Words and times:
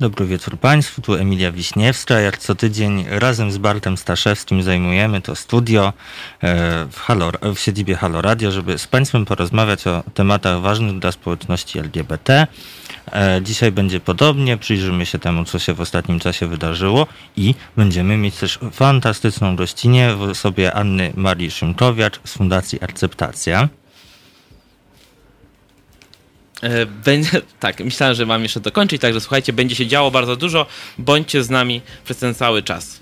Dobry 0.00 0.26
wieczór 0.26 0.58
Państwu, 0.58 1.02
tu 1.02 1.14
Emilia 1.14 1.52
Wiśniewska. 1.52 2.20
Jak 2.20 2.38
co 2.38 2.54
tydzień 2.54 3.04
razem 3.08 3.52
z 3.52 3.58
Bartem 3.58 3.96
Staszewskim 3.96 4.62
zajmujemy 4.62 5.20
to 5.20 5.36
studio 5.36 5.86
e, 5.86 5.92
w, 6.90 7.00
Halo, 7.00 7.32
w 7.54 7.58
siedzibie 7.58 7.96
Halo 7.96 8.22
Radio, 8.22 8.50
żeby 8.50 8.78
z 8.78 8.86
Państwem 8.86 9.24
porozmawiać 9.24 9.86
o 9.86 10.02
tematach 10.14 10.60
ważnych 10.60 10.98
dla 10.98 11.12
społeczności 11.12 11.78
LGBT. 11.78 12.46
E, 13.12 13.40
dzisiaj 13.42 13.72
będzie 13.72 14.00
podobnie, 14.00 14.56
przyjrzymy 14.56 15.06
się 15.06 15.18
temu, 15.18 15.44
co 15.44 15.58
się 15.58 15.74
w 15.74 15.80
ostatnim 15.80 16.20
czasie 16.20 16.46
wydarzyło 16.46 17.06
i 17.36 17.54
będziemy 17.76 18.16
mieć 18.16 18.36
też 18.36 18.58
fantastyczną 18.72 19.56
gościnę 19.56 20.16
w 20.16 20.22
osobie 20.22 20.74
Anny 20.74 21.12
Marii 21.16 21.50
Szymkowiak 21.50 22.18
z 22.24 22.32
Fundacji 22.32 22.84
Akceptacja. 22.84 23.68
E, 26.64 26.86
będzie, 26.86 27.42
tak, 27.60 27.80
myślałem, 27.80 28.14
że 28.14 28.26
mam 28.26 28.42
jeszcze 28.42 28.60
dokończyć, 28.60 29.00
także 29.00 29.20
słuchajcie, 29.20 29.52
będzie 29.52 29.76
się 29.76 29.86
działo 29.86 30.10
bardzo 30.10 30.36
dużo. 30.36 30.66
Bądźcie 30.98 31.42
z 31.44 31.50
nami 31.50 31.80
przez 32.04 32.16
ten 32.16 32.34
cały 32.34 32.62
czas. 32.62 33.00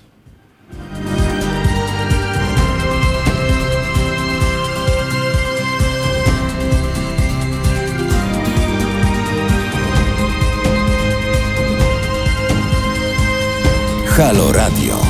Halo 14.07 14.51
Radio. 14.51 15.02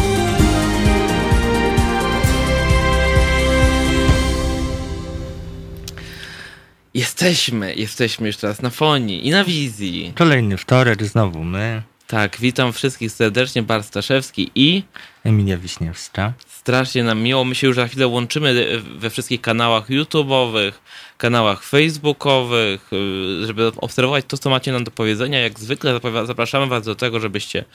Jesteśmy, 6.94 7.76
jesteśmy 7.76 8.28
już 8.28 8.38
teraz 8.38 8.62
na 8.62 8.70
fonii 8.70 9.28
i 9.28 9.32
na 9.32 9.44
wizji. 9.44 10.14
Kolejny 10.16 10.58
wtorek, 10.58 11.04
znowu 11.04 11.44
my. 11.44 11.82
Tak, 12.08 12.38
witam 12.40 12.74
wszystkich 12.74 13.12
serdecznie, 13.12 13.64
Bar 13.64 13.84
Staszewski 13.84 14.52
i 14.56 14.84
Emilia 15.24 15.58
Wiśniewska. 15.58 16.34
Strasznie 16.48 17.04
nam 17.04 17.22
miło. 17.22 17.46
My 17.46 17.56
się 17.56 17.68
już 17.68 17.76
za 17.76 17.88
chwilę 17.88 18.08
łączymy 18.08 18.82
we 18.98 19.10
wszystkich 19.10 19.42
kanałach 19.42 19.90
YouTube'owych, 19.90 20.72
kanałach 21.18 21.64
Facebookowych, 21.64 22.94
y, 22.94 23.46
żeby 23.46 23.72
obserwować 23.78 24.26
to, 24.28 24.38
co 24.38 24.50
macie 24.50 24.72
nam 24.72 24.84
do 24.84 24.92
powiedzenia. 24.92 25.40
Jak 25.40 25.60
zwykle 25.60 26.00
zapraszamy 26.26 26.68
Was 26.68 26.86
do 26.86 26.96
tego, 26.96 27.20
żebyście 27.20 27.66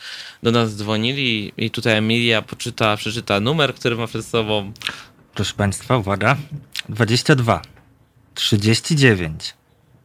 do 0.42 0.50
nas 0.50 0.76
dzwonili 0.76 1.52
i 1.56 1.70
tutaj 1.70 1.96
Emilia 1.96 2.42
poczyta, 2.42 2.96
przeczyta 2.96 3.40
numer, 3.40 3.74
który 3.74 3.96
ma 3.96 4.06
przed 4.06 4.26
sobą. 4.26 4.72
Proszę 5.34 5.54
Państwa, 5.54 5.96
uwaga, 5.96 6.36
22 6.88 7.62
39 8.38 9.56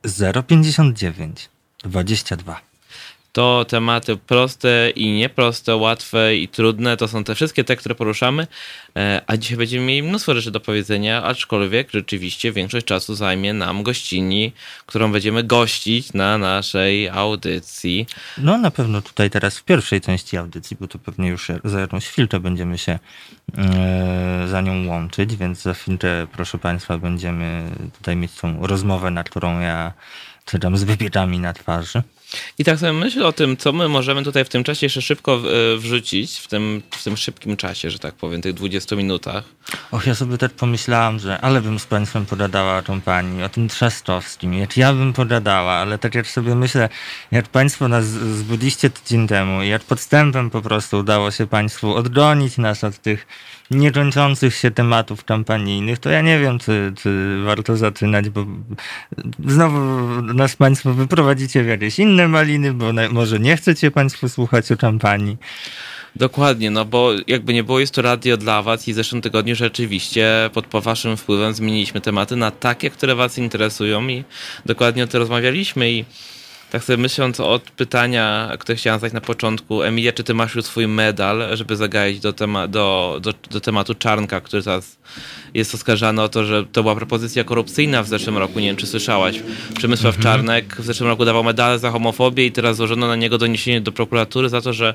059 0.03 1.49
22. 1.85 2.63
To 3.33 3.65
tematy 3.65 4.17
proste 4.17 4.89
i 4.95 5.11
nieproste, 5.11 5.75
łatwe 5.75 6.35
i 6.35 6.47
trudne. 6.47 6.97
To 6.97 7.07
są 7.07 7.23
te 7.23 7.35
wszystkie 7.35 7.63
te, 7.63 7.75
które 7.75 7.95
poruszamy. 7.95 8.47
E, 8.95 9.21
a 9.27 9.37
dzisiaj 9.37 9.57
będziemy 9.57 9.85
mieli 9.85 10.03
mnóstwo 10.03 10.35
rzeczy 10.35 10.51
do 10.51 10.59
powiedzenia, 10.59 11.23
aczkolwiek 11.23 11.91
rzeczywiście 11.91 12.51
większość 12.51 12.85
czasu 12.85 13.15
zajmie 13.15 13.53
nam 13.53 13.83
gościni, 13.83 14.51
którą 14.85 15.11
będziemy 15.11 15.43
gościć 15.43 16.13
na 16.13 16.37
naszej 16.37 17.09
audycji. 17.09 18.07
No 18.37 18.57
na 18.57 18.71
pewno 18.71 19.01
tutaj 19.01 19.29
teraz 19.29 19.57
w 19.57 19.63
pierwszej 19.63 20.01
części 20.01 20.37
audycji, 20.37 20.77
bo 20.79 20.87
to 20.87 20.99
pewnie 20.99 21.29
już 21.29 21.47
za 21.63 21.79
jakąś 21.79 22.07
chwilę 22.07 22.39
będziemy 22.39 22.77
się 22.77 22.99
e, 23.57 24.45
za 24.47 24.61
nią 24.61 24.87
łączyć, 24.87 25.35
więc 25.35 25.61
za 25.61 25.73
chwilę, 25.73 26.27
proszę 26.31 26.57
Państwa, 26.57 26.97
będziemy 26.97 27.63
tutaj 27.97 28.15
mieć 28.15 28.31
tą 28.33 28.67
rozmowę, 28.67 29.11
na 29.11 29.23
którą 29.23 29.59
ja 29.59 29.93
czekam 30.45 30.77
z 30.77 30.83
wypiekami 30.83 31.39
na 31.39 31.53
twarzy. 31.53 32.03
I 32.59 32.63
tak 32.63 32.79
sobie 32.79 32.93
myślę 32.93 33.25
o 33.25 33.33
tym, 33.33 33.57
co 33.57 33.73
my 33.73 33.89
możemy 33.89 34.23
tutaj 34.23 34.45
w 34.45 34.49
tym 34.49 34.63
czasie 34.63 34.85
jeszcze 34.85 35.01
szybko 35.01 35.35
e, 35.35 35.77
wrzucić, 35.77 36.37
w 36.37 36.47
tym, 36.47 36.81
w 36.91 37.03
tym 37.03 37.17
szybkim 37.17 37.57
czasie, 37.57 37.89
że 37.89 37.99
tak 37.99 38.13
powiem, 38.13 38.41
tych 38.41 38.53
20 38.53 38.95
minutach. 38.95 39.43
Och, 39.91 40.07
ja 40.07 40.15
sobie 40.15 40.37
też 40.37 40.51
pomyślałam, 40.57 41.19
że 41.19 41.41
ale 41.41 41.61
bym 41.61 41.79
z 41.79 41.85
Państwem 41.85 42.25
pogadała 42.25 42.77
o 42.77 42.81
tą 42.81 43.01
pani, 43.01 43.43
o 43.43 43.49
tym 43.49 43.67
Trzastowskim, 43.67 44.53
jak 44.53 44.77
ja 44.77 44.93
bym 44.93 45.13
pogadała, 45.13 45.73
ale 45.73 45.97
tak 45.97 46.15
jak 46.15 46.27
sobie 46.27 46.55
myślę, 46.55 46.89
jak 47.31 47.47
Państwo 47.47 47.87
nas 47.87 48.05
zbudziliście 48.05 48.89
tydzień 48.89 49.27
temu 49.27 49.61
i 49.61 49.69
jak 49.69 49.83
podstępem 49.83 50.49
po 50.49 50.61
prostu 50.61 50.97
udało 50.97 51.31
się 51.31 51.47
Państwu 51.47 51.95
odgonić 51.95 52.57
nas 52.57 52.83
od 52.83 52.97
tych 52.97 53.27
niekończących 53.73 54.55
się 54.55 54.71
tematów 54.71 55.23
kampanijnych, 55.23 55.99
to 55.99 56.09
ja 56.09 56.21
nie 56.21 56.39
wiem, 56.39 56.59
czy, 56.59 56.93
czy 56.97 57.41
warto 57.45 57.77
zaczynać, 57.77 58.29
bo 58.29 58.45
znowu 59.45 59.79
nas 60.21 60.55
Państwo 60.55 60.93
wyprowadzicie 60.93 61.63
w 61.63 61.67
jakieś 61.67 61.99
inne 61.99 62.27
maliny, 62.27 62.73
bo 62.73 62.85
może 63.11 63.39
nie 63.39 63.57
chcecie 63.57 63.91
Państwo 63.91 64.29
słuchać 64.29 64.71
o 64.71 64.77
kampanii. 64.77 65.37
Dokładnie, 66.15 66.71
no 66.71 66.85
bo 66.85 67.11
jakby 67.27 67.53
nie 67.53 67.63
było, 67.63 67.79
jest 67.79 67.93
to 67.93 68.01
radio 68.01 68.37
dla 68.37 68.61
Was 68.61 68.87
i 68.87 68.93
w 68.93 68.95
zeszłym 68.95 69.21
tygodniu 69.21 69.55
rzeczywiście 69.55 70.49
pod 70.53 70.65
Waszym 70.83 71.17
wpływem 71.17 71.53
zmieniliśmy 71.53 72.01
tematy 72.01 72.35
na 72.35 72.51
takie, 72.51 72.89
które 72.89 73.15
Was 73.15 73.37
interesują 73.37 74.07
i 74.07 74.23
dokładnie 74.65 75.03
o 75.03 75.07
tym 75.07 75.19
rozmawialiśmy 75.19 75.91
i 75.91 76.05
tak 76.73 76.83
sobie 76.83 76.97
myśląc 76.97 77.39
od 77.39 77.63
pytania, 77.63 78.51
które 78.59 78.75
chciałam 78.75 78.99
zadać 78.99 79.13
na 79.13 79.21
początku, 79.21 79.83
Emilia, 79.83 80.11
czy 80.11 80.23
ty 80.23 80.33
masz 80.33 80.55
już 80.55 80.65
swój 80.65 80.87
medal, 80.87 81.57
żeby 81.57 81.75
zagaić 81.75 82.19
do, 82.19 82.33
tema 82.33 82.67
do, 82.67 83.19
do, 83.21 83.33
do, 83.51 83.61
tematu 83.61 83.95
Czarnka, 83.95 84.41
który 84.41 84.63
teraz 84.63 84.97
jest 85.53 85.75
oskarżany 85.75 86.21
o 86.21 86.29
to, 86.29 86.45
że 86.45 86.65
to 86.65 86.81
była 86.81 86.95
propozycja 86.95 87.43
korupcyjna 87.43 88.03
w 88.03 88.07
zeszłym 88.07 88.37
roku, 88.37 88.59
nie 88.59 88.67
wiem 88.67 88.75
czy 88.75 88.87
słyszałaś. 88.87 89.43
Przemysław 89.77 90.15
mhm. 90.15 90.23
Czarnek 90.23 90.75
w 90.75 90.85
zeszłym 90.85 91.09
roku 91.09 91.25
dawał 91.25 91.43
medale 91.43 91.79
za 91.79 91.91
homofobię 91.91 92.45
i 92.45 92.51
teraz 92.51 92.77
złożono 92.77 93.07
na 93.07 93.15
niego 93.15 93.37
doniesienie 93.37 93.81
do 93.81 93.91
prokuratury 93.91 94.49
za 94.49 94.61
to, 94.61 94.73
że 94.73 94.93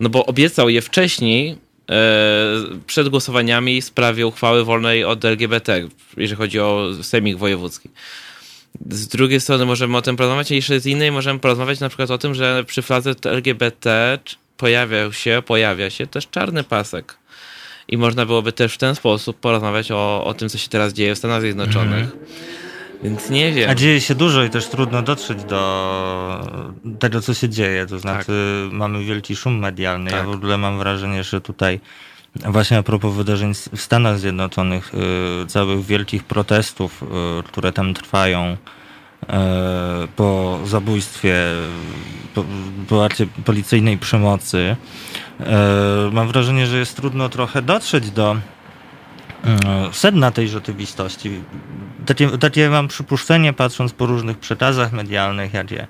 no 0.00 0.08
bo 0.08 0.26
obiecał 0.26 0.68
je 0.68 0.82
wcześniej, 0.82 1.56
e, 1.90 1.96
przed 2.86 3.08
głosowaniami 3.08 3.80
w 3.80 3.84
sprawie 3.84 4.26
uchwały 4.26 4.64
wolnej 4.64 5.04
od 5.04 5.24
LGBT, 5.24 5.88
jeżeli 6.16 6.38
chodzi 6.38 6.60
o 6.60 6.90
Sejmik 7.02 7.36
Wojewódzki. 7.36 7.88
Z 8.90 9.08
drugiej 9.08 9.40
strony 9.40 9.66
możemy 9.66 9.96
o 9.96 10.02
tym 10.02 10.16
porozmawiać, 10.16 10.52
a 10.52 10.54
jeszcze 10.54 10.80
z 10.80 10.86
innej 10.86 11.12
możemy 11.12 11.40
porozmawiać 11.40 11.80
na 11.80 11.88
przykład 11.88 12.10
o 12.10 12.18
tym, 12.18 12.34
że 12.34 12.64
przy 12.66 12.82
flaze 12.82 13.14
LGBT 13.24 14.18
pojawiał 14.56 15.12
się, 15.12 15.42
pojawia 15.46 15.90
się 15.90 16.06
też 16.06 16.28
czarny 16.28 16.64
pasek. 16.64 17.18
I 17.88 17.98
można 17.98 18.26
byłoby 18.26 18.52
też 18.52 18.74
w 18.74 18.78
ten 18.78 18.94
sposób 18.94 19.40
porozmawiać 19.40 19.90
o, 19.90 20.24
o 20.24 20.34
tym, 20.34 20.48
co 20.48 20.58
się 20.58 20.68
teraz 20.68 20.92
dzieje 20.92 21.14
w 21.14 21.18
Stanach 21.18 21.40
Zjednoczonych. 21.40 22.04
Mhm. 22.04 22.18
Więc 23.02 23.30
nie 23.30 23.52
wiem. 23.52 23.70
A 23.70 23.74
dzieje 23.74 24.00
się 24.00 24.14
dużo 24.14 24.44
i 24.44 24.50
też 24.50 24.68
trudno 24.68 25.02
dotrzeć 25.02 25.44
do 25.44 26.68
tego, 26.98 27.20
co 27.20 27.34
się 27.34 27.48
dzieje. 27.48 27.86
To 27.86 27.98
znaczy, 27.98 28.26
tak. 28.26 28.78
mamy 28.78 29.04
wielki 29.04 29.36
szum 29.36 29.58
medialny. 29.58 30.10
Tak. 30.10 30.20
Ja 30.20 30.26
w 30.26 30.34
ogóle 30.34 30.58
mam 30.58 30.78
wrażenie, 30.78 31.24
że 31.24 31.40
tutaj 31.40 31.80
Właśnie 32.44 32.78
a 32.78 32.82
propos 32.82 33.14
wydarzeń 33.14 33.54
w 33.54 33.80
Stanach 33.80 34.18
Zjednoczonych, 34.18 34.92
y, 35.42 35.46
całych 35.46 35.84
wielkich 35.86 36.24
protestów, 36.24 37.02
y, 37.02 37.06
które 37.42 37.72
tam 37.72 37.94
trwają 37.94 38.56
y, 39.22 39.26
po 40.16 40.58
zabójstwie, 40.64 41.34
po, 42.34 42.44
po 42.88 43.04
akcie 43.04 43.26
policyjnej 43.44 43.98
przemocy, 43.98 44.76
mam 46.12 46.28
wrażenie, 46.28 46.66
że 46.66 46.78
jest 46.78 46.96
trudno 46.96 47.28
trochę 47.28 47.62
dotrzeć 47.62 48.10
do 48.10 48.36
sedna 49.92 50.30
tej 50.30 50.48
rzeczywistości. 50.48 51.30
Takie, 52.06 52.28
takie 52.28 52.70
mam 52.70 52.88
przypuszczenie, 52.88 53.52
patrząc 53.52 53.92
po 53.92 54.06
różnych 54.06 54.38
przekazach 54.38 54.92
medialnych, 54.92 55.54
jakie, 55.54 55.86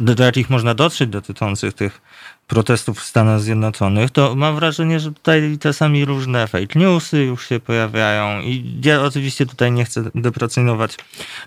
do, 0.00 0.14
do 0.14 0.24
jakich 0.24 0.50
można 0.50 0.74
dotrzeć 0.74 1.10
dotyczących 1.10 1.74
tych 1.74 2.00
protestów 2.46 2.98
w 2.98 3.04
Stanach 3.04 3.40
Zjednoczonych, 3.40 4.10
to 4.10 4.34
mam 4.34 4.54
wrażenie, 4.54 5.00
że 5.00 5.12
tutaj 5.12 5.58
czasami 5.60 6.04
różne 6.04 6.46
fake 6.46 6.78
newsy 6.78 7.24
już 7.24 7.48
się 7.48 7.60
pojawiają 7.60 8.40
i 8.40 8.80
ja 8.84 9.02
oczywiście 9.02 9.46
tutaj 9.46 9.72
nie 9.72 9.84
chcę 9.84 10.02
deprecjonować 10.14 10.96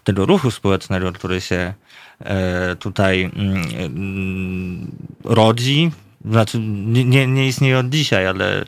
tego 0.04 0.26
ruchu 0.26 0.52
społecznego, 0.52 1.12
który 1.12 1.42
się 1.42 1.74
e, 2.20 2.76
tutaj 2.76 3.32
mm, 3.36 4.92
rodzi. 5.24 5.92
Znaczy, 6.26 6.60
nie, 6.60 7.28
nie 7.28 7.48
istnieje 7.48 7.80
od 7.80 7.90
dzisiaj, 7.90 8.28
ale 8.28 8.66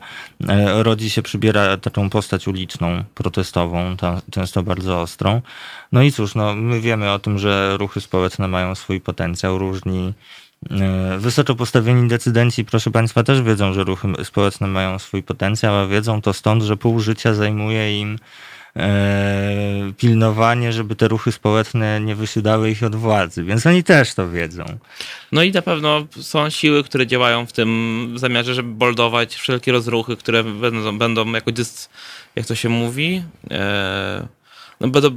e, 0.48 0.82
rodzi 0.82 1.10
się, 1.10 1.22
przybiera 1.22 1.76
taką 1.76 2.10
postać 2.10 2.48
uliczną, 2.48 3.04
protestową, 3.14 3.96
często 4.30 4.62
bardzo 4.62 5.00
ostrą. 5.00 5.42
No 5.92 6.02
i 6.02 6.12
cóż, 6.12 6.34
no, 6.34 6.54
my 6.54 6.80
wiemy 6.80 7.10
o 7.10 7.18
tym, 7.18 7.38
że 7.38 7.76
ruchy 7.76 8.00
społeczne 8.00 8.48
mają 8.48 8.74
swój 8.74 9.00
potencjał, 9.00 9.58
różni 9.58 10.14
wysoko 11.18 11.54
postawieni 11.54 12.08
decydenci, 12.08 12.64
proszę 12.64 12.90
Państwa, 12.90 13.22
też 13.22 13.42
wiedzą, 13.42 13.72
że 13.72 13.84
ruchy 13.84 14.08
społeczne 14.24 14.66
mają 14.66 14.98
swój 14.98 15.22
potencjał, 15.22 15.76
a 15.76 15.86
wiedzą 15.86 16.22
to 16.22 16.32
stąd, 16.32 16.62
że 16.62 16.76
pół 16.76 17.00
życia 17.00 17.34
zajmuje 17.34 18.00
im 18.00 18.18
e, 18.76 19.92
pilnowanie, 19.98 20.72
żeby 20.72 20.96
te 20.96 21.08
ruchy 21.08 21.32
społeczne 21.32 22.00
nie 22.00 22.14
wysiadały 22.14 22.70
ich 22.70 22.82
od 22.82 22.96
władzy, 22.96 23.44
więc 23.44 23.66
oni 23.66 23.84
też 23.84 24.14
to 24.14 24.30
wiedzą. 24.30 24.64
No 25.32 25.42
i 25.42 25.52
na 25.52 25.62
pewno 25.62 26.06
są 26.20 26.50
siły, 26.50 26.84
które 26.84 27.06
działają 27.06 27.46
w 27.46 27.52
tym 27.52 28.12
zamiarze, 28.16 28.54
żeby 28.54 28.68
boldować 28.68 29.34
wszelkie 29.34 29.72
rozruchy, 29.72 30.16
które 30.16 30.44
będą, 30.44 30.98
będą 30.98 31.32
jakoś, 31.32 31.54
jak 32.36 32.46
to 32.46 32.54
się 32.54 32.68
mówi, 32.68 33.22
e, 33.50 34.41
no 34.82 34.88
bo 34.88 35.00
do, 35.00 35.10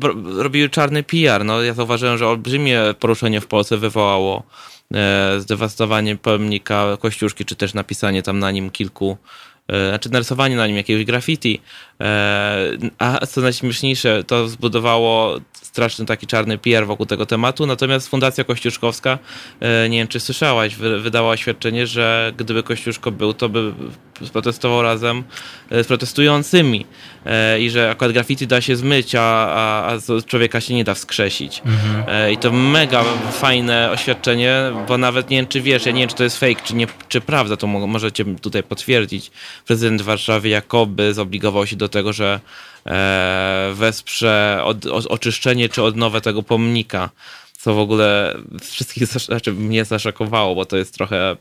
robiły 0.44 0.69
czarny 0.69 1.03
PR. 1.03 1.45
No, 1.45 1.62
ja 1.62 1.73
zauważyłem, 1.73 2.17
że 2.17 2.27
olbrzymie 2.27 2.81
poruszenie 3.00 3.41
w 3.41 3.47
Polsce 3.47 3.77
wywołało 3.77 4.44
e, 4.94 5.35
zdewastowanie 5.39 6.15
pomnika 6.15 6.97
Kościuszki, 7.00 7.45
czy 7.45 7.56
też 7.56 7.73
napisanie 7.73 8.23
tam 8.23 8.39
na 8.39 8.51
nim 8.51 8.69
kilku 8.69 9.17
e, 9.67 9.89
znaczy 9.89 10.12
narysowanie 10.12 10.56
na 10.56 10.67
nim 10.67 10.75
jakiegoś 10.75 11.06
graffiti, 11.06 11.62
a 13.00 13.25
co 13.25 13.42
najśmieszniejsze, 13.42 14.24
to 14.24 14.47
zbudowało 14.47 15.39
straszny 15.75 16.06
taki 16.06 16.27
czarny 16.27 16.57
PR 16.57 16.86
wokół 16.86 17.06
tego 17.06 17.25
tematu, 17.25 17.65
natomiast 17.65 18.07
Fundacja 18.09 18.44
Kościuszkowska, 18.44 19.19
e, 19.59 19.89
nie 19.89 19.97
wiem 19.97 20.07
czy 20.07 20.19
słyszałaś, 20.19 20.75
wydała 20.75 21.31
oświadczenie, 21.31 21.88
że 21.88 22.33
gdyby 22.38 22.63
Kościuszko 22.63 23.12
był, 23.12 23.33
to 23.33 23.50
by 23.50 23.74
protestował 24.33 24.81
razem 24.81 25.24
e, 25.69 25.83
z 25.83 25.88
protestującymi 25.88 26.86
e, 27.25 27.59
i 27.59 27.69
że 27.69 27.89
akurat 27.89 28.12
graffiti 28.12 28.48
da 28.48 28.62
się 28.62 28.75
zmyć, 28.75 29.15
a, 29.15 29.21
a, 29.21 29.94
a 29.94 30.21
człowieka 30.25 30.62
się 30.62 30.74
nie 30.74 30.83
da 30.83 30.94
wskrzesić. 30.94 31.62
Mhm. 31.65 32.31
I 32.33 32.38
to 32.38 32.51
mega 32.51 33.03
fajne 33.31 33.91
oświadczenie, 33.91 34.71
bo 34.88 34.98
nawet 34.98 35.30
nie 35.30 35.38
wiem 35.38 35.48
czy 35.48 35.62
wiesz, 35.62 35.86
ja 35.86 35.91
nie 35.91 36.00
wiem 36.00 36.09
czy 36.09 36.15
to 36.15 36.24
jest 36.24 36.39
fake, 36.39 36.62
czy, 36.63 36.75
nie, 36.75 36.88
czy 37.09 37.21
prawda, 37.21 37.57
to 37.57 37.68
możecie 37.68 38.25
tutaj 38.25 38.63
potwierdzić. 38.63 39.31
Prezydent 39.65 40.01
Warszawy 40.01 40.50
Jakoby 40.50 41.13
zobligował 41.13 41.68
się 41.68 41.75
do 41.75 41.84
tego, 41.89 42.13
że 42.13 42.39
E, 42.87 43.71
wesprze 43.73 44.61
od, 44.63 44.85
od, 44.85 45.05
oczyszczenie 45.05 45.69
czy 45.69 45.83
odnowę 45.83 46.21
tego 46.21 46.43
pomnika, 46.43 47.09
co 47.57 47.73
w 47.73 47.79
ogóle 47.79 48.37
wszystkich 48.61 49.07
znaczy 49.07 49.53
mnie 49.53 49.85
zaszokowało, 49.85 50.55
bo 50.55 50.65
to 50.65 50.77
jest 50.77 50.93
trochę 50.93 51.35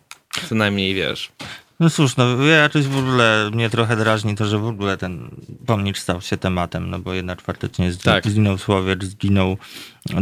co 0.49 0.55
najmniej, 0.55 0.95
wiesz... 0.95 1.33
No 1.81 1.91
cóż, 1.91 2.17
no 2.17 2.45
jakoś 2.45 2.87
w 2.87 2.99
ogóle 2.99 3.51
mnie 3.53 3.71
trochę 3.71 3.97
drażni 3.97 4.35
to, 4.35 4.47
że 4.47 4.59
w 4.59 4.67
ogóle 4.67 4.97
ten 4.97 5.31
pomnik 5.67 5.99
stał 5.99 6.21
się 6.21 6.37
tematem, 6.37 6.91
no 6.91 6.99
bo 6.99 7.15
jednak 7.15 7.43
faktycznie 7.43 7.93
tak. 7.93 8.27
zginął 8.27 8.59
Słowiecz, 8.59 9.05
zginął 9.05 9.57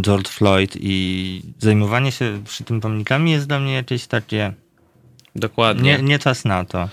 George 0.00 0.28
Floyd 0.28 0.76
i 0.80 1.42
zajmowanie 1.58 2.12
się 2.12 2.42
przy 2.44 2.64
tym 2.64 2.80
pomnikami 2.80 3.30
jest 3.30 3.46
dla 3.46 3.60
mnie 3.60 3.72
jakieś 3.72 4.06
takie... 4.06 4.52
Dokładnie. 5.36 5.96
Nie, 5.96 6.02
nie 6.02 6.18
czas 6.18 6.44
na 6.44 6.64
to. 6.64 6.88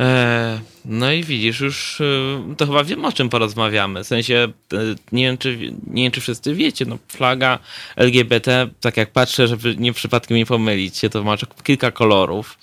E, 0.00 0.60
no 0.84 1.12
i 1.12 1.24
widzisz, 1.24 1.60
już 1.60 2.00
e, 2.00 2.54
to 2.56 2.66
chyba 2.66 2.84
wiem, 2.84 3.04
o 3.04 3.12
czym 3.12 3.28
porozmawiamy. 3.28 4.04
W 4.04 4.06
sensie, 4.06 4.48
e, 4.72 4.76
nie 5.12 5.24
wiem, 5.24 5.38
czy, 5.38 5.58
nie 5.86 6.02
wiem, 6.02 6.12
czy 6.12 6.20
wszyscy 6.20 6.54
wiecie, 6.54 6.84
no 6.84 6.98
flaga 7.08 7.58
LGBT, 7.96 8.68
tak 8.80 8.96
jak 8.96 9.10
patrzę, 9.10 9.48
żeby 9.48 9.76
nie 9.76 9.92
przypadkiem 9.92 10.36
nie 10.36 10.46
pomylić 10.46 10.96
się, 10.96 11.10
to 11.10 11.22
ma 11.22 11.36
kilka 11.62 11.90
kolorów. 11.90 12.58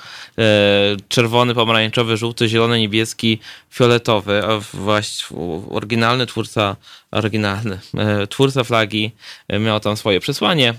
Czerwony, 1.09 1.55
pomarańczowy, 1.55 2.17
żółty, 2.17 2.49
zielony, 2.49 2.79
niebieski, 2.79 3.39
fioletowy. 3.71 4.43
A 4.45 4.59
właśnie 4.73 5.37
oryginalny 5.69 6.25
twórca, 6.25 6.75
oryginalny, 7.11 7.79
twórca 8.29 8.63
flagi 8.63 9.11
miał 9.59 9.79
tam 9.79 9.97
swoje 9.97 10.19
przesłanie 10.19 10.73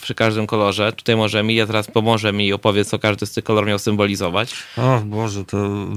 przy 0.00 0.14
każdym 0.14 0.46
kolorze. 0.46 0.92
Tutaj 0.92 1.16
może 1.16 1.40
Emilia 1.40 1.66
teraz 1.66 1.86
pomoże 1.86 2.32
mi 2.32 2.46
i 2.46 2.52
opowie, 2.52 2.84
co 2.84 2.98
każdy 2.98 3.26
z 3.26 3.32
tych 3.32 3.44
kolorów 3.44 3.68
miał 3.68 3.78
symbolizować. 3.78 4.54
O 4.76 5.00
Boże, 5.04 5.44
to 5.44 5.87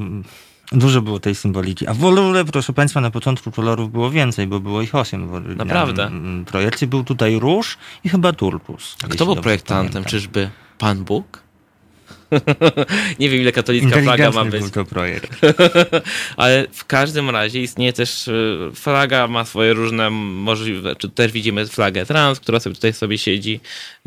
Dużo 0.72 1.02
było 1.02 1.20
tej 1.20 1.36
symboliki. 1.36 1.88
A 1.88 1.94
w 1.94 2.06
ogóle, 2.06 2.46
proszę 2.46 2.74
Państwa, 2.74 3.02
na 3.02 3.12
początku 3.12 3.52
kolorów 3.52 3.92
było 3.92 4.10
więcej, 4.12 4.48
bo 4.48 4.60
było 4.60 4.82
ich 4.82 4.96
osiem 4.96 5.44
w 5.44 5.56
Naprawdę? 5.56 6.12
projekcie. 6.46 6.88
Był 6.88 7.04
tutaj 7.04 7.40
róż 7.40 7.78
i 8.04 8.10
chyba 8.10 8.34
turkus. 8.34 8.96
A 9.04 9.08
kto 9.08 9.26
był 9.26 9.36
projektantem? 9.36 9.92
Pamiętam. 9.94 10.12
Czyżby 10.12 10.50
Pan 10.78 11.04
Bóg? 11.04 11.44
nie 13.20 13.30
wiem, 13.30 13.42
ile 13.42 13.52
katolicka 13.52 14.02
flaga 14.02 14.32
ma 14.32 14.46
być. 14.46 14.72
to 14.72 14.86
projekt. 14.86 15.32
Ale 16.38 16.68
w 16.72 16.86
każdym 16.86 17.30
razie 17.30 17.62
istnieje 17.62 17.94
też, 17.94 18.28
y, 18.28 18.72
flaga 18.76 19.28
ma 19.28 19.46
swoje 19.46 19.74
różne 19.74 20.10
możliwe, 20.10 20.96
czy 20.96 21.10
też 21.10 21.32
widzimy 21.32 21.68
flagę 21.68 22.06
trans, 22.06 22.40
która 22.40 22.60
sobie 22.60 22.76
tutaj 22.76 22.94
sobie 22.94 23.18
siedzi. 23.18 23.60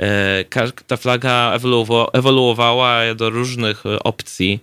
E, 0.02 0.44
ta 0.86 0.96
flaga 0.96 1.58
ewoluowała 2.12 3.14
do 3.14 3.30
różnych 3.30 3.86
y, 3.86 4.02
opcji 4.02 4.60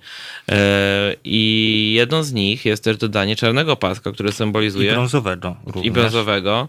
e, 0.49 1.15
i 1.23 1.93
jedną 1.95 2.23
z 2.23 2.33
nich 2.33 2.65
jest 2.65 2.83
też 2.83 2.97
dodanie 2.97 3.35
czarnego 3.35 3.75
paska, 3.75 4.11
który 4.11 4.31
symbolizuje... 4.31 4.91
I 4.91 4.93
brązowego 4.93 5.55
również. 5.65 5.85
I 5.85 5.91
brązowego. 5.91 6.67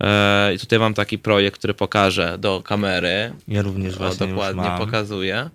E, 0.00 0.54
I 0.54 0.58
tutaj 0.58 0.78
mam 0.78 0.94
taki 0.94 1.18
projekt, 1.18 1.58
który 1.58 1.74
pokażę 1.74 2.38
do 2.38 2.62
kamery. 2.62 3.32
Ja 3.48 3.62
również 3.62 3.96
właśnie 3.96 4.26
o, 4.26 4.28
Dokładnie 4.28 4.70
pokazuję. 4.78 5.50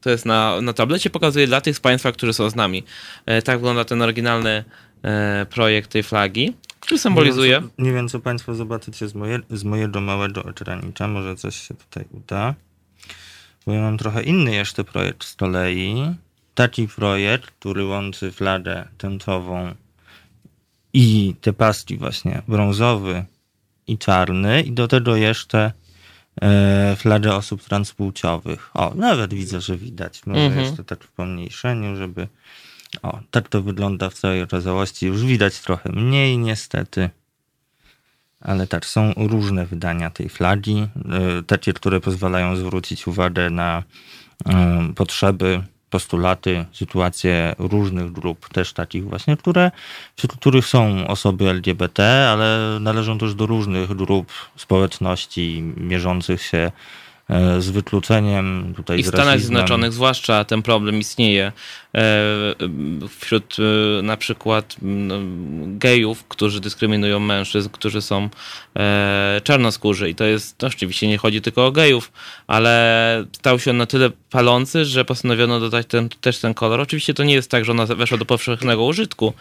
To 0.00 0.10
jest 0.10 0.26
na, 0.26 0.60
na 0.60 0.72
tablecie, 0.72 1.10
pokazuję 1.10 1.46
dla 1.46 1.60
tych 1.60 1.76
z 1.76 1.80
Państwa, 1.80 2.12
którzy 2.12 2.32
są 2.32 2.50
z 2.50 2.54
nami. 2.54 2.84
E, 3.26 3.42
tak 3.42 3.58
wygląda 3.58 3.84
ten 3.84 4.02
oryginalny 4.02 4.64
e, 5.02 5.46
projekt 5.50 5.90
tej 5.90 6.02
flagi, 6.02 6.56
który 6.80 6.98
symbolizuje... 6.98 7.52
Nie 7.52 7.60
wiem, 7.60 7.70
co, 7.76 7.82
nie 7.82 7.92
wiem, 7.92 8.08
co 8.08 8.20
Państwo 8.20 8.54
zobaczycie 8.54 9.08
z, 9.08 9.14
moje, 9.14 9.40
z 9.50 9.64
mojego 9.64 10.00
małego 10.00 10.48
ekranicza, 10.48 11.08
może 11.08 11.36
coś 11.36 11.56
się 11.56 11.74
tutaj 11.74 12.04
uda. 12.10 12.54
Bo 13.66 13.72
ja 13.72 13.80
mam 13.80 13.98
trochę 13.98 14.22
inny 14.22 14.54
jeszcze 14.54 14.84
projekt 14.84 15.24
z 15.24 15.34
kolei. 15.34 16.14
Taki 16.54 16.88
projekt, 16.88 17.50
który 17.50 17.84
łączy 17.84 18.32
flagę 18.32 18.88
tęczową 18.98 19.74
i 20.92 21.34
te 21.40 21.52
paski 21.52 21.96
właśnie 21.96 22.42
brązowy 22.48 23.24
i 23.86 23.98
czarny 23.98 24.62
i 24.62 24.72
do 24.72 24.88
tego 24.88 25.16
jeszcze 25.16 25.72
e, 26.42 26.96
flagę 26.96 27.34
osób 27.34 27.64
transpłciowych. 27.64 28.70
O, 28.74 28.92
nawet 28.94 29.34
widzę, 29.34 29.60
że 29.60 29.76
widać. 29.76 30.26
Może 30.26 30.40
mhm. 30.40 30.66
jeszcze 30.66 30.84
tak 30.84 31.04
w 31.04 31.12
pomniejszeniu, 31.12 31.96
żeby... 31.96 32.28
O, 33.02 33.20
tak 33.30 33.48
to 33.48 33.62
wygląda 33.62 34.10
w 34.10 34.14
całej 34.14 34.42
okazałości. 34.42 35.06
Już 35.06 35.24
widać 35.24 35.60
trochę 35.60 35.92
mniej 35.92 36.38
niestety. 36.38 37.10
Ale 38.40 38.66
tak, 38.66 38.86
są 38.86 39.12
różne 39.16 39.66
wydania 39.66 40.10
tej 40.10 40.28
flagi. 40.28 40.78
E, 40.78 41.42
takie, 41.42 41.72
które 41.72 42.00
pozwalają 42.00 42.56
zwrócić 42.56 43.06
uwagę 43.06 43.50
na 43.50 43.82
e, 44.46 44.92
potrzeby 44.94 45.62
postulaty, 45.90 46.64
sytuacje 46.72 47.54
różnych 47.58 48.12
grup, 48.12 48.48
też 48.48 48.72
takich 48.72 49.04
właśnie, 49.08 49.36
które, 49.36 49.70
wśród 50.16 50.32
których 50.32 50.66
są 50.66 51.06
osoby 51.06 51.48
LGBT, 51.48 52.28
ale 52.30 52.78
należą 52.80 53.18
też 53.18 53.34
do 53.34 53.46
różnych 53.46 53.94
grup 53.94 54.32
społeczności 54.56 55.62
mierzących 55.76 56.42
się 56.42 56.72
z 57.58 57.68
wykluczeniem 57.70 58.74
tutaj 58.76 58.98
I 58.98 59.02
w 59.02 59.06
Stanach 59.06 59.40
Zjednoczonych 59.40 59.92
zwłaszcza 59.92 60.44
ten 60.44 60.62
problem 60.62 60.98
istnieje. 60.98 61.52
E, 61.94 62.02
wśród 63.20 63.56
e, 63.58 64.02
na 64.02 64.16
przykład 64.16 64.76
gejów, 65.66 66.24
którzy 66.28 66.60
dyskryminują 66.60 67.20
mężczyzn, 67.20 67.68
którzy 67.72 68.02
są 68.02 68.28
czarnoskórzy. 69.42 70.10
I 70.10 70.14
to 70.14 70.24
jest, 70.24 70.58
to 70.58 70.66
oczywiście 70.66 71.08
nie 71.08 71.18
chodzi 71.18 71.42
tylko 71.42 71.66
o 71.66 71.72
gejów, 71.72 72.12
ale 72.46 73.24
stał 73.32 73.58
się 73.58 73.70
on 73.70 73.76
na 73.76 73.86
tyle 73.86 74.10
palący, 74.30 74.84
że 74.84 75.04
postanowiono 75.04 75.60
dodać 75.60 75.86
ten, 75.86 76.08
też 76.08 76.38
ten 76.38 76.54
kolor. 76.54 76.80
Oczywiście 76.80 77.14
to 77.14 77.24
nie 77.24 77.34
jest 77.34 77.50
tak, 77.50 77.64
że 77.64 77.72
ona 77.72 77.86
weszła 77.86 78.18
do 78.18 78.24
powszechnego 78.24 78.84
użytku, 78.84 79.32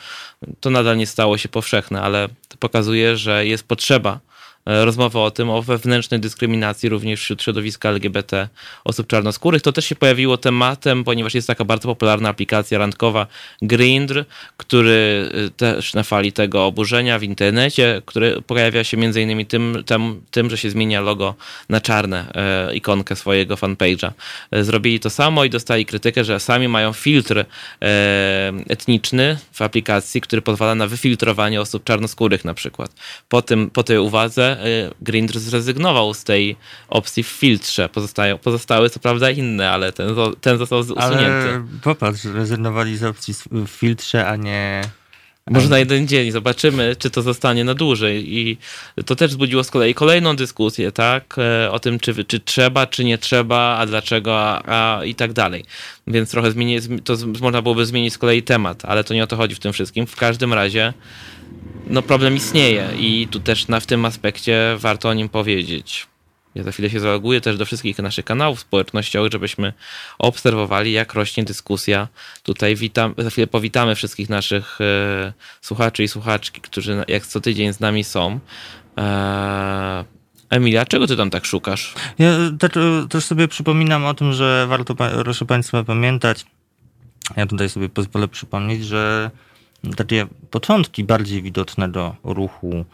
to 0.60 0.70
nadal 0.70 0.98
nie 0.98 1.08
stało 1.08 1.38
się 1.38 1.50
powszechne, 1.50 2.02
ale 2.02 2.28
to 2.48 2.58
pokazuje, 2.58 3.18
że 3.18 3.46
jest 3.46 3.68
potrzeba 3.68 4.20
E, 4.66 4.86
rozmowa 4.86 5.20
o 5.20 5.32
tym, 5.32 5.50
o 5.50 5.62
wewnętrznej 5.62 6.20
dyskryminacji 6.20 6.90
również 6.90 7.22
wśród 7.22 7.44
środowiska 7.44 7.90
LGBT 7.90 8.48
osób 8.84 9.08
czarnoskórych. 9.08 9.62
To 9.62 9.72
też 9.72 9.86
się 9.86 9.96
pojawiło 9.96 10.38
tematem, 10.38 11.04
ponieważ 11.04 11.34
jest 11.34 11.48
taka 11.48 11.66
bardzo 11.66 11.88
popularna 11.88 12.30
aplikacja 12.30 12.78
randkowa 12.78 13.28
Grindr, 13.62 14.26
który 14.58 15.30
e, 15.34 15.50
też 15.50 15.94
na 15.94 16.04
fali 16.04 16.32
tego 16.32 16.66
oburzenia 16.66 17.20
w 17.20 17.24
internecie, 17.24 18.02
który 18.06 18.42
pojawia 18.42 18.84
się 18.84 18.98
między 18.98 19.22
innymi 19.22 19.46
tym, 19.46 19.84
tym, 19.86 20.22
tym 20.32 20.50
że 20.50 20.58
się 20.58 20.70
zmienia 20.70 21.02
logo 21.02 21.36
na 21.70 21.82
czarne, 21.82 22.26
e, 22.36 22.76
ikonkę 22.76 23.16
swojego 23.16 23.56
fanpage'a. 23.56 24.12
Zrobili 24.52 25.00
to 25.00 25.10
samo 25.10 25.44
i 25.44 25.50
dostali 25.50 25.86
krytykę, 25.86 26.24
że 26.24 26.40
sami 26.40 26.68
mają 26.68 26.94
filtr 26.94 27.46
etniczny 28.70 29.38
w 29.52 29.62
aplikacji, 29.62 30.22
który 30.22 30.42
pozwala 30.42 30.76
na 30.76 30.88
wyfiltrowanie 30.88 31.62
osób 31.62 31.84
czarnoskórych 31.84 32.46
na 32.46 32.54
przykład. 32.54 32.92
Po, 33.30 33.42
tym, 33.42 33.70
po 33.70 33.84
tej 33.84 33.98
uwadze 33.98 34.55
Y, 34.66 34.92
Grindr 35.02 35.40
zrezygnował 35.40 36.14
z 36.14 36.24
tej 36.24 36.56
opcji 36.90 37.24
w 37.24 37.28
filtrze. 37.28 37.90
Pozostają, 37.90 38.38
pozostały 38.38 38.90
co 38.90 39.00
prawda 39.00 39.30
inne, 39.30 39.72
ale 39.72 39.92
ten, 39.92 40.16
ten 40.42 40.58
został 40.58 40.80
usunięty. 40.80 41.50
Ale 41.50 41.64
popatrz, 41.84 42.24
rezygnowali 42.24 42.98
z 42.98 43.04
opcji 43.04 43.34
w 43.52 43.68
filtrze, 43.68 44.28
a 44.28 44.36
nie... 44.36 44.82
Może 45.50 45.70
na 45.70 45.80
jeden 45.80 46.08
dzień 46.08 46.32
zobaczymy, 46.32 46.96
czy 47.00 47.10
to 47.10 47.22
zostanie 47.22 47.64
na 47.64 47.74
dłużej. 47.74 48.38
I 48.38 48.58
to 49.06 49.16
też 49.16 49.32
wzbudziło 49.32 49.64
z 49.64 49.72
kolei 49.72 49.94
kolejną 49.94 50.36
dyskusję, 50.36 50.92
tak? 50.92 51.36
E, 51.38 51.72
o 51.72 51.80
tym, 51.80 52.00
czy, 52.00 52.26
czy 52.26 52.40
trzeba, 52.40 52.88
czy 52.88 53.04
nie 53.04 53.18
trzeba, 53.18 53.78
a 53.78 53.86
dlaczego, 53.86 54.40
a, 54.40 54.62
a 54.66 55.06
i 55.06 55.16
tak 55.16 55.34
dalej. 55.34 55.66
Więc 56.08 56.32
trochę 56.32 56.52
zmieni, 56.52 56.78
to 57.04 57.16
można 57.42 57.62
byłoby 57.62 57.86
zmienić 57.86 58.14
z 58.14 58.18
kolei 58.18 58.44
temat, 58.44 58.86
ale 58.86 59.04
to 59.04 59.14
nie 59.14 59.24
o 59.24 59.28
to 59.28 59.38
chodzi 59.38 59.56
w 59.56 59.60
tym 59.60 59.74
wszystkim. 59.74 60.08
W 60.08 60.16
każdym 60.16 60.54
razie 60.54 60.94
no 61.88 62.02
problem 62.02 62.36
istnieje 62.36 62.90
i 63.00 63.28
tu 63.32 63.40
też 63.40 63.68
na, 63.68 63.80
w 63.80 63.86
tym 63.86 64.06
aspekcie 64.06 64.76
warto 64.78 65.10
o 65.10 65.14
nim 65.14 65.30
powiedzieć. 65.30 66.08
Ja 66.56 66.64
za 66.64 66.72
chwilę 66.72 66.90
się 66.90 67.00
zaloguję 67.00 67.42
też 67.42 67.58
do 67.58 67.66
wszystkich 67.66 68.00
naszych 68.00 68.26
kanałów 68.26 68.60
społecznościowych, 68.60 69.32
żebyśmy 69.32 69.74
obserwowali, 70.20 70.92
jak 70.92 71.14
rośnie 71.14 71.44
dyskusja. 71.44 72.08
Tutaj 72.44 72.76
witam, 72.76 73.14
za 73.18 73.30
chwilę 73.30 73.48
powitamy 73.48 73.96
wszystkich 73.96 74.30
naszych 74.30 74.82
e, 74.82 75.34
słuchaczy 75.62 76.04
i 76.04 76.08
słuchaczki, 76.08 76.62
którzy 76.62 77.04
jak 77.08 77.28
co 77.28 77.42
tydzień 77.42 77.74
z 77.74 77.80
nami 77.80 78.04
są. 78.04 78.40
E, 78.98 80.06
Emilia, 80.50 80.86
czego 80.86 81.08
ty 81.08 81.18
tam 81.18 81.30
tak 81.30 81.46
szukasz? 81.46 81.94
Ja 82.20 82.30
też, 82.60 82.72
też 83.10 83.26
sobie 83.26 83.48
przypominam 83.48 84.06
o 84.06 84.14
tym, 84.14 84.34
że 84.34 84.66
warto, 84.70 84.96
proszę 84.96 85.46
Państwa, 85.46 85.84
pamiętać, 85.84 86.46
ja 87.36 87.46
tutaj 87.46 87.70
sobie 87.70 87.90
pozwolę 87.90 88.28
przypomnieć, 88.28 88.86
że 88.86 89.32
takie 89.96 90.28
początki 90.52 91.04
bardziej 91.04 91.42
widoczne 91.42 91.90
do 91.90 92.16
ruchu 92.24 92.72
e, 92.74 92.86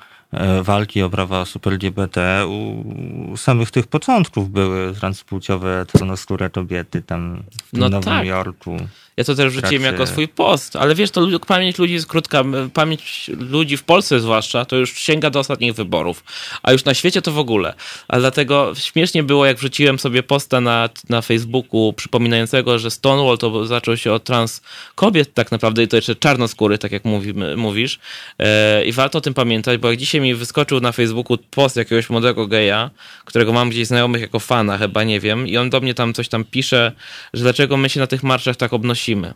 walki 0.61 1.01
o 1.01 1.09
prawa 1.09 1.39
osób 1.41 1.67
LGBT 1.67 2.45
u 2.47 3.38
samych 3.38 3.71
tych 3.71 3.88
początków 3.88 4.51
były 4.51 4.93
transpłciowe, 4.93 5.85
czarnoskóre 5.91 6.50
kobiety 6.50 7.01
tam 7.01 7.43
w 7.73 7.77
no 7.77 7.89
Nowym 7.89 8.03
tak. 8.03 8.27
Jorku. 8.27 8.77
Ja 9.21 9.25
to 9.25 9.35
też 9.35 9.53
wrzuciłem 9.53 9.83
jako 9.83 10.07
swój 10.07 10.27
post, 10.27 10.75
ale 10.75 10.95
wiesz, 10.95 11.11
to 11.11 11.27
pamięć 11.47 11.77
ludzi 11.77 11.93
jest 11.93 12.07
krótka. 12.07 12.43
Pamięć 12.73 13.31
ludzi 13.39 13.77
w 13.77 13.83
Polsce 13.83 14.19
zwłaszcza 14.19 14.65
to 14.65 14.75
już 14.75 14.99
sięga 14.99 15.29
do 15.29 15.39
ostatnich 15.39 15.73
wyborów, 15.73 16.23
a 16.63 16.71
już 16.71 16.85
na 16.85 16.93
świecie 16.93 17.21
to 17.21 17.31
w 17.31 17.37
ogóle. 17.37 17.73
A 18.07 18.19
dlatego 18.19 18.73
śmiesznie 18.75 19.23
było, 19.23 19.45
jak 19.45 19.57
wrzuciłem 19.57 19.99
sobie 19.99 20.23
posta 20.23 20.61
na, 20.61 20.89
na 21.09 21.21
Facebooku 21.21 21.93
przypominającego, 21.93 22.79
że 22.79 22.91
Stonewall 22.91 23.37
to 23.37 23.65
zaczął 23.65 23.97
się 23.97 24.13
od 24.13 24.23
trans 24.23 24.61
kobiet 24.95 25.33
tak 25.33 25.51
naprawdę 25.51 25.83
i 25.83 25.87
to 25.87 25.95
jeszcze 25.95 26.15
czarnoskóry, 26.15 26.77
tak 26.77 26.91
jak 26.91 27.05
mówimy, 27.05 27.57
mówisz. 27.57 27.99
E, 28.39 28.85
I 28.85 28.91
warto 28.91 29.17
o 29.17 29.21
tym 29.21 29.33
pamiętać, 29.33 29.77
bo 29.77 29.89
jak 29.89 29.99
dzisiaj 29.99 30.21
mi 30.21 30.35
wyskoczył 30.35 30.79
na 30.79 30.91
Facebooku 30.91 31.37
post 31.51 31.75
jakiegoś 31.75 32.09
młodego 32.09 32.47
geja, 32.47 32.89
którego 33.25 33.53
mam 33.53 33.69
gdzieś 33.69 33.87
znajomych 33.87 34.21
jako 34.21 34.39
fana, 34.39 34.77
chyba 34.77 35.03
nie 35.03 35.19
wiem, 35.19 35.47
i 35.47 35.57
on 35.57 35.69
do 35.69 35.79
mnie 35.81 35.93
tam 35.93 36.13
coś 36.13 36.29
tam 36.29 36.43
pisze, 36.43 36.91
że 37.33 37.43
dlaczego 37.43 37.77
my 37.77 37.89
się 37.89 37.99
na 37.99 38.07
tych 38.07 38.23
marszach 38.23 38.55
tak 38.55 38.73
obnosimy 38.73 39.10
musimy. 39.15 39.33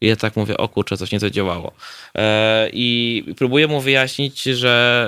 I 0.00 0.06
ja 0.06 0.16
tak 0.16 0.36
mówię, 0.36 0.56
o 0.56 0.68
kurczę, 0.68 0.96
coś 0.96 1.12
nie 1.12 1.20
zadziałało. 1.20 1.72
E, 2.14 2.70
I 2.72 3.24
próbuję 3.36 3.66
mu 3.66 3.80
wyjaśnić, 3.80 4.42
że 4.42 5.06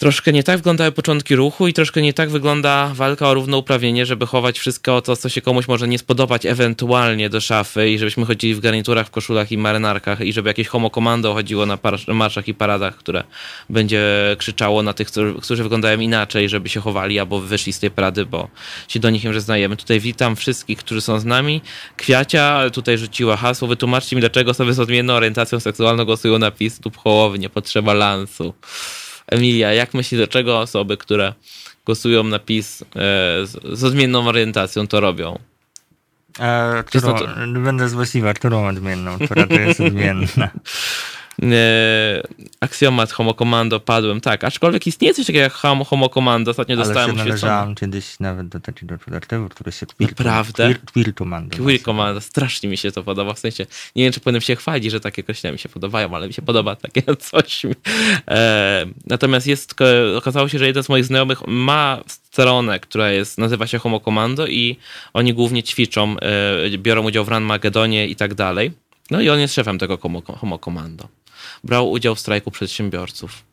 troszkę 0.00 0.32
nie 0.32 0.42
tak 0.42 0.56
wyglądały 0.56 0.92
początki 0.92 1.36
ruchu 1.36 1.68
i 1.68 1.72
troszkę 1.72 2.02
nie 2.02 2.12
tak 2.12 2.30
wygląda 2.30 2.92
walka 2.94 3.28
o 3.28 3.34
równouprawnienie, 3.34 4.06
żeby 4.06 4.26
chować 4.26 4.58
wszystko 4.58 5.02
to, 5.02 5.16
co 5.16 5.28
się 5.28 5.40
komuś 5.40 5.68
może 5.68 5.88
nie 5.88 5.98
spodobać 5.98 6.46
ewentualnie 6.46 7.30
do 7.30 7.40
szafy 7.40 7.90
i 7.90 7.98
żebyśmy 7.98 8.26
chodzili 8.26 8.54
w 8.54 8.60
garniturach, 8.60 9.06
w 9.06 9.10
koszulach 9.10 9.52
i 9.52 9.58
marynarkach 9.58 10.20
i 10.20 10.32
żeby 10.32 10.50
jakieś 10.50 10.68
homo 10.68 10.90
komando 10.90 11.34
chodziło 11.34 11.66
na 11.66 11.78
marszach 12.08 12.48
i 12.48 12.54
paradach, 12.54 12.96
które 12.96 13.24
będzie 13.70 14.02
krzyczało 14.38 14.82
na 14.82 14.92
tych, 14.92 15.08
którzy 15.42 15.62
wyglądają 15.62 16.00
inaczej, 16.00 16.48
żeby 16.48 16.68
się 16.68 16.80
chowali 16.80 17.18
albo 17.18 17.40
wyszli 17.40 17.72
z 17.72 17.78
tej 17.80 17.90
parady, 17.90 18.26
bo 18.26 18.48
się 18.88 19.00
do 19.00 19.10
nich 19.10 19.32
że 19.32 19.40
znajemy. 19.40 19.76
Tutaj 19.76 20.00
witam 20.00 20.36
wszystkich, 20.36 20.78
którzy 20.78 21.00
są 21.00 21.18
z 21.20 21.24
nami. 21.24 21.60
Kwiacia 21.96 22.70
tutaj 22.70 22.98
rzuciła 22.98 23.36
hasło. 23.36 23.68
Wytłumaczcie 23.68 24.16
mi, 24.16 24.20
dlaczego 24.20 24.50
osoby 24.50 24.74
z 24.74 24.80
odmienną 24.80 25.12
orientacją 25.12 25.60
seksualną 25.60 26.04
głosują 26.04 26.38
na 26.38 26.50
PiS 26.50 26.80
lub 26.84 27.02
połowy, 27.02 27.38
nie 27.38 27.50
potrzeba 27.50 27.94
lansu. 27.94 28.54
Emilia, 29.30 29.72
jak 29.72 29.94
myślisz, 29.94 30.18
dlaczego 30.18 30.58
osoby, 30.58 30.96
które 30.96 31.34
głosują 31.86 32.24
na 32.24 32.38
PiS 32.38 32.82
e, 32.82 32.86
z, 33.46 33.78
z 33.78 33.84
odmienną 33.84 34.28
orientacją 34.28 34.86
to 34.86 35.00
robią? 35.00 35.38
E, 36.38 36.84
którą, 36.86 37.14
to... 37.18 37.26
Będę 37.64 37.88
złośliwa, 37.88 38.34
którą 38.34 38.66
odmienną, 38.68 39.18
która 39.18 39.46
to 39.46 39.54
jest 39.54 39.80
odmienna. 39.90 40.50
E, 41.42 42.22
aksjomat 42.60 43.12
Homo 43.12 43.34
Commando 43.34 43.80
padłem, 43.80 44.20
tak. 44.20 44.44
Aczkolwiek 44.44 44.86
istnieje 44.86 45.14
coś 45.14 45.26
takiego 45.26 45.42
jak 45.42 45.52
Homo 45.52 46.08
Commando. 46.14 46.50
Ostatnio 46.50 46.76
Ale 46.76 46.84
dostałem 46.84 47.10
się 47.10 47.16
należałem 47.16 47.74
kiedyś 47.74 48.20
nawet 48.20 48.48
do 48.48 48.60
takiego 48.60 48.94
artykułu, 49.14 49.48
który 49.48 49.72
się 49.72 49.86
Queer, 49.86 50.10
Naprawdę? 50.10 50.64
Queer, 50.64 50.80
queer 50.92 51.14
Commando. 51.14 51.56
Queer 51.56 51.82
Commando. 51.82 52.20
Strasznie 52.20 52.68
mi 52.68 52.76
się 52.76 52.92
to 52.92 53.02
podoba. 53.02 53.34
W 53.34 53.38
sensie, 53.38 53.66
nie 53.96 54.04
wiem, 54.04 54.12
czy 54.12 54.20
powinienem 54.20 54.40
się 54.40 54.56
chwalić, 54.56 54.90
że 54.90 55.00
takie 55.00 55.22
określenia 55.22 55.52
mi 55.52 55.58
się 55.58 55.68
podobają, 55.68 56.14
ale 56.14 56.26
mi 56.26 56.32
się 56.32 56.42
podoba 56.42 56.76
takie 56.76 57.02
coś. 57.30 57.62
E, 58.28 58.86
natomiast 59.06 59.46
jest, 59.46 59.74
okazało 60.16 60.48
się, 60.48 60.58
że 60.58 60.66
jeden 60.66 60.82
z 60.82 60.88
moich 60.88 61.04
znajomych 61.04 61.46
ma 61.46 62.00
stronę, 62.06 62.80
która 62.80 63.10
jest, 63.10 63.38
nazywa 63.38 63.66
się 63.66 63.78
Homo 63.78 64.00
Commando 64.00 64.46
i 64.46 64.76
oni 65.12 65.34
głównie 65.34 65.62
ćwiczą, 65.62 66.16
e, 66.18 66.78
biorą 66.78 67.02
udział 67.02 67.24
w 67.24 67.28
Run 67.28 67.42
Magedonie 67.42 68.06
i 68.06 68.16
tak 68.16 68.34
dalej. 68.34 68.72
No 69.10 69.20
i 69.20 69.28
on 69.28 69.40
jest 69.40 69.54
szefem 69.54 69.78
tego 69.78 69.98
Homo, 69.98 70.22
homo 70.22 70.58
Commando 70.58 71.19
brał 71.64 71.90
udział 71.90 72.14
w 72.14 72.20
strajku 72.20 72.50
przedsiębiorców. 72.50 73.44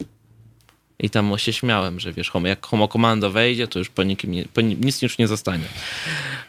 I 0.99 1.09
tam 1.09 1.37
się 1.37 1.53
śmiałem, 1.53 1.99
że 1.99 2.13
wiesz, 2.13 2.31
jak 2.43 2.65
Homo 2.65 2.87
Commando 2.87 3.31
wejdzie, 3.31 3.67
to 3.67 3.79
już 3.79 3.89
po 3.89 4.03
nikim 4.03 4.31
nie, 4.31 4.45
po 4.53 4.61
nic 4.61 5.01
już 5.01 5.17
nie 5.17 5.27
zostanie. 5.27 5.63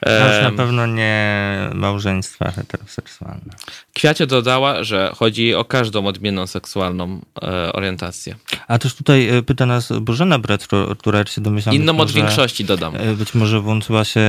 Um, 0.06 0.42
na 0.42 0.52
pewno 0.62 0.86
nie 0.86 1.48
małżeństwa 1.74 2.50
heteroseksualne. 2.50 3.54
Kwiacie 3.94 4.26
dodała, 4.26 4.84
że 4.84 5.12
chodzi 5.16 5.54
o 5.54 5.64
każdą 5.64 6.06
odmienną 6.06 6.46
seksualną 6.46 7.20
e, 7.42 7.72
orientację. 7.72 8.34
A 8.68 8.78
też 8.78 8.94
tutaj 8.94 9.28
e, 9.28 9.42
pyta 9.42 9.66
nas 9.66 9.92
Bożena 10.00 10.38
Bretro, 10.38 10.96
która 10.96 11.26
się 11.26 11.40
domyślam... 11.40 11.74
Inną 11.74 12.00
od 12.00 12.10
większości 12.10 12.64
dodam. 12.64 12.96
E, 12.96 13.14
być 13.14 13.34
może 13.34 13.60
włączyła 13.60 14.04
się 14.04 14.20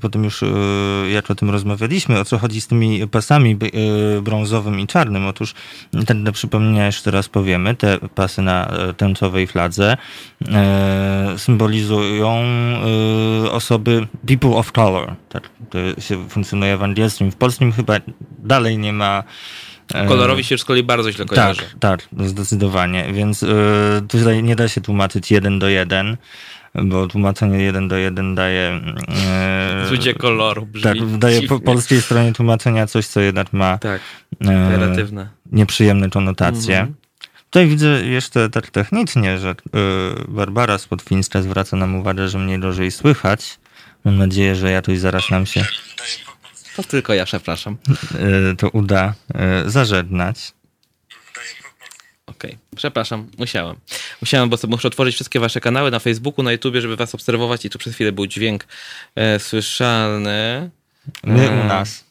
potem 0.00 0.24
już, 0.24 0.42
e, 0.42 0.46
jak 1.10 1.30
o 1.30 1.34
tym 1.34 1.50
rozmawialiśmy, 1.50 2.20
o 2.20 2.24
co 2.24 2.38
chodzi 2.38 2.60
z 2.60 2.66
tymi 2.66 3.08
pasami 3.08 3.58
brązowym 4.22 4.80
i 4.80 4.86
czarnym. 4.86 5.26
Otóż 5.26 5.54
ten 6.06 6.32
przypomnienia 6.32 6.86
jeszcze 6.86 7.10
raz 7.10 7.28
powiemy. 7.28 7.74
Te 7.74 7.98
pasy 7.98 8.42
na 8.42 8.72
tęczowej 8.96 9.46
fladze 9.58 9.96
symbolizują 11.36 12.44
osoby 13.50 14.06
people 14.26 14.50
of 14.50 14.72
color. 14.72 15.14
Tak 15.28 15.42
to 15.70 16.00
się 16.00 16.28
funkcjonuje 16.28 16.76
w 16.76 16.82
angielskim. 16.82 17.30
W 17.30 17.36
polskim 17.36 17.72
chyba 17.72 17.94
dalej 18.38 18.78
nie 18.78 18.92
ma 18.92 19.24
E, 19.94 20.06
Kolorowi 20.06 20.44
się 20.44 20.56
w 20.56 20.60
szkole 20.60 20.82
bardzo 20.82 21.12
źle 21.12 21.24
kojarzy. 21.24 21.62
Tak, 21.80 22.08
tak, 22.10 22.28
zdecydowanie. 22.28 23.12
Więc 23.12 23.42
yy, 23.42 23.48
tutaj 24.08 24.42
nie 24.42 24.56
da 24.56 24.68
się 24.68 24.80
tłumaczyć 24.80 25.30
jeden 25.30 25.58
do 25.58 25.68
jeden, 25.68 26.16
bo 26.74 27.06
tłumaczenie 27.06 27.58
jeden 27.58 27.88
do 27.88 27.96
jeden 27.96 28.34
daje... 28.34 28.80
Yy, 29.80 29.88
Zucie 29.88 30.14
koloru 30.14 30.66
brzmi 30.66 30.82
Tak, 30.82 31.18
daje 31.18 31.42
po 31.42 31.60
polskiej 31.60 32.02
stronie 32.02 32.32
tłumaczenia 32.32 32.86
coś, 32.86 33.06
co 33.06 33.20
jednak 33.20 33.52
ma 33.52 33.78
tak, 33.78 34.00
yy, 34.40 35.28
nieprzyjemne 35.52 36.10
konotacje. 36.10 36.78
Mhm. 36.78 37.07
Tutaj 37.50 37.68
widzę 37.68 38.06
jeszcze 38.06 38.50
tak 38.50 38.70
technicznie, 38.70 39.38
że 39.38 39.48
yy, 39.48 40.24
Barbara 40.28 40.78
z 40.78 40.86
Podfińska 40.86 41.42
zwraca 41.42 41.76
nam 41.76 41.94
uwagę, 41.94 42.28
że 42.28 42.38
mnie 42.38 42.58
gorzej 42.58 42.90
słychać. 42.90 43.58
Mam 44.04 44.18
nadzieję, 44.18 44.54
że 44.54 44.66
ja 44.66 44.72
jakoś 44.72 44.98
zaraz 44.98 45.30
nam 45.30 45.46
się 45.46 45.64
to 46.82 46.82
tylko 46.82 47.14
ja, 47.14 47.24
przepraszam. 47.24 47.76
E, 48.50 48.56
to 48.56 48.68
uda 48.68 49.14
e, 49.34 49.70
zażegnać. 49.70 50.52
Okej, 52.26 52.50
okay. 52.50 52.58
przepraszam, 52.76 53.30
musiałem. 53.38 53.76
Musiałem, 54.22 54.48
bo 54.48 54.56
muszę 54.68 54.88
otworzyć 54.88 55.14
wszystkie 55.14 55.40
wasze 55.40 55.60
kanały 55.60 55.90
na 55.90 55.98
Facebooku, 55.98 56.42
na 56.42 56.52
YouTubie, 56.52 56.80
żeby 56.80 56.96
was 56.96 57.14
obserwować 57.14 57.64
i 57.64 57.70
tu 57.70 57.78
przez 57.78 57.94
chwilę 57.94 58.12
był 58.12 58.26
dźwięk 58.26 58.66
e, 59.14 59.38
słyszalny. 59.38 60.70
My 61.24 61.50
u 61.50 61.64
nas. 61.64 62.04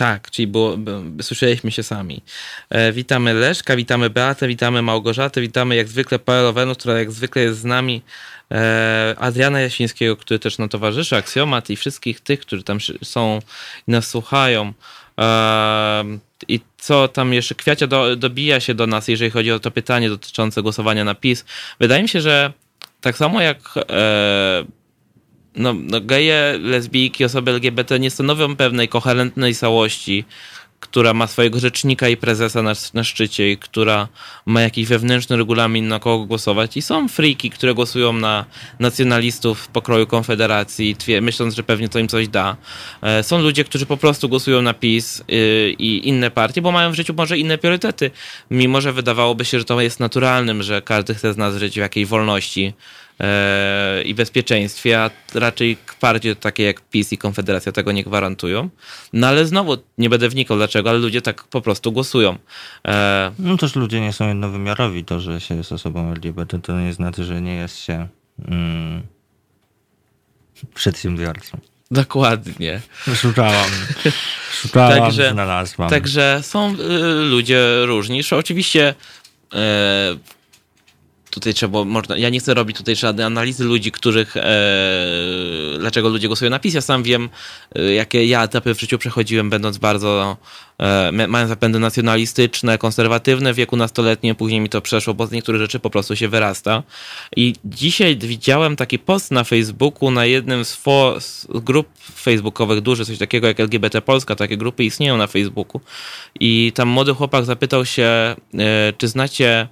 Tak, 0.00 0.30
czyli 0.30 0.46
było, 0.46 0.78
słyszeliśmy 1.22 1.70
się 1.70 1.82
sami. 1.82 2.22
E, 2.70 2.92
witamy 2.92 3.34
Leszka, 3.34 3.76
witamy 3.76 4.10
Beatę, 4.10 4.48
witamy 4.48 4.82
Małgorzatę, 4.82 5.40
witamy 5.40 5.76
jak 5.76 5.88
zwykle 5.88 6.18
Wenus, 6.52 6.78
która 6.78 6.98
jak 6.98 7.12
zwykle 7.12 7.42
jest 7.42 7.58
z 7.58 7.64
nami. 7.64 8.02
E, 8.50 9.14
Adriana 9.18 9.60
Jasińskiego, 9.60 10.16
który 10.16 10.38
też 10.38 10.58
nam 10.58 10.68
towarzyszy, 10.68 11.16
Aksjomat 11.16 11.70
i 11.70 11.76
wszystkich 11.76 12.20
tych, 12.20 12.40
którzy 12.40 12.62
tam 12.62 12.78
są 13.02 13.38
i 13.88 13.90
nas 13.90 14.08
słuchają. 14.08 14.72
E, 15.18 16.04
I 16.48 16.60
co 16.78 17.08
tam 17.08 17.32
jeszcze? 17.34 17.54
Kwiacia 17.54 17.86
do, 17.86 18.16
dobija 18.16 18.60
się 18.60 18.74
do 18.74 18.86
nas, 18.86 19.08
jeżeli 19.08 19.30
chodzi 19.30 19.52
o 19.52 19.60
to 19.60 19.70
pytanie 19.70 20.08
dotyczące 20.08 20.62
głosowania 20.62 21.04
na 21.04 21.14
PiS. 21.14 21.44
Wydaje 21.80 22.02
mi 22.02 22.08
się, 22.08 22.20
że 22.20 22.52
tak 23.00 23.16
samo 23.16 23.40
jak 23.40 23.58
e, 23.90 24.64
no, 25.56 25.74
no 25.74 26.00
geje, 26.00 26.58
lesbijki, 26.62 27.24
osoby 27.24 27.50
LGBT 27.50 28.00
nie 28.00 28.10
stanowią 28.10 28.56
pewnej 28.56 28.88
koherentnej 28.88 29.54
całości, 29.54 30.24
która 30.80 31.14
ma 31.14 31.26
swojego 31.26 31.60
rzecznika 31.60 32.08
i 32.08 32.16
prezesa 32.16 32.62
na, 32.62 32.72
na 32.94 33.04
szczycie 33.04 33.52
i 33.52 33.58
która 33.58 34.08
ma 34.46 34.60
jakiś 34.60 34.86
wewnętrzny 34.86 35.36
regulamin 35.36 35.88
na 35.88 35.98
kogo 35.98 36.24
głosować 36.24 36.76
i 36.76 36.82
są 36.82 37.08
friki, 37.08 37.50
które 37.50 37.74
głosują 37.74 38.12
na 38.12 38.44
nacjonalistów 38.78 39.60
w 39.60 39.68
pokroju 39.68 40.06
Konfederacji, 40.06 40.96
myśląc, 41.22 41.54
że 41.54 41.62
pewnie 41.62 41.88
to 41.88 41.98
im 41.98 42.08
coś 42.08 42.28
da. 42.28 42.56
E, 43.02 43.22
są 43.22 43.38
ludzie, 43.42 43.64
którzy 43.64 43.86
po 43.86 43.96
prostu 43.96 44.28
głosują 44.28 44.62
na 44.62 44.74
PiS 44.74 45.22
y, 45.32 45.74
i 45.78 46.08
inne 46.08 46.30
partie, 46.30 46.62
bo 46.62 46.72
mają 46.72 46.90
w 46.92 46.94
życiu 46.94 47.14
może 47.16 47.38
inne 47.38 47.58
priorytety, 47.58 48.10
mimo 48.50 48.80
że 48.80 48.92
wydawałoby 48.92 49.44
się, 49.44 49.58
że 49.58 49.64
to 49.64 49.80
jest 49.80 50.00
naturalnym, 50.00 50.62
że 50.62 50.82
każdy 50.82 51.14
chce 51.14 51.32
z 51.32 51.36
nas 51.36 51.56
żyć 51.56 51.74
w 51.74 51.76
jakiej 51.76 52.06
wolności, 52.06 52.72
i 54.04 54.14
bezpieczeństwie, 54.14 55.00
a 55.00 55.10
raczej 55.34 55.76
partie 56.00 56.36
takie 56.36 56.62
jak 56.62 56.80
PiS 56.80 57.12
i 57.12 57.18
Konfederacja 57.18 57.72
tego 57.72 57.92
nie 57.92 58.04
gwarantują. 58.04 58.68
No 59.12 59.26
ale 59.26 59.46
znowu 59.46 59.76
nie 59.98 60.10
będę 60.10 60.28
wnikał 60.28 60.56
dlaczego, 60.56 60.90
ale 60.90 60.98
ludzie 60.98 61.22
tak 61.22 61.44
po 61.44 61.60
prostu 61.60 61.92
głosują. 61.92 62.38
E... 62.86 63.32
No 63.38 63.56
też 63.56 63.76
ludzie 63.76 64.00
nie 64.00 64.12
są 64.12 64.28
jednowymiarowi. 64.28 65.04
To, 65.04 65.20
że 65.20 65.40
się 65.40 65.56
jest 65.56 65.72
osobą 65.72 66.12
LGBT, 66.12 66.58
to 66.58 66.80
nie 66.80 66.92
znaczy, 66.92 67.24
że 67.24 67.40
nie 67.40 67.54
jest 67.54 67.78
się 67.78 68.08
mm, 68.48 69.02
przedsiębiorcą. 70.74 71.58
Dokładnie. 71.90 72.80
Szukałam, 73.14 73.70
szukałam, 74.62 74.98
także, 74.98 75.32
znalazłam. 75.32 75.90
Także 75.90 76.40
są 76.42 76.74
y, 76.74 76.76
ludzie 77.24 77.86
różni. 77.86 78.22
Oczywiście 78.32 78.94
y, 79.54 79.56
tutaj 81.30 81.54
trzeba, 81.54 81.84
można, 81.84 82.16
ja 82.16 82.28
nie 82.28 82.40
chcę 82.40 82.54
robić 82.54 82.76
tutaj 82.76 82.96
żadnej 82.96 83.26
analizy 83.26 83.64
ludzi, 83.64 83.92
których, 83.92 84.36
e, 84.36 84.42
dlaczego 85.78 86.08
ludzie 86.08 86.26
głosują 86.26 86.50
na 86.50 86.58
PiS. 86.58 86.74
Ja 86.74 86.80
sam 86.80 87.02
wiem, 87.02 87.28
e, 87.74 87.92
jakie 87.92 88.26
ja 88.26 88.44
etapy 88.44 88.74
w 88.74 88.80
życiu 88.80 88.98
przechodziłem, 88.98 89.50
będąc 89.50 89.78
bardzo, 89.78 90.36
e, 90.78 91.12
mając 91.28 91.48
zapędy 91.48 91.78
nacjonalistyczne, 91.78 92.78
konserwatywne 92.78 93.52
w 93.52 93.56
wieku 93.56 93.76
nastoletnim, 93.76 94.36
później 94.36 94.60
mi 94.60 94.68
to 94.68 94.80
przeszło, 94.80 95.14
bo 95.14 95.26
z 95.26 95.30
niektórych 95.30 95.60
rzeczy 95.60 95.80
po 95.80 95.90
prostu 95.90 96.16
się 96.16 96.28
wyrasta. 96.28 96.82
I 97.36 97.54
dzisiaj 97.64 98.16
widziałem 98.16 98.76
taki 98.76 98.98
post 98.98 99.30
na 99.30 99.44
Facebooku, 99.44 100.10
na 100.10 100.24
jednym 100.24 100.64
z, 100.64 100.74
fo, 100.74 101.20
z 101.20 101.46
grup 101.54 101.88
facebookowych, 102.14 102.80
duży, 102.80 103.06
coś 103.06 103.18
takiego 103.18 103.46
jak 103.46 103.60
LGBT 103.60 104.02
Polska, 104.02 104.36
takie 104.36 104.56
grupy 104.56 104.84
istnieją 104.84 105.16
na 105.16 105.26
Facebooku. 105.26 105.80
I 106.40 106.72
tam 106.74 106.88
młody 106.88 107.14
chłopak 107.14 107.44
zapytał 107.44 107.86
się, 107.86 108.04
e, 108.04 108.36
czy 108.98 109.08
znacie 109.08 109.68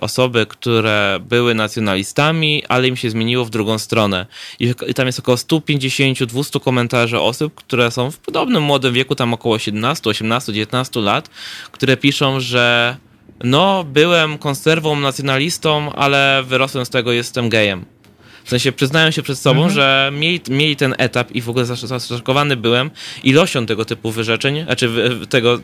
osoby, 0.00 0.46
które 0.46 1.18
były 1.28 1.54
nacjonalistami, 1.54 2.62
ale 2.68 2.88
im 2.88 2.96
się 2.96 3.10
zmieniło 3.10 3.44
w 3.44 3.50
drugą 3.50 3.78
stronę. 3.78 4.26
I, 4.60 4.74
i 4.86 4.94
tam 4.94 5.06
jest 5.06 5.18
około 5.18 5.36
150-200 5.36 6.60
komentarzy 6.60 7.20
osób, 7.20 7.54
które 7.54 7.90
są 7.90 8.10
w 8.10 8.18
podobnym 8.18 8.62
młodym 8.62 8.94
wieku, 8.94 9.14
tam 9.14 9.34
około 9.34 9.58
17, 9.58 10.10
18, 10.10 10.52
19 10.52 11.00
lat, 11.00 11.30
które 11.72 11.96
piszą, 11.96 12.40
że 12.40 12.96
no, 13.44 13.84
byłem 13.84 14.38
konserwą, 14.38 14.96
nacjonalistą, 14.96 15.92
ale 15.92 16.42
wyrosłem 16.46 16.86
z 16.86 16.90
tego, 16.90 17.12
jestem 17.12 17.48
gejem. 17.48 17.84
W 18.44 18.48
sensie 18.48 18.72
przyznają 18.72 19.10
się 19.10 19.22
przed 19.22 19.38
sobą, 19.38 19.64
mhm. 19.64 19.74
że 19.74 20.10
mieli, 20.14 20.40
mieli 20.50 20.76
ten 20.76 20.94
etap 20.98 21.30
i 21.30 21.42
w 21.42 21.48
ogóle 21.48 21.64
zaszokowany 21.64 22.56
byłem 22.56 22.90
ilością 23.24 23.66
tego 23.66 23.84
typu 23.84 24.10
wyrzeczeń, 24.10 24.64
znaczy 24.64 25.10
tego, 25.28 25.58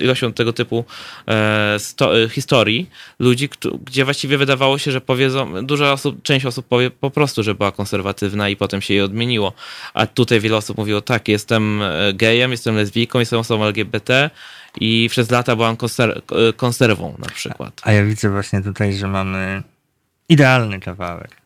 ilością 0.00 0.32
tego 0.32 0.52
typu 0.52 0.84
e, 1.28 1.78
sto, 1.78 2.22
e, 2.22 2.28
historii 2.28 2.90
ludzi, 3.18 3.48
gdzie 3.84 4.04
właściwie 4.04 4.38
wydawało 4.38 4.78
się, 4.78 4.90
że 4.90 5.00
powiedzą, 5.00 5.66
duża 5.66 5.92
osób, 5.92 6.22
część 6.22 6.46
osób 6.46 6.66
powie 6.66 6.90
po 6.90 7.10
prostu, 7.10 7.42
że 7.42 7.54
była 7.54 7.72
konserwatywna 7.72 8.48
i 8.48 8.56
potem 8.56 8.82
się 8.82 8.94
jej 8.94 9.02
odmieniło. 9.02 9.52
A 9.94 10.06
tutaj 10.06 10.40
wiele 10.40 10.56
osób 10.56 10.78
mówiło, 10.78 11.00
tak, 11.00 11.28
jestem 11.28 11.82
e, 11.82 12.12
gejem, 12.14 12.50
jestem 12.50 12.76
lesbijką, 12.76 13.18
jestem 13.18 13.38
osobą 13.38 13.64
LGBT, 13.64 14.30
i 14.80 15.08
przez 15.10 15.30
lata 15.30 15.56
byłam 15.56 15.76
konser 15.76 16.22
e, 16.48 16.52
konserwą 16.52 17.14
na 17.18 17.28
przykład. 17.28 17.80
A 17.82 17.92
ja 17.92 18.04
widzę 18.04 18.30
właśnie 18.30 18.62
tutaj, 18.62 18.92
że 18.92 19.08
mamy 19.08 19.62
idealny 20.28 20.80
kawałek 20.80 21.39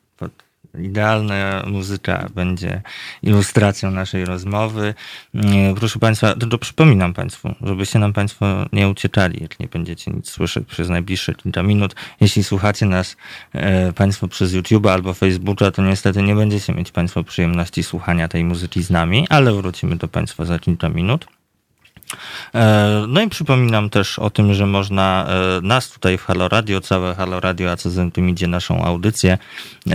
idealna 0.78 1.62
muzyka 1.66 2.28
będzie 2.34 2.82
ilustracją 3.22 3.90
naszej 3.90 4.24
rozmowy. 4.24 4.94
Mm, 5.34 5.74
proszę 5.74 5.98
Państwa, 5.98 6.34
to, 6.34 6.46
to 6.46 6.58
przypominam 6.58 7.14
Państwu, 7.14 7.54
żebyście 7.62 7.98
nam 7.98 8.12
Państwo 8.12 8.66
nie 8.72 8.88
uciekali, 8.88 9.42
jak 9.42 9.60
nie 9.60 9.68
będziecie 9.68 10.10
nic 10.10 10.30
słyszeć 10.30 10.68
przez 10.68 10.88
najbliższe 10.88 11.34
kilka 11.34 11.62
minut. 11.62 11.94
Jeśli 12.20 12.44
słuchacie 12.44 12.86
nas 12.86 13.16
e, 13.52 13.92
Państwo 13.92 14.28
przez 14.28 14.52
YouTube 14.52 14.86
albo 14.86 15.14
Facebooka, 15.14 15.70
to 15.70 15.82
niestety 15.82 16.22
nie 16.22 16.34
będziecie 16.34 16.72
mieć 16.72 16.90
Państwo 16.90 17.24
przyjemności 17.24 17.82
słuchania 17.82 18.28
tej 18.28 18.44
muzyki 18.44 18.82
z 18.82 18.90
nami, 18.90 19.26
ale 19.28 19.52
wrócimy 19.52 19.96
do 19.96 20.08
Państwa 20.08 20.44
za 20.44 20.58
kilka 20.58 20.88
minut. 20.88 21.26
E, 22.54 23.04
no 23.08 23.20
i 23.20 23.28
przypominam 23.28 23.90
też 23.90 24.18
o 24.18 24.30
tym, 24.30 24.54
że 24.54 24.66
można 24.66 25.26
e, 25.28 25.60
nas 25.66 25.90
tutaj 25.90 26.18
w 26.18 26.24
Halo 26.24 26.48
Radio, 26.48 26.80
całe 26.80 27.14
Halo 27.14 27.40
Radio, 27.40 27.70
a 27.70 27.76
co 27.76 27.90
za 27.90 28.10
tym 28.10 28.28
idzie 28.28 28.46
naszą 28.46 28.84
audycję, 28.84 29.38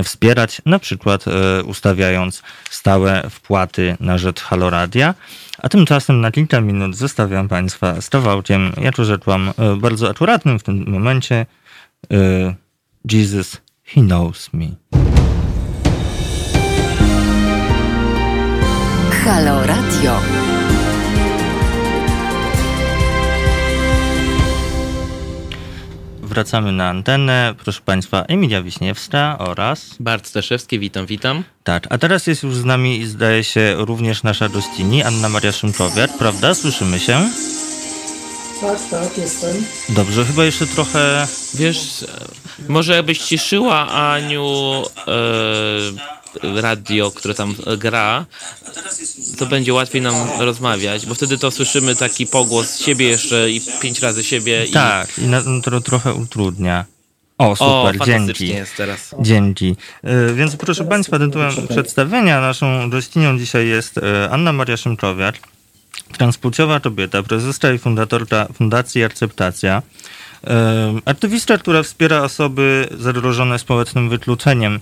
wspierać, 0.03 0.61
na 0.65 0.79
przykład 0.79 1.25
e, 1.27 1.63
ustawiając 1.63 2.43
stałe 2.69 3.29
wpłaty 3.29 3.97
na 3.99 4.17
rzecz 4.17 4.41
Halo 4.41 4.69
Radia. 4.69 5.13
A 5.57 5.69
tymczasem 5.69 6.21
na 6.21 6.31
kilka 6.31 6.61
minut 6.61 6.95
zostawiam 6.95 7.47
Państwa 7.47 8.01
z 8.01 8.09
kawałkiem, 8.09 8.73
jak 8.81 8.97
już 8.97 9.07
rzekłam, 9.07 9.53
bardzo 9.77 10.09
akuratnym 10.09 10.59
w 10.59 10.63
tym 10.63 10.85
momencie. 10.87 11.45
Jesus, 13.11 13.57
He 13.83 14.01
Knows 14.01 14.53
Me. 14.53 14.67
Halo 19.29 19.65
Radio. 19.67 20.48
Wracamy 26.29 26.71
na 26.71 26.89
antenę. 26.89 27.55
Proszę 27.63 27.81
Państwa, 27.85 28.23
Emilia 28.23 28.63
Wiśniewska 28.63 29.37
oraz... 29.39 29.95
Bart 29.99 30.27
Staszewski, 30.27 30.79
witam, 30.79 31.05
witam. 31.05 31.43
Tak, 31.63 31.87
a 31.89 31.97
teraz 31.97 32.27
jest 32.27 32.43
już 32.43 32.55
z 32.55 32.65
nami, 32.65 33.05
zdaje 33.05 33.43
się, 33.43 33.75
również 33.77 34.23
nasza 34.23 34.49
gościni, 34.49 35.03
Anna 35.03 35.29
Maria 35.29 35.51
Szymkowiak, 35.51 36.17
prawda? 36.17 36.55
Słyszymy 36.55 36.99
się? 36.99 37.29
Tak, 38.61 38.79
tak, 38.91 39.17
jestem. 39.17 39.65
Dobrze, 39.89 40.25
chyba 40.25 40.45
jeszcze 40.45 40.67
trochę... 40.67 41.27
Wiesz, 41.55 42.05
może 42.67 42.95
jakbyś 42.95 43.19
ciszyła, 43.19 43.87
Aniu, 43.87 44.83
e, 45.07 46.61
radio, 46.61 47.11
które 47.11 47.33
tam 47.33 47.55
gra, 47.77 48.25
to 49.37 49.45
będzie 49.45 49.73
łatwiej 49.73 50.01
nam 50.01 50.15
rozmawiać, 50.39 51.05
bo 51.05 51.15
wtedy 51.15 51.37
to 51.37 51.51
słyszymy 51.51 51.95
taki 51.95 52.27
pogłos 52.27 52.79
siebie 52.79 53.07
jeszcze 53.07 53.51
i 53.51 53.61
pięć 53.81 53.99
razy 53.99 54.23
siebie. 54.23 54.65
Tak, 54.73 55.17
i, 55.17 55.21
i 55.21 55.27
na, 55.27 55.41
to 55.63 55.81
trochę 55.81 56.13
utrudnia. 56.13 56.85
O, 57.37 57.55
super, 57.55 58.01
o, 58.01 58.05
dzięki. 58.05 58.47
jest 58.47 58.75
teraz. 58.77 59.15
Dzięki. 59.19 59.75
E, 60.03 60.33
więc 60.33 60.55
proszę 60.55 60.85
Państwa, 60.85 61.19
tytułem 61.19 61.67
przedstawienia 61.69 62.41
naszą 62.41 62.89
gościnią 62.89 63.37
dzisiaj 63.37 63.67
jest 63.67 63.97
e, 63.97 64.29
Anna 64.31 64.53
Maria 64.53 64.77
Szymczowiak, 64.77 65.35
transpłciowa 66.17 66.79
kobieta, 66.79 67.23
prezeska 67.23 67.71
i 67.71 67.77
fundatorka 67.77 68.47
Fundacji 68.53 69.03
Akceptacja. 69.03 69.81
Aktywistka, 71.05 71.57
która 71.57 71.83
wspiera 71.83 72.21
osoby 72.21 72.87
zagrożone 72.97 73.59
społecznym 73.59 74.09
wykluczeniem. 74.09 74.79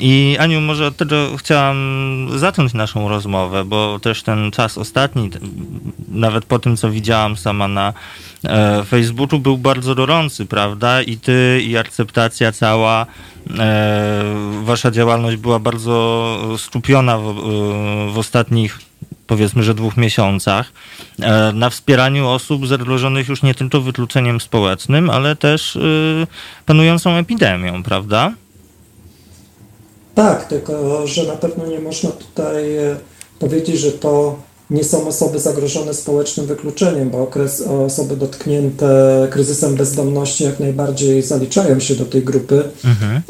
I 0.00 0.36
Aniu, 0.38 0.60
może 0.60 0.86
od 0.86 0.96
tego 0.96 1.36
chciałam 1.36 2.28
zacząć 2.36 2.74
naszą 2.74 3.08
rozmowę, 3.08 3.64
bo 3.64 3.98
też 4.02 4.22
ten 4.22 4.50
czas 4.50 4.78
ostatni, 4.78 5.30
nawet 6.08 6.44
po 6.44 6.58
tym, 6.58 6.76
co 6.76 6.90
widziałam 6.90 7.36
sama 7.36 7.68
na 7.68 7.92
e, 8.44 8.84
Facebooku, 8.84 9.38
był 9.38 9.58
bardzo 9.58 9.94
gorący, 9.94 10.46
prawda? 10.46 11.02
I 11.02 11.16
ty, 11.16 11.60
i 11.64 11.76
akceptacja 11.76 12.52
cała, 12.52 13.06
e, 13.58 14.24
wasza 14.62 14.90
działalność 14.90 15.36
była 15.36 15.58
bardzo 15.58 16.56
skupiona 16.58 17.18
w, 17.18 17.34
w 18.12 18.18
ostatnich 18.18 18.78
powiedzmy, 19.26 19.62
że 19.62 19.74
dwóch 19.74 19.96
miesiącach 19.96 20.72
e, 21.20 21.52
na 21.52 21.70
wspieraniu 21.70 22.28
osób 22.28 22.66
zagrożonych 22.66 23.28
już 23.28 23.42
nie 23.42 23.54
tylko 23.54 23.80
wykluczeniem 23.80 24.40
społecznym, 24.40 25.10
ale 25.10 25.36
też 25.36 25.76
y, 25.76 26.26
panującą 26.66 27.10
epidemią, 27.10 27.82
prawda? 27.82 28.32
Tak, 30.14 30.44
tylko 30.44 31.06
że 31.06 31.24
na 31.24 31.36
pewno 31.36 31.66
nie 31.66 31.80
można 31.80 32.10
tutaj 32.10 32.76
e, 32.76 32.96
powiedzieć, 33.38 33.80
że 33.80 33.92
to 33.92 34.38
nie 34.70 34.84
są 34.84 35.06
osoby 35.06 35.40
zagrożone 35.40 35.94
społecznym 35.94 36.46
wykluczeniem, 36.46 37.10
bo 37.10 37.22
okres, 37.22 37.60
osoby 37.60 38.16
dotknięte 38.16 38.88
kryzysem 39.30 39.74
bezdomności 39.74 40.44
jak 40.44 40.60
najbardziej 40.60 41.22
zaliczają 41.22 41.80
się 41.80 41.94
do 41.94 42.04
tej 42.04 42.22
grupy. 42.22 42.62
Mhm. 42.84 43.22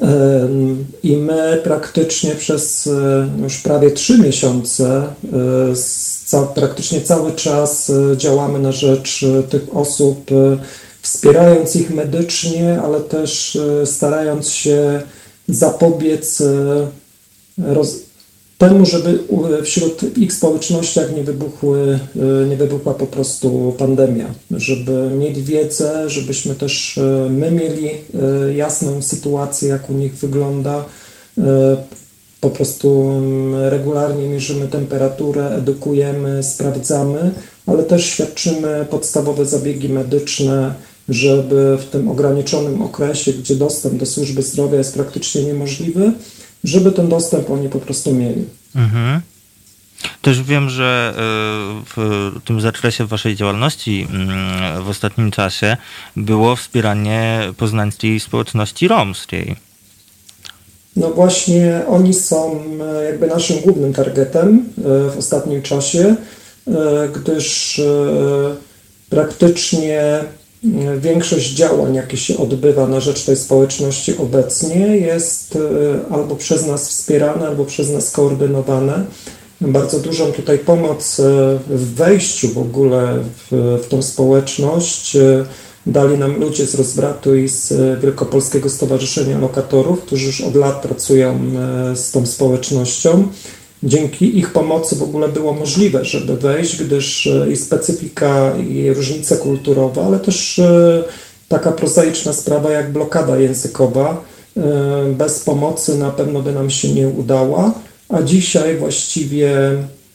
I 1.03 1.17
my 1.17 1.61
praktycznie 1.65 2.35
przez 2.35 2.87
e, 2.87 3.29
już 3.43 3.59
prawie 3.59 3.91
trzy 3.91 4.19
miesiące 4.19 5.03
e, 6.33 6.47
praktycznie 6.55 7.01
cały 7.01 7.33
czas 7.33 7.91
e, 7.91 8.17
działamy 8.17 8.59
na 8.59 8.73
rzecz 8.73 9.25
tych 9.51 9.77
osób, 9.77 10.31
wspierając 11.03 11.77
ich 11.77 11.91
medycznie, 11.91 12.81
ale 12.85 13.01
też 13.01 13.59
starając 13.85 14.49
się 14.49 15.03
zapobiec 15.49 16.43
roz, 17.59 18.04
temu, 18.69 18.87
żeby 18.87 19.19
wśród 19.63 20.19
ich 20.19 20.33
społecznościach 20.33 21.17
nie, 21.17 21.23
wybuchły, 21.23 21.99
e, 22.43 22.47
nie 22.49 22.57
wybuchła 22.57 22.95
po 22.95 23.07
prostu 23.07 23.75
pandemia, 23.79 24.35
żeby 24.51 25.11
mieli 25.19 25.43
wiedzę, 25.43 26.11
żebyśmy 26.11 26.55
też 26.55 26.99
e, 26.99 27.31
my 27.31 27.51
mieli 27.51 27.89
e, 27.89 28.55
jasną 28.55 29.03
sytuację, 29.03 29.69
jak 29.69 29.91
u 29.91 29.93
nich 29.93 30.15
wygląda. 30.15 30.85
Po 32.41 32.51
prostu 32.51 33.11
regularnie 33.69 34.29
mierzymy 34.29 34.69
temperaturę, 34.69 35.57
edukujemy, 35.57 36.43
sprawdzamy, 36.43 37.31
ale 37.67 37.83
też 37.83 38.05
świadczymy 38.05 38.87
podstawowe 38.91 39.47
zabiegi 39.47 39.89
medyczne, 39.89 40.75
żeby 41.09 41.79
w 41.81 41.85
tym 41.85 42.09
ograniczonym 42.09 42.83
okresie, 42.83 43.33
gdzie 43.33 43.57
dostęp 43.57 43.95
do 43.95 44.07
służby 44.07 44.43
zdrowia 44.43 44.79
jest 44.79 44.95
praktycznie 44.95 45.45
niemożliwy, 45.45 46.13
żeby 46.65 46.93
ten 46.93 47.09
dostęp 47.09 47.51
oni 47.51 47.69
po 47.69 47.79
prostu 47.79 48.15
mieli. 48.15 48.45
Mhm. 48.77 49.21
Też 50.23 50.43
wiem, 50.43 50.71
że 50.71 51.15
e, 51.17 51.21
w 51.97 52.31
tym 52.45 52.61
zakresie 52.61 53.07
waszej 53.07 53.37
działalności 53.37 54.07
mm, 54.11 54.85
w 54.85 54.89
ostatnim 54.89 55.31
czasie 55.31 55.77
było 56.17 56.57
wspieranie 56.57 57.41
poznańskiej 57.57 58.21
społeczności 58.21 58.89
romskiej. 58.89 59.57
no 60.97 61.11
właśnie 61.11 61.83
oni 61.89 62.15
są 62.15 62.65
jakby 63.05 63.27
naszym 63.27 63.61
głównym 63.61 63.93
targetem 63.93 64.65
w 65.15 65.15
ostatnim 65.19 65.63
czasie, 65.63 66.17
gdyż 67.15 67.81
praktycznie 69.11 70.25
większość 70.99 71.51
działań, 71.51 71.95
jakie 71.95 72.17
się 72.17 72.37
odbywa 72.37 72.87
na 72.87 73.01
rzecz 73.01 73.25
tej 73.25 73.37
społeczności 73.37 74.17
obecnie, 74.17 74.97
jest 74.97 75.59
albo 76.11 76.37
przez 76.37 76.67
nas 76.67 76.89
wspierane, 76.89 77.47
albo 77.47 77.65
przez 77.65 77.91
nas 77.91 78.11
koordynowane 78.11 79.05
bardzo 79.61 80.01
dużą 80.01 80.33
tutaj 80.33 80.59
pomoc 80.59 81.21
e, 81.21 81.23
w 81.69 81.95
wejściu 81.95 82.49
w 82.49 82.59
ogóle 82.59 83.19
w, 83.51 83.79
w 83.85 83.89
tą 83.89 84.03
społeczność 84.03 85.17
e, 85.17 85.45
dali 85.87 86.19
nam 86.19 86.41
ludzie 86.41 86.67
z 86.67 86.75
Rozbratu 86.75 87.37
i 87.37 87.49
z 87.49 87.73
e, 87.73 87.97
Wielkopolskiego 88.01 88.71
Stowarzyszenia 88.71 89.39
Lokatorów, 89.39 90.03
którzy 90.03 90.27
już 90.27 90.41
od 90.41 90.55
lat 90.55 90.83
pracują 90.83 91.41
z 91.95 92.11
tą 92.11 92.27
społecznością. 92.27 93.29
Dzięki 93.85 94.39
ich 94.39 94.53
pomocy 94.53 94.97
w 94.97 95.03
ogóle 95.03 95.29
było 95.29 95.53
możliwe, 95.53 96.05
żeby 96.05 96.37
wejść, 96.37 96.83
gdyż 96.83 97.29
i 97.53 97.57
specyfika, 97.57 98.57
i 98.57 98.91
różnice 98.91 99.37
kulturowe, 99.37 100.05
ale 100.05 100.21
też 100.21 100.61
taka 101.49 101.73
prozaiczna 101.73 102.33
sprawa 102.33 102.71
jak 102.71 102.93
blokada 102.93 103.39
językowa, 103.39 104.25
bez 105.19 105.41
pomocy 105.41 105.99
na 105.99 106.11
pewno 106.11 106.43
by 106.43 106.53
nam 106.53 106.71
się 106.71 106.89
nie 106.89 107.09
udała 107.09 107.75
a 108.09 108.23
dzisiaj 108.23 108.77
właściwie 108.77 109.53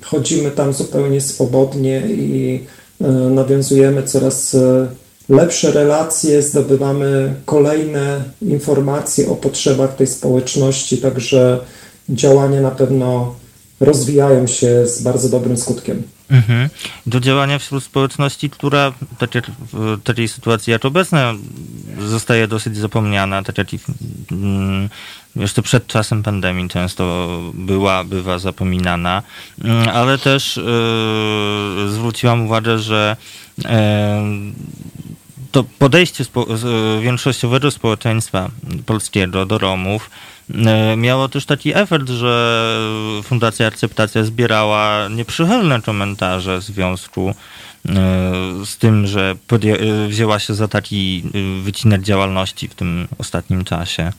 chodzimy 0.03 0.51
tam 0.51 0.73
zupełnie 0.73 1.21
swobodnie 1.21 2.03
i 2.09 2.59
e, 3.01 3.07
nawiązujemy 3.11 4.03
coraz 4.03 4.55
e, 4.55 4.87
lepsze 5.29 5.71
relacje, 5.71 6.41
zdobywamy 6.41 7.33
kolejne 7.45 8.23
informacje 8.41 9.29
o 9.29 9.35
potrzebach 9.35 9.95
tej 9.95 10.07
społeczności, 10.07 10.97
także 10.97 11.59
działania 12.09 12.61
na 12.61 12.71
pewno 12.71 13.35
rozwijają 13.79 14.47
się 14.47 14.87
z 14.87 15.01
bardzo 15.01 15.29
dobrym 15.29 15.57
skutkiem. 15.57 16.03
Mhm. 16.29 16.69
Do 17.05 17.19
działania 17.19 17.59
wśród 17.59 17.83
społeczności, 17.83 18.49
która 18.49 18.93
tak 19.17 19.35
jak 19.35 19.45
w 19.73 19.97
takiej 20.03 20.27
sytuacji 20.27 20.71
jak 20.71 20.85
obecna 20.85 21.33
zostaje 21.99 22.47
dosyć 22.47 22.77
zapomniana, 22.77 23.43
tak 23.43 23.57
jak 23.57 23.67
mm, 24.31 24.89
jeszcze 25.35 25.61
przed 25.61 25.87
czasem 25.87 26.23
pandemii 26.23 26.69
często 26.69 27.29
była, 27.53 28.03
bywa 28.03 28.39
zapominana, 28.39 29.23
mm, 29.63 29.89
ale 29.89 30.17
też 30.17 30.57
yy, 30.57 31.89
zwróciłam 31.89 32.45
uwagę, 32.45 32.79
że 32.79 33.17
yy, 33.57 33.69
to 35.51 35.63
podejście 35.79 36.23
spo, 36.23 36.47
większościowego 37.01 37.71
społeczeństwa 37.71 38.51
polskiego 38.85 39.45
do 39.45 39.57
Romów 39.57 40.09
E, 40.55 40.97
miało 40.97 41.29
też 41.29 41.45
taki 41.45 41.77
efekt, 41.77 42.09
że 42.09 42.65
Fundacja 43.23 43.67
Akceptacja 43.67 44.23
zbierała 44.23 45.07
nieprzychylne 45.07 45.81
komentarze 45.81 46.59
w 46.59 46.63
związku 46.63 47.29
e, 47.29 47.35
z 48.65 48.77
tym, 48.77 49.07
że 49.07 49.35
e, 49.51 50.07
wzięła 50.07 50.39
się 50.39 50.53
za 50.53 50.67
taki 50.67 51.23
wycinek 51.63 52.01
działalności 52.01 52.67
w 52.67 52.75
tym 52.75 53.07
ostatnim 53.17 53.63
czasie. 53.63 54.11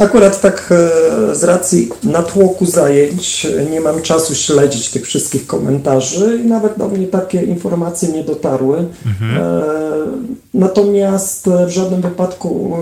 Akurat 0.00 0.40
tak 0.40 0.72
z 1.32 1.44
racji 1.44 1.88
natłoku 2.04 2.66
zajęć 2.66 3.46
nie 3.70 3.80
mam 3.80 4.02
czasu 4.02 4.34
śledzić 4.34 4.88
tych 4.88 5.06
wszystkich 5.06 5.46
komentarzy 5.46 6.40
i 6.44 6.48
nawet 6.48 6.78
do 6.78 6.88
mnie 6.88 7.06
takie 7.06 7.42
informacje 7.42 8.08
nie 8.08 8.24
dotarły. 8.24 8.84
Mhm. 9.06 9.42
Natomiast 10.54 11.48
w 11.66 11.70
żadnym 11.70 12.00
wypadku 12.00 12.76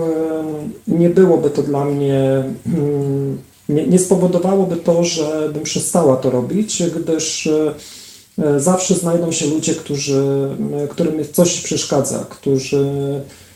nie 0.87 1.09
byłoby 1.09 1.49
to 1.49 1.63
dla 1.63 1.85
mnie, 1.85 2.43
mm, 2.65 3.37
nie, 3.69 3.87
nie 3.87 3.99
spowodowałoby 3.99 4.75
to, 4.75 5.03
że 5.03 5.49
bym 5.53 5.63
przestała 5.63 6.15
to 6.15 6.29
robić, 6.29 6.83
gdyż 6.95 7.47
e, 7.47 8.59
zawsze 8.59 8.95
znajdą 8.95 9.31
się 9.31 9.47
ludzie, 9.47 9.75
którzy, 9.75 10.49
którym 10.89 11.13
coś 11.33 11.61
przeszkadza, 11.61 12.25
którzy, 12.29 12.89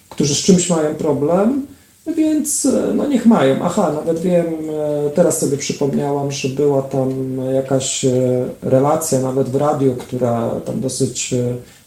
którzy 0.09 0.35
z 0.35 0.37
czymś 0.37 0.69
mają 0.69 0.95
problem, 0.95 1.65
więc 2.07 2.65
e, 2.65 2.93
no 2.95 3.07
niech 3.07 3.25
mają. 3.25 3.55
Aha, 3.63 3.91
nawet 3.95 4.19
wiem, 4.19 4.45
e, 4.45 5.09
teraz 5.09 5.39
sobie 5.39 5.57
przypomniałam, 5.57 6.31
że 6.31 6.49
była 6.49 6.81
tam 6.81 7.37
jakaś 7.53 8.05
relacja 8.61 9.19
nawet 9.19 9.49
w 9.49 9.55
radiu, 9.55 9.95
która 9.95 10.49
tam 10.65 10.81
dosyć 10.81 11.33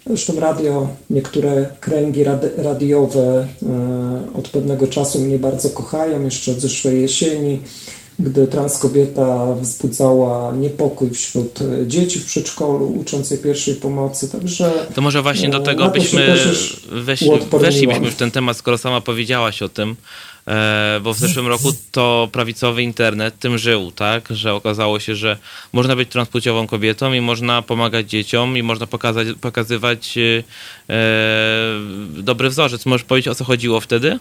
Zresztą 0.07 0.41
radio, 0.41 0.89
niektóre 1.11 1.67
kręgi 1.81 2.25
radiowe 2.57 3.47
e, 3.63 4.39
od 4.39 4.49
pewnego 4.49 4.87
czasu 4.87 5.19
mnie 5.19 5.39
bardzo 5.39 5.71
kochają, 5.71 6.23
jeszcze 6.23 6.53
od 6.53 6.61
zeszłej 6.61 7.03
jesieni, 7.03 7.61
gdy 8.19 8.47
trans 8.47 8.79
kobieta 8.79 9.55
wzbudzała 9.61 10.53
niepokój 10.53 11.11
wśród 11.11 11.59
dzieci 11.87 12.19
w 12.19 12.27
przedszkolu, 12.27 12.87
ucząc 13.01 13.31
je 13.31 13.39
pierwszej 13.39 13.75
pomocy, 13.75 14.29
także... 14.29 14.73
To 14.95 15.01
może 15.01 15.23
właśnie 15.23 15.49
do 15.49 15.59
e, 15.59 15.63
tego 15.63 15.89
byśmy 15.89 16.37
weszli, 16.93 17.31
weszlibyśmy 17.61 18.11
w 18.11 18.17
ten 18.17 18.31
temat, 18.31 18.57
skoro 18.57 18.79
sama 18.79 19.01
powiedziałaś 19.01 19.63
o 19.63 19.69
tym, 19.69 19.97
E, 20.49 21.01
bo 21.03 21.15
w 21.15 21.19
zeszłym 21.19 21.47
roku 21.47 21.73
to 21.91 22.29
prawicowy 22.33 22.83
internet 22.83 23.39
tym 23.39 23.59
żył, 23.59 23.93
tak, 23.93 24.29
że 24.31 24.55
okazało 24.55 25.01
się, 25.01 25.15
że 25.15 25.37
można 25.73 25.97
być 25.97 26.09
transpłciową 26.09 26.67
kobietą 26.67 27.13
i 27.13 27.21
można 27.21 27.63
pomagać 27.63 28.11
dzieciom 28.11 28.59
i 28.59 28.63
można 28.63 28.87
pokazać, 28.87 29.29
pokazywać 29.41 30.19
e, 30.19 30.43
dobry 32.23 32.49
wzorzec. 32.49 32.87
Możesz 32.87 33.05
powiedzieć, 33.05 33.29
o 33.29 33.35
co 33.35 33.45
chodziło 33.45 33.81
wtedy? 33.81 34.19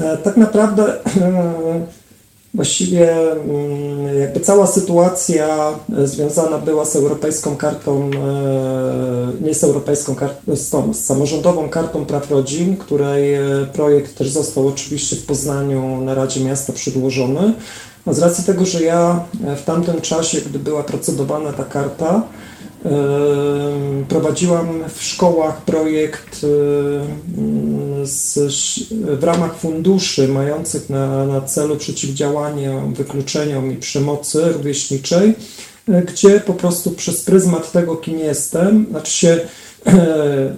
E, 0.00 0.16
tak 0.16 0.36
naprawdę 0.36 0.92
Właściwie 2.54 3.32
mm, 3.32 4.18
jakby 4.20 4.40
cała 4.40 4.66
sytuacja 4.66 5.74
e, 5.98 6.06
związana 6.06 6.58
była 6.58 6.84
z 6.84 6.96
europejską 6.96 7.56
kartą, 7.56 8.10
e, 8.10 9.44
nie 9.46 9.54
z 9.54 9.64
europejską 9.64 10.14
kartą, 10.14 10.56
z, 10.56 10.70
tą, 10.70 10.94
z 10.94 11.04
samorządową 11.04 11.68
kartą 11.68 12.06
praw 12.06 12.30
rodzin, 12.30 12.76
której 12.76 13.38
projekt 13.72 14.18
też 14.18 14.30
został 14.30 14.68
oczywiście 14.68 15.16
w 15.16 15.26
Poznaniu 15.26 16.00
na 16.00 16.14
Radzie 16.14 16.40
Miasta 16.40 16.72
przedłożony. 16.72 17.52
No 18.06 18.14
z 18.14 18.18
racji 18.18 18.44
tego, 18.44 18.66
że 18.66 18.82
ja 18.82 19.24
w 19.56 19.62
tamtym 19.62 20.00
czasie, 20.00 20.40
gdy 20.40 20.58
była 20.58 20.82
procedowana 20.82 21.52
ta 21.52 21.64
karta, 21.64 22.22
Prowadziłam 24.08 24.68
w 24.94 25.02
szkołach 25.02 25.62
projekt 25.62 26.46
z, 28.02 28.38
w 28.92 29.24
ramach 29.24 29.56
funduszy 29.56 30.28
mających 30.28 30.90
na, 30.90 31.26
na 31.26 31.40
celu 31.40 31.76
przeciwdziałanie 31.76 32.82
wykluczeniom 32.96 33.72
i 33.72 33.76
przemocy 33.76 34.52
rówieśniczej, 34.52 35.34
gdzie 36.06 36.40
po 36.40 36.54
prostu 36.54 36.90
przez 36.90 37.22
pryzmat 37.22 37.72
tego, 37.72 37.96
kim 37.96 38.18
jestem, 38.18 38.86
znaczy 38.90 39.12
się 39.12 39.40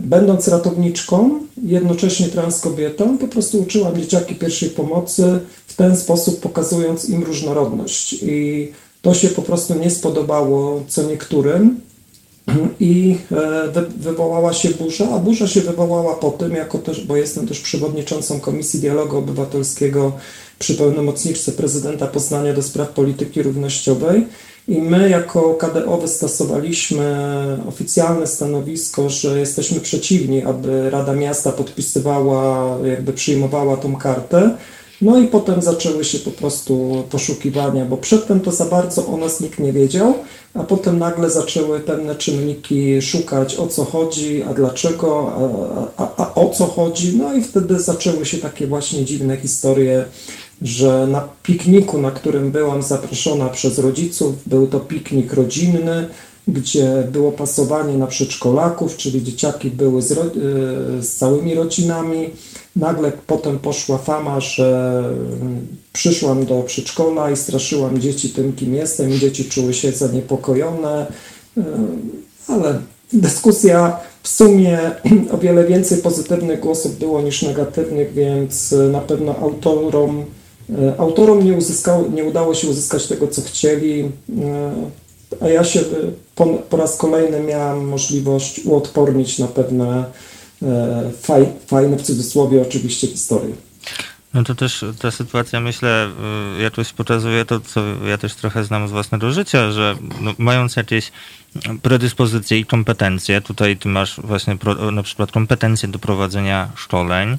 będąc 0.00 0.48
ratowniczką, 0.48 1.40
jednocześnie 1.62 2.26
trans 2.26 2.60
kobietą, 2.60 3.18
po 3.18 3.28
prostu 3.28 3.60
uczyłam 3.60 3.96
dzieciaki 3.96 4.34
pierwszej 4.34 4.70
pomocy 4.70 5.40
w 5.66 5.76
ten 5.76 5.96
sposób, 5.96 6.40
pokazując 6.40 7.08
im 7.08 7.24
różnorodność. 7.24 8.12
I 8.12 8.72
to 9.02 9.14
się 9.14 9.28
po 9.28 9.42
prostu 9.42 9.74
nie 9.74 9.90
spodobało 9.90 10.82
co 10.88 11.02
niektórym, 11.02 11.80
i 12.80 13.16
e, 13.32 13.82
wywołała 13.98 14.52
się 14.52 14.70
burza, 14.70 15.08
a 15.14 15.18
burza 15.18 15.48
się 15.48 15.60
wywołała 15.60 16.14
po 16.14 16.30
tym, 16.30 16.54
jako 16.54 16.78
też, 16.78 17.06
bo 17.06 17.16
jestem 17.16 17.48
też 17.48 17.60
przewodniczącą 17.60 18.40
Komisji 18.40 18.80
Dialogu 18.80 19.18
Obywatelskiego 19.18 20.12
przy 20.58 20.74
pełnomocniczce 20.74 21.52
prezydenta 21.52 22.06
Poznania 22.06 22.54
do 22.54 22.62
spraw 22.62 22.88
polityki 22.88 23.42
równościowej. 23.42 24.26
I 24.68 24.82
my 24.82 25.10
jako 25.10 25.54
KDO 25.54 25.98
wystosowaliśmy 25.98 27.16
oficjalne 27.68 28.26
stanowisko, 28.26 29.10
że 29.10 29.40
jesteśmy 29.40 29.80
przeciwni, 29.80 30.42
aby 30.42 30.90
Rada 30.90 31.12
Miasta 31.12 31.52
podpisywała, 31.52 32.78
jakby 32.86 33.12
przyjmowała 33.12 33.76
tą 33.76 33.96
kartę, 33.96 34.56
no 35.02 35.18
i 35.18 35.26
potem 35.26 35.62
zaczęły 35.62 36.04
się 36.04 36.18
po 36.18 36.30
prostu 36.30 37.04
poszukiwania, 37.10 37.84
bo 37.84 37.96
przedtem 37.96 38.40
to 38.40 38.52
za 38.52 38.64
bardzo 38.64 39.06
o 39.06 39.16
nas 39.16 39.40
nikt 39.40 39.58
nie 39.58 39.72
wiedział, 39.72 40.14
a 40.54 40.62
potem 40.62 40.98
nagle 40.98 41.30
zaczęły 41.30 41.80
pewne 41.80 42.14
czynniki 42.14 43.02
szukać 43.02 43.56
o 43.56 43.66
co 43.66 43.84
chodzi, 43.84 44.42
a 44.42 44.54
dlaczego, 44.54 45.32
a, 45.96 46.02
a, 46.02 46.24
a 46.24 46.34
o 46.34 46.48
co 46.48 46.66
chodzi. 46.66 47.16
No 47.16 47.34
i 47.34 47.42
wtedy 47.42 47.80
zaczęły 47.80 48.26
się 48.26 48.38
takie 48.38 48.66
właśnie 48.66 49.04
dziwne 49.04 49.36
historie, 49.36 50.04
że 50.62 51.06
na 51.06 51.28
pikniku, 51.42 51.98
na 51.98 52.10
którym 52.10 52.50
byłam 52.50 52.82
zaproszona 52.82 53.48
przez 53.48 53.78
rodziców, 53.78 54.34
był 54.46 54.66
to 54.66 54.80
piknik 54.80 55.32
rodzinny, 55.32 56.08
gdzie 56.48 57.08
było 57.12 57.32
pasowanie 57.32 57.98
na 57.98 58.06
przedszkolaków, 58.06 58.96
czyli 58.96 59.24
dzieciaki 59.24 59.70
były 59.70 60.02
z, 60.02 60.18
z 61.00 61.16
całymi 61.16 61.54
rodzinami 61.54 62.30
Nagle 62.76 63.12
potem 63.26 63.58
poszła 63.58 63.98
fama, 63.98 64.40
że 64.40 65.02
przyszłam 65.92 66.46
do 66.46 66.62
przedszkola 66.62 67.30
i 67.30 67.36
straszyłam 67.36 68.00
dzieci 68.00 68.28
tym, 68.28 68.52
kim 68.52 68.74
jestem, 68.74 69.10
i 69.10 69.18
dzieci 69.18 69.44
czuły 69.44 69.74
się 69.74 69.92
zaniepokojone, 69.92 71.06
ale 72.48 72.78
dyskusja 73.12 74.00
w 74.22 74.28
sumie 74.28 74.78
o 75.34 75.38
wiele 75.38 75.66
więcej 75.66 75.98
pozytywnych 75.98 76.60
głosów 76.60 76.98
było 76.98 77.22
niż 77.22 77.42
negatywnych, 77.42 78.12
więc 78.12 78.74
na 78.92 79.00
pewno 79.00 79.36
autorom, 79.36 80.24
autorom 80.98 81.44
nie, 81.44 81.52
uzyskało, 81.54 82.08
nie 82.08 82.24
udało 82.24 82.54
się 82.54 82.68
uzyskać 82.68 83.06
tego, 83.06 83.28
co 83.28 83.42
chcieli, 83.42 84.10
a 85.40 85.48
ja 85.48 85.64
się 85.64 85.80
po, 86.34 86.46
po 86.46 86.76
raz 86.76 86.96
kolejny 86.96 87.40
miałam 87.40 87.86
możliwość 87.86 88.60
uodpornić 88.64 89.38
na 89.38 89.46
pewne 89.46 90.04
faj, 91.22 91.46
fajne 91.66 91.96
w 91.96 92.02
cudzysłowie 92.02 92.62
oczywiście 92.62 93.06
historie. 93.06 93.54
No 94.34 94.44
to 94.44 94.54
też 94.54 94.84
ta 94.98 95.10
sytuacja, 95.10 95.60
myślę, 95.60 96.10
y, 96.58 96.62
jakoś 96.62 96.92
pokazuje 96.92 97.44
to, 97.44 97.60
co 97.60 97.80
ja 98.06 98.18
też 98.18 98.34
trochę 98.34 98.64
znam 98.64 98.88
z 98.88 98.90
własnego 98.90 99.32
życia, 99.32 99.70
że 99.70 99.96
no, 100.20 100.34
mając 100.38 100.76
jakieś 100.76 101.12
predyspozycje 101.82 102.58
i 102.58 102.64
kompetencje, 102.64 103.40
tutaj 103.40 103.76
ty 103.76 103.88
masz 103.88 104.20
właśnie 104.24 104.56
pro, 104.56 104.90
na 104.90 105.02
przykład 105.02 105.32
kompetencje 105.32 105.88
do 105.88 105.98
prowadzenia 105.98 106.70
szkoleń, 106.76 107.38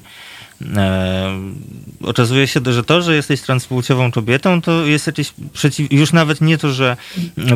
okazuje 2.02 2.46
się, 2.46 2.60
że 2.64 2.84
to, 2.84 3.02
że 3.02 3.14
jesteś 3.14 3.40
transpłciową 3.40 4.10
kobietą, 4.10 4.62
to 4.62 4.86
jest 4.86 5.06
jakieś 5.06 5.32
przeciw... 5.52 5.92
już 5.92 6.12
nawet 6.12 6.40
nie 6.40 6.58
to, 6.58 6.72
że 6.72 6.96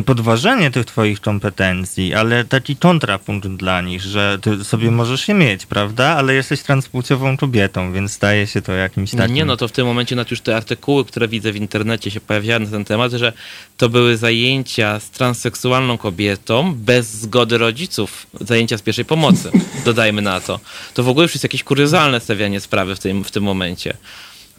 podważenie 0.05 0.71
tych 0.71 0.85
twoich 0.85 1.21
kompetencji, 1.21 2.13
ale 2.13 2.45
taki 2.45 2.75
kontrapunkt 2.75 3.47
dla 3.47 3.81
nich, 3.81 4.01
że 4.01 4.37
ty 4.41 4.63
sobie 4.63 4.91
możesz 4.91 5.27
je 5.27 5.33
mieć, 5.33 5.65
prawda? 5.65 6.05
Ale 6.05 6.33
jesteś 6.33 6.61
transpłciową 6.61 7.37
kobietą, 7.37 7.93
więc 7.93 8.11
staje 8.13 8.47
się 8.47 8.61
to 8.61 8.73
jakimś 8.73 9.11
takim... 9.11 9.35
Nie, 9.35 9.45
no 9.45 9.57
to 9.57 9.67
w 9.67 9.71
tym 9.71 9.87
momencie 9.87 10.15
nawet 10.15 10.31
już 10.31 10.41
te 10.41 10.55
artykuły, 10.55 11.05
które 11.05 11.27
widzę 11.27 11.51
w 11.51 11.55
internecie 11.55 12.11
się 12.11 12.21
pojawiają 12.21 12.59
na 12.59 12.69
ten 12.69 12.85
temat, 12.85 13.11
że 13.11 13.33
to 13.77 13.89
były 13.89 14.17
zajęcia 14.17 14.99
z 14.99 15.09
transseksualną 15.09 15.97
kobietą 15.97 16.73
bez 16.75 17.07
zgody 17.13 17.57
rodziców, 17.57 18.27
zajęcia 18.41 18.77
z 18.77 18.81
pierwszej 18.81 19.05
pomocy, 19.05 19.51
dodajmy 19.85 20.21
na 20.21 20.41
to. 20.41 20.59
To 20.93 21.03
w 21.03 21.09
ogóle 21.09 21.23
już 21.23 21.33
jest 21.33 21.43
jakieś 21.43 21.63
kuriozalne 21.63 22.19
stawianie 22.19 22.59
sprawy 22.59 22.95
w 22.97 22.99
tym, 22.99 23.23
w 23.23 23.31
tym 23.31 23.43
momencie. 23.43 23.97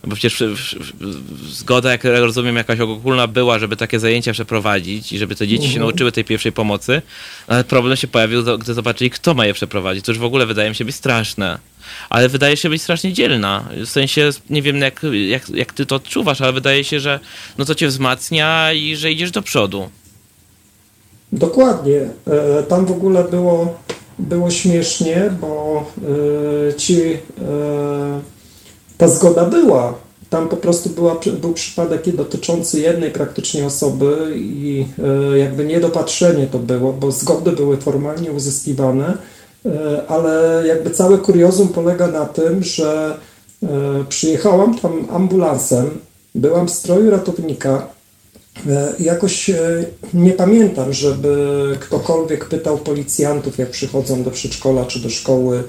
Bo 0.05 0.16
przecież 0.16 0.44
zgoda, 1.48 1.90
jak 1.90 2.05
rozumiem, 2.05 2.57
jakaś 2.57 2.81
ogólna 2.81 3.27
była, 3.27 3.59
żeby 3.59 3.77
takie 3.77 4.01
zajęcia 4.01 4.33
przeprowadzić 4.33 5.12
i 5.12 5.18
żeby 5.18 5.37
te 5.37 5.48
dzieci 5.48 5.62
się 5.62 5.68
mhm. 5.68 5.87
nauczyły 5.87 6.12
tej 6.12 6.24
pierwszej 6.24 6.53
pomocy, 6.53 7.03
ale 7.46 7.64
problem 7.64 7.96
się 7.96 8.09
pojawił, 8.09 8.59
gdy 8.59 8.74
zobaczyli, 8.74 9.11
kto 9.11 9.35
ma 9.35 9.46
je 9.46 9.55
przeprowadzić. 9.55 10.05
To 10.05 10.12
już 10.12 10.18
w 10.18 10.24
ogóle 10.24 10.46
wydaje 10.46 10.68
mi 10.68 10.77
się 10.77 10.85
być 10.85 10.94
straszne. 10.94 11.59
Ale 12.11 12.29
wydaje 12.29 12.57
się 12.57 12.68
być 12.68 12.83
strasznie 12.83 13.12
dzielna. 13.12 13.64
W 13.77 13.88
sensie, 13.88 14.31
nie 14.51 14.62
wiem 14.62 14.79
jak, 14.79 15.03
jak, 15.29 15.48
jak 15.48 15.72
ty 15.72 15.87
to 15.87 15.96
odczuwasz, 15.96 16.40
ale 16.40 16.53
wydaje 16.53 16.85
się, 16.85 17.01
że 17.01 17.20
no 17.59 17.64
to 17.64 17.74
cię 17.74 17.87
wzmacnia 17.87 18.72
i 18.72 18.96
że 18.96 19.12
idziesz 19.12 19.31
do 19.31 19.42
przodu. 19.42 19.90
Dokładnie. 21.33 22.01
E, 22.27 22.62
tam 22.62 22.87
w 22.87 22.90
ogóle 22.90 23.24
było 23.24 23.79
było 24.18 24.50
śmiesznie, 24.50 25.31
bo 25.40 25.85
y, 26.70 26.74
ci, 26.74 27.02
y, 27.02 27.18
ta 28.98 29.09
zgoda 29.09 29.44
była. 29.44 29.94
Tam 30.31 30.48
po 30.48 30.57
prostu 30.57 30.90
była, 30.90 31.20
był 31.40 31.52
przypadek 31.52 32.16
dotyczący 32.16 32.81
jednej 32.81 33.11
praktycznie 33.11 33.66
osoby 33.66 34.33
i 34.37 34.87
y, 35.35 35.38
jakby 35.38 35.64
niedopatrzenie 35.64 36.46
to 36.46 36.59
było, 36.59 36.92
bo 36.92 37.12
zgody 37.12 37.52
były 37.52 37.76
formalnie 37.76 38.33
uzyskiwane, 38.33 39.18
ale 40.09 40.62
jakby 40.66 40.90
całe 40.90 41.18
kuriozum 41.18 41.68
polega 41.68 42.07
na 42.07 42.26
tym, 42.26 42.64
że 42.64 43.18
przyjechałam 44.09 44.78
tam 44.78 45.07
ambulansem, 45.12 45.90
byłam 46.35 46.68
w 46.68 46.70
stroju 46.70 47.11
ratownika, 47.11 47.87
jakoś 48.99 49.51
e, 49.51 49.85
nie 50.14 50.33
pamiętam, 50.33 50.92
żeby 50.92 51.37
ktokolwiek 51.81 52.44
pytał 52.44 52.79
policjantów, 52.79 53.59
jak 53.59 53.71
przychodzą 53.71 54.23
do 54.23 54.31
przedszkola 54.31 54.85
czy 54.85 55.01
do 55.01 55.11
szkoły, 55.11 55.62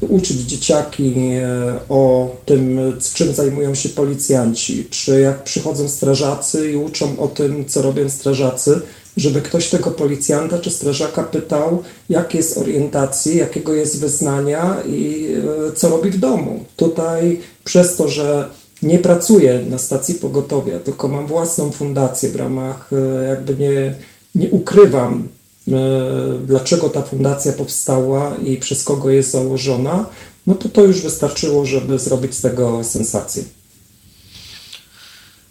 uczyć 0.00 0.40
dzieciaki 0.40 1.14
e, 1.16 1.74
o 1.88 2.30
tym, 2.44 2.92
czym 3.14 3.34
zajmują 3.34 3.74
się 3.74 3.88
policjanci, 3.88 4.86
czy 4.90 5.20
jak 5.20 5.44
przychodzą 5.44 5.88
strażacy 5.88 6.72
i 6.72 6.76
uczą 6.76 7.18
o 7.18 7.28
tym, 7.28 7.64
co 7.64 7.82
robią 7.82 8.10
strażacy, 8.10 8.80
żeby 9.16 9.42
ktoś 9.42 9.68
tego 9.68 9.90
policjanta 9.90 10.58
czy 10.58 10.70
strażaka 10.70 11.22
pytał, 11.22 11.82
jak 12.08 12.34
jest 12.34 12.58
orientacji, 12.58 13.36
jakiego 13.36 13.74
jest 13.74 14.00
wyznania 14.00 14.76
i 14.88 15.28
co 15.76 15.88
robi 15.88 16.10
w 16.10 16.18
domu. 16.18 16.64
Tutaj 16.76 17.40
przez 17.64 17.96
to, 17.96 18.08
że 18.08 18.48
nie 18.82 18.98
pracuję 18.98 19.64
na 19.70 19.78
stacji 19.78 20.14
pogotowia, 20.14 20.78
tylko 20.78 21.08
mam 21.08 21.26
własną 21.26 21.70
fundację 21.70 22.28
w 22.28 22.36
ramach, 22.36 22.90
e, 22.92 23.28
jakby 23.28 23.56
nie, 23.56 23.94
nie 24.34 24.50
ukrywam, 24.50 25.28
e, 25.68 25.72
dlaczego 26.46 26.88
ta 26.88 27.02
fundacja 27.02 27.52
powstała 27.52 28.36
i 28.36 28.56
przez 28.56 28.84
kogo 28.84 29.10
jest 29.10 29.30
założona, 29.30 30.06
no 30.46 30.54
to 30.54 30.68
to 30.68 30.84
już 30.84 31.00
wystarczyło, 31.00 31.64
żeby 31.64 31.98
zrobić 31.98 32.34
z 32.34 32.40
tego 32.40 32.84
sensację 32.84 33.42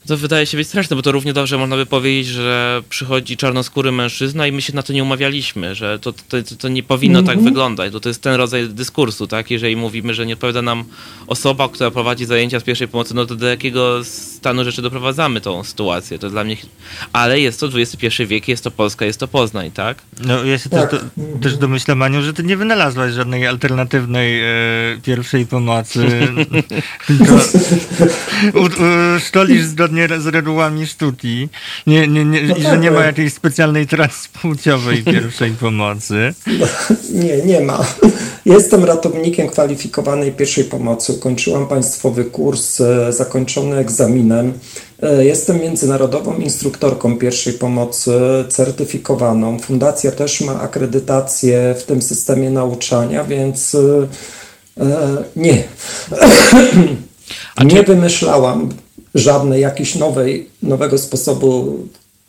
to 0.08 0.18
wydaje 0.18 0.46
się 0.46 0.58
być 0.58 0.68
straszne, 0.68 0.96
bo 0.96 1.02
to 1.02 1.12
równie 1.12 1.34
dobrze 1.34 1.58
można 1.58 1.76
by 1.76 1.86
powiedzieć, 1.86 2.28
że 2.28 2.84
przychodzi 2.89 3.38
czarnoskóry 3.38 3.91
mężczyzna 3.91 4.48
i 4.48 4.52
my 4.52 4.62
się 4.62 4.76
na 4.76 4.84
to 4.84 4.94
nie 4.94 5.04
umawialiśmy, 5.04 5.76
że 5.76 6.00
to, 6.00 6.13
to, 6.13 6.38
to 6.60 6.68
nie 6.68 6.84
powinno 6.84 7.20
mm 7.20 7.26
-hmm. 7.26 7.28
tak 7.28 7.38
mhm. 7.38 7.54
wyglądać. 7.54 7.91
To, 7.91 8.00
to 8.00 8.10
jest 8.10 8.22
ten 8.22 8.36
rodzaj 8.36 8.70
dyskursu, 8.70 9.28
tak? 9.28 9.52
Jeżeli 9.52 9.76
mówimy, 9.76 10.13
że 10.13 10.26
nie 10.26 10.34
odpowiada 10.34 10.62
nam 10.62 10.84
osoba, 11.28 11.70
która 11.70 11.91
prowadzi 11.91 12.26
zajęcia 12.26 12.60
z 12.60 12.63
pierwszej 12.63 12.88
pomocy, 12.88 13.15
no 13.15 13.26
to 13.26 13.36
do 13.36 13.48
jakiego 13.48 14.04
stanu 14.04 14.63
rzeczy 14.63 14.82
doprowadzamy 14.82 15.41
tą 15.41 15.63
sytuację? 15.63 16.20
To 16.20 16.30
dla 16.30 16.44
mnie... 16.44 16.58
Ale 17.13 17.39
jest 17.39 17.60
to 17.60 17.68
XXI 17.68 18.26
wiek, 18.26 18.48
jest 18.48 18.63
to 18.63 18.72
Polska, 18.72 19.06
jest 19.06 19.20
to 19.20 19.28
Poznań, 19.28 19.72
tak? 19.72 19.98
No 20.26 20.44
ja 20.44 20.58
się 20.58 20.70
tak. 20.70 20.91
też, 20.91 21.00
do, 21.18 21.39
też 21.41 21.58
domyślam, 21.58 21.98
Maniu, 21.98 22.22
że 22.22 22.34
ty 22.34 22.44
nie 22.44 22.58
wynalazłaś 22.58 23.13
żadnej 23.13 23.48
alternatywnej 23.48 24.41
e, 24.41 24.46
pierwszej 25.04 25.46
pomocy, 25.46 26.08
tylko 27.08 27.34
u, 28.60 28.65
u, 28.65 29.20
szkolisz 29.20 29.63
zgodnie 29.63 29.95
zgodnie 29.96 30.22
z 30.22 30.28
regułami 30.28 30.88
sztuki, 30.88 31.50
nie, 31.88 32.08
nie, 32.08 32.26
nie, 32.26 32.42
no 32.42 32.56
i 32.56 32.62
tak, 32.62 32.72
że 32.72 32.78
nie 32.78 32.92
ma 32.92 33.04
jakiejś 33.04 33.34
specjalnej 33.34 33.88
transpłciowej 33.88 35.04
pierwszej 35.14 35.52
pomocy. 35.52 36.34
No, 36.48 36.68
nie, 37.12 37.38
nie 37.38 37.62
ma. 37.62 37.86
Jestem 38.46 38.84
ratownikiem 38.84 39.48
kwalifikowanej 39.48 40.32
pierwszej 40.32 40.64
pomocy. 40.64 41.14
Ukończyłam 41.14 41.68
państwowy 41.68 42.26
kurs, 42.26 42.82
e, 42.82 43.14
zakończony 43.14 43.78
egzaminem. 43.78 44.54
E, 45.04 45.26
jestem 45.26 45.60
międzynarodową 45.60 46.38
instruktorką 46.38 47.18
pierwszej 47.18 47.54
pomocy, 47.54 48.12
certyfikowaną. 48.50 49.60
Fundacja 49.60 50.12
też 50.12 50.42
ma 50.42 50.62
akredytację 50.62 51.76
w 51.80 51.84
tym 51.84 52.02
systemie 52.02 52.50
nauczania, 52.50 53.24
więc 53.24 53.76
e, 53.76 54.08
nie. 55.36 55.64
nie 57.66 57.84
wymyślałam 57.84 58.70
żadnej 59.15 59.62
jakiejś 59.62 59.95
nowej, 59.95 60.49
nowego 60.63 60.97
sposobu, 60.97 61.80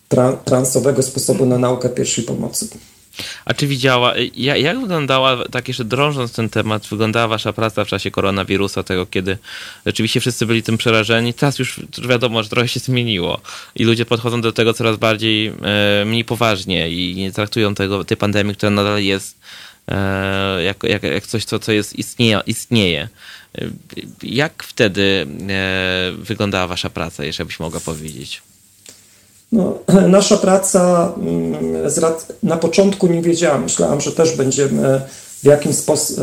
tra, 0.08 0.32
transowego 0.32 1.02
sposobu 1.02 1.46
na 1.46 1.58
naukę 1.58 1.88
pierwszej 1.88 2.24
pomocy. 2.24 2.68
A 3.44 3.54
czy 3.54 3.66
widziała, 3.66 4.14
jak, 4.34 4.60
jak 4.60 4.80
wyglądała, 4.80 5.48
tak 5.48 5.68
jeszcze 5.68 5.84
drążąc 5.84 6.32
ten 6.32 6.48
temat, 6.48 6.86
wyglądała 6.86 7.28
wasza 7.28 7.52
praca 7.52 7.84
w 7.84 7.88
czasie 7.88 8.10
koronawirusa, 8.10 8.82
tego 8.82 9.06
kiedy 9.06 9.38
rzeczywiście 9.86 10.20
wszyscy 10.20 10.46
byli 10.46 10.62
tym 10.62 10.78
przerażeni? 10.78 11.34
Teraz 11.34 11.58
już 11.58 11.80
wiadomo, 12.08 12.42
że 12.42 12.48
trochę 12.48 12.68
się 12.68 12.80
zmieniło 12.80 13.40
i 13.74 13.84
ludzie 13.84 14.06
podchodzą 14.06 14.40
do 14.40 14.52
tego 14.52 14.74
coraz 14.74 14.96
bardziej, 14.96 15.46
e, 15.46 16.04
mniej 16.04 16.24
poważnie 16.24 16.90
i 16.90 17.14
nie 17.14 17.32
traktują 17.32 17.74
tego, 17.74 18.04
tej 18.04 18.16
pandemii, 18.16 18.54
która 18.54 18.70
nadal 18.70 19.02
jest, 19.02 19.38
e, 19.88 20.62
jak, 20.62 20.82
jak, 20.82 21.02
jak 21.02 21.26
coś, 21.26 21.44
co, 21.44 21.58
co 21.58 21.72
jest, 21.72 21.98
istnieje. 21.98 22.40
istnieje. 22.46 23.08
Jak 24.22 24.62
wtedy 24.62 25.26
e, 25.48 26.12
wyglądała 26.18 26.66
Wasza 26.66 26.90
praca, 26.90 27.24
jeżeli 27.24 27.46
byś 27.46 27.60
mogła 27.60 27.80
powiedzieć? 27.80 28.42
No, 29.52 29.78
nasza 30.08 30.36
praca 30.36 31.12
mm, 31.16 31.54
na 32.42 32.56
początku 32.56 33.06
nie 33.06 33.22
wiedziałam. 33.22 33.62
Myślałam, 33.62 34.00
że 34.00 34.12
też 34.12 34.36
będziemy 34.36 35.00
w 35.42 35.44
jakimś 35.46 35.76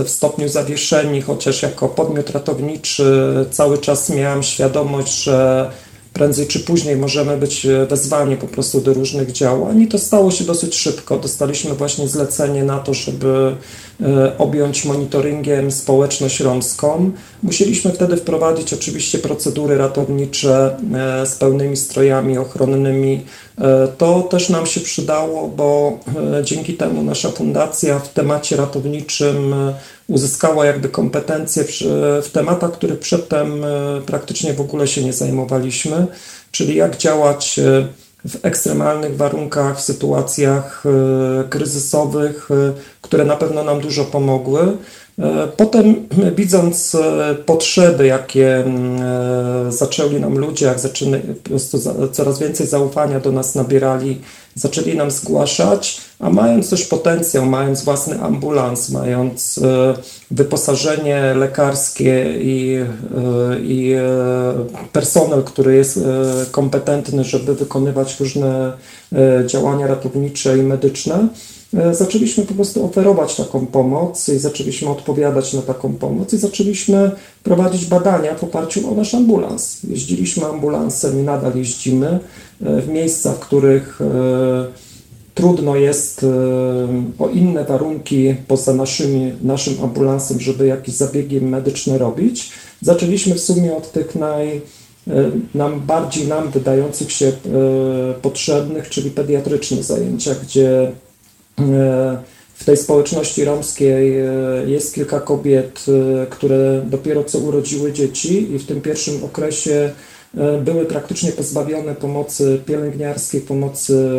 stopniu 0.08 0.50
zawieszeni, 0.50 1.22
chociaż 1.22 1.62
jako 1.62 1.90
podmiot 1.90 2.30
ratowniczy 2.30 3.06
cały 3.52 3.78
czas 3.78 4.10
miałam 4.10 4.44
świadomość, 4.44 5.24
że 5.24 5.72
prędzej 6.14 6.48
czy 6.48 6.60
później 6.60 6.96
możemy 6.96 7.38
być 7.38 7.68
wezwani 7.90 8.38
po 8.38 8.48
prostu 8.48 8.82
do 8.82 8.94
różnych 8.94 9.32
działań 9.32 9.82
i 9.82 9.88
to 9.88 10.00
stało 10.00 10.32
się 10.32 10.44
dosyć 10.44 10.76
szybko. 10.76 11.18
Dostaliśmy 11.18 11.74
właśnie 11.74 12.08
zlecenie 12.08 12.64
na 12.64 12.80
to, 12.80 12.94
żeby 12.94 13.56
E, 14.02 14.38
objąć 14.38 14.86
monitoringiem 14.86 15.72
społeczność 15.72 16.40
romską. 16.40 17.12
Musieliśmy 17.44 17.92
wtedy 17.92 18.18
wprowadzić 18.18 18.74
oczywiście 18.74 19.20
procedury 19.20 19.78
ratownicze 19.78 20.78
e, 20.94 21.26
z 21.26 21.36
pełnymi 21.36 21.78
strojami 21.78 22.38
ochronnymi. 22.38 23.26
E, 23.58 23.88
to 23.98 24.22
też 24.22 24.50
nam 24.50 24.66
się 24.66 24.82
przydało, 24.82 25.48
bo 25.48 26.00
dzięki 26.44 26.74
temu 26.74 27.04
nasza 27.04 27.30
fundacja 27.30 28.00
w 28.00 28.10
temacie 28.10 28.56
ratowniczym 28.56 29.56
uzyskała 30.08 30.66
jakby 30.66 30.90
kompetencje 30.90 31.64
w, 31.64 31.70
w 32.24 32.30
tematach, 32.32 32.72
których 32.72 33.00
przedtem 33.00 33.66
praktycznie 34.06 34.54
w 34.54 34.62
ogóle 34.62 34.88
się 34.88 35.04
nie 35.04 35.14
zajmowaliśmy, 35.14 36.08
czyli 36.52 36.76
jak 36.76 36.98
działać 36.98 37.60
w 38.28 38.46
ekstremalnych 38.46 39.18
warunkach, 39.18 39.78
w 39.78 39.82
sytuacjach 39.82 40.84
kryzysowych, 41.50 42.50
które 43.02 43.26
na 43.26 43.36
pewno 43.36 43.64
nam 43.64 43.82
dużo 43.82 44.06
pomogły. 44.06 44.78
E, 45.20 45.48
potem, 45.58 46.08
widząc 46.38 46.96
e, 46.96 47.36
potrzeby, 47.46 48.08
jakie 48.08 48.56
mm, 48.56 49.02
e, 49.68 49.72
zaczęli 49.72 50.20
nam 50.20 50.38
ludzie, 50.38 50.66
jak 50.66 50.80
zaczyna, 50.80 51.18
coraz 52.12 52.40
więcej 52.40 52.68
zaufania 52.68 53.20
do 53.20 53.32
nas 53.32 53.56
nabierali, 53.56 54.22
zaczęli 54.56 54.98
nam 54.98 55.12
zgłaszać, 55.12 56.02
a 56.20 56.30
mając 56.30 56.70
też 56.70 56.86
potencjał, 56.86 57.46
mając 57.46 57.84
własny 57.84 58.22
ambulans, 58.22 58.90
mając 58.90 59.60
wyposażenie 60.32 61.34
lekarskie 61.36 62.34
i, 62.42 62.80
i 63.64 63.96
personel, 64.92 65.44
który 65.44 65.76
jest 65.76 66.00
kompetentny, 66.52 67.24
żeby 67.24 67.56
wykonywać 67.56 68.20
różne 68.20 68.74
działania 69.46 69.88
ratownicze 69.88 70.58
i 70.58 70.62
medyczne, 70.62 71.28
E, 71.78 71.96
zaczęliśmy 71.96 72.46
po 72.46 72.54
prostu 72.54 72.86
oferować 72.86 73.36
taką 73.36 73.66
pomoc 73.66 74.30
i 74.30 74.40
zaczęliśmy 74.40 74.90
odpowiadać 74.90 75.54
na 75.54 75.62
taką 75.62 75.94
pomoc 75.94 76.34
i 76.34 76.38
zaczęliśmy 76.38 77.12
prowadzić 77.44 77.86
badania 77.86 78.36
w 78.36 78.44
oparciu 78.44 78.92
o 78.92 78.96
nasz 78.96 79.16
ambulans. 79.16 79.80
Jeździliśmy 79.84 80.46
ambulansem 80.46 81.20
i 81.20 81.24
nadal 81.24 81.52
jeździmy 81.56 82.08
e, 82.08 82.20
w 82.82 82.88
miejsca, 82.88 83.34
w 83.34 83.40
których 83.40 84.02
e, 84.02 84.06
trudno 85.36 85.76
jest 85.76 86.26
o 87.20 87.30
inne 87.30 87.66
warunki 87.66 88.36
poza 88.48 88.74
naszymi, 88.74 89.34
naszym 89.42 89.84
ambulansem, 89.84 90.40
żeby 90.40 90.68
jakieś 90.68 90.96
zabiegi 90.96 91.42
medyczne 91.42 91.98
robić. 91.98 92.52
Zaczęliśmy 92.82 93.36
w 93.36 93.40
sumie 93.40 93.76
od 93.76 93.92
tych 93.92 94.16
naj, 94.16 94.62
nam 95.56 95.80
bardziej 95.80 96.28
nam 96.28 96.52
wydających 96.52 97.12
się 97.12 97.32
potrzebnych, 98.22 98.90
czyli 98.90 99.12
pediatrycznych 99.12 99.84
zajęcia, 99.84 100.36
gdzie 100.44 100.92
E, 101.60 102.18
w 102.56 102.66
tej 102.66 102.78
społeczności 102.78 103.46
romskiej 103.46 104.20
e, 104.20 104.26
jest 104.68 104.96
kilka 104.96 105.20
kobiet, 105.20 105.86
e, 106.24 106.28
które 106.28 106.82
dopiero 106.90 107.24
co 107.24 107.40
urodziły 107.40 107.94
dzieci 107.94 108.54
i 108.54 108.60
w 108.60 108.66
tym 108.66 108.82
pierwszym 108.82 109.24
okresie 109.24 109.92
były 110.66 110.86
praktycznie 110.86 111.32
pozbawione 111.32 111.96
pomocy 111.96 112.62
pielęgniarskiej, 112.66 113.42
pomocy 113.42 114.10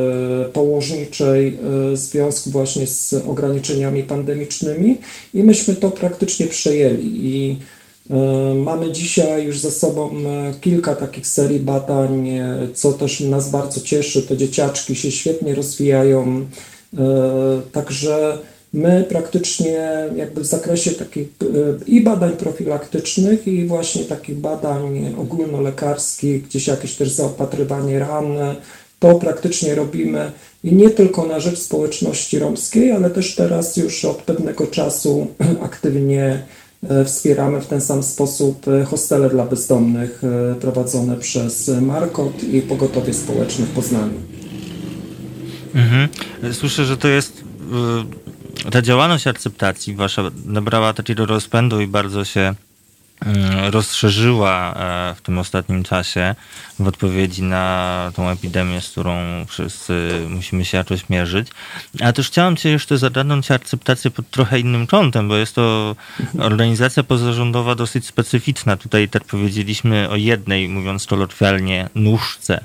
położniczej 0.53 1.59
w 1.93 1.97
związku 1.99 2.51
właśnie 2.51 2.87
z 2.87 3.15
ograniczeniami 3.29 4.03
pandemicznymi 4.03 4.99
i 5.35 5.43
myśmy 5.43 5.75
to 5.75 5.91
praktycznie 5.91 6.47
przejęli 6.47 7.05
i 7.05 7.59
Mamy 8.55 8.93
dzisiaj 8.93 9.45
już 9.45 9.59
za 9.59 9.71
sobą 9.71 10.11
kilka 10.61 10.95
takich 10.95 11.27
serii 11.27 11.61
badań, 11.61 12.31
co 12.75 12.93
też 12.93 13.21
nas 13.21 13.51
bardzo 13.51 13.81
cieszy. 13.81 14.23
Te 14.23 14.37
dzieciaczki 14.37 14.95
się 14.95 15.11
świetnie 15.11 15.55
rozwijają, 15.55 16.47
E, 16.99 17.61
także 17.73 18.39
my 18.75 19.05
praktycznie 19.09 19.89
jakby 20.17 20.41
w 20.41 20.47
zakresie 20.47 20.91
takich 20.91 21.27
e, 21.27 21.47
i 21.87 22.01
badań 22.01 22.33
profilaktycznych 22.33 23.47
i 23.49 23.67
właśnie 23.67 24.05
takich 24.05 24.37
badań 24.37 25.15
ogólnolekarskich, 25.19 26.43
gdzieś 26.43 26.67
jakieś 26.67 26.95
też 26.95 27.11
zaopatrywanie 27.11 27.99
ran, 27.99 28.27
to 29.01 29.15
praktycznie 29.15 29.75
robimy 29.75 30.33
i 30.65 30.73
nie 30.73 30.91
tylko 30.91 31.27
na 31.27 31.41
rzecz 31.41 31.59
społeczności 31.59 32.39
romskiej, 32.39 32.93
ale 32.93 33.11
też 33.11 33.35
teraz 33.35 33.77
już 33.77 34.05
od 34.05 34.17
pewnego 34.17 34.67
czasu 34.67 35.27
aktywnie 35.63 36.43
e, 36.89 37.05
wspieramy 37.05 37.61
w 37.61 37.67
ten 37.67 37.81
sam 37.81 38.03
sposób 38.03 38.67
hostele 38.87 39.31
dla 39.31 39.45
bezdomnych 39.45 40.23
prowadzone 40.61 41.17
przez 41.17 41.71
Markot 41.81 42.45
i 42.53 42.63
Pogotowie 42.63 43.15
Społeczne 43.15 43.67
w 43.67 43.71
Poznaniu. 43.71 44.21
Mhm. 45.75 46.09
Słyszę, 46.53 46.85
że 46.85 46.97
to 46.97 47.09
jest 47.09 47.41
y, 47.41 48.24
ta 48.71 48.83
działalność 48.83 49.27
akceptacji 49.27 49.95
wasza 49.95 50.23
nabrała 50.47 50.93
takiego 50.93 51.27
rozpędu 51.27 51.81
i 51.81 51.87
bardzo 51.87 52.25
się 52.25 52.55
mm, 53.27 53.71
rozszerzyła 53.71 54.75
e, 54.75 55.15
w 55.15 55.21
tym 55.21 55.39
ostatnim 55.39 55.83
czasie 55.83 56.35
w 56.79 56.89
odpowiedzi 56.89 57.43
na 57.43 58.13
tą 58.17 58.29
epidemię, 58.29 58.81
z 58.81 58.89
którą 58.89 59.17
wszyscy 59.49 60.27
musimy 60.29 60.65
się 60.65 60.79
jakoś 60.79 61.09
mierzyć. 61.09 61.49
A 62.01 62.13
też 62.13 62.27
chciałem 62.27 62.57
Cię 62.57 62.69
jeszcze 62.69 62.99
zagadnąć 62.99 63.51
akceptację 63.51 64.11
pod 64.11 64.31
trochę 64.31 64.61
innym 64.61 64.87
kątem, 64.87 65.29
bo 65.29 65.37
jest 65.37 65.55
to 65.55 65.97
organizacja 66.39 67.03
pozarządowa 67.03 67.75
dosyć 67.75 68.07
specyficzna. 68.07 68.77
Tutaj 68.77 69.09
tak 69.09 69.25
powiedzieliśmy 69.25 70.09
o 70.11 70.17
jednej, 70.17 70.69
mówiąc 70.69 71.07
kolokwialnie, 71.07 71.89
nóżce 71.95 72.65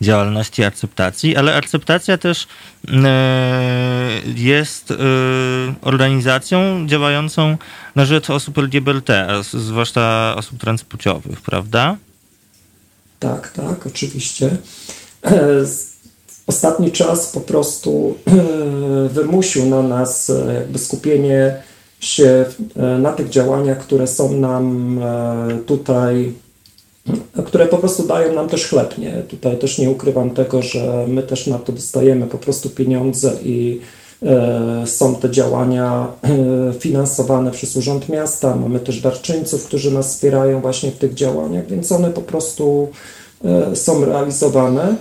działalności 0.00 0.64
akceptacji, 0.64 1.36
ale 1.36 1.54
akceptacja 1.54 2.18
też 2.18 2.46
e, 2.88 4.10
jest 4.36 4.90
e, 4.90 4.94
organizacją 5.82 6.86
działającą 6.86 7.56
na 7.94 8.04
rzecz 8.04 8.30
osób 8.30 8.58
LGBT, 8.58 9.28
zwłaszcza 9.52 10.34
osób 10.36 10.60
transpłciowych, 10.60 11.40
prawda? 11.40 11.96
Tak, 13.18 13.52
tak, 13.52 13.86
oczywiście. 13.86 14.56
E, 15.24 15.64
ostatni 16.46 16.92
czas 16.92 17.26
po 17.26 17.40
prostu 17.40 18.18
wymusił 19.10 19.66
na 19.66 19.82
nas 19.82 20.32
jakby 20.54 20.78
skupienie 20.78 21.62
się 22.00 22.44
na 22.98 23.12
tych 23.12 23.28
działaniach, 23.28 23.78
które 23.78 24.06
są 24.06 24.32
nam 24.32 25.00
tutaj 25.66 26.32
które 27.46 27.66
po 27.66 27.78
prostu 27.78 28.02
dają 28.02 28.34
nam 28.34 28.48
też 28.48 28.68
chleb. 28.68 28.98
Nie? 28.98 29.12
Tutaj 29.12 29.58
też 29.58 29.78
nie 29.78 29.90
ukrywam 29.90 30.30
tego, 30.30 30.62
że 30.62 31.04
my 31.08 31.22
też 31.22 31.46
na 31.46 31.58
to 31.58 31.72
dostajemy 31.72 32.26
po 32.26 32.38
prostu 32.38 32.70
pieniądze 32.70 33.32
i 33.44 33.80
e, 34.22 34.82
są 34.86 35.14
te 35.14 35.30
działania 35.30 36.06
e, 36.22 36.72
finansowane 36.72 37.50
przez 37.50 37.76
Urząd 37.76 38.08
Miasta. 38.08 38.56
Mamy 38.56 38.80
też 38.80 39.00
darczyńców, 39.00 39.66
którzy 39.66 39.90
nas 39.90 40.08
wspierają 40.14 40.60
właśnie 40.60 40.90
w 40.90 40.98
tych 40.98 41.14
działaniach, 41.14 41.66
więc 41.66 41.92
one 41.92 42.10
po 42.10 42.22
prostu 42.22 42.88
e, 43.44 43.76
są 43.76 44.04
realizowane. 44.04 44.96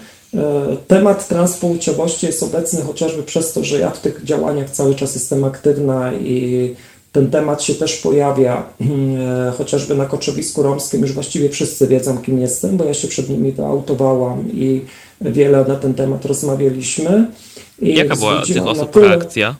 Temat 0.87 1.27
transpłciowości 1.27 2.25
jest 2.25 2.43
obecny 2.43 2.81
chociażby 2.81 3.23
przez 3.23 3.53
to, 3.53 3.63
że 3.63 3.79
ja 3.79 3.89
w 3.89 3.99
tych 3.99 4.23
działaniach 4.23 4.69
cały 4.69 4.95
czas 4.95 5.15
jestem 5.15 5.43
aktywna 5.43 6.13
i 6.13 6.75
ten 7.15 7.31
temat 7.31 7.63
się 7.63 7.75
też 7.75 7.95
pojawia, 7.95 8.63
e, 8.81 9.51
chociażby 9.57 9.95
na 9.95 10.05
koczowisku 10.05 10.63
romskim 10.63 11.01
już 11.01 11.11
właściwie 11.13 11.49
wszyscy 11.49 11.87
wiedzą, 11.87 12.17
kim 12.17 12.39
jestem, 12.39 12.77
bo 12.77 12.83
ja 12.83 12.93
się 12.93 13.07
przed 13.07 13.29
nimi 13.29 13.51
wyautowałam 13.51 14.51
i 14.53 14.81
wiele 15.21 15.65
na 15.65 15.75
ten 15.75 15.93
temat 15.93 16.25
rozmawialiśmy. 16.25 17.31
I 17.81 17.95
Jaka 17.95 18.15
była 18.15 18.41
tych 18.41 18.67
osób 18.67 18.91
tyle... 18.91 19.07
reakcja? 19.07 19.55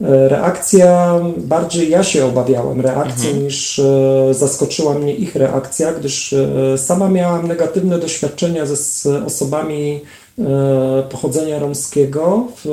E, 0.00 0.28
reakcja, 0.28 1.20
bardziej 1.36 1.90
ja 1.90 2.02
się 2.02 2.26
obawiałem 2.26 2.80
reakcji 2.80 3.28
mhm. 3.28 3.44
niż 3.44 3.78
e, 3.78 4.34
zaskoczyła 4.34 4.94
mnie 4.94 5.14
ich 5.14 5.36
reakcja, 5.36 5.92
gdyż 5.92 6.34
sama 6.76 7.08
miałam 7.08 7.48
negatywne 7.48 7.98
doświadczenia 7.98 8.66
ze 8.66 9.24
osobami 9.24 10.00
pochodzenia 11.10 11.58
romskiego 11.58 12.46
w 12.64 12.68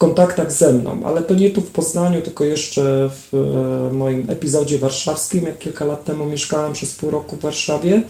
kontaktach 0.00 0.52
ze 0.52 0.72
mną, 0.72 1.00
ale 1.04 1.22
to 1.22 1.34
nie 1.34 1.50
tu 1.50 1.60
w 1.60 1.70
Poznaniu, 1.70 2.22
tylko 2.22 2.44
jeszcze 2.44 3.10
w 3.10 3.34
e, 3.34 3.94
moim 3.94 4.30
epizodzie 4.30 4.78
warszawskim, 4.78 5.44
jak 5.44 5.58
kilka 5.58 5.84
lat 5.84 6.04
temu 6.04 6.26
mieszkałem 6.26 6.72
przez 6.72 6.94
pół 6.94 7.10
roku 7.10 7.36
w 7.36 7.40
Warszawie 7.40 8.02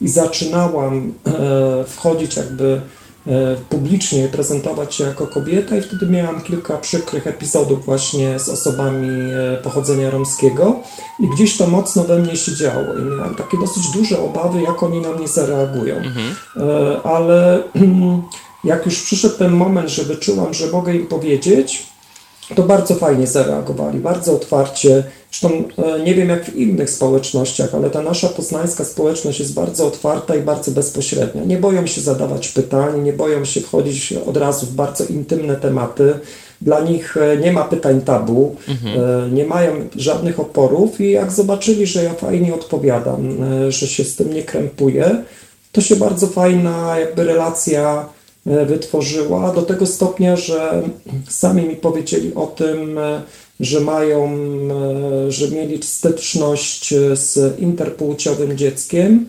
i 0.00 0.08
zaczynałam 0.08 1.12
e, 1.26 1.84
wchodzić 1.84 2.36
jakby 2.36 2.80
e, 3.26 3.56
publicznie 3.68 4.28
prezentować 4.28 4.94
się 4.94 5.04
jako 5.04 5.26
kobieta 5.26 5.76
i 5.76 5.82
wtedy 5.82 6.06
miałam 6.06 6.40
kilka 6.40 6.76
przykrych 6.76 7.26
epizodów 7.26 7.84
właśnie 7.84 8.38
z 8.38 8.48
osobami 8.48 9.08
pochodzenia 9.62 10.10
romskiego 10.10 10.80
i 11.20 11.28
gdzieś 11.28 11.56
to 11.56 11.66
mocno 11.66 12.04
we 12.04 12.18
mnie 12.18 12.36
się 12.36 12.56
działo 12.56 12.98
i 12.98 13.16
miałam 13.16 13.34
takie 13.34 13.58
dosyć 13.60 13.90
duże 13.90 14.18
obawy, 14.20 14.62
jak 14.62 14.82
oni 14.82 15.00
na 15.00 15.12
mnie 15.12 15.28
zareagują. 15.28 15.96
Mhm. 15.96 16.34
Ale 17.04 17.62
jak 18.66 18.86
już 18.86 19.02
przyszedł 19.02 19.38
ten 19.38 19.52
moment, 19.52 19.88
że 19.88 20.04
wyczułam, 20.04 20.54
że 20.54 20.66
mogę 20.66 20.94
im 20.94 21.06
powiedzieć, 21.06 21.86
to 22.54 22.62
bardzo 22.62 22.94
fajnie 22.94 23.26
zareagowali, 23.26 23.98
bardzo 23.98 24.34
otwarcie. 24.34 25.04
Zresztą 25.30 25.62
e, 25.78 26.00
nie 26.00 26.14
wiem 26.14 26.28
jak 26.28 26.44
w 26.44 26.56
innych 26.56 26.90
społecznościach, 26.90 27.74
ale 27.74 27.90
ta 27.90 28.02
nasza 28.02 28.28
poznańska 28.28 28.84
społeczność 28.84 29.40
jest 29.40 29.54
bardzo 29.54 29.86
otwarta 29.86 30.36
i 30.36 30.40
bardzo 30.40 30.70
bezpośrednia. 30.70 31.44
Nie 31.44 31.58
boją 31.58 31.86
się 31.86 32.00
zadawać 32.00 32.48
pytań, 32.48 33.02
nie 33.02 33.12
boją 33.12 33.44
się 33.44 33.60
wchodzić 33.60 34.12
od 34.26 34.36
razu 34.36 34.66
w 34.66 34.74
bardzo 34.74 35.04
intymne 35.04 35.56
tematy. 35.56 36.14
Dla 36.60 36.80
nich 36.80 37.16
e, 37.16 37.36
nie 37.36 37.52
ma 37.52 37.64
pytań 37.64 38.00
tabu, 38.00 38.56
mhm. 38.68 39.00
E, 39.00 39.30
nie 39.30 39.44
mają 39.44 39.72
żadnych 39.96 40.40
oporów 40.40 41.00
i 41.00 41.10
jak 41.10 41.32
zobaczyli, 41.32 41.86
że 41.86 42.04
ja 42.04 42.14
fajnie 42.14 42.54
odpowiadam, 42.54 43.38
że 43.68 43.86
się 43.88 44.04
z 44.04 44.16
tym 44.16 44.32
nie 44.32 44.42
krępuję, 44.42 45.22
to 45.72 45.80
się 45.80 45.96
bardzo 45.96 46.26
fajna 46.26 46.98
jakby 46.98 47.24
relacja 47.24 48.06
wytworzyła, 48.46 49.52
do 49.52 49.62
tego 49.62 49.86
stopnia, 49.86 50.36
że 50.36 50.82
sami 51.28 51.62
mi 51.62 51.76
powiedzieli 51.76 52.34
o 52.34 52.46
tym, 52.46 52.98
e, 52.98 53.22
że 53.60 53.80
mają, 53.80 54.30
e, 55.26 55.32
że 55.32 55.50
mieli 55.50 55.82
styczność 55.82 56.94
z 57.14 57.60
interpłciowym 57.60 58.56
dzieckiem 58.56 59.26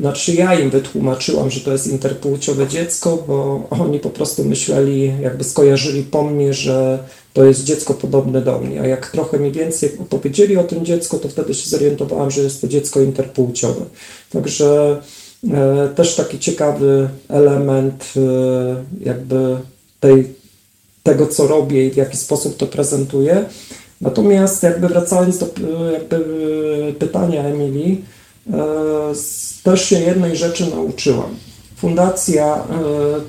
znaczy 0.00 0.34
ja 0.34 0.60
im 0.60 0.70
wytłumaczyłam, 0.70 1.50
że 1.50 1.60
to 1.60 1.72
jest 1.72 1.86
interpłciowe 1.86 2.66
dziecko, 2.66 3.24
bo 3.28 3.66
oni 3.70 4.00
po 4.00 4.10
prostu 4.10 4.44
myśleli, 4.44 5.12
jakby 5.22 5.44
skojarzyli 5.44 6.02
po 6.02 6.22
mnie, 6.22 6.54
że 6.54 6.98
to 7.32 7.44
jest 7.44 7.64
dziecko 7.64 7.94
podobne 7.94 8.40
do 8.40 8.58
mnie. 8.58 8.80
A 8.80 8.86
jak 8.86 9.10
trochę 9.10 9.38
mi 9.38 9.52
więcej 9.52 9.90
opowiedzieli 9.98 10.56
o 10.56 10.64
tym 10.64 10.84
dziecku, 10.84 11.18
to 11.18 11.28
wtedy 11.28 11.54
się 11.54 11.70
zorientowałam, 11.70 12.30
że 12.30 12.42
jest 12.42 12.60
to 12.60 12.68
dziecko 12.68 13.00
interpłciowe. 13.00 13.84
Także 14.32 15.00
e, 15.00 15.23
też 15.94 16.14
taki 16.14 16.38
ciekawy 16.38 17.08
element 17.28 18.12
e, 18.16 18.84
jakby 19.04 19.56
tej, 20.00 20.34
tego, 21.02 21.26
co 21.26 21.46
robię 21.46 21.86
i 21.86 21.90
w 21.90 21.96
jaki 21.96 22.16
sposób 22.16 22.56
to 22.56 22.66
prezentuję. 22.66 23.44
Natomiast 24.00 24.62
jakby 24.62 24.88
wracając 24.88 25.38
do 25.38 25.46
jakby 25.92 26.24
pytania 26.98 27.44
Emilii, 27.44 28.04
e, 28.52 28.64
też 29.62 29.84
się 29.84 30.00
jednej 30.00 30.36
rzeczy 30.36 30.70
nauczyłam. 30.70 31.34
Fundacja, 31.76 32.54
e, 32.56 32.60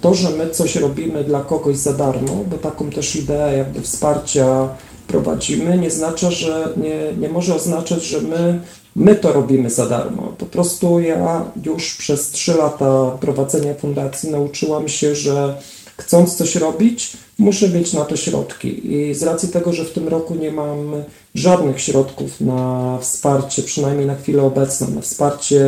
to, 0.02 0.14
że 0.14 0.30
my 0.30 0.50
coś 0.50 0.76
robimy 0.76 1.24
dla 1.24 1.42
kogoś 1.42 1.78
za 1.78 1.94
darmo, 1.94 2.44
bo 2.52 2.58
taką 2.58 2.90
też 2.90 3.16
ideę 3.16 3.58
jakby 3.58 3.82
wsparcia 3.82 4.70
prowadzimy, 5.08 5.78
nie 5.78 5.92
znaczy, 5.92 6.32
że 6.32 6.70
nie, 6.78 7.14
nie 7.18 7.30
może 7.30 7.56
oznaczać, 7.56 8.04
że 8.04 8.22
my, 8.22 8.60
my 8.96 9.16
to 9.16 9.34
robimy 9.34 9.70
za 9.70 9.86
darmo. 9.86 10.34
Po 10.38 10.46
prostu 10.46 11.00
ja 11.00 11.46
już 11.66 11.96
przez 11.96 12.32
trzy 12.32 12.54
lata 12.54 13.18
prowadzenia 13.22 13.74
fundacji 13.74 14.32
nauczyłam 14.32 14.88
się, 14.88 15.16
że 15.16 15.58
chcąc 15.98 16.36
coś 16.36 16.56
robić, 16.56 17.18
muszę 17.40 17.70
mieć 17.70 17.94
na 17.94 18.06
to 18.06 18.16
środki. 18.18 18.94
I 18.94 19.14
z 19.14 19.24
racji 19.24 19.50
tego, 19.50 19.74
że 19.74 19.86
w 19.86 19.94
tym 19.94 20.08
roku 20.08 20.36
nie 20.36 20.52
mam 20.52 20.92
żadnych 21.36 21.82
środków 21.82 22.42
na 22.42 22.98
wsparcie, 23.02 23.64
przynajmniej 23.64 24.08
na 24.08 24.16
chwilę 24.16 24.44
obecną, 24.44 24.88
na 24.90 25.02
wsparcie 25.02 25.62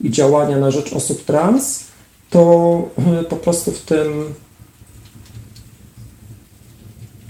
i 0.00 0.10
działania 0.10 0.58
na 0.58 0.70
rzecz 0.70 0.92
osób 0.92 1.24
trans, 1.24 1.84
to 2.30 2.82
e, 3.20 3.24
po 3.24 3.36
prostu 3.36 3.70
w 3.70 3.80
tym 3.80 4.34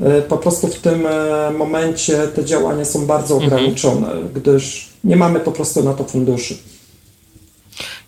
e, 0.00 0.22
po 0.22 0.38
prostu 0.38 0.68
w 0.68 0.74
tym 0.74 1.06
e, 1.06 1.50
momencie 1.50 2.28
te 2.28 2.44
działania 2.44 2.84
są 2.84 3.06
bardzo 3.06 3.34
mhm. 3.34 3.52
ograniczone, 3.52 4.08
gdyż 4.34 4.89
nie 5.04 5.16
mamy 5.16 5.40
po 5.40 5.52
prostu 5.52 5.82
na 5.82 5.94
to 5.94 6.04
funduszy. 6.04 6.56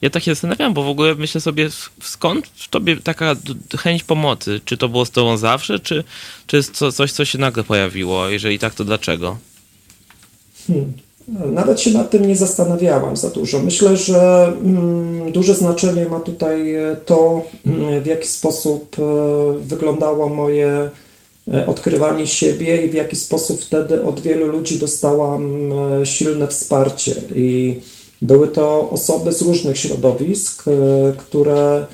Ja 0.02 0.10
tak 0.10 0.22
się 0.22 0.30
zastanawiam, 0.30 0.74
bo 0.74 0.82
w 0.82 0.88
ogóle 0.88 1.14
myślę 1.14 1.40
sobie, 1.40 1.68
skąd 2.02 2.46
w 2.46 2.68
tobie 2.68 2.96
taka 2.96 3.36
chęć 3.78 4.04
pomocy? 4.04 4.60
Czy 4.64 4.76
to 4.76 4.88
było 4.88 5.04
z 5.04 5.10
tobą 5.10 5.36
zawsze, 5.36 5.78
czy, 5.78 6.04
czy 6.46 6.56
jest 6.56 6.78
to 6.78 6.92
coś, 6.92 7.12
co 7.12 7.24
się 7.24 7.38
nagle 7.38 7.64
pojawiło? 7.64 8.28
Jeżeli 8.28 8.58
tak, 8.58 8.74
to 8.74 8.84
dlaczego? 8.84 9.36
Hmm. 10.66 10.92
Nawet 11.52 11.80
się 11.80 11.90
nad 11.90 12.10
tym 12.10 12.26
nie 12.26 12.36
zastanawiałam 12.36 13.16
za 13.16 13.30
dużo. 13.30 13.58
Myślę, 13.58 13.96
że 13.96 14.52
mm, 14.64 15.32
duże 15.32 15.54
znaczenie 15.54 16.08
ma 16.08 16.20
tutaj 16.20 16.74
to, 17.06 17.42
mm, 17.66 18.02
w 18.02 18.06
jaki 18.06 18.28
sposób 18.28 18.96
e, 18.98 19.02
wyglądało 19.58 20.28
moje 20.28 20.90
odkrywanie 21.66 22.26
siebie 22.26 22.86
i 22.86 22.90
w 22.90 22.94
jaki 22.94 23.16
sposób 23.16 23.60
wtedy 23.60 24.02
od 24.02 24.20
wielu 24.20 24.46
ludzi 24.46 24.78
dostałam 24.78 25.72
silne 26.04 26.48
wsparcie. 26.48 27.14
I 27.34 27.80
były 28.22 28.48
to 28.48 28.90
osoby 28.90 29.32
z 29.32 29.42
różnych 29.42 29.78
środowisk, 29.78 30.64
które, 31.18 31.86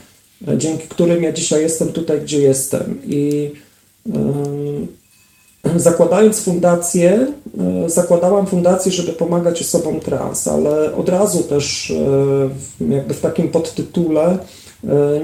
dzięki 0.56 0.88
którym 0.88 1.22
ja 1.22 1.32
dzisiaj 1.32 1.62
jestem 1.62 1.88
tutaj, 1.88 2.20
gdzie 2.20 2.38
jestem. 2.38 2.98
I 3.06 3.50
zakładając 5.76 6.40
fundację, 6.40 7.26
e, 7.86 7.90
zakładałam 7.90 8.46
fundację, 8.46 8.92
żeby 8.92 9.12
pomagać 9.12 9.60
osobom 9.60 10.00
trans, 10.00 10.48
ale 10.48 10.94
od 10.94 11.08
razu 11.08 11.42
też 11.42 11.90
e, 11.90 12.94
jakby 12.94 13.14
w 13.14 13.20
takim 13.20 13.48
podtytule 13.48 14.24
e, 14.24 14.38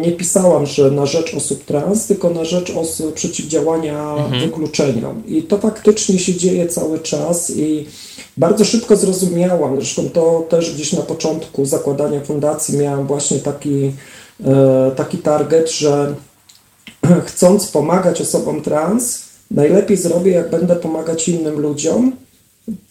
nie 0.00 0.12
pisałam, 0.12 0.66
że 0.66 0.90
na 0.90 1.06
rzecz 1.06 1.34
osób 1.34 1.64
trans, 1.64 2.06
tylko 2.06 2.30
na 2.30 2.44
rzecz 2.44 2.70
osób 2.70 3.14
przeciwdziałania 3.14 4.14
mhm. 4.14 4.40
wykluczeniom. 4.40 5.22
I 5.26 5.42
to 5.42 5.58
faktycznie 5.58 6.18
się 6.18 6.34
dzieje 6.34 6.66
cały 6.66 6.98
czas 6.98 7.50
i 7.50 7.86
bardzo 8.36 8.64
szybko 8.64 8.96
zrozumiałam, 8.96 9.76
zresztą 9.76 10.10
to 10.10 10.46
też 10.48 10.74
gdzieś 10.74 10.92
na 10.92 11.02
początku 11.02 11.64
zakładania 11.64 12.20
fundacji 12.20 12.78
miałam 12.78 13.06
właśnie 13.06 13.38
taki, 13.38 13.92
taki 14.96 15.18
target, 15.18 15.70
że 15.70 16.14
chcąc 17.26 17.66
pomagać 17.68 18.20
osobom 18.20 18.62
trans, 18.62 19.24
najlepiej 19.50 19.96
zrobię, 19.96 20.32
jak 20.32 20.50
będę 20.50 20.76
pomagać 20.76 21.28
innym 21.28 21.60
ludziom, 21.60 22.12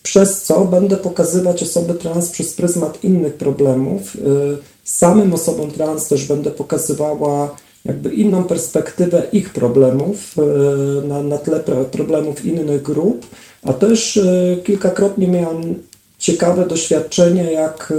przez 0.03 0.43
co 0.43 0.65
będę 0.65 0.97
pokazywać 0.97 1.63
osoby 1.63 1.93
trans 1.93 2.29
przez 2.29 2.53
pryzmat 2.53 3.03
innych 3.03 3.33
problemów. 3.33 4.15
Y, 4.15 4.19
samym 4.83 5.33
osobom 5.33 5.71
trans 5.71 6.07
też 6.07 6.25
będę 6.25 6.51
pokazywała 6.51 7.55
jakby 7.85 8.13
inną 8.13 8.43
perspektywę 8.43 9.23
ich 9.31 9.49
problemów 9.49 10.35
y, 11.03 11.07
na, 11.07 11.23
na 11.23 11.37
tle 11.37 11.59
problemów 11.91 12.45
innych 12.45 12.81
grup, 12.81 13.25
a 13.63 13.73
też 13.73 14.17
y, 14.17 14.61
kilkakrotnie 14.65 15.27
miałam 15.27 15.75
ciekawe 16.19 16.67
doświadczenie, 16.67 17.51
jak 17.51 17.93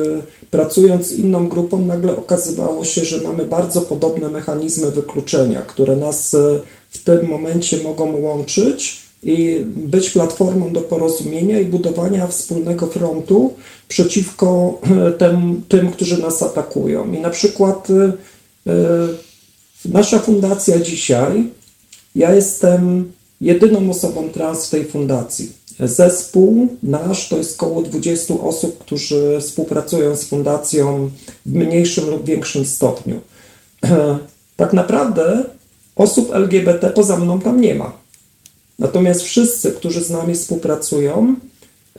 pracując 0.50 1.06
z 1.06 1.12
inną 1.12 1.48
grupą 1.48 1.80
nagle 1.80 2.16
okazywało 2.16 2.84
się, 2.84 3.04
że 3.04 3.20
mamy 3.20 3.44
bardzo 3.44 3.80
podobne 3.80 4.28
mechanizmy 4.28 4.90
wykluczenia, 4.90 5.62
które 5.62 5.96
nas 5.96 6.36
w 6.90 7.04
tym 7.04 7.28
momencie 7.28 7.82
mogą 7.82 8.16
łączyć 8.20 9.03
i 9.24 9.64
być 9.66 10.10
platformą 10.10 10.72
do 10.72 10.80
porozumienia 10.80 11.60
i 11.60 11.64
budowania 11.64 12.26
wspólnego 12.26 12.86
frontu 12.86 13.54
przeciwko 13.88 14.80
e, 15.06 15.12
tym, 15.12 15.62
tym 15.68 15.90
którzy 15.92 16.22
nas 16.22 16.42
atakują. 16.42 17.12
I 17.12 17.20
na 17.20 17.30
przykład 17.30 17.88
e, 17.90 18.12
e, 18.72 19.08
nasza 19.84 20.18
fundacja 20.18 20.78
dzisiaj, 20.78 21.50
ja 22.14 22.34
jestem 22.34 23.12
jedyną 23.40 23.90
osobą 23.90 24.28
trans 24.28 24.66
w 24.66 24.70
tej 24.70 24.84
fundacji. 24.84 25.52
Zespół 25.80 26.68
nasz 26.82 27.28
to 27.28 27.36
jest 27.36 27.62
około 27.62 27.82
20 27.82 28.34
osób, 28.34 28.78
którzy 28.78 29.38
współpracują 29.40 30.16
z 30.16 30.24
fundacją 30.24 31.10
w 31.46 31.52
mniejszym 31.52 32.10
lub 32.10 32.24
większym 32.24 32.64
stopniu. 32.64 33.20
Tak 34.56 34.72
naprawdę 34.72 35.44
Osób 35.96 36.34
LGBT 36.34 36.90
poza 36.90 37.16
mną 37.16 37.40
tam 37.40 37.60
nie 37.60 37.74
ma. 37.74 37.92
Natomiast 38.78 39.22
wszyscy, 39.22 39.72
którzy 39.72 40.04
z 40.04 40.10
nami 40.10 40.34
współpracują, 40.34 41.34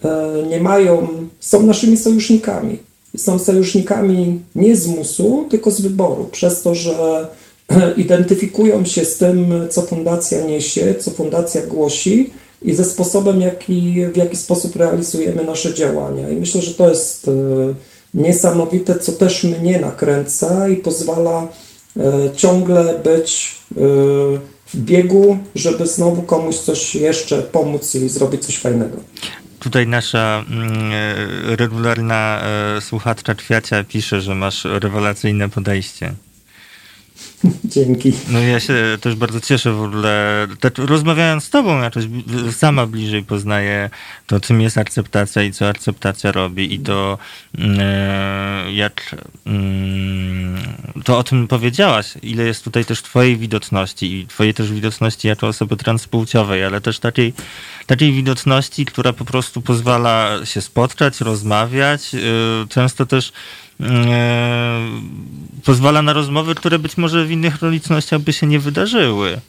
e, 0.03 0.43
nie 0.49 0.59
mają, 0.59 1.07
są 1.39 1.63
naszymi 1.63 1.97
sojusznikami. 1.97 2.79
Są 3.17 3.39
sojusznikami 3.39 4.41
nie 4.55 4.75
z 4.75 4.87
musu, 4.87 5.45
tylko 5.49 5.71
z 5.71 5.81
wyboru, 5.81 6.29
przez 6.31 6.61
to, 6.61 6.75
że 6.75 7.27
identyfikują 7.97 8.85
się 8.85 9.05
z 9.05 9.17
tym, 9.17 9.53
co 9.69 9.81
fundacja 9.81 10.41
niesie, 10.41 10.95
co 10.99 11.11
fundacja 11.11 11.61
głosi 11.61 12.29
i 12.61 12.73
ze 12.75 12.85
sposobem, 12.85 13.41
jaki, 13.41 14.05
w 14.13 14.17
jaki 14.17 14.37
sposób 14.37 14.75
realizujemy 14.75 15.43
nasze 15.43 15.73
działania. 15.73 16.29
I 16.29 16.35
myślę, 16.35 16.61
że 16.61 16.73
to 16.73 16.89
jest 16.89 17.27
e, 17.27 17.31
niesamowite, 18.13 18.99
co 18.99 19.11
też 19.11 19.43
mnie 19.43 19.79
nakręca 19.79 20.69
i 20.69 20.75
pozwala 20.75 21.47
E, 21.99 22.29
ciągle 22.35 22.99
być 23.03 23.55
biegu, 24.75 25.37
żeby 25.55 25.87
znowu 25.87 26.21
komuś 26.21 26.55
coś 26.55 26.95
jeszcze 26.95 27.41
pomóc 27.41 27.95
i 27.95 28.09
zrobić 28.09 28.45
coś 28.45 28.57
fajnego. 28.57 28.97
Tutaj 29.59 29.87
nasza 29.87 30.45
mm, 30.49 30.91
e, 30.91 31.55
regularna 31.55 32.41
słuchaczka 32.81 33.35
Kwiacia 33.35 33.83
pisze, 33.83 34.21
że 34.21 34.35
masz 34.35 34.65
rewelacyjne 34.65 35.49
podejście. 35.49 36.13
Dzięki. 37.63 38.13
No 38.29 38.39
ja 38.39 38.59
się 38.59 38.73
też 39.01 39.15
bardzo 39.15 39.41
cieszę 39.41 39.71
w 39.71 39.81
ogóle. 39.81 40.47
Rozmawiając 40.77 41.43
z 41.43 41.49
tobą, 41.49 41.81
jakoś 41.81 42.03
sama 42.51 42.87
bliżej 42.87 43.23
poznaję 43.23 43.89
to, 44.27 44.39
czym 44.39 44.61
jest 44.61 44.77
akceptacja 44.77 45.43
i 45.43 45.51
co 45.51 45.67
akceptacja 45.67 46.31
robi 46.31 46.73
i 46.73 46.79
to 46.79 47.17
mm, 47.57 47.77
e, 47.79 48.73
jak 48.73 49.15
mm, 49.45 50.57
to 51.03 51.17
o 51.17 51.23
tym 51.23 51.47
powiedziałaś, 51.47 52.13
ile 52.23 52.43
jest 52.43 52.63
tutaj 52.63 52.85
też 52.85 53.01
twojej 53.01 53.37
widoczności 53.37 54.13
i 54.13 54.27
twojej 54.27 54.53
też 54.53 54.71
widoczności 54.71 55.27
jako 55.27 55.47
osoby 55.47 55.77
transpłciowej, 55.77 56.63
ale 56.63 56.81
też 56.81 56.99
takiej, 56.99 57.33
takiej 57.85 58.13
widoczności, 58.13 58.85
która 58.85 59.13
po 59.13 59.25
prostu 59.25 59.61
pozwala 59.61 60.45
się 60.45 60.61
spotkać, 60.61 61.21
rozmawiać, 61.21 62.15
e, 62.15 62.19
często 62.69 63.05
też 63.05 63.31
pozwala 65.63 66.01
na 66.01 66.13
rozmowy, 66.13 66.55
które 66.55 66.79
być 66.79 66.97
może 66.97 67.25
w 67.25 67.31
innych 67.31 67.55
okolicznościach 67.55 68.21
by 68.21 68.33
się 68.33 68.47
nie 68.47 68.59
wydarzyły. 68.59 69.41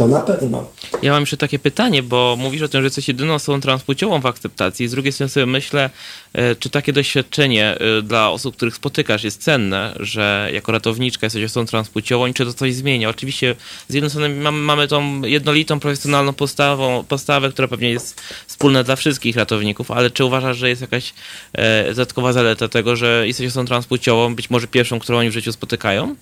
To 0.00 0.08
na 0.08 0.20
pewno. 0.20 0.66
Ja 1.02 1.12
mam 1.12 1.22
jeszcze 1.22 1.36
takie 1.36 1.58
pytanie, 1.58 2.02
bo 2.02 2.36
mówisz 2.38 2.62
o 2.62 2.68
tym, 2.68 2.80
że 2.80 2.86
jesteś 2.86 3.08
jedyną 3.08 3.34
osobą 3.34 3.60
transpłciową 3.60 4.20
w 4.20 4.26
akceptacji. 4.26 4.88
Z 4.88 4.90
drugiej 4.90 5.12
strony 5.12 5.30
sobie 5.30 5.46
myślę, 5.46 5.90
e, 6.32 6.54
czy 6.54 6.70
takie 6.70 6.92
doświadczenie 6.92 7.78
e, 7.78 8.02
dla 8.02 8.30
osób, 8.30 8.56
których 8.56 8.74
spotykasz 8.74 9.24
jest 9.24 9.42
cenne, 9.42 9.94
że 9.98 10.50
jako 10.52 10.72
ratowniczka 10.72 11.26
jesteś 11.26 11.44
osobą 11.44 11.66
transpłciową 11.66 12.26
i 12.26 12.34
czy 12.34 12.44
to 12.44 12.52
coś 12.52 12.74
zmienia? 12.74 13.08
Oczywiście 13.08 13.54
z 13.88 13.94
jednej 13.94 14.10
strony 14.10 14.28
mamy, 14.28 14.58
mamy 14.58 14.88
tą 14.88 15.22
jednolitą, 15.22 15.80
profesjonalną 15.80 16.32
postawą, 16.32 17.04
postawę, 17.08 17.50
która 17.50 17.68
pewnie 17.68 17.90
jest 17.90 18.20
wspólna 18.46 18.82
dla 18.82 18.96
wszystkich 18.96 19.36
ratowników, 19.36 19.90
ale 19.90 20.10
czy 20.10 20.24
uważasz, 20.24 20.56
że 20.56 20.68
jest 20.68 20.80
jakaś 20.80 21.14
e, 21.52 21.88
dodatkowa 21.88 22.32
zaleta 22.32 22.68
tego, 22.68 22.96
że 22.96 23.26
jesteś 23.26 23.46
osobą 23.46 23.66
transpłciową, 23.66 24.34
być 24.34 24.50
może 24.50 24.66
pierwszą, 24.66 24.98
którą 24.98 25.18
oni 25.18 25.30
w 25.30 25.34
życiu 25.34 25.52
spotykają? 25.52 26.16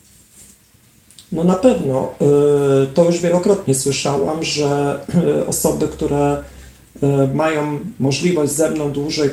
No 1.33 1.45
na 1.45 1.55
pewno. 1.55 2.13
Y, 2.83 2.87
to 2.95 3.05
już 3.05 3.21
wielokrotnie 3.21 3.75
słyszałam, 3.75 4.45
że 4.45 5.01
y, 5.41 5.47
osoby, 5.47 5.89
które 5.89 6.43
y, 7.03 7.07
mają 7.35 7.79
możliwość 7.99 8.53
ze 8.53 8.71
mną 8.71 8.93
dłużej 8.93 9.31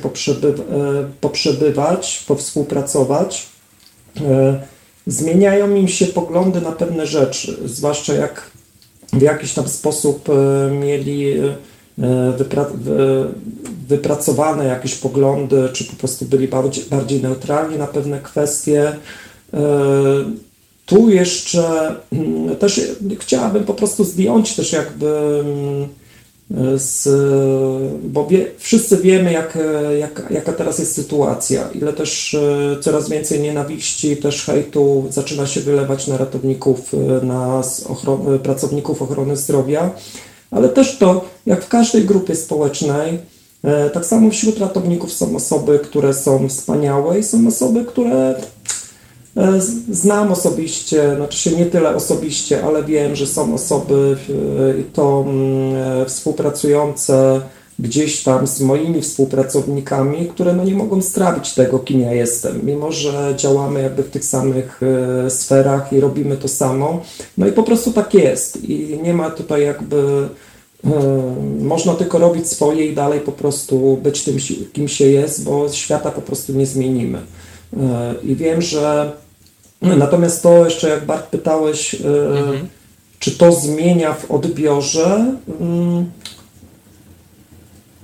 poprzebywać, 1.22 2.24
powspółpracować, 2.28 3.48
zmieniają 5.08 5.76
im 5.76 5.88
się 5.88 6.06
poglądy 6.06 6.62
na 6.62 6.72
pewne 6.72 7.08
rzeczy, 7.08 7.58
zwłaszcza 7.66 8.14
jak 8.14 8.52
w 9.14 9.22
jakiś 9.22 9.54
tam 9.54 9.68
sposób 9.68 10.30
mieli 10.82 11.34
wypra 12.38 12.66
wypracowane 13.88 14.66
jakieś 14.66 14.96
poglądy, 14.96 15.70
czy 15.74 15.84
po 15.84 15.96
prostu 15.96 16.26
byli 16.26 16.48
bardziej, 16.48 16.84
bardziej 16.84 17.22
neutralni 17.22 17.78
na 17.78 17.88
pewne 17.88 18.20
kwestie 18.20 18.93
tu 20.86 21.10
jeszcze 21.10 21.96
mm, 22.12 22.56
też 22.56 22.82
chciałabym 23.20 23.64
po 23.64 23.74
prostu 23.74 24.04
zdjąć 24.04 24.56
też 24.56 24.72
jakby 24.72 25.40
mm, 25.40 25.90
z, 26.76 27.08
bo 28.04 28.28
wie, 28.28 28.48
wszyscy 28.58 28.98
wiemy, 28.98 29.34
jak, 29.34 29.58
jak, 30.00 30.24
jaka 30.30 30.54
teraz 30.54 30.80
jest 30.80 30.96
sytuacja, 30.96 31.70
ile 31.76 31.94
też 31.94 32.34
e, 32.34 32.78
coraz 32.82 33.10
więcej 33.10 33.40
nienawiści, 33.40 34.18
też 34.18 34.46
hejtu 34.46 35.06
zaczyna 35.10 35.48
się 35.48 35.62
wylewać 35.62 36.08
na 36.08 36.18
ratowników, 36.18 36.94
e, 36.94 37.26
na 37.26 37.62
ochron 37.90 38.40
pracowników 38.40 39.02
ochrony 39.02 39.36
zdrowia, 39.36 39.90
ale 40.52 40.70
też 40.70 40.98
to, 40.98 41.26
jak 41.46 41.66
w 41.66 41.68
każdej 41.68 42.04
grupie 42.04 42.36
społecznej, 42.36 43.20
e, 43.64 43.90
tak 43.90 44.06
samo 44.06 44.30
wśród 44.30 44.60
ratowników 44.60 45.14
są 45.14 45.36
osoby, 45.36 45.80
które 45.80 46.14
są 46.14 46.50
wspaniałe 46.50 47.20
i 47.20 47.24
są 47.24 47.48
osoby, 47.48 47.86
które 47.86 48.12
E, 48.12 48.36
znam 49.92 50.32
osobiście, 50.32 51.16
znaczy 51.16 51.38
się 51.38 51.52
nie 51.52 51.66
tyle 51.66 51.96
osobiście, 51.96 52.64
ale 52.64 52.84
wiem, 52.84 53.16
że 53.16 53.28
są 53.28 53.54
osoby 53.54 54.18
e, 54.30 54.84
to 54.94 55.26
mm, 55.28 56.02
e, 56.02 56.06
współpracujące 56.06 57.42
gdzieś 57.80 58.24
tam 58.24 58.48
z 58.48 58.62
moimi 58.62 59.02
współpracownikami, 59.02 60.28
które 60.28 60.54
no 60.54 60.64
nie 60.64 60.74
mogą 60.74 61.02
strawić 61.02 61.54
tego, 61.54 61.80
kim 61.80 62.02
ja 62.02 62.14
jestem, 62.14 62.60
mimo 62.64 62.92
że 62.92 63.34
działamy 63.38 63.82
jakby 63.82 64.04
w 64.04 64.10
tych 64.10 64.26
samych 64.26 64.82
sferach 65.30 65.94
i 65.94 66.00
robimy 66.00 66.38
to 66.38 66.48
samo. 66.48 67.02
No 67.38 67.48
i 67.48 67.52
po 67.52 67.64
prostu 67.64 67.94
tak 67.94 68.14
jest 68.14 68.64
i 68.64 69.00
nie 69.04 69.14
ma 69.14 69.30
tutaj 69.30 69.64
jakby 69.64 70.30
można 71.60 71.94
tylko 71.94 72.18
robić 72.18 72.48
swoje 72.48 72.86
i 72.86 72.96
dalej 72.96 73.20
po 73.20 73.32
prostu 73.32 74.00
być 74.04 74.24
tym, 74.24 74.38
kim 74.74 74.88
się 74.88 75.06
jest, 75.06 75.44
bo 75.44 75.70
świata 75.70 76.12
po 76.12 76.22
prostu 76.22 76.54
nie 76.54 76.66
zmienimy. 76.66 77.20
I 78.24 78.36
wiem, 78.36 78.62
że 78.62 79.12
Natomiast 79.86 80.44
to 80.44 80.66
jeszcze, 80.66 80.90
jak 80.90 81.06
Bart 81.06 81.28
pytałeś, 81.28 81.96
e, 81.96 81.98
mhm. 82.38 82.68
czy 83.20 83.32
to 83.32 83.52
zmienia 83.52 84.14
w 84.14 84.32
odbiorze? 84.32 85.26
Mm, 85.62 86.12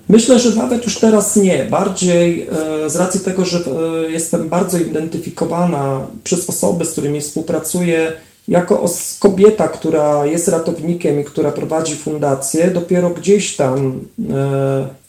myślę, 0.10 0.40
że 0.40 0.56
nawet 0.56 0.84
już 0.84 1.00
teraz 1.00 1.36
nie. 1.36 1.66
Bardziej 1.66 2.48
e, 2.84 2.90
z 2.90 2.96
racji 2.96 3.20
tego, 3.20 3.46
że 3.46 3.58
e, 3.58 4.12
jestem 4.12 4.50
bardzo 4.50 4.78
identyfikowana 4.78 6.08
przez 6.24 6.50
osoby, 6.50 6.86
z 6.86 6.92
którymi 6.92 7.22
współpracuję, 7.22 8.14
jako 8.48 8.86
kobieta, 9.20 9.68
która 9.68 10.26
jest 10.26 10.48
ratownikiem 10.48 11.22
i 11.22 11.24
która 11.24 11.52
prowadzi 11.52 11.96
fundację, 11.96 12.72
dopiero 12.72 13.10
gdzieś 13.10 13.56
tam, 13.56 14.00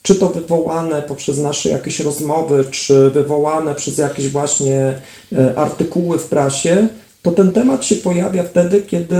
czy 0.02 0.14
to 0.14 0.28
wywołane 0.28 1.02
poprzez 1.02 1.38
nasze 1.38 1.68
jakieś 1.68 2.00
rozmowy, 2.00 2.64
czy 2.70 3.10
wywołane 3.10 3.74
przez 3.74 3.98
jakieś 3.98 4.28
właśnie 4.28 5.00
e, 5.32 5.58
artykuły 5.58 6.18
w 6.18 6.26
prasie, 6.26 6.88
to 7.22 7.30
ten 7.30 7.52
temat 7.52 7.84
się 7.84 7.96
pojawia 7.96 8.42
wtedy, 8.42 8.82
kiedy 8.82 9.16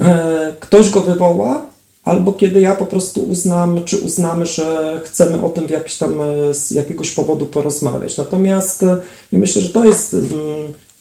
e, 0.00 0.54
ktoś 0.60 0.90
go 0.90 1.00
wywoła, 1.00 1.66
albo 2.04 2.32
kiedy 2.32 2.60
ja 2.60 2.74
po 2.74 2.86
prostu 2.86 3.20
uznam, 3.22 3.84
czy 3.84 3.96
uznamy, 3.96 4.46
że 4.46 5.00
chcemy 5.04 5.44
o 5.44 5.48
tym 5.48 5.66
w 5.66 5.70
jakiś 5.70 5.98
tam 5.98 6.14
z 6.52 6.70
jakiegoś 6.70 7.10
powodu 7.10 7.46
porozmawiać. 7.46 8.16
Natomiast 8.16 8.84
myślę, 9.32 9.62
że 9.62 9.68
to 9.68 9.84
jest 9.84 10.14
mm, 10.14 10.32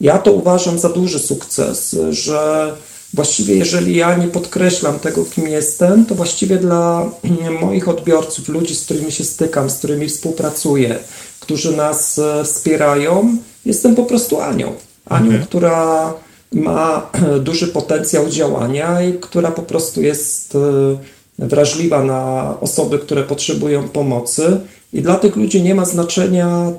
ja 0.01 0.17
to 0.17 0.31
uważam 0.31 0.79
za 0.79 0.89
duży 0.89 1.19
sukces, 1.19 1.95
że 2.09 2.71
właściwie 3.13 3.55
jeżeli 3.55 3.95
ja 3.95 4.17
nie 4.17 4.27
podkreślam 4.27 4.99
tego, 4.99 5.25
kim 5.25 5.47
jestem, 5.47 6.05
to 6.05 6.15
właściwie 6.15 6.57
dla 6.57 7.09
moich 7.61 7.87
odbiorców, 7.87 8.49
ludzi, 8.49 8.75
z 8.75 8.85
którymi 8.85 9.11
się 9.11 9.23
stykam, 9.23 9.69
z 9.69 9.77
którymi 9.77 10.09
współpracuję, 10.09 10.99
którzy 11.39 11.77
nas 11.77 12.19
e, 12.19 12.43
wspierają, 12.43 13.37
jestem 13.65 13.95
po 13.95 14.03
prostu 14.03 14.41
Anią. 14.41 14.73
Anią, 15.05 15.25
mhm. 15.25 15.45
która 15.45 16.13
ma 16.51 17.09
duży 17.47 17.67
potencjał 17.67 18.29
działania 18.29 19.01
i 19.01 19.13
która 19.13 19.51
po 19.51 19.61
prostu 19.61 20.01
jest 20.01 20.55
e, 20.55 20.97
wrażliwa 21.39 22.03
na 22.03 22.53
osoby, 22.61 22.99
które 22.99 23.23
potrzebują 23.23 23.89
pomocy 23.89 24.59
i 24.93 25.01
dla 25.01 25.15
tych 25.15 25.35
ludzi 25.35 25.61
nie 25.61 25.75
ma 25.75 25.85
znaczenia 25.85 26.71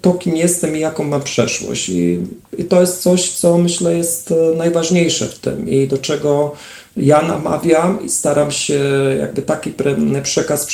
to, 0.00 0.14
kim 0.14 0.36
jestem 0.36 0.76
i 0.76 0.80
jaką 0.80 1.04
mam 1.04 1.22
przeszłość. 1.22 1.88
I, 1.88 2.18
I 2.58 2.64
to 2.64 2.80
jest 2.80 3.02
coś, 3.02 3.30
co 3.30 3.58
myślę 3.58 3.98
jest 3.98 4.32
e, 4.32 4.56
najważniejsze 4.56 5.26
w 5.26 5.38
tym 5.38 5.68
i 5.68 5.88
do 5.88 5.98
czego 5.98 6.52
ja 6.96 7.22
namawiam 7.22 8.04
i 8.04 8.08
staram 8.08 8.50
się 8.50 8.80
jakby 9.20 9.42
taki 9.42 9.72
przekaz 10.22 10.68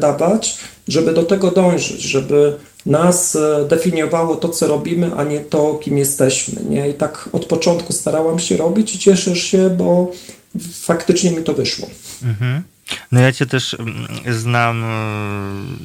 dawać, 0.00 0.58
żeby 0.88 1.12
do 1.12 1.22
tego 1.22 1.50
dążyć, 1.50 2.02
żeby 2.02 2.54
nas 2.86 3.36
e, 3.36 3.66
definiowało 3.68 4.36
to, 4.36 4.48
co 4.48 4.66
robimy, 4.66 5.10
a 5.16 5.24
nie 5.24 5.40
to, 5.40 5.74
kim 5.74 5.98
jesteśmy. 5.98 6.62
Nie? 6.68 6.88
I 6.88 6.94
tak 6.94 7.28
od 7.32 7.46
początku 7.46 7.92
starałam 7.92 8.38
się 8.38 8.56
robić 8.56 8.94
i 8.94 8.98
cieszę 8.98 9.36
się, 9.36 9.70
bo 9.70 10.12
faktycznie 10.72 11.30
mi 11.30 11.42
to 11.42 11.54
wyszło. 11.54 11.88
Mhm. 12.22 12.62
No 13.12 13.20
ja 13.20 13.32
cię 13.32 13.46
też 13.46 13.74
mm, 13.74 14.06
znam 14.28 14.84
e, 14.84 14.88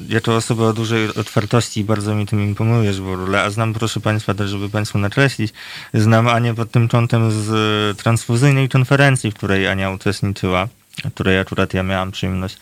jako 0.08 0.36
osobę 0.36 0.64
o 0.64 0.72
dużej 0.72 1.14
otwartości 1.14 1.80
i 1.80 1.84
bardzo 1.84 2.14
mi 2.14 2.26
tym 2.26 2.40
imponujesz 2.40 3.00
w 3.00 3.08
ogóle, 3.08 3.42
a 3.42 3.50
znam, 3.50 3.72
proszę 3.74 4.00
Państwa, 4.00 4.34
też 4.34 4.50
żeby 4.50 4.70
Państwu 4.70 4.98
nakreślić, 4.98 5.52
znam 5.94 6.28
Anię 6.28 6.54
pod 6.54 6.70
tym 6.70 6.88
kątem 6.88 7.30
z 7.30 7.98
transfuzyjnej 7.98 8.68
konferencji, 8.68 9.30
w 9.30 9.34
której 9.34 9.68
Ania 9.68 9.90
uczestniczyła 9.90 10.68
której 11.14 11.38
akurat 11.38 11.74
ja 11.74 11.82
miałam 11.82 12.10
przyjemność 12.10 12.56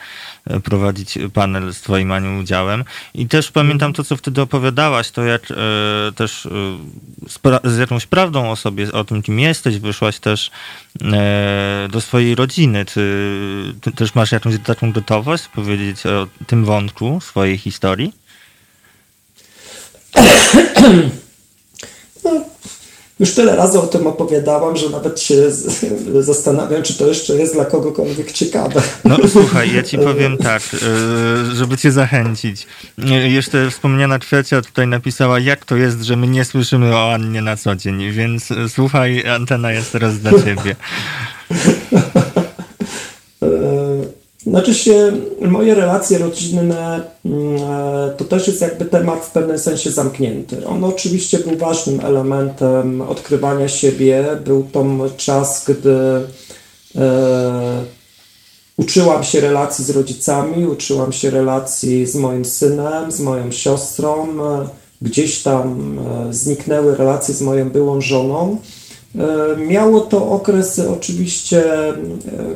e, 0.46 0.60
prowadzić 0.60 1.18
panel 1.34 1.74
z 1.74 1.80
Twoim 1.80 2.12
Aniu 2.12 2.40
udziałem. 2.40 2.84
I 3.14 3.28
też 3.28 3.50
pamiętam 3.50 3.92
to, 3.92 4.04
co 4.04 4.16
wtedy 4.16 4.42
opowiadałaś, 4.42 5.10
to 5.10 5.24
jak 5.24 5.42
e, 5.50 5.54
też 6.12 6.46
e, 6.46 7.70
z 7.70 7.78
jakąś 7.78 8.06
prawdą 8.06 8.50
o 8.50 8.56
sobie, 8.56 8.92
o 8.92 9.04
tym, 9.04 9.22
kim 9.22 9.40
jesteś, 9.40 9.78
wyszłaś 9.78 10.18
też 10.18 10.50
e, 11.02 11.88
do 11.90 12.00
swojej 12.00 12.34
rodziny. 12.34 12.84
Czy 12.84 13.74
ty 13.80 13.92
też 13.92 14.14
masz 14.14 14.32
jakąś 14.32 14.54
taką 14.64 14.92
gotowość 14.92 15.48
powiedzieć 15.48 16.06
o 16.06 16.26
tym 16.46 16.64
wątku 16.64 17.20
swojej 17.20 17.58
historii? 17.58 18.12
No, 22.24 22.44
już 23.24 23.34
tyle 23.34 23.56
razy 23.56 23.80
o 23.80 23.86
tym 23.86 24.06
opowiadałam, 24.06 24.76
że 24.76 24.90
nawet 24.90 25.20
się 25.20 25.34
zastanawiam, 26.20 26.82
czy 26.82 26.98
to 26.98 27.06
jeszcze 27.06 27.34
jest 27.34 27.54
dla 27.54 27.64
kogokolwiek 27.64 28.32
ciekawe. 28.32 28.82
No 29.04 29.16
słuchaj, 29.32 29.74
ja 29.74 29.82
ci 29.82 29.98
powiem 29.98 30.38
tak, 30.38 30.62
e, 30.62 31.54
żeby 31.54 31.76
cię 31.76 31.92
zachęcić. 31.92 32.66
E, 33.10 33.28
jeszcze 33.28 33.70
wspomniana 33.70 34.18
Kwiacia 34.18 34.62
tutaj 34.62 34.86
napisała, 34.86 35.38
jak 35.40 35.64
to 35.64 35.76
jest, 35.76 36.02
że 36.02 36.16
my 36.16 36.26
nie 36.26 36.44
słyszymy 36.44 36.96
o 36.96 37.12
Annie 37.12 37.42
na 37.42 37.56
co 37.56 37.76
dzień, 37.76 38.12
więc 38.12 38.50
e, 38.50 38.68
słuchaj, 38.68 39.26
antena 39.28 39.72
jest 39.72 39.92
teraz 39.92 40.18
dla 40.18 40.30
ciebie. 40.30 40.76
Znaczy 44.46 44.74
się, 44.74 45.12
moje 45.40 45.74
relacje 45.74 46.18
rodzinne 46.18 47.02
mm, 47.24 47.56
e, 47.56 48.14
to 48.16 48.24
też 48.24 48.46
jest 48.46 48.60
jakby 48.60 48.84
temat 48.84 49.24
w 49.24 49.30
pewnym 49.30 49.58
sensie 49.58 49.90
zamknięty. 49.90 50.66
On 50.66 50.84
oczywiście 50.84 51.38
był 51.38 51.56
ważnym 51.56 52.00
elementem 52.00 53.00
odkrywania 53.00 53.68
siebie. 53.68 54.24
Był 54.44 54.66
to 54.72 54.84
czas, 55.16 55.64
gdy 55.68 55.96
e, 56.96 57.84
uczyłam 58.76 59.24
się 59.24 59.40
relacji 59.40 59.84
z 59.84 59.90
rodzicami, 59.90 60.66
uczyłam 60.66 61.12
się 61.12 61.30
relacji 61.30 62.06
z 62.06 62.14
moim 62.14 62.44
synem, 62.44 63.12
z 63.12 63.20
moją 63.20 63.52
siostrą. 63.52 64.28
Gdzieś 65.02 65.42
tam 65.42 65.98
e, 65.98 66.32
zniknęły 66.34 66.96
relacje 66.96 67.34
z 67.34 67.42
moją 67.42 67.70
byłą 67.70 68.00
żoną. 68.00 68.58
Miało 69.66 70.00
to 70.00 70.28
okresy 70.30 70.90
oczywiście, 70.90 71.64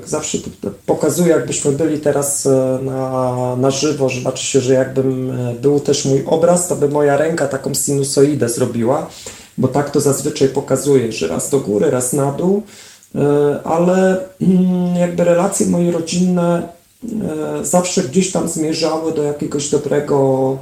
zawsze 0.06 0.38
pokazuję, 0.86 1.28
jakbyśmy 1.28 1.72
byli 1.72 1.98
teraz 1.98 2.48
na, 2.82 3.56
na 3.56 3.70
żywo, 3.70 4.08
że 4.08 4.20
znaczy 4.20 4.44
się, 4.46 4.60
że 4.60 4.74
jakbym 4.74 5.32
był 5.62 5.80
też 5.80 6.04
mój 6.04 6.24
obraz, 6.26 6.68
to 6.68 6.76
by 6.76 6.88
moja 6.88 7.16
ręka 7.16 7.48
taką 7.48 7.74
sinusoidę 7.74 8.48
zrobiła, 8.48 9.06
bo 9.58 9.68
tak 9.68 9.90
to 9.90 10.00
zazwyczaj 10.00 10.48
pokazuje, 10.48 11.12
że 11.12 11.28
raz 11.28 11.50
do 11.50 11.60
góry, 11.60 11.90
raz 11.90 12.12
na 12.12 12.32
dół, 12.32 12.62
ale 13.64 14.20
mm, 14.40 14.96
jakby 14.96 15.24
relacje 15.24 15.66
moje 15.66 15.92
rodzinne 15.92 16.68
zawsze 17.62 18.02
gdzieś 18.02 18.32
tam 18.32 18.48
zmierzały 18.48 19.12
do 19.12 19.22
jakiegoś 19.22 19.70
dobrego, 19.70 20.58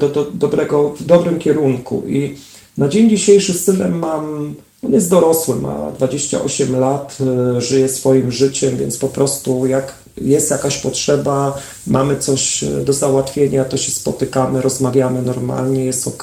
do, 0.00 0.08
do, 0.08 0.24
dobrego, 0.34 0.88
w 0.88 1.04
dobrym 1.04 1.38
kierunku. 1.38 2.02
I 2.06 2.36
na 2.78 2.88
dzień 2.88 3.10
dzisiejszy 3.10 3.52
z 3.52 3.90
mam, 3.90 4.54
on 4.86 4.92
jest 4.92 5.10
dorosły, 5.10 5.56
ma 5.56 5.90
28 5.98 6.80
lat, 6.80 7.18
e, 7.56 7.60
żyje 7.60 7.88
swoim 7.88 8.32
życiem, 8.32 8.76
więc 8.76 8.98
po 8.98 9.08
prostu 9.08 9.66
jak 9.66 9.94
jest 10.20 10.50
jakaś 10.50 10.78
potrzeba, 10.78 11.58
mamy 11.86 12.16
coś 12.16 12.64
e, 12.64 12.70
do 12.84 12.92
załatwienia, 12.92 13.64
to 13.64 13.76
się 13.76 13.92
spotykamy, 13.92 14.60
rozmawiamy 14.60 15.22
normalnie, 15.22 15.84
jest 15.84 16.08
ok. 16.08 16.22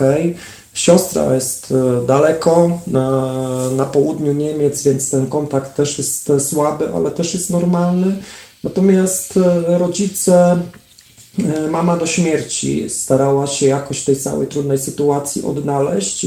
Siostra 0.73 1.35
jest 1.35 1.71
e, 1.71 2.05
daleko, 2.05 2.79
na, 2.87 3.31
na 3.69 3.85
południu 3.85 4.33
Niemiec, 4.33 4.83
więc 4.83 5.09
ten 5.09 5.27
kontakt 5.27 5.75
też 5.75 5.97
jest 5.97 6.31
słaby, 6.39 6.89
ale 6.95 7.11
też 7.11 7.33
jest 7.33 7.49
normalny. 7.49 8.15
Natomiast 8.63 9.33
rodzice 9.67 10.59
mama 11.69 11.97
do 11.97 12.07
śmierci 12.07 12.89
starała 12.89 13.47
się 13.47 13.65
jakoś 13.65 14.03
tej 14.03 14.15
całej 14.15 14.47
trudnej 14.47 14.79
sytuacji 14.79 15.43
odnaleźć. 15.43 16.25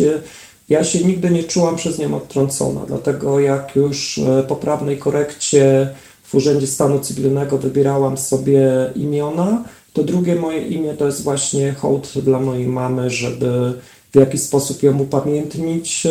E, 0.70 0.74
ja 0.74 0.84
się 0.84 1.04
nigdy 1.04 1.30
nie 1.30 1.44
czułam 1.44 1.76
przez 1.76 1.98
nią 1.98 2.16
odtrącona, 2.16 2.80
dlatego 2.86 3.40
jak 3.40 3.76
już 3.76 4.18
e, 4.18 4.42
po 4.48 4.56
prawnej 4.56 4.98
korekcie 4.98 5.88
w 6.22 6.34
Urzędzie 6.34 6.66
Stanu 6.66 7.00
Cywilnego 7.00 7.58
wybierałam 7.58 8.18
sobie 8.18 8.90
imiona, 8.94 9.64
to 9.92 10.02
drugie 10.02 10.34
moje 10.34 10.66
imię 10.66 10.94
to 10.94 11.06
jest 11.06 11.22
właśnie 11.22 11.72
hołd 11.72 12.12
dla 12.22 12.40
mojej 12.40 12.66
mamy, 12.66 13.10
żeby 13.10 13.72
w 14.12 14.16
jakiś 14.16 14.42
sposób 14.42 14.82
ją 14.82 14.98
upamiętnić. 14.98 16.06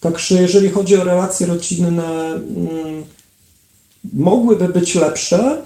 Także 0.00 0.42
jeżeli 0.42 0.68
chodzi 0.68 0.96
o 0.96 1.04
relacje 1.04 1.46
rodzinne, 1.46 2.32
mm, 2.34 3.04
mogłyby 4.12 4.68
być 4.68 4.94
lepsze. 4.94 5.62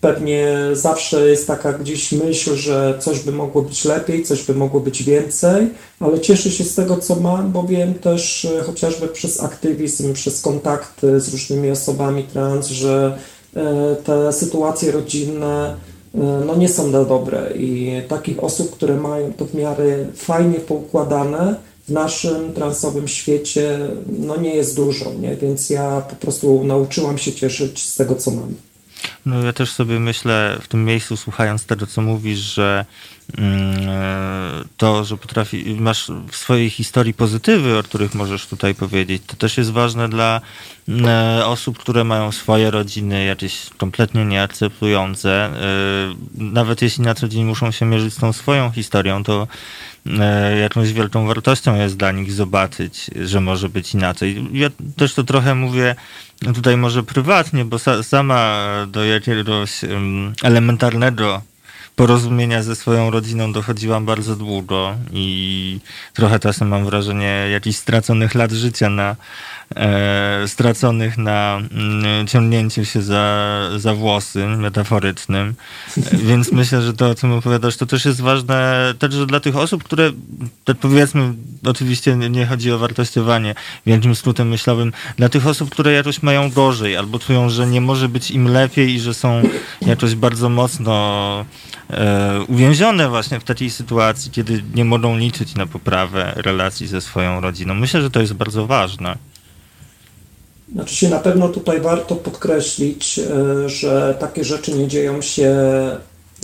Pewnie 0.00 0.56
zawsze 0.72 1.28
jest 1.28 1.46
taka 1.46 1.72
gdzieś 1.72 2.12
myśl, 2.12 2.56
że 2.56 2.94
coś 3.00 3.20
by 3.20 3.32
mogło 3.32 3.62
być 3.62 3.84
lepiej, 3.84 4.22
coś 4.22 4.42
by 4.42 4.54
mogło 4.54 4.80
być 4.80 5.02
więcej, 5.02 5.68
ale 6.00 6.20
cieszę 6.20 6.50
się 6.50 6.64
z 6.64 6.74
tego, 6.74 6.96
co 6.96 7.16
mam, 7.16 7.52
bo 7.52 7.62
wiem 7.62 7.94
też 7.94 8.44
e, 8.44 8.62
chociażby 8.62 9.08
przez 9.08 9.42
aktywizm, 9.42 10.12
przez 10.12 10.40
kontakty 10.40 11.20
z 11.20 11.32
różnymi 11.32 11.70
osobami 11.70 12.22
trans, 12.22 12.66
że 12.66 13.18
e, 13.56 13.96
te 14.04 14.32
sytuacje 14.32 14.92
rodzinne 14.92 15.76
e, 16.14 16.18
no 16.46 16.56
nie 16.56 16.68
są 16.68 16.88
na 16.88 17.04
dobre 17.04 17.52
i 17.56 18.02
takich 18.08 18.44
osób, 18.44 18.70
które 18.70 18.94
mają 18.94 19.32
to 19.32 19.44
w 19.44 19.54
miarę 19.54 20.06
fajnie 20.14 20.60
poukładane, 20.60 21.54
w 21.88 21.92
naszym 21.92 22.52
transowym 22.52 23.08
świecie 23.08 23.78
no 24.18 24.36
nie 24.36 24.54
jest 24.54 24.76
dużo, 24.76 25.12
nie? 25.20 25.36
więc 25.36 25.70
ja 25.70 26.02
po 26.10 26.16
prostu 26.16 26.64
nauczyłam 26.64 27.18
się 27.18 27.32
cieszyć 27.32 27.88
z 27.88 27.96
tego, 27.96 28.14
co 28.14 28.30
mam. 28.30 28.54
No 29.26 29.42
ja 29.42 29.52
też 29.52 29.72
sobie 29.72 30.00
myślę 30.00 30.58
w 30.62 30.68
tym 30.68 30.84
miejscu, 30.84 31.16
słuchając 31.16 31.66
tego, 31.66 31.86
co 31.86 32.02
mówisz, 32.02 32.38
że 32.38 32.84
mm, 33.38 33.80
to, 34.76 35.04
że 35.04 35.16
potrafi, 35.16 35.76
masz 35.80 36.10
w 36.30 36.36
swojej 36.36 36.70
historii 36.70 37.14
pozytywy, 37.14 37.78
o 37.78 37.82
których 37.82 38.14
możesz 38.14 38.46
tutaj 38.46 38.74
powiedzieć, 38.74 39.22
to 39.26 39.36
też 39.36 39.58
jest 39.58 39.70
ważne 39.70 40.08
dla 40.08 40.40
mm, 40.88 41.06
osób, 41.44 41.78
które 41.78 42.04
mają 42.04 42.32
swoje 42.32 42.70
rodziny 42.70 43.24
jakieś 43.24 43.70
kompletnie 43.78 44.24
nieakceptujące. 44.24 45.30
E, 45.30 45.50
nawet 46.34 46.82
jeśli 46.82 47.04
na 47.04 47.14
co 47.14 47.28
dzień 47.28 47.44
muszą 47.44 47.70
się 47.70 47.86
mierzyć 47.86 48.14
z 48.14 48.16
tą 48.16 48.32
swoją 48.32 48.70
historią, 48.70 49.24
to 49.24 49.48
e, 50.06 50.58
jakąś 50.58 50.92
wielką 50.92 51.26
wartością 51.26 51.76
jest 51.76 51.96
dla 51.96 52.12
nich 52.12 52.32
zobaczyć, 52.32 53.10
że 53.24 53.40
może 53.40 53.68
być 53.68 53.94
inaczej. 53.94 54.48
Ja 54.52 54.68
też 54.96 55.14
to 55.14 55.24
trochę 55.24 55.54
mówię 55.54 55.96
no 56.42 56.52
tutaj 56.52 56.76
może 56.76 57.02
prywatnie, 57.02 57.64
bo 57.64 57.78
sa, 57.78 58.02
sama 58.02 58.86
do 58.88 59.04
jakiegoś 59.04 59.80
elementarnego 60.42 61.42
porozumienia 62.00 62.62
ze 62.62 62.76
swoją 62.76 63.10
rodziną 63.10 63.52
dochodziłam 63.52 64.06
bardzo 64.06 64.36
długo 64.36 64.94
i 65.12 65.78
trochę 66.12 66.38
czasem 66.38 66.68
mam 66.68 66.84
wrażenie 66.84 67.46
jakichś 67.52 67.76
straconych 67.76 68.34
lat 68.34 68.52
życia 68.52 68.90
na, 68.90 69.16
e, 69.76 70.48
straconych 70.48 71.18
na 71.18 71.60
mm, 71.72 72.26
ciągnięciu 72.26 72.84
się 72.84 73.02
za, 73.02 73.60
za 73.76 73.94
włosy 73.94 74.46
metaforycznym. 74.46 75.54
Więc 76.28 76.52
myślę, 76.52 76.82
że 76.82 76.92
to, 76.92 77.10
o 77.10 77.14
czym 77.14 77.32
opowiadasz, 77.32 77.76
to 77.76 77.86
też 77.86 78.04
jest 78.04 78.20
ważne 78.20 78.94
także 78.98 79.26
dla 79.26 79.40
tych 79.40 79.56
osób, 79.56 79.84
które, 79.84 80.12
tak 80.64 80.76
powiedzmy, 80.76 81.32
oczywiście 81.64 82.16
nie 82.16 82.46
chodzi 82.46 82.72
o 82.72 82.78
wartościowanie 82.78 83.54
wielkim 83.86 84.14
skrótem 84.14 84.48
myślowym, 84.48 84.92
dla 85.16 85.28
tych 85.28 85.46
osób, 85.46 85.70
które 85.70 85.92
jakoś 85.92 86.22
mają 86.22 86.50
gorzej 86.50 86.96
albo 86.96 87.18
czują, 87.18 87.48
że 87.50 87.66
nie 87.66 87.80
może 87.80 88.08
być 88.08 88.30
im 88.30 88.48
lepiej 88.48 88.94
i 88.94 89.00
że 89.00 89.14
są 89.14 89.42
jakoś 89.86 90.14
bardzo 90.14 90.48
mocno 90.48 91.44
uwięzione 92.48 93.08
właśnie 93.08 93.40
w 93.40 93.44
takiej 93.44 93.70
sytuacji, 93.70 94.30
kiedy 94.30 94.62
nie 94.74 94.84
mogą 94.84 95.16
liczyć 95.16 95.54
na 95.54 95.66
poprawę 95.66 96.32
relacji 96.36 96.86
ze 96.86 97.00
swoją 97.00 97.40
rodziną. 97.40 97.74
Myślę, 97.74 98.02
że 98.02 98.10
to 98.10 98.20
jest 98.20 98.32
bardzo 98.32 98.66
ważne. 98.66 99.16
Znaczy 100.72 100.94
się 100.94 101.08
na 101.08 101.18
pewno 101.18 101.48
tutaj 101.48 101.80
warto 101.80 102.16
podkreślić, 102.16 103.18
e, 103.18 103.68
że 103.68 104.16
takie 104.20 104.44
rzeczy 104.44 104.72
nie 104.72 104.88
dzieją 104.88 105.22
się 105.22 105.56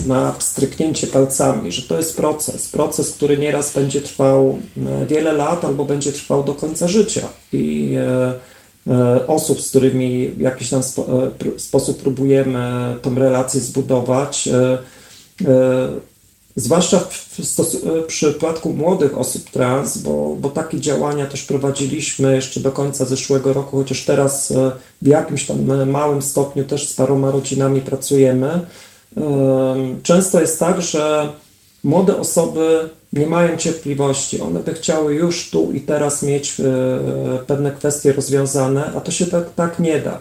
na 0.05 0.35
stryknięcie 0.39 1.07
palcami, 1.07 1.71
że 1.71 1.81
to 1.81 1.97
jest 1.97 2.17
proces, 2.17 2.69
proces, 2.69 3.11
który 3.11 3.37
nieraz 3.37 3.73
będzie 3.73 4.01
trwał 4.01 4.59
e, 4.77 5.05
wiele 5.05 5.33
lat 5.33 5.65
albo 5.65 5.85
będzie 5.85 6.11
trwał 6.11 6.43
do 6.43 6.53
końca 6.53 6.87
życia 6.87 7.27
i 7.53 7.95
e, 7.95 9.27
osób, 9.27 9.61
z 9.61 9.69
którymi 9.69 10.29
w 10.29 10.39
jakiś 10.39 10.69
tam 10.69 10.81
sposób 11.57 12.01
próbujemy 12.01 12.95
tą 13.01 13.15
relację 13.15 13.61
zbudować, 13.61 14.49
zwłaszcza 16.57 16.99
w, 16.99 17.37
w 17.39 18.05
przypadku 18.07 18.73
młodych 18.73 19.17
osób 19.17 19.49
trans, 19.49 19.97
bo, 19.97 20.35
bo 20.39 20.49
takie 20.49 20.79
działania 20.79 21.25
też 21.25 21.43
prowadziliśmy 21.43 22.35
jeszcze 22.35 22.59
do 22.59 22.71
końca 22.71 23.05
zeszłego 23.05 23.53
roku, 23.53 23.77
chociaż 23.77 24.05
teraz 24.05 24.51
e, 24.51 24.71
w 25.01 25.07
jakimś 25.07 25.45
tam 25.45 25.89
małym 25.89 26.21
stopniu 26.21 26.63
też 26.63 26.89
z 26.89 26.93
paroma 26.93 27.31
rodzinami 27.31 27.81
pracujemy. 27.81 28.59
Często 30.03 30.41
jest 30.41 30.59
tak, 30.59 30.81
że 30.81 31.29
młode 31.83 32.17
osoby 32.17 32.89
nie 33.13 33.27
mają 33.27 33.57
cierpliwości. 33.57 34.41
One 34.41 34.59
by 34.59 34.73
chciały 34.73 35.13
już 35.13 35.49
tu 35.49 35.71
i 35.71 35.81
teraz 35.81 36.23
mieć 36.23 36.59
e, 36.59 36.63
pewne 37.47 37.71
kwestie 37.71 38.13
rozwiązane, 38.13 38.91
a 38.95 39.01
to 39.01 39.11
się 39.11 39.25
tak, 39.25 39.53
tak 39.55 39.79
nie 39.79 39.99
da. 39.99 40.19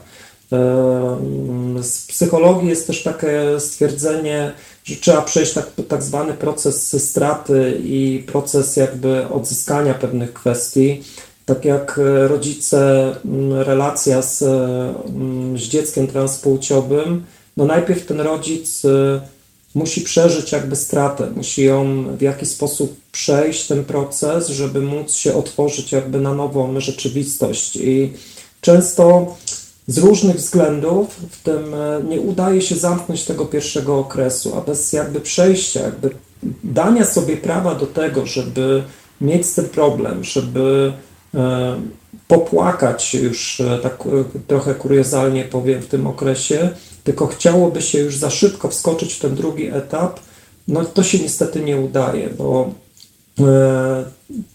Z 1.82 2.06
psychologii 2.06 2.68
jest 2.68 2.86
też 2.86 3.02
takie 3.02 3.60
stwierdzenie, 3.60 4.52
że 4.86 4.96
trzeba 4.96 5.22
przejść 5.22 5.52
tak, 5.52 5.70
tak 5.88 6.02
zwany 6.02 6.34
proces 6.34 7.08
straty 7.08 7.80
i 7.84 8.24
proces 8.26 8.76
jakby 8.76 9.28
odzyskania 9.28 9.94
pewnych 9.94 10.32
kwestii. 10.32 11.02
Tak 11.44 11.64
jak 11.64 12.00
rodzice, 12.26 13.12
relacja 13.50 14.22
z, 14.22 14.38
z 15.56 15.62
dzieckiem 15.62 16.06
transpłciowym, 16.06 17.24
no 17.56 17.64
najpierw 17.64 18.06
ten 18.06 18.20
rodzic 18.20 18.84
y, 18.84 19.20
musi 19.74 20.00
przeżyć 20.00 20.52
jakby 20.52 20.76
stratę, 20.76 21.30
musi 21.36 21.64
ją 21.64 22.04
w 22.16 22.22
jakiś 22.22 22.48
sposób 22.48 22.96
przejść 23.12 23.66
ten 23.66 23.84
proces, 23.84 24.48
żeby 24.48 24.80
móc 24.80 25.14
się 25.14 25.34
otworzyć 25.34 25.92
jakby 25.92 26.20
na 26.20 26.34
nową 26.34 26.80
rzeczywistość. 26.80 27.76
I 27.76 28.12
często 28.60 29.36
z 29.86 29.98
różnych 29.98 30.36
względów, 30.36 31.16
w 31.30 31.42
tym 31.42 31.74
e, 31.74 32.02
nie 32.08 32.20
udaje 32.20 32.62
się 32.62 32.76
zamknąć 32.76 33.24
tego 33.24 33.46
pierwszego 33.46 33.98
okresu, 33.98 34.56
a 34.56 34.60
bez 34.60 34.92
jakby 34.92 35.20
przejścia, 35.20 35.80
jakby 35.80 36.10
dania 36.64 37.04
sobie 37.04 37.36
prawa 37.36 37.74
do 37.74 37.86
tego, 37.86 38.26
żeby 38.26 38.82
mieć 39.20 39.50
ten 39.50 39.64
problem, 39.64 40.24
żeby 40.24 40.92
e, 41.34 41.76
popłakać 42.28 43.14
już, 43.14 43.60
e, 43.60 43.78
tak 43.78 43.98
trochę 44.46 44.74
kuriozalnie 44.74 45.44
powiem, 45.44 45.82
w 45.82 45.86
tym 45.86 46.06
okresie, 46.06 46.70
tylko 47.04 47.26
chciałoby 47.26 47.82
się 47.82 47.98
już 47.98 48.16
za 48.16 48.30
szybko 48.30 48.68
wskoczyć 48.68 49.14
w 49.14 49.20
ten 49.20 49.34
drugi 49.34 49.68
etap, 49.68 50.20
no 50.68 50.84
to 50.84 51.02
się 51.02 51.18
niestety 51.18 51.60
nie 51.60 51.76
udaje, 51.76 52.28
bo 52.38 52.70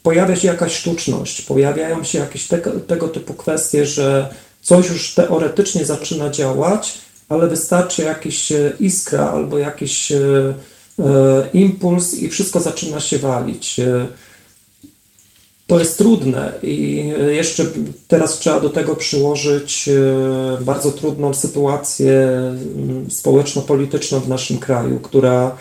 pojawia 0.03 0.35
się 0.35 0.47
jakaś 0.47 0.75
sztuczność, 0.75 1.41
pojawiają 1.41 2.03
się 2.03 2.19
jakieś 2.19 2.47
tego, 2.47 2.71
tego 2.71 3.07
typu 3.07 3.33
kwestie, 3.33 3.85
że 3.85 4.29
coś 4.61 4.89
już 4.89 5.13
teoretycznie 5.13 5.85
zaczyna 5.85 6.29
działać, 6.29 7.01
ale 7.31 7.47
wystarczy 7.47 8.03
jakiś 8.03 8.51
e, 8.51 8.73
iskra 8.79 9.29
albo 9.29 9.57
jakiś 9.57 10.11
e, 10.11 10.19
e, 10.99 11.03
impuls 11.53 12.13
i 12.13 12.29
wszystko 12.29 12.59
zaczyna 12.59 12.99
się 12.99 13.19
walić. 13.19 13.79
to 15.67 15.79
jest 15.79 15.97
trudne 15.97 16.53
i 16.63 17.05
jeszcze 17.27 17.65
teraz 18.07 18.39
trzeba 18.39 18.59
do 18.59 18.69
tego 18.69 18.95
przyłożyć 18.95 19.89
bardzo 20.61 20.91
trudną 20.91 21.33
sytuację 21.33 22.11
mm, 22.11 23.11
społeczno-polityczną 23.11 24.19
w 24.19 24.29
naszym 24.29 24.57
kraju, 24.57 24.99
która 24.99 25.57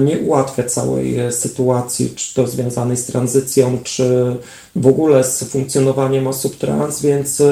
nie 0.00 0.18
ułatwia 0.18 0.62
całej 0.62 1.32
sytuacji, 1.32 2.12
czy 2.16 2.34
to 2.34 2.46
związanej 2.46 2.96
z 2.96 3.06
tranzycją, 3.06 3.78
czy 3.84 4.36
w 4.76 4.86
ogóle 4.86 5.24
z 5.24 5.44
funkcjonowaniem 5.44 6.26
osób 6.26 6.56
trans, 6.56 7.02
więc 7.02 7.42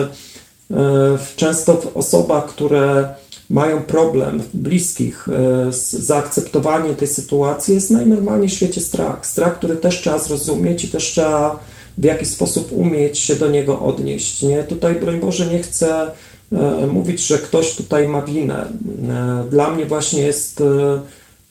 często 1.36 1.74
w 1.74 1.96
osobach, 1.96 2.46
które 2.46 3.08
mają 3.50 3.82
problem 3.82 4.42
bliskich 4.54 5.28
z 5.70 5.92
zaakceptowaniem 5.92 6.94
tej 6.94 7.08
sytuacji, 7.08 7.74
jest 7.74 7.90
najnormalniej 7.90 8.48
w 8.48 8.52
świecie 8.52 8.80
strach. 8.80 9.26
Strach, 9.26 9.58
który 9.58 9.76
też 9.76 10.00
trzeba 10.00 10.18
zrozumieć 10.18 10.84
i 10.84 10.88
też 10.88 11.04
trzeba 11.04 11.60
w 11.98 12.04
jaki 12.04 12.26
sposób 12.26 12.72
umieć 12.72 13.18
się 13.18 13.36
do 13.36 13.48
niego 13.48 13.80
odnieść. 13.80 14.42
Nie? 14.42 14.62
Tutaj, 14.62 14.94
broń 14.94 15.20
Boże, 15.20 15.46
nie 15.46 15.58
chcę 15.58 16.10
e, 16.52 16.86
mówić, 16.86 17.26
że 17.26 17.38
ktoś 17.38 17.74
tutaj 17.74 18.08
ma 18.08 18.22
winę. 18.22 18.66
E, 19.08 19.44
dla 19.50 19.70
mnie 19.70 19.86
właśnie 19.86 20.22
jest, 20.22 20.60
e, 20.60 21.00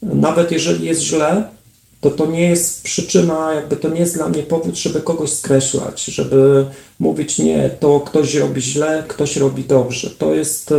nawet 0.02 0.52
jeżeli 0.52 0.86
jest 0.86 1.02
źle, 1.02 1.44
to 2.02 2.12
to 2.12 2.26
nie 2.26 2.50
jest 2.50 2.84
przyczyna, 2.84 3.54
jakby 3.54 3.76
to 3.76 3.90
nie 3.90 4.00
jest 4.00 4.16
dla 4.16 4.30
mnie 4.30 4.44
powód, 4.44 4.76
żeby 4.76 5.02
kogoś 5.02 5.32
skreślać, 5.32 6.06
żeby 6.06 6.66
mówić 7.00 7.40
nie, 7.40 7.70
to 7.80 8.00
ktoś 8.00 8.36
robi 8.36 8.62
źle, 8.62 9.04
ktoś 9.08 9.38
robi 9.38 9.64
dobrze. 9.64 10.10
To 10.10 10.34
jest 10.34 10.74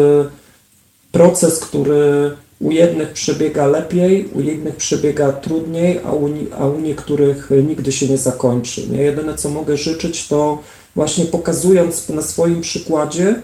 proces, 1.13 1.59
który 1.59 2.31
u 2.61 2.71
jednych 2.71 3.13
przebiega 3.13 3.67
lepiej, 3.67 4.29
u 4.35 4.41
innych 4.41 4.77
przebiega 4.77 5.33
trudniej, 5.33 6.01
a 6.05 6.13
u, 6.13 6.31
a 6.59 6.67
u 6.67 6.81
niektórych 6.81 7.51
nigdy 7.69 7.93
się 7.93 8.09
nie 8.09 8.19
zakończy. 8.19 8.83
Ja 8.93 9.03
jedyne, 9.03 9.35
co 9.35 9.49
mogę 9.49 9.77
życzyć, 9.77 10.29
to 10.29 10.59
właśnie 10.95 11.25
pokazując 11.25 12.09
na 12.09 12.23
swoim 12.23 12.61
przykładzie, 12.61 13.43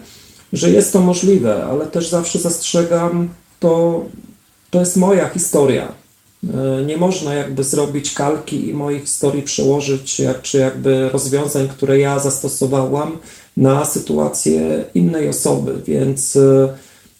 że 0.53 0.69
jest 0.69 0.93
to 0.93 0.99
możliwe, 1.01 1.65
ale 1.65 1.85
też 1.85 2.09
zawsze 2.09 2.39
zastrzegam, 2.39 3.29
to, 3.59 4.03
to 4.71 4.79
jest 4.79 4.97
moja 4.97 5.29
historia. 5.29 6.04
E, 6.43 6.85
nie 6.85 6.97
można 6.97 7.33
jakby 7.33 7.63
zrobić 7.63 8.13
kalki 8.13 8.69
i 8.69 8.73
mojej 8.73 8.99
historii 8.99 9.43
przełożyć, 9.43 10.19
jak, 10.19 10.41
czy 10.41 10.57
jakby 10.57 11.09
rozwiązań, 11.09 11.67
które 11.67 11.99
ja 11.99 12.19
zastosowałam 12.19 13.17
na 13.57 13.85
sytuację 13.85 14.85
innej 14.93 15.29
osoby, 15.29 15.81
więc 15.85 16.35
e, 16.35 16.69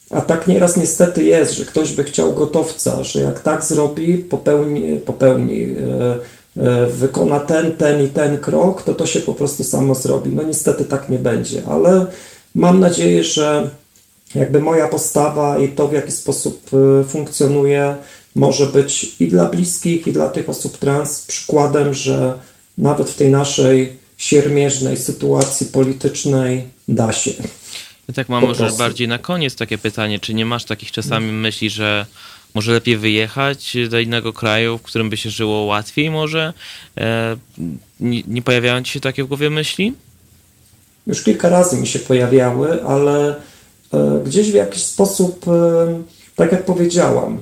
a 0.09 0.21
tak 0.21 0.47
nieraz 0.47 0.77
niestety 0.77 1.23
jest, 1.23 1.53
że 1.53 1.65
ktoś 1.65 1.93
by 1.93 2.03
chciał 2.03 2.33
gotowca, 2.33 3.03
że 3.03 3.21
jak 3.21 3.39
tak 3.39 3.63
zrobi, 3.63 4.17
popełni, 4.17 4.99
popełni 4.99 5.63
e, 5.63 6.87
wykona 6.87 7.39
ten, 7.39 7.71
ten 7.71 8.03
i 8.03 8.07
ten 8.07 8.37
krok, 8.37 8.83
to 8.83 8.93
to 8.93 9.05
się 9.05 9.19
po 9.19 9.33
prostu 9.33 9.63
samo 9.63 9.95
zrobi. 9.95 10.35
No 10.35 10.43
niestety 10.43 10.85
tak 10.85 11.09
nie 11.09 11.19
będzie, 11.19 11.61
ale 11.67 12.05
mam 12.55 12.79
nadzieję, 12.79 13.23
że 13.23 13.69
jakby 14.35 14.59
moja 14.59 14.87
postawa 14.87 15.59
i 15.59 15.67
to, 15.67 15.87
w 15.87 15.93
jaki 15.93 16.11
sposób 16.11 16.69
funkcjonuje, 17.07 17.95
może 18.35 18.65
być 18.65 19.15
i 19.19 19.27
dla 19.27 19.45
bliskich, 19.45 20.07
i 20.07 20.11
dla 20.11 20.29
tych 20.29 20.49
osób 20.49 20.77
trans 20.77 21.21
przykładem, 21.21 21.93
że 21.93 22.39
nawet 22.77 23.09
w 23.09 23.15
tej 23.15 23.29
naszej 23.29 23.93
siermierznej 24.17 24.97
sytuacji 24.97 25.67
politycznej 25.67 26.63
da 26.87 27.13
się. 27.13 27.31
Ja 28.07 28.13
tak 28.13 28.29
mam 28.29 28.43
może 28.43 28.69
bardziej 28.77 29.07
na 29.07 29.17
koniec 29.17 29.55
takie 29.55 29.77
pytanie, 29.77 30.19
czy 30.19 30.33
nie 30.33 30.45
masz 30.45 30.65
takich 30.65 30.91
czasami 30.91 31.31
myśli, 31.31 31.69
że 31.69 32.05
może 32.53 32.71
lepiej 32.71 32.97
wyjechać 32.97 33.77
do 33.89 33.99
innego 33.99 34.33
kraju, 34.33 34.77
w 34.77 34.81
którym 34.81 35.09
by 35.09 35.17
się 35.17 35.29
żyło 35.29 35.65
łatwiej 35.65 36.09
może? 36.09 36.53
E, 36.97 37.37
nie, 37.99 38.23
nie 38.27 38.41
pojawiają 38.41 38.83
ci 38.83 38.91
się 38.91 38.99
takie 38.99 39.23
w 39.23 39.27
głowie 39.27 39.49
myśli? 39.49 39.93
Już 41.07 41.23
kilka 41.23 41.49
razy 41.49 41.77
mi 41.77 41.87
się 41.87 41.99
pojawiały, 41.99 42.83
ale 42.83 43.35
e, 43.93 44.21
gdzieś 44.25 44.51
w 44.51 44.53
jakiś 44.53 44.83
sposób, 44.83 45.47
e, 45.47 46.01
tak 46.35 46.51
jak 46.51 46.65
powiedziałam, 46.65 47.41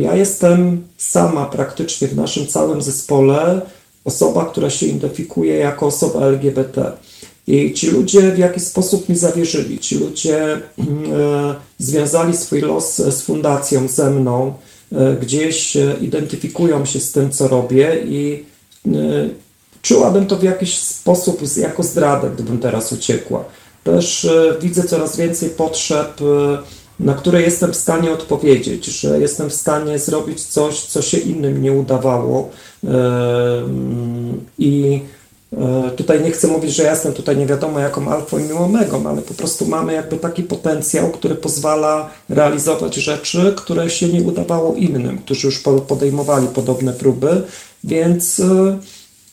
ja 0.00 0.16
jestem 0.16 0.82
sama 0.96 1.46
praktycznie 1.46 2.08
w 2.08 2.16
naszym 2.16 2.46
całym 2.46 2.82
zespole 2.82 3.60
osoba, 4.04 4.44
która 4.44 4.70
się 4.70 4.86
identyfikuje 4.86 5.56
jako 5.56 5.86
osoba 5.86 6.20
LGBT. 6.20 6.92
I 7.46 7.72
ci 7.72 7.90
ludzie 7.90 8.32
w 8.32 8.38
jakiś 8.38 8.62
sposób 8.62 9.08
mi 9.08 9.16
zawierzyli. 9.16 9.78
Ci 9.78 9.98
ludzie 9.98 10.44
e, 10.44 10.60
związali 11.78 12.36
swój 12.36 12.60
los 12.60 12.96
z 12.96 13.22
fundacją 13.22 13.88
ze 13.88 14.10
mną, 14.10 14.54
e, 14.92 15.16
gdzieś 15.20 15.76
e, 15.76 15.96
identyfikują 16.00 16.84
się 16.84 17.00
z 17.00 17.12
tym, 17.12 17.30
co 17.30 17.48
robię 17.48 17.96
i 18.06 18.44
czułabym 19.82 20.26
to 20.26 20.36
w 20.36 20.42
jakiś 20.42 20.78
sposób 20.78 21.42
jako 21.56 21.82
zdradę, 21.82 22.30
gdybym 22.34 22.58
teraz 22.58 22.92
uciekła. 22.92 23.44
Też 23.84 24.28
widzę 24.60 24.82
coraz 24.82 25.16
więcej 25.16 25.50
potrzeb, 25.50 26.20
na 27.02 27.14
które 27.14 27.42
jestem 27.42 27.72
w 27.72 27.76
stanie 27.76 28.12
odpowiedzieć, 28.12 28.84
że 28.84 29.20
jestem 29.20 29.50
w 29.50 29.54
stanie 29.54 29.98
zrobić 29.98 30.42
coś, 30.42 30.80
co 30.80 31.02
się 31.02 31.18
innym 31.18 31.62
nie 31.62 31.72
udawało. 31.72 32.50
I 34.58 35.00
E, 35.58 35.90
tutaj 35.90 36.22
nie 36.22 36.30
chcę 36.30 36.48
mówić, 36.48 36.74
że 36.74 36.82
ja 36.82 36.90
jestem 36.90 37.12
tutaj 37.12 37.36
nie 37.36 37.46
wiadomo 37.46 37.80
jaką 37.80 38.08
alfą 38.08 38.38
i 38.38 38.52
omegą, 38.52 39.06
ale 39.06 39.22
po 39.22 39.34
prostu 39.34 39.66
mamy 39.66 39.92
jakby 39.92 40.16
taki 40.16 40.42
potencjał, 40.42 41.10
który 41.10 41.34
pozwala 41.34 42.10
realizować 42.28 42.94
rzeczy, 42.94 43.54
które 43.56 43.90
się 43.90 44.08
nie 44.08 44.22
udawało 44.22 44.74
innym, 44.74 45.18
którzy 45.18 45.46
już 45.46 45.58
podejmowali 45.88 46.46
podobne 46.46 46.92
próby, 46.92 47.42
więc 47.84 48.40
e, 48.40 48.78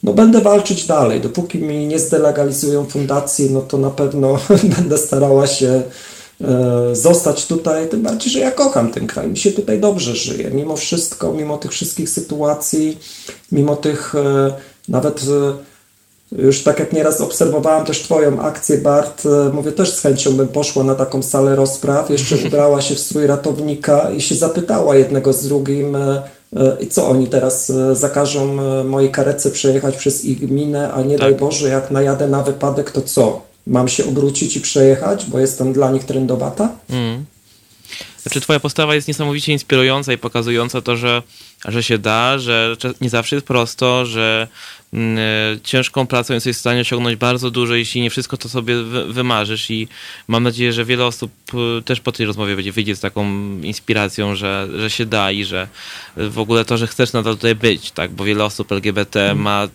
no 0.04 0.14
będę 0.14 0.42
walczyć 0.42 0.88
dalej. 0.88 1.22
Dopóki 1.22 1.58
mi 1.58 1.88
nie 1.88 2.00
zdelegalizują 2.00 2.86
fundacji, 2.86 3.52
no 3.52 3.62
to 3.62 3.78
na 3.78 3.90
pewno 3.90 4.40
będę 4.78 4.98
starała 4.98 5.48
się 5.48 5.84
zostać 6.94 7.48
tutaj, 7.48 7.90
tym 7.90 8.02
bardziej, 8.02 8.32
że 8.32 8.40
ja 8.40 8.52
kocham 8.52 8.92
ten 8.92 9.08
kraj, 9.08 9.28
mi 9.28 9.38
się 9.38 9.52
tutaj 9.52 9.80
dobrze 9.80 10.16
żyje, 10.16 10.52
mimo 10.52 10.76
wszystko, 10.76 11.34
mimo 11.34 11.58
tych 11.58 11.72
wszystkich 11.72 12.10
sytuacji, 12.10 12.98
mimo 13.52 13.76
tych 13.76 14.14
nawet 14.90 15.26
już 16.32 16.64
tak 16.64 16.80
jak 16.80 16.94
nieraz 16.94 17.22
obserwowałam 17.22 17.86
też 17.86 18.00
Twoją 18.00 18.42
akcję, 18.42 18.78
Bart, 18.78 19.26
e, 19.26 19.50
mówię, 19.54 19.72
też 19.72 19.94
z 19.94 20.02
chęcią 20.02 20.34
bym 20.34 20.48
poszła 20.48 20.84
na 20.84 20.96
taką 20.96 21.24
salę 21.24 21.56
rozpraw, 21.56 22.10
jeszcze 22.10 22.36
ubrała 22.48 22.82
się 22.82 22.96
w 22.96 23.00
strój 23.00 23.28
ratownika 23.28 24.12
i 24.12 24.22
się 24.22 24.36
zapytała 24.36 24.96
jednego 24.96 25.34
z 25.34 25.48
drugim, 25.48 25.96
e, 25.96 26.22
e, 26.56 26.78
i 26.80 26.88
co 26.88 27.08
oni 27.08 27.28
teraz 27.28 27.72
zakażą 27.94 28.58
mojej 28.84 29.12
karece 29.12 29.52
przejechać 29.52 29.98
przez 29.98 30.26
ich 30.26 30.40
gminę, 30.40 30.94
a 30.94 31.02
nie 31.02 31.18
tak. 31.18 31.30
daj 31.30 31.40
Boże, 31.40 31.70
jak 31.70 31.92
najadę 31.92 32.28
na 32.28 32.44
wypadek, 32.44 32.92
to 32.92 33.02
co? 33.02 33.49
Mam 33.70 33.88
się 33.88 34.06
obrócić 34.06 34.56
i 34.56 34.62
przejechać, 34.62 35.26
bo 35.26 35.40
jestem 35.40 35.74
dla 35.74 35.92
nich 35.92 36.04
trendowata? 36.04 36.70
Mm. 36.90 37.26
Znaczy, 38.22 38.42
twoja 38.42 38.60
postawa 38.60 38.96
jest 38.96 39.08
niesamowicie 39.08 39.52
inspirująca 39.52 40.14
i 40.14 40.18
pokazująca 40.18 40.82
to, 40.82 40.98
że, 40.98 41.24
że 41.66 41.84
się 41.84 41.98
da, 41.98 42.38
że 42.40 42.76
nie 43.02 43.10
zawsze 43.10 43.36
jest 43.36 43.48
prosto, 43.48 44.06
że 44.06 44.48
mm, 44.94 45.18
e, 45.18 45.60
ciężką 45.64 46.08
pracą 46.08 46.34
jesteś 46.34 46.56
w 46.56 46.60
stanie 46.60 46.82
osiągnąć 46.82 47.16
bardzo 47.16 47.52
dużo, 47.52 47.76
jeśli 47.76 48.02
nie 48.02 48.10
wszystko 48.10 48.38
to 48.38 48.50
sobie 48.50 48.76
wymarzysz 49.08 49.72
i 49.72 49.88
mam 50.28 50.44
nadzieję, 50.44 50.74
że 50.74 50.86
wiele 50.86 51.06
osób 51.06 51.32
też 51.86 52.00
po 52.00 52.12
tej 52.12 52.26
rozmowie 52.26 52.56
będzie 52.56 52.72
wyjdzie 52.72 52.96
z 52.96 53.00
taką 53.00 53.26
inspiracją, 53.62 54.36
że, 54.36 54.68
że 54.78 54.90
się 54.90 55.06
da 55.06 55.32
i 55.32 55.44
że 55.44 55.68
w 56.18 56.40
ogóle 56.40 56.66
to, 56.66 56.78
że 56.78 56.88
chcesz 56.88 57.14
nadal 57.14 57.36
tutaj 57.36 57.56
być, 57.56 57.92
tak, 57.92 58.12
bo 58.12 58.24
wiele 58.24 58.44
osób 58.44 58.72
LGBT 58.72 59.36
ma 59.36 59.68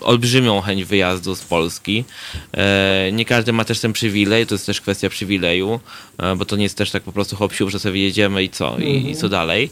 olbrzymią 0.00 0.60
chęć 0.60 0.84
wyjazdu 0.84 1.34
z 1.34 1.40
Polski. 1.40 2.04
E, 2.52 3.10
nie 3.12 3.24
każdy 3.24 3.52
ma 3.52 3.64
też 3.64 3.80
ten 3.80 3.92
przywilej, 3.92 4.46
to 4.46 4.54
jest 4.54 4.66
też 4.66 4.80
kwestia 4.80 5.08
przywileju, 5.08 5.80
e, 6.18 6.36
bo 6.36 6.44
to 6.44 6.56
nie 6.56 6.62
jest 6.62 6.76
też 6.76 6.90
tak 6.90 7.02
po 7.02 7.12
prostu 7.12 7.36
hop 7.36 7.52
że 7.68 7.78
sobie 7.78 8.02
jedziemy 8.02 8.44
i 8.44 8.48
co, 8.48 8.78
i, 8.78 9.10
i, 9.10 9.16
co 9.16 9.26
mhm. 9.26 9.30
dalej. 9.30 9.70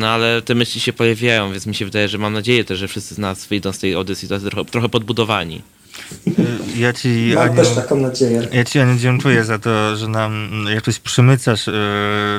No 0.00 0.08
ale 0.08 0.42
te 0.42 0.54
myśli 0.54 0.80
się 0.80 0.92
pojawiają, 0.92 1.52
więc 1.52 1.66
mi 1.66 1.74
się 1.74 1.84
wydaje, 1.84 2.08
że 2.08 2.18
mam 2.18 2.32
nadzieję 2.32 2.64
też, 2.64 2.78
że 2.78 2.88
wszyscy 2.88 3.14
z 3.14 3.18
nas 3.18 3.46
wyjdą 3.46 3.72
z 3.72 3.78
tej 3.78 3.96
trochę, 4.50 4.70
trochę 4.70 4.88
podbudowani. 4.88 5.62
Ja 6.76 6.92
ci, 6.92 7.32
Mam 7.34 7.44
Aniu, 7.44 7.56
też 7.56 7.74
taką 7.74 7.96
nadzieję. 7.96 8.48
Ja 8.52 8.64
ci, 8.64 8.78
Aniu, 8.78 8.98
dziękuję 8.98 9.44
za 9.44 9.58
to, 9.58 9.96
że 9.96 10.08
nam 10.08 10.48
jakoś 10.74 10.98
przymycasz 10.98 11.68
e, 11.68 11.72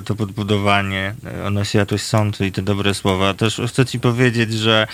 to 0.06 0.16
podbudowanie, 0.16 1.16
e, 1.26 1.46
ono 1.46 1.64
się 1.64 1.80
jakoś 1.80 2.02
sączy 2.02 2.48
i 2.48 2.52
te 2.52 2.62
dobre 2.62 2.94
słowa. 2.94 3.34
Też 3.34 3.62
chcę 3.68 3.86
ci 3.86 4.00
powiedzieć, 4.00 4.54
że 4.54 4.88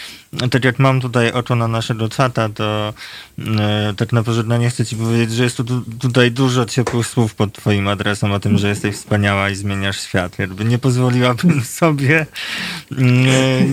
tak 0.52 0.66
jak 0.66 0.80
mam 0.80 1.02
tutaj 1.02 1.32
oto 1.32 1.56
na 1.56 1.68
naszego 1.68 2.10
czata, 2.10 2.50
to 2.50 2.94
e, 3.40 3.94
tak 3.98 4.14
na 4.14 4.24
pożegnanie 4.24 4.70
chcę 4.70 4.86
ci 4.86 4.96
powiedzieć, 4.96 5.32
że 5.32 5.44
jest 5.44 5.58
tu, 5.58 5.64
tutaj 6.00 6.32
dużo 6.32 6.66
ciepłych 6.66 7.08
słów 7.08 7.36
pod 7.36 7.54
twoim 7.54 7.88
adresem 7.88 8.32
o 8.32 8.40
tym, 8.40 8.58
że 8.58 8.70
jesteś 8.70 8.96
wspaniała 8.96 9.50
i 9.50 9.56
zmieniasz 9.56 10.02
świat. 10.02 10.40
Jakby 10.40 10.66
nie 10.66 10.78
pozwoliłabym 10.78 11.64
sobie 11.80 12.26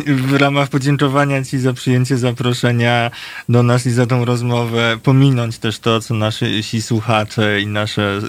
w 0.07 0.35
ramach 0.35 0.69
podziękowania 0.69 1.45
ci 1.45 1.59
za 1.59 1.73
przyjęcie 1.73 2.19
zaproszenia 2.19 3.11
do 3.49 3.63
nas 3.63 3.87
i 3.87 3.91
za 3.91 4.07
tą 4.07 4.25
rozmowę 4.25 4.84
pominąć 5.03 5.59
też 5.59 5.79
to, 5.79 6.01
co 6.01 6.15
nasi 6.15 6.83
słuchacze 6.83 7.61
i 7.61 7.67
nasze 7.67 8.21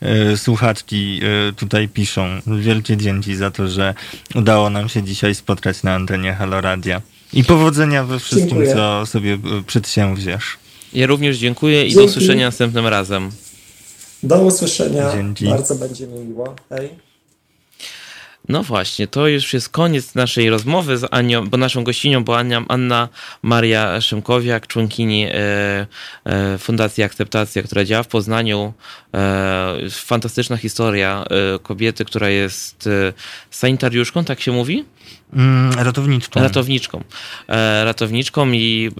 e, 0.00 0.36
słuchaczki 0.36 1.20
e, 1.48 1.52
tutaj 1.52 1.88
piszą. 1.88 2.40
Wielkie 2.46 2.96
dzięki 2.96 3.36
za 3.36 3.50
to, 3.50 3.68
że 3.68 3.94
udało 4.34 4.70
nam 4.70 4.88
się 4.88 5.02
dzisiaj 5.02 5.34
spotkać 5.34 5.82
na 5.82 5.94
antenie 5.94 6.34
Halo 6.34 6.60
Radia. 6.60 7.02
I 7.32 7.44
powodzenia 7.44 8.04
we 8.04 8.18
wszystkim, 8.18 8.48
Dziękuję. 8.48 8.74
co 8.74 9.06
sobie 9.06 9.38
przedsięwziesz. 9.66 10.56
Ja 10.92 11.06
również 11.06 11.38
dziękuję 11.38 11.86
i 11.86 11.94
do 11.94 12.00
Dzięki. 12.00 12.10
usłyszenia 12.10 12.46
następnym 12.46 12.86
razem. 12.86 13.30
Do 14.22 14.42
usłyszenia. 14.42 15.12
Dzięki. 15.12 15.48
Bardzo 15.48 15.74
będzie 15.74 16.06
mi 16.06 16.20
miło. 16.20 16.54
Hej. 16.68 17.05
No 18.48 18.62
właśnie, 18.62 19.06
to 19.06 19.28
już 19.28 19.54
jest 19.54 19.68
koniec 19.68 20.14
naszej 20.14 20.50
rozmowy 20.50 20.98
z 20.98 21.08
Anią, 21.10 21.48
bo 21.48 21.56
naszą 21.56 21.84
gościnią 21.84 22.24
była 22.24 22.38
Ania, 22.38 22.64
Anna 22.68 23.08
Maria 23.42 24.00
Szymkowiak, 24.00 24.66
członkini 24.66 25.26
e, 25.26 25.86
e, 26.24 26.58
Fundacji 26.58 27.04
Akceptacja, 27.04 27.62
która 27.62 27.84
działa 27.84 28.02
w 28.02 28.08
Poznaniu. 28.08 28.72
E, 29.14 29.76
fantastyczna 29.90 30.56
historia 30.56 31.24
kobiety, 31.62 32.04
która 32.04 32.28
jest 32.28 32.88
sanitariuszką, 33.50 34.24
tak 34.24 34.40
się 34.40 34.52
mówi? 34.52 34.84
Mm, 35.32 35.72
ratowniczką. 35.72 36.40
Ratowniczką. 36.40 37.04
Ratowniczką 37.84 38.52
i 38.52 38.90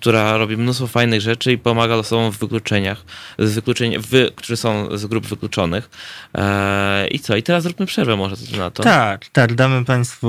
która 0.00 0.36
robi 0.36 0.56
mnóstwo 0.56 0.86
fajnych 0.86 1.20
rzeczy 1.20 1.52
i 1.52 1.58
pomaga 1.58 1.94
osobom 1.94 2.32
w 2.32 2.38
wykluczeniach, 2.38 3.04
z 3.38 3.54
wykluczeń, 3.54 3.98
wy, 3.98 4.32
którzy 4.36 4.56
są 4.56 4.98
z 4.98 5.06
grup 5.06 5.26
wykluczonych. 5.26 5.90
E, 6.34 7.08
I 7.08 7.18
co? 7.18 7.36
I 7.36 7.42
teraz 7.42 7.62
zróbmy 7.62 7.86
przerwę 7.86 8.16
może 8.16 8.36
na 8.58 8.70
to. 8.70 8.82
Tak, 8.82 9.28
tak, 9.28 9.54
damy 9.54 9.84
Państwu 9.84 10.28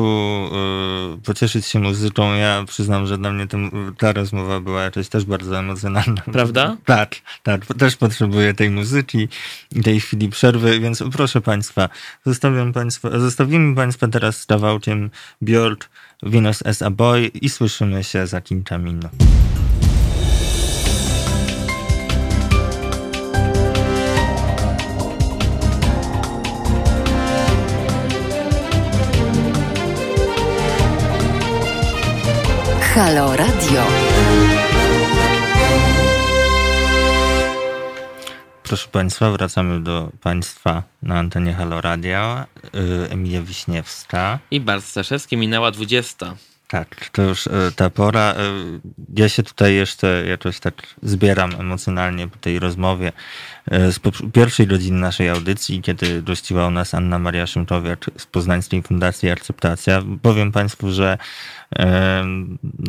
y, 1.17 1.21
pocieszyć 1.21 1.65
się 1.65 1.79
muzyką. 1.79 2.33
Ja 2.33 2.63
przyznam, 2.67 3.07
że 3.07 3.17
dla 3.17 3.31
mnie 3.31 3.47
ten, 3.47 3.71
ta 3.97 4.13
rozmowa 4.13 4.59
była 4.59 4.83
jakaś 4.83 5.09
też 5.09 5.25
bardzo 5.25 5.59
emocjonalna. 5.59 6.21
Prawda? 6.33 6.77
Tak, 6.85 7.15
tak, 7.43 7.65
też 7.65 7.95
potrzebuję 7.95 8.53
tej 8.53 8.69
muzyki 8.69 9.27
i 9.75 9.81
tej 9.83 9.99
chwili 9.99 10.29
przerwy, 10.29 10.79
więc 10.79 11.03
proszę 11.11 11.41
Państwa, 11.41 11.89
zostawiam 12.25 12.73
państwa, 12.73 13.19
zostawimy 13.19 13.75
Państwa 13.75 14.07
teraz 14.07 14.41
z 14.41 14.45
kawałkiem 14.45 15.09
Björk, 15.41 15.89
Venus 16.23 16.65
as 16.65 16.81
a 16.81 16.89
Boy 16.89 17.27
i 17.27 17.49
słyszymy 17.49 18.03
się 18.03 18.27
za 18.27 18.41
kilka 18.41 18.77
minut. 18.77 19.11
Halo 33.01 33.35
Radio. 33.35 33.83
Proszę 38.63 38.87
Państwa, 38.91 39.31
wracamy 39.31 39.83
do 39.83 40.11
Państwa 40.21 40.83
na 41.01 41.19
antenie 41.19 41.53
Halo 41.53 41.81
Radio. 41.81 42.45
Y, 42.75 43.09
Emilia 43.09 43.41
Wiśniewska. 43.41 44.39
I 44.51 44.59
Bart 44.59 44.85
Staszewski 44.85 45.37
minęła 45.37 45.71
20. 45.71 46.35
Tak, 46.67 47.09
to 47.09 47.21
już 47.21 47.47
e, 47.47 47.51
ta 47.75 47.89
pora. 47.89 48.33
E, 48.33 48.35
Ja 49.15 49.29
się 49.29 49.43
tutaj 49.43 49.75
jeszcze 49.75 50.23
jakoś 50.27 50.59
tak 50.59 50.73
zbieram 51.03 51.51
emocjonalnie 51.59 52.27
po 52.27 52.37
tej 52.37 52.59
rozmowie 52.59 53.11
z 53.67 53.99
pierwszej 54.33 54.67
godziny 54.67 54.99
naszej 54.99 55.29
audycji, 55.29 55.81
kiedy 55.81 56.21
gościła 56.21 56.67
u 56.67 56.71
nas 56.71 56.93
Anna 56.93 57.19
Maria 57.19 57.47
Szymczowiak 57.47 58.05
z 58.17 58.25
Poznańskiej 58.25 58.83
Fundacji 58.83 59.31
Akceptacja. 59.31 60.01
Powiem 60.21 60.51
Państwu, 60.51 60.91
że 60.91 61.17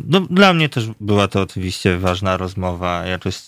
no, 0.08 0.20
dla 0.20 0.54
mnie 0.54 0.68
też 0.68 0.88
była 1.00 1.28
to 1.28 1.40
oczywiście 1.40 1.98
ważna 1.98 2.36
rozmowa, 2.36 3.06
jakoś 3.06 3.38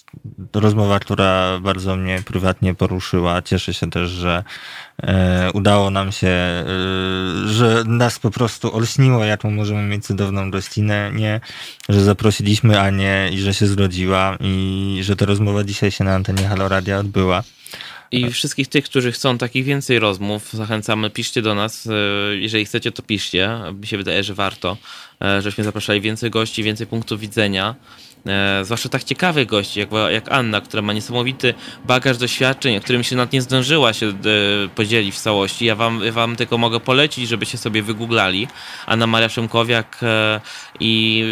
rozmowa, 0.55 1.01
która 1.01 1.59
bardzo 1.61 1.97
mnie 1.97 2.23
prywatnie 2.27 2.75
poruszyła. 2.75 3.43
Cieszę 3.43 3.75
się 3.75 3.91
też, 3.91 4.11
że 4.11 4.45
e, 5.03 5.51
udało 5.55 5.91
nam 5.91 6.13
się, 6.13 6.27
e, 6.27 6.65
że 7.47 7.85
nas 7.87 8.19
po 8.19 8.31
prostu 8.31 8.77
olśniło, 8.77 9.25
jaką 9.25 9.51
możemy 9.51 9.83
mieć 9.83 10.07
cudowną 10.07 10.51
gościnę, 10.51 11.11
nie, 11.15 11.41
że 11.89 12.05
zaprosiliśmy 12.05 12.81
Anię 12.81 13.31
i 13.33 13.39
że 13.39 13.55
się 13.55 13.67
zgodziła 13.67 14.37
i 14.41 14.99
że 15.03 15.17
ta 15.17 15.27
rozmowa 15.27 15.65
dzisiaj 15.65 15.91
się 15.91 16.05
na 16.05 16.15
antenie 16.15 16.49
Halo 16.49 16.69
Radia 16.69 16.99
odbyła. 16.99 17.43
I 18.13 18.31
wszystkich 18.31 18.69
tych, 18.69 18.85
którzy 18.85 19.13
chcą 19.13 19.39
takich 19.39 19.65
więcej 19.65 19.99
rozmów, 19.99 20.53
zachęcamy, 20.53 21.11
piszcie 21.11 21.43
do 21.43 21.55
nas. 21.55 21.87
e, 21.87 21.91
Jeżeli 22.37 22.65
chcecie, 22.65 22.93
to 22.93 23.03
piszcie. 23.03 23.51
Mi 23.81 23.87
się 23.87 23.97
wydaje, 23.97 24.25
że 24.25 24.35
warto, 24.35 24.77
e, 25.23 25.43
żebyśmy 25.43 25.65
zapraszali 25.65 26.01
więcej 26.01 26.31
gości, 26.31 26.63
więcej 26.63 26.87
punktów 26.87 27.21
widzenia. 27.21 27.75
E, 28.27 28.65
zwłaszcza 28.65 28.89
tak 28.89 29.05
ciekawych 29.05 29.47
gości, 29.47 29.81
jak, 29.81 29.89
jak 30.11 30.33
Anna, 30.33 30.61
która 30.61 30.83
ma 30.83 30.93
niesamowity 30.93 31.55
bagaż 31.85 32.19
doświadczeń, 32.19 32.81
którym 32.81 33.05
się 33.05 33.17
nawet 33.17 33.33
nie 33.33 33.43
zdążyła 33.43 33.93
się 33.93 34.07
e, 34.07 34.13
podzielić 34.75 35.15
w 35.15 35.19
całości. 35.19 35.65
Ja 35.65 35.77
wam, 35.77 36.13
wam 36.13 36.37
tylko 36.37 36.59
mogę 36.59 36.81
polecić, 36.81 37.29
żebyście 37.29 37.59
sobie 37.59 37.83
wygooglali. 37.83 38.49
Anna 38.87 39.07
Maria 39.07 39.29
Szymkowiak 39.29 40.01
e, 40.03 40.41
i 40.81 41.25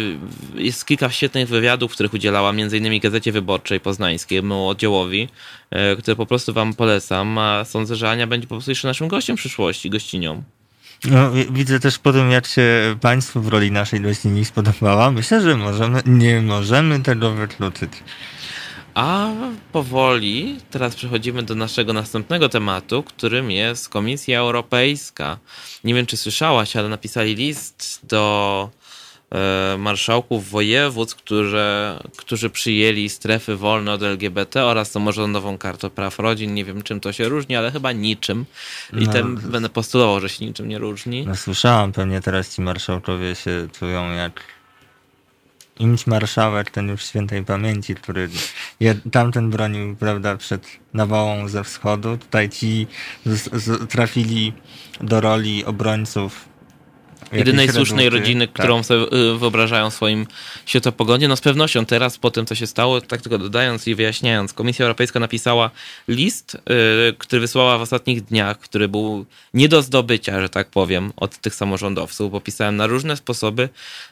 jest 0.55 0.85
kilka 0.85 1.09
świetnych 1.09 1.49
wywiadów, 1.49 1.91
których 1.91 2.13
udzielała 2.13 2.53
między 2.53 2.77
innymi 2.77 2.99
Gazecie 2.99 3.31
Wyborczej 3.31 3.79
Poznańskiemu 3.79 4.67
oddziałowi, 4.67 5.29
e, 5.71 5.95
które 5.95 6.15
po 6.15 6.25
prostu 6.25 6.53
wam 6.53 6.73
polecam, 6.73 7.37
a 7.37 7.65
sądzę, 7.65 7.95
że 7.95 8.09
Ania 8.09 8.27
będzie 8.27 8.47
po 8.47 8.55
prostu 8.55 8.71
jeszcze 8.71 8.87
naszym 8.87 9.07
gościem 9.07 9.37
w 9.37 9.39
przyszłości, 9.39 9.89
gościnią. 9.89 10.43
No, 11.05 11.31
wi- 11.31 11.47
widzę 11.51 11.79
też 11.79 11.99
po 11.99 12.13
tym, 12.13 12.31
jak 12.31 12.47
się 12.47 12.95
Państwu 13.01 13.41
w 13.41 13.47
roli 13.47 13.71
naszej 13.71 14.01
gościni 14.01 14.45
spodobała. 14.45 15.11
Myślę, 15.11 15.41
że 15.41 15.57
możemy, 15.57 16.01
nie 16.05 16.41
możemy 16.41 16.99
tego 16.99 17.31
wykluczyć. 17.31 17.91
A 18.93 19.27
powoli 19.71 20.57
teraz 20.71 20.95
przechodzimy 20.95 21.43
do 21.43 21.55
naszego 21.55 21.93
następnego 21.93 22.49
tematu, 22.49 23.03
którym 23.03 23.51
jest 23.51 23.89
Komisja 23.89 24.39
Europejska. 24.39 25.37
Nie 25.83 25.93
wiem, 25.93 26.05
czy 26.05 26.17
słyszałaś, 26.17 26.75
ale 26.75 26.89
napisali 26.89 27.35
list 27.35 27.99
do 28.03 28.69
marszałków 29.77 30.49
województw, 30.49 31.15
którzy, 31.15 31.65
którzy 32.17 32.49
przyjęli 32.49 33.09
strefy 33.09 33.55
wolne 33.55 33.91
od 33.91 34.03
LGBT 34.03 34.65
oraz 34.65 34.91
samorządową 34.91 35.57
kartę 35.57 35.89
praw 35.89 36.19
rodzin. 36.19 36.53
Nie 36.53 36.65
wiem, 36.65 36.81
czym 36.81 36.99
to 36.99 37.13
się 37.13 37.29
różni, 37.29 37.55
ale 37.55 37.71
chyba 37.71 37.91
niczym. 37.91 38.45
I 38.93 39.05
No, 39.05 39.13
ten 39.13 39.35
będę 39.35 39.69
postulował, 39.69 40.19
że 40.19 40.29
się 40.29 40.45
niczym 40.45 40.67
nie 40.67 40.77
różni. 40.77 41.25
No 41.25 41.35
słyszałam, 41.35 41.91
pewnie 41.91 42.21
teraz 42.21 42.55
ci 42.55 42.61
marszałkowie 42.61 43.35
się 43.35 43.67
czują 43.79 44.11
jak 44.11 44.43
imć 45.79 46.07
marszałek, 46.07 46.71
ten 46.71 46.87
już 46.87 47.05
świętej 47.05 47.45
pamięci, 47.45 47.95
który 47.95 48.29
je, 48.79 48.95
tamten 49.11 49.49
bronił, 49.49 49.95
prawda, 49.95 50.37
przed 50.37 50.67
nawałą 50.93 51.47
ze 51.47 51.63
wschodu. 51.63 52.17
Tutaj 52.17 52.49
ci 52.49 52.87
z, 53.25 53.63
z, 53.63 53.89
trafili 53.89 54.53
do 55.01 55.21
roli 55.21 55.65
obrońców 55.65 56.52
jedynej 57.31 57.69
słusznej 57.69 58.05
reduty. 58.05 58.19
rodziny, 58.19 58.47
Tak. 58.47 58.55
którą 58.55 58.83
sobie 58.83 59.01
y, 59.33 59.37
wyobrażają 59.37 59.89
w 59.89 59.93
swoim 59.93 60.27
światopoglądzie. 60.65 61.27
No 61.27 61.35
z 61.35 61.41
pewnością 61.41 61.85
teraz, 61.85 62.17
po 62.17 62.31
tym 62.31 62.45
co 62.45 62.55
się 62.55 62.67
stało, 62.67 63.01
tak 63.01 63.21
tylko 63.21 63.37
dodając 63.37 63.87
i 63.87 63.95
wyjaśniając, 63.95 64.53
Komisja 64.53 64.83
Europejska 64.85 65.19
napisała 65.19 65.71
list, 66.07 66.55
y, 66.55 66.59
który 67.17 67.39
wysłała 67.39 67.77
w 67.77 67.81
ostatnich 67.81 68.21
dniach, 68.25 68.59
który 68.59 68.87
był 68.87 69.25
nie 69.53 69.69
do 69.69 69.81
zdobycia, 69.81 70.41
że 70.41 70.49
tak 70.49 70.67
powiem, 70.67 71.13
od 71.17 71.37
tych 71.37 71.55
samorządowców, 71.55 72.31
bo 72.31 72.41
pisałem 72.41 72.75
na 72.75 72.87
różne 72.87 73.17
sposoby. 73.17 73.69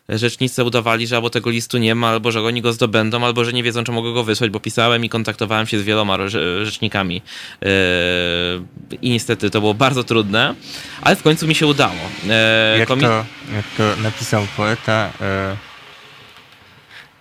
Rzecznicy 0.09 0.63
udawali, 0.63 1.07
że 1.07 1.15
albo 1.15 1.29
tego 1.29 1.49
listu 1.49 1.77
nie 1.77 1.95
ma, 1.95 2.09
albo 2.09 2.31
że 2.31 2.41
oni 2.41 2.61
go 2.61 2.73
zdobędą, 2.73 3.25
albo 3.25 3.45
że 3.45 3.53
nie 3.53 3.63
wiedzą, 3.63 3.83
czy 3.83 3.91
mogą 3.91 4.13
go 4.13 4.23
wysłać, 4.23 4.49
bo 4.49 4.59
pisałem 4.59 5.05
i 5.05 5.09
kontaktowałem 5.09 5.67
się 5.67 5.79
z 5.79 5.83
wieloma 5.83 6.17
rzecznikami. 6.63 7.21
Yy, 7.61 7.69
I 9.01 9.09
niestety 9.09 9.49
to 9.49 9.59
było 9.59 9.73
bardzo 9.73 10.03
trudne, 10.03 10.55
ale 11.01 11.15
w 11.15 11.23
końcu 11.23 11.47
mi 11.47 11.55
się 11.55 11.67
udało. 11.67 11.93
Yy, 11.93 12.79
Jak 13.01 13.11
to, 13.11 13.25
jak 13.55 13.65
to 13.77 14.01
napisał 14.01 14.43
poeta, 14.57 15.09
e, 15.21 15.70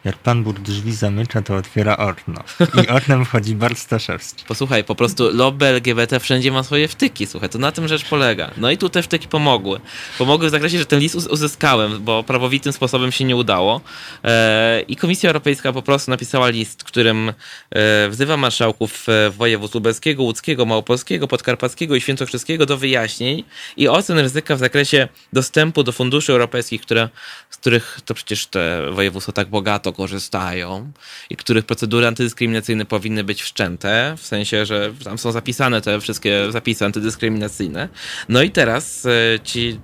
jak 0.05 0.17
Pan 0.17 0.45
Bóg 0.45 0.59
drzwi 0.61 0.93
zamyka, 0.93 1.43
to 1.43 1.57
otwiera 1.57 1.97
okno. 1.97 2.45
I 2.85 2.89
oknem 2.99 3.25
wchodzi 3.25 3.55
Bart 3.55 3.79
Staszewski. 3.79 4.45
Posłuchaj, 4.49 4.85
po 4.85 4.95
prostu 4.95 5.31
lobby 5.33 5.67
LGBT 5.67 6.21
wszędzie 6.21 6.53
ma 6.53 6.63
swoje 6.63 6.89
wtyki, 6.89 7.27
słuchaj, 7.27 7.49
to 7.49 7.59
na 7.59 7.73
tym 7.73 7.89
rzecz 7.89 8.05
polega. 8.05 8.51
No 8.57 8.71
i 8.71 8.79
tu 8.79 8.89
te 8.89 9.03
wtyki 9.03 9.29
pomogły. 9.29 9.81
Pomogły 10.19 10.49
w 10.49 10.51
zakresie, 10.51 10.79
że 10.79 10.87
ten 10.87 11.01
list 11.01 11.15
uz- 11.15 11.27
uzyskałem, 11.27 12.05
bo 12.05 12.23
prawowitym 12.23 12.73
sposobem 12.73 13.13
się 13.13 13.25
nie 13.25 13.37
udało. 13.37 13.81
E, 14.25 14.81
I 14.89 14.97
Komisja 14.97 15.31
Europejska 15.31 15.73
po 15.73 15.83
prostu 15.83 16.11
napisała 16.11 16.49
list, 16.49 16.85
którym 16.85 17.33
e, 17.71 18.09
wzywa 18.09 18.37
marszałków 18.37 19.07
e, 19.09 19.31
województw 19.31 19.75
lubelskiego, 19.75 20.23
łódzkiego, 20.23 20.67
małopolskiego, 20.67 21.29
podkarpackiego 21.29 21.97
i 21.97 22.01
świętokrzyskiego 22.01 22.67
do 22.67 22.77
wyjaśnień 22.77 23.45
i 23.77 23.89
ocen 23.89 24.19
ryzyka 24.19 24.57
w 24.57 24.59
zakresie 24.59 25.09
dostępu 25.33 25.83
do 25.83 25.93
funduszy 25.93 26.33
europejskich, 26.33 26.83
które, 26.83 27.09
z 27.51 27.57
których 27.57 28.01
to 28.05 28.15
przecież 28.15 28.47
te 28.47 28.91
województwa 28.93 29.33
tak 29.33 29.49
bogato 29.49 29.90
korzystają 29.93 30.93
i 31.31 31.37
których 31.37 31.65
procedury 31.65 32.07
antydyskryminacyjne 32.07 32.87
powinny 32.87 33.25
być 33.25 33.43
wszczęte, 33.43 34.15
w 34.19 34.27
sensie, 34.27 34.67
że 34.67 34.93
tam 35.05 35.19
są 35.19 35.33
zapisane 35.33 35.81
te 35.81 36.01
wszystkie 36.01 36.53
zapisy 36.53 36.85
antydyskryminacyjne. 36.85 37.89
No 38.29 38.43
i 38.43 38.51
teraz 38.51 39.07
e, 39.07 39.41
ci 39.45 39.81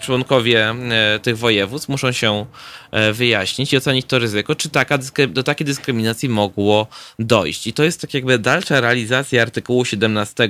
członkowie 0.00 0.70
e, 0.70 1.18
tych 1.22 1.38
województw 1.38 1.88
muszą 1.88 2.12
się 2.12 2.46
e, 2.90 3.12
wyjaśnić 3.12 3.72
i 3.72 3.76
ocenić 3.76 4.06
to 4.06 4.18
ryzyko, 4.18 4.54
czy 4.54 4.68
taka, 4.68 4.98
do 5.28 5.42
takiej 5.42 5.66
dyskryminacji 5.66 6.28
mogło 6.28 6.86
dojść. 7.18 7.66
I 7.66 7.72
to 7.72 7.84
jest 7.84 8.00
tak 8.00 8.14
jakby 8.14 8.38
dalsza 8.38 8.80
realizacja 8.80 9.42
artykułu 9.42 9.84
17 9.84 10.48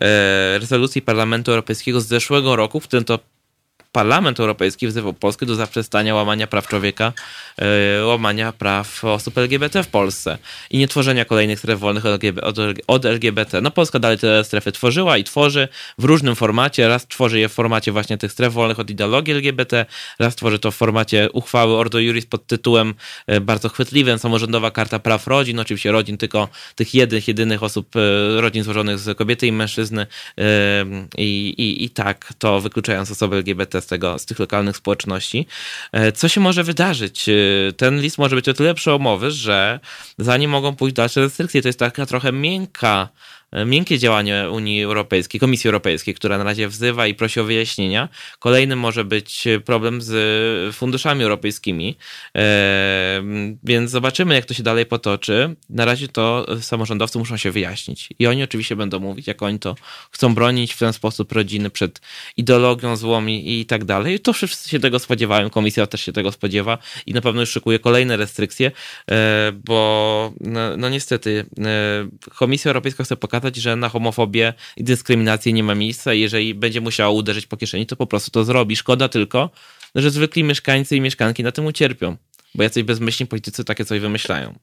e, 0.00 0.58
rezolucji 0.58 1.02
Parlamentu 1.02 1.50
Europejskiego 1.50 2.00
z 2.00 2.06
zeszłego 2.06 2.56
roku, 2.56 2.80
w 2.80 2.84
którym 2.84 3.04
to 3.04 3.18
Parlament 3.98 4.40
Europejski 4.40 4.86
wzywał 4.86 5.12
Polskę 5.12 5.46
do 5.46 5.54
zaprzestania 5.54 6.14
łamania 6.14 6.46
praw 6.46 6.68
człowieka, 6.68 7.12
e, 7.56 8.04
łamania 8.04 8.52
praw 8.52 9.04
osób 9.04 9.38
LGBT 9.38 9.82
w 9.82 9.88
Polsce 9.88 10.38
i 10.70 10.78
nie 10.78 10.88
tworzenia 10.88 11.24
kolejnych 11.24 11.58
stref 11.58 11.80
wolnych 11.80 12.04
od 12.86 13.04
LGBT. 13.04 13.60
No 13.60 13.70
Polska 13.70 13.98
dalej 13.98 14.18
te 14.18 14.44
strefy 14.44 14.72
tworzyła 14.72 15.18
i 15.18 15.24
tworzy 15.24 15.68
w 15.98 16.04
różnym 16.04 16.36
formacie. 16.36 16.88
Raz 16.88 17.06
tworzy 17.06 17.38
je 17.38 17.48
w 17.48 17.52
formacie 17.52 17.92
właśnie 17.92 18.18
tych 18.18 18.32
stref 18.32 18.52
wolnych 18.52 18.78
od 18.78 18.90
ideologii 18.90 19.34
LGBT, 19.34 19.86
raz 20.18 20.36
tworzy 20.36 20.58
to 20.58 20.70
w 20.70 20.76
formacie 20.76 21.28
uchwały 21.32 21.76
Ordo 21.76 21.98
Juris 21.98 22.26
pod 22.26 22.46
tytułem 22.46 22.94
e, 23.26 23.40
bardzo 23.40 23.68
chwytliwym 23.68 24.18
Samorządowa 24.18 24.70
Karta 24.70 24.98
Praw 24.98 25.26
Rodzin, 25.26 25.60
oczywiście 25.60 25.92
rodzin 25.92 26.18
tylko 26.18 26.48
tych 26.74 26.94
jednych, 26.94 27.28
jedynych 27.28 27.62
osób, 27.62 27.94
rodzin 28.36 28.64
złożonych 28.64 28.98
z 28.98 29.18
kobiety 29.18 29.46
i 29.46 29.52
mężczyzny 29.52 30.06
i, 31.18 31.54
i, 31.58 31.84
i 31.84 31.90
tak 31.90 32.32
to 32.38 32.60
wykluczając 32.60 33.10
osoby 33.10 33.36
LGBT 33.36 33.87
tego, 33.88 34.18
z 34.18 34.26
tych 34.26 34.38
lokalnych 34.38 34.76
społeczności. 34.76 35.46
E, 35.92 36.12
co 36.12 36.28
się 36.28 36.40
może 36.40 36.64
wydarzyć? 36.64 37.28
E, 37.28 37.32
ten 37.72 38.00
list 38.00 38.18
może 38.18 38.36
być 38.36 38.48
o 38.48 38.54
tyle 38.54 38.74
przełomowy, 38.74 39.30
że 39.30 39.80
zanim 40.18 40.50
mogą 40.50 40.76
pójść 40.76 40.96
dalsze 40.96 41.20
restrykcje, 41.20 41.62
to 41.62 41.68
jest 41.68 41.78
taka 41.78 42.06
trochę 42.06 42.32
miękka 42.32 43.08
miękkie 43.66 43.98
działanie 43.98 44.46
Unii 44.50 44.82
Europejskiej, 44.82 45.40
Komisji 45.40 45.68
Europejskiej, 45.68 46.14
która 46.14 46.38
na 46.38 46.44
razie 46.44 46.68
wzywa 46.68 47.06
i 47.06 47.14
prosi 47.14 47.40
o 47.40 47.44
wyjaśnienia. 47.44 48.08
Kolejnym 48.38 48.78
może 48.78 49.04
być 49.04 49.44
problem 49.64 50.02
z 50.02 50.76
funduszami 50.76 51.22
europejskimi, 51.22 51.96
e, 52.36 53.22
więc 53.64 53.90
zobaczymy, 53.90 54.34
jak 54.34 54.44
to 54.44 54.54
się 54.54 54.62
dalej 54.62 54.86
potoczy. 54.86 55.56
Na 55.70 55.84
razie 55.84 56.08
to 56.08 56.46
samorządowcy 56.60 57.18
muszą 57.18 57.36
się 57.36 57.50
wyjaśnić 57.50 58.08
i 58.18 58.26
oni 58.26 58.42
oczywiście 58.42 58.76
będą 58.76 59.00
mówić, 59.00 59.26
jak 59.26 59.42
oni 59.42 59.58
to 59.58 59.74
chcą 60.10 60.34
bronić 60.34 60.72
w 60.72 60.78
ten 60.78 60.92
sposób 60.92 61.32
rodziny 61.32 61.70
przed 61.70 62.00
ideologią 62.36 62.96
złomi 62.96 63.60
i 63.60 63.66
tak 63.66 63.84
dalej. 63.84 64.20
To 64.20 64.32
wszyscy 64.32 64.70
się 64.70 64.80
tego 64.80 64.98
spodziewają, 64.98 65.50
komisja 65.50 65.86
też 65.86 66.00
się 66.00 66.12
tego 66.12 66.32
spodziewa 66.32 66.78
i 67.06 67.12
na 67.12 67.20
pewno 67.20 67.40
już 67.40 67.50
szykuje 67.50 67.78
kolejne 67.78 68.16
restrykcje, 68.16 68.70
e, 69.10 69.52
bo 69.64 70.32
no, 70.40 70.76
no 70.76 70.88
niestety 70.88 71.46
Komisja 72.34 72.68
Europejska 72.68 73.04
chce 73.04 73.16
pokazać, 73.16 73.37
pokazać, 73.40 73.56
że 73.56 73.76
na 73.76 73.88
homofobię 73.88 74.54
i 74.76 74.84
dyskryminację 74.84 75.52
nie 75.52 75.62
ma 75.62 75.74
miejsca 75.74 76.14
jeżeli 76.14 76.54
będzie 76.54 76.80
musiała 76.80 77.10
uderzyć 77.10 77.46
po 77.46 77.56
kieszeni, 77.56 77.86
to 77.86 77.96
po 77.96 78.06
prostu 78.06 78.30
to 78.30 78.44
zrobi. 78.44 78.76
Szkoda 78.76 79.08
tylko, 79.08 79.50
że 79.94 80.10
zwykli 80.10 80.44
mieszkańcy 80.44 80.96
i 80.96 81.00
mieszkanki 81.00 81.42
na 81.42 81.52
tym 81.52 81.66
ucierpią, 81.66 82.16
bo 82.54 82.62
jacyś 82.62 82.82
bezmyślni 82.82 83.26
politycy 83.26 83.64
takie 83.64 83.84
coś 83.84 84.00
wymyślają. 84.00 84.58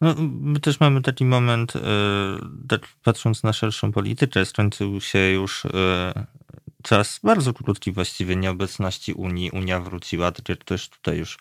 No, 0.00 0.14
my 0.40 0.60
też 0.60 0.80
mamy 0.80 1.02
taki 1.02 1.24
moment, 1.24 1.74
yy, 1.74 2.78
patrząc 3.02 3.42
na 3.42 3.52
szerszą 3.52 3.92
politykę, 3.92 4.44
skończył 4.44 5.00
się 5.00 5.18
już 5.18 5.64
yy, 5.64 6.24
czas 6.82 7.20
bardzo 7.22 7.52
krótki 7.52 7.92
właściwie 7.92 8.36
nieobecności 8.36 9.12
Unii. 9.12 9.50
Unia 9.50 9.80
wróciła, 9.80 10.32
tak 10.32 10.48
jak 10.48 10.64
też 10.64 10.88
tutaj 10.88 11.18
już 11.18 11.38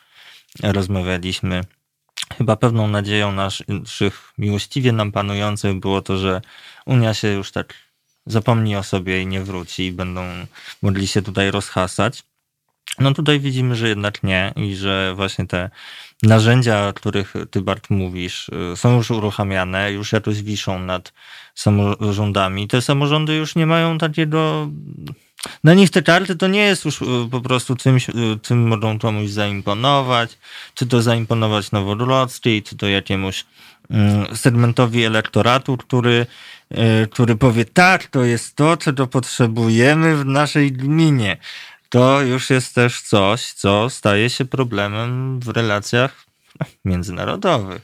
rozmawialiśmy 0.63 1.61
Chyba 2.38 2.55
pewną 2.55 2.88
nadzieją 2.88 3.31
naszych 3.31 4.33
miłościwie 4.38 4.91
nam 4.91 5.11
panujących 5.11 5.79
było 5.79 6.01
to, 6.01 6.17
że 6.17 6.41
Unia 6.86 7.13
się 7.13 7.27
już 7.27 7.51
tak 7.51 7.73
zapomni 8.25 8.75
o 8.75 8.83
sobie 8.83 9.21
i 9.21 9.27
nie 9.27 9.41
wróci 9.41 9.86
i 9.86 9.91
będą 9.91 10.23
mogli 10.81 11.07
się 11.07 11.21
tutaj 11.21 11.51
rozhasać. 11.51 12.23
No 12.99 13.13
tutaj 13.13 13.39
widzimy, 13.39 13.75
że 13.75 13.89
jednak 13.89 14.23
nie 14.23 14.53
i 14.55 14.75
że 14.75 15.13
właśnie 15.15 15.47
te 15.47 15.69
narzędzia, 16.23 16.88
o 16.88 16.93
których 16.93 17.33
ty 17.51 17.61
Bart 17.61 17.89
mówisz, 17.89 18.49
y, 18.73 18.77
są 18.77 18.97
już 18.97 19.11
uruchamiane, 19.11 19.91
już 19.91 20.11
jakoś 20.11 20.41
wiszą 20.41 20.79
nad 20.79 21.13
samorządami. 21.55 22.67
Te 22.67 22.81
samorządy 22.81 23.36
już 23.36 23.55
nie 23.55 23.65
mają 23.65 23.97
takiego 23.97 24.69
na 25.63 25.73
nich 25.73 25.89
te 25.89 26.01
karty 26.01 26.36
to 26.36 26.47
nie 26.47 26.61
jest 26.61 26.86
już 26.86 27.01
y, 27.01 27.05
po 27.31 27.41
prostu 27.41 27.75
czymś, 27.75 28.07
czym 28.41 28.67
mogą 28.67 28.99
komuś 28.99 29.29
zaimponować, 29.29 30.38
czy 30.73 30.86
to 30.88 31.01
zaimponować 31.01 31.71
Nowogrodzkiej, 31.71 32.63
czy 32.63 32.77
to 32.77 32.88
jakiemuś 32.88 33.45
segmentowi 34.33 35.03
elektoratu, 35.03 35.77
który, 35.77 36.25
y, 36.71 37.07
który 37.07 37.36
powie 37.36 37.65
tak, 37.65 38.07
to 38.07 38.23
jest 38.23 38.55
to, 38.55 38.77
czego 38.77 39.07
potrzebujemy 39.07 40.17
w 40.17 40.25
naszej 40.25 40.71
gminie. 40.71 41.38
To 41.95 42.21
już 42.21 42.49
jest 42.49 42.75
też 42.75 43.01
coś, 43.01 43.51
co 43.53 43.89
staje 43.89 44.29
się 44.29 44.45
problemem 44.45 45.39
w 45.39 45.47
relacjach 45.47 46.25
międzynarodowych. 46.85 47.81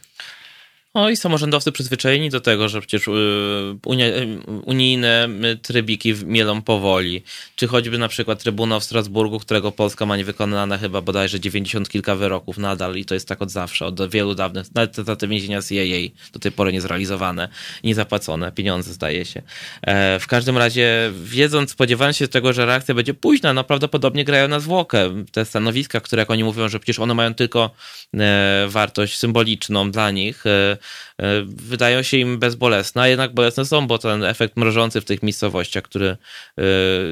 O 0.93 1.09
i 1.09 1.17
samorządowcy 1.17 1.71
przyzwyczajeni 1.71 2.29
do 2.29 2.41
tego, 2.41 2.69
że 2.69 2.81
przecież 2.81 3.07
y, 3.07 3.11
y, 3.11 4.37
unijne 4.65 5.29
trybiki 5.61 6.13
mielą 6.25 6.61
powoli. 6.61 7.23
Czy 7.55 7.67
choćby 7.67 7.97
na 7.97 8.07
przykład 8.07 8.43
Trybunał 8.43 8.79
w 8.79 8.83
Strasburgu, 8.83 9.39
którego 9.39 9.71
Polska 9.71 10.05
ma 10.05 10.17
niewykonane 10.17 10.77
chyba 10.77 11.01
bodajże 11.01 11.39
90 11.39 11.89
kilka 11.89 12.15
wyroków 12.15 12.57
nadal 12.57 12.95
i 12.95 13.05
to 13.05 13.13
jest 13.13 13.27
tak 13.27 13.41
od 13.41 13.51
zawsze, 13.51 13.85
od 13.85 14.09
wielu 14.09 14.35
dawnych, 14.35 14.75
nawet 14.75 14.95
za 14.95 15.15
te 15.15 15.27
więzienia 15.27 15.61
CIA 15.61 16.13
do 16.33 16.39
tej 16.39 16.51
pory 16.51 16.73
niezrealizowane, 16.73 17.49
niezapłacone, 17.83 18.51
pieniądze 18.51 18.93
zdaje 18.93 19.25
się. 19.25 19.41
E, 19.81 20.19
w 20.19 20.27
każdym 20.27 20.57
razie 20.57 21.11
wiedząc, 21.23 21.71
spodziewając 21.71 22.17
się 22.17 22.27
tego, 22.27 22.53
że 22.53 22.65
reakcja 22.65 22.95
będzie 22.95 23.13
późna, 23.13 23.53
no 23.53 23.63
prawdopodobnie 23.63 24.25
grają 24.25 24.47
na 24.47 24.59
zwłokę. 24.59 25.25
Te 25.31 25.45
stanowiska, 25.45 25.99
które 25.99 26.21
jak 26.21 26.31
oni 26.31 26.43
mówią, 26.43 26.69
że 26.69 26.79
przecież 26.79 26.99
one 26.99 27.13
mają 27.13 27.33
tylko 27.33 27.69
e, 28.13 28.65
wartość 28.67 29.17
symboliczną 29.17 29.91
dla 29.91 30.11
nich, 30.11 30.43
E, 30.45 30.77
wydają 31.45 32.03
się 32.03 32.17
im 32.17 32.39
bezbolesne, 32.39 33.01
a 33.01 33.07
jednak 33.07 33.33
bolesne 33.33 33.65
są, 33.65 33.87
bo 33.87 33.97
ten 33.97 34.23
efekt 34.23 34.57
mrożący 34.57 35.01
w 35.01 35.05
tych 35.05 35.23
miejscowościach, 35.23 35.83
który 35.83 36.17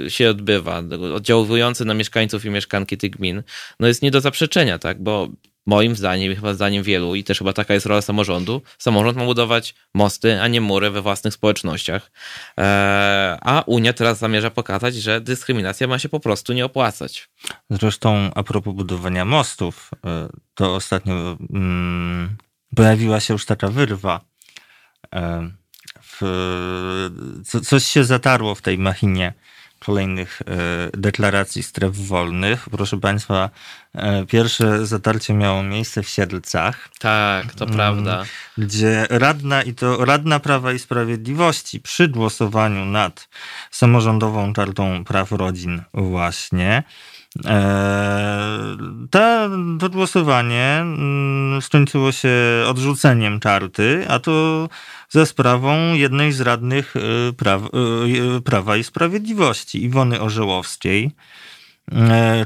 e, 0.06 0.10
się 0.10 0.30
odbywa, 0.30 0.84
oddziałujący 1.16 1.86
na 1.86 1.94
mieszkańców 1.94 2.46
i 2.46 2.50
mieszkanki 2.50 2.98
tych 2.98 3.12
gmin, 3.12 3.44
no 3.80 3.88
jest 3.88 4.02
nie 4.02 4.12
do 4.12 4.22
zaprzeczenia, 4.22 4.80
tak, 4.80 5.04
bo 5.04 5.30
moim 5.66 5.96
zdaniem 5.96 6.32
i 6.32 6.36
chyba 6.36 6.54
zdaniem 6.54 6.84
wielu, 6.84 7.16
i 7.16 7.24
też 7.24 7.38
chyba 7.38 7.54
taka 7.54 7.74
jest 7.74 7.86
rola 7.86 8.02
samorządu, 8.02 8.62
samorząd 8.78 9.18
ma 9.18 9.26
budować 9.26 9.76
mosty, 9.94 10.42
a 10.42 10.48
nie 10.48 10.62
mury 10.62 10.90
we 10.90 11.02
własnych 11.02 11.34
społecznościach. 11.34 12.12
E, 12.60 13.38
a 13.42 13.64
Unia 13.66 13.94
teraz 13.94 14.20
zamierza 14.20 14.50
pokazać, 14.50 14.96
że 14.96 15.22
dyskryminacja 15.22 15.88
ma 15.88 16.00
się 16.00 16.10
po 16.10 16.20
prostu 16.20 16.54
nie 16.54 16.66
opłacać. 16.66 17.30
Zresztą 17.70 18.32
a 18.36 18.44
propos 18.44 18.76
budowania 18.76 19.26
mostów, 19.26 19.92
to 20.56 20.76
ostatnio 20.76 21.38
mm, 21.54 22.38
pojawiła 22.80 23.20
się 23.20 23.34
już 23.34 23.46
taka 23.46 23.68
wyrwa. 23.68 24.22
E, 25.16 25.50
w, 26.02 26.22
co, 27.46 27.62
coś 27.62 27.84
się 27.84 28.04
zatarło 28.04 28.56
w 28.56 28.62
tej 28.62 28.78
machinie 28.78 29.34
kolejnych 29.80 30.42
e, 30.42 30.46
deklaracji 30.98 31.64
stref 31.64 31.96
wolnych. 31.96 32.70
Proszę 32.72 33.00
Państwa, 33.00 33.50
e, 33.96 34.26
pierwsze 34.26 34.86
zatarcie 34.86 35.34
miało 35.34 35.64
miejsce 35.64 36.04
w 36.04 36.10
Siedlcach. 36.10 36.90
Tak, 37.00 37.54
to 37.54 37.66
prawda. 37.66 38.16
Mm, 38.16 38.28
gdzie 38.58 39.08
radna 39.10 39.64
i 39.64 39.74
to 39.74 40.06
radna 40.06 40.40
Prawa 40.40 40.74
i 40.74 40.80
Sprawiedliwości 40.80 41.80
przy 41.80 42.08
głosowaniu 42.08 42.86
nad 42.86 43.30
samorządową 43.72 44.54
kartą 44.54 45.04
praw 45.04 45.32
rodzin 45.32 45.82
właśnie 45.94 46.84
E, 47.46 48.78
to, 49.10 49.50
to 49.80 49.90
głosowanie 49.90 50.78
mm, 50.82 51.62
skończyło 51.62 52.12
się 52.12 52.30
odrzuceniem 52.68 53.40
karty, 53.40 54.06
a 54.08 54.20
to 54.20 54.70
za 55.10 55.26
sprawą 55.26 55.94
jednej 55.94 56.32
z 56.32 56.42
radnych 56.42 56.96
e, 56.96 57.34
praw, 57.34 57.62
e, 57.64 58.42
Prawa 58.42 58.78
i 58.78 58.84
Sprawiedliwości, 58.84 59.84
Iwony 59.84 60.22
Orzełowskiej, 60.22 61.12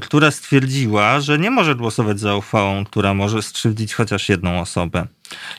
która 0.02 0.30
stwierdziła, 0.30 1.20
że 1.20 1.38
nie 1.38 1.50
może 1.50 1.74
głosować 1.74 2.20
za 2.20 2.36
uchwałą, 2.36 2.84
która 2.84 3.14
może 3.14 3.42
skrzywdzić 3.42 3.94
chociaż 3.94 4.28
jedną 4.28 4.60
osobę. 4.60 5.06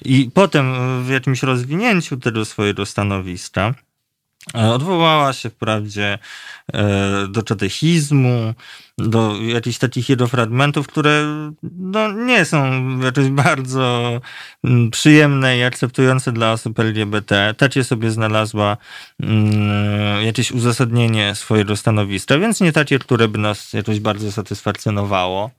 I 0.05 0.29
potem 0.33 0.73
w 1.03 1.09
jakimś 1.09 1.43
rozwinięciu 1.43 2.17
tego 2.17 2.45
swojego 2.45 2.85
stanowiska 2.85 3.73
odwołała 4.53 5.33
się 5.33 5.49
wprawdzie 5.49 6.19
do 7.29 7.43
katechizmu, 7.43 8.53
do 8.97 9.41
jakichś 9.41 9.77
takich 9.77 10.09
jego 10.09 10.27
fragmentów, 10.27 10.87
które 10.87 11.25
no, 11.63 12.11
nie 12.11 12.45
są 12.45 12.81
jakoś 12.99 13.29
bardzo 13.45 14.21
mm, 14.63 14.91
przyjemne 14.91 15.57
i 15.57 15.63
akceptujące 15.63 16.31
dla 16.31 16.51
osób 16.51 16.79
LGBT. 16.79 17.55
Tacie 17.57 17.83
sobie 17.83 18.11
znalazła 18.11 18.77
mm, 19.19 20.25
jakieś 20.25 20.51
uzasadnienie 20.51 21.35
swojego 21.35 21.75
stanowiska, 21.75 22.37
więc 22.37 22.61
nie 22.61 22.71
takie, 22.71 22.99
które 22.99 23.27
by 23.27 23.37
nas 23.37 23.73
jakoś 23.73 23.99
bardzo 23.99 24.31
satysfakcjonowało. 24.31 25.51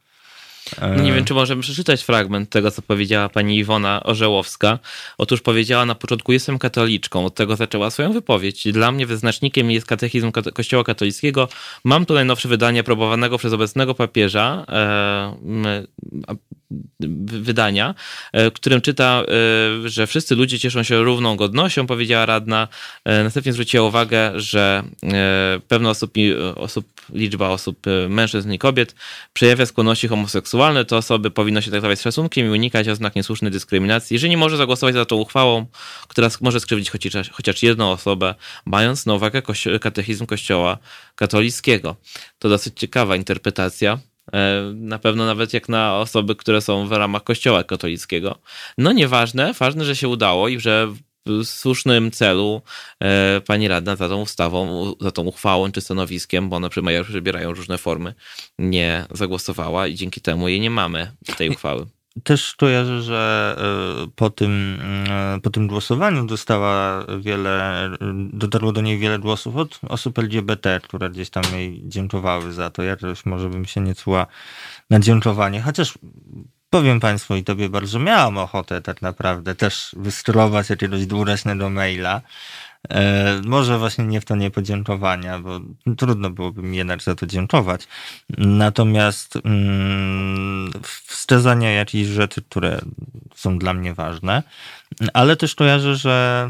No 0.81 1.03
nie 1.03 1.13
wiem, 1.13 1.25
czy 1.25 1.35
możemy 1.35 1.63
przeczytać 1.63 2.03
fragment 2.03 2.51
tego, 2.51 2.71
co 2.71 2.83
powiedziała 2.83 3.29
pani 3.29 3.59
Iwona 3.59 4.03
Orzełowska. 4.03 4.79
Otóż 5.19 5.41
powiedziała 5.41 5.87
na 5.87 5.95
początku, 5.95 6.33
jestem 6.33 6.59
katoliczką. 6.59 7.25
Od 7.25 7.35
tego 7.35 7.57
zaczęła 7.57 7.91
swoją 7.91 8.13
wypowiedź. 8.13 8.73
Dla 8.73 8.93
mnie 8.93 9.07
wyznacznikiem 9.07 9.71
jest 9.71 9.87
katechizm 9.87 10.33
Kościoła 10.33 10.85
katolickiego. 10.85 11.49
Mam 11.85 12.07
tu 12.07 12.15
najnowsze 12.15 12.49
wydanie 12.49 12.81
aprobowanego 12.81 13.39
przez 13.39 13.53
obecnego 13.53 13.95
papieża. 13.95 14.67
E, 16.73 17.07
wydania, 17.25 17.95
w 18.35 18.53
którym 18.53 18.81
czyta, 18.81 19.23
że 19.85 20.07
wszyscy 20.07 20.35
ludzie 20.35 20.59
cieszą 20.59 20.83
się 20.83 21.03
równą 21.03 21.37
godnością, 21.37 21.87
powiedziała 21.87 22.27
radna. 22.27 22.69
Następnie 23.05 23.53
zwróciła 23.53 23.89
uwagę, 23.89 24.33
że 24.41 24.83
pewna 25.69 25.91
osób, 25.91 26.15
osób, 26.57 26.87
liczba 27.13 27.49
osób, 27.49 27.87
mężczyzn 28.09 28.53
i 28.53 28.59
kobiet 28.59 28.95
przejawia 29.33 29.67
skłonności 29.67 30.09
homoseksualne, 30.09 30.85
to 30.85 30.97
osoby 30.97 31.31
powinno 31.31 31.61
się 31.61 31.71
traktować 31.71 31.99
z 31.99 32.03
szacunkiem 32.03 32.47
i 32.47 32.51
unikać 32.51 32.89
oznak 32.89 33.17
niesłusznej 33.17 33.51
dyskryminacji. 33.51 34.19
Że 34.19 34.29
nie 34.29 34.37
może 34.37 34.57
zagłosować 34.57 34.95
za 34.95 35.05
tą 35.05 35.17
uchwałą, 35.17 35.67
która 36.09 36.29
może 36.41 36.61
skrzywdzić 36.61 36.91
chociaż, 36.91 37.31
chociaż 37.31 37.63
jedną 37.63 37.91
osobę, 37.91 38.35
mając 38.65 39.07
na 39.07 39.15
uwagę 39.15 39.43
katechizm 39.81 40.27
Kościoła 40.27 40.79
katolickiego. 41.15 41.97
To 42.39 42.49
dosyć 42.49 42.81
ciekawa 42.81 43.17
interpretacja. 43.17 43.99
E, 44.33 44.73
na 44.75 44.99
pewno 44.99 45.27
nawet 45.27 45.53
jak 45.53 45.69
na 45.69 45.99
osoby, 45.99 46.37
które 46.37 46.61
są 46.61 46.89
w 46.89 46.93
ramach 46.93 47.25
Kościoła 47.25 47.65
katolickiego. 47.65 48.39
No 48.79 48.93
nieważne, 48.93 49.53
ważne, 49.53 49.85
że 49.85 49.97
się 49.97 50.09
udało 50.09 50.49
i 50.49 50.61
że 50.61 50.89
w 51.27 51.45
słusznym 51.45 52.11
celu 52.11 52.63
e, 53.03 53.41
pani 53.41 53.69
radna 53.69 53.97
za 53.97 54.09
tą 54.09 54.21
ustawą, 54.21 54.93
za 55.01 55.11
tą 55.11 55.23
uchwałą 55.23 55.73
czy 55.73 55.81
stanowiskiem, 55.81 56.49
bo 56.49 56.57
one 56.57 56.71
przybierają 57.05 57.53
różne 57.53 57.79
formy, 57.79 58.15
nie 58.59 59.05
zagłosowała 59.11 59.87
i 59.87 59.95
dzięki 59.95 60.21
temu 60.21 60.49
jej 60.49 60.61
nie 60.61 60.71
mamy 60.71 61.13
tej 61.37 61.51
uchwały 61.55 61.87
też 62.25 62.55
kojarzę, 62.55 63.03
że 63.03 63.57
e, 63.59 64.11
po 64.17 64.31
tym, 64.31 64.79
e, 65.11 65.41
po 65.43 65.51
tym 65.51 65.67
głosowaniu 65.67 66.27
dostała 66.27 67.07
wiele, 67.21 67.91
dotarło 68.33 68.73
do 68.73 68.81
niej 68.81 68.99
wiele 68.99 69.19
głosów 69.19 69.57
od 69.57 69.81
osób 69.89 70.19
LGBT, 70.19 70.81
które 70.83 71.11
gdzieś 71.11 71.31
tam 71.31 71.45
jej 71.53 71.83
dziękowały 71.85 72.53
za 72.53 72.71
to. 72.71 72.83
Ja 72.83 72.97
też 72.97 73.27
może 73.27 73.49
bym 73.49 73.65
się 73.65 73.81
nie 73.81 73.95
czuła 73.95 74.27
na 74.91 75.01
dziękowanie, 75.01 75.63
chociaż 75.63 75.99
powiem 76.71 77.01
Państwu 77.01 77.37
i 77.37 77.45
Tobie 77.45 77.69
bardzo 77.69 77.99
miałam 77.99 78.39
ochotę 78.39 78.83
tak 78.83 79.03
naprawdę 79.03 79.55
też 79.55 79.95
wystrować 79.99 80.71
jakiegoś 80.71 81.07
dwuletniego 81.07 81.71
maila, 81.71 82.21
E, 82.21 82.66
może 83.45 83.79
właśnie 83.79 84.05
nie 84.05 84.21
w 84.21 84.25
to 84.25 84.37
nie 84.37 84.51
podziękowania, 84.51 85.39
bo 85.39 85.61
trudno 85.97 86.31
byłoby 86.31 86.63
mi 86.63 86.77
jednak 86.77 87.03
za 87.03 87.15
to 87.15 87.27
dziękować. 87.27 87.89
Natomiast 88.39 89.37
mm, 89.45 90.73
wskazania 90.83 91.71
jakichś 91.71 92.09
rzeczy, 92.09 92.43
które 92.43 92.81
są 93.35 93.59
dla 93.59 93.75
mnie 93.75 93.95
ważne, 93.95 94.43
ale 95.15 95.37
też 95.37 95.55
kojarzę, 95.55 95.97
że 95.97 96.49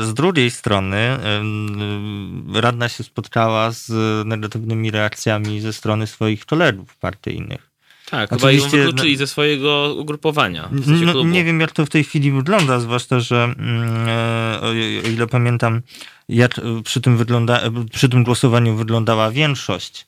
e, 0.00 0.06
z 0.06 0.14
drugiej 0.14 0.50
strony 0.50 0.96
e, 0.96 1.18
radna 2.60 2.88
się 2.88 3.04
spotkała 3.04 3.70
z 3.70 3.90
negatywnymi 4.26 4.90
reakcjami 4.90 5.60
ze 5.60 5.72
strony 5.72 6.06
swoich 6.06 6.46
kolegów 6.46 6.96
partyjnych. 6.96 7.67
Tak, 8.10 8.32
Oczywiście, 8.32 8.70
chyba 8.70 8.76
ją 8.78 8.86
wykluczyli 8.86 9.12
no, 9.12 9.18
ze 9.18 9.26
swojego 9.26 9.94
ugrupowania. 9.98 10.68
W 10.72 10.84
sensie 10.84 11.04
no, 11.04 11.22
nie 11.22 11.44
wiem, 11.44 11.60
jak 11.60 11.72
to 11.72 11.86
w 11.86 11.88
tej 11.88 12.04
chwili 12.04 12.32
wygląda, 12.32 12.80
zwłaszcza, 12.80 13.20
że 13.20 13.44
mm, 13.44 14.08
e, 14.08 14.60
o 14.60 14.72
ile 15.12 15.26
pamiętam, 15.26 15.82
jak 16.28 16.60
przy 16.84 17.00
tym, 17.00 17.16
wygląda, 17.16 17.60
przy 17.92 18.08
tym 18.08 18.24
głosowaniu 18.24 18.76
wyglądała 18.76 19.30
większość 19.30 20.06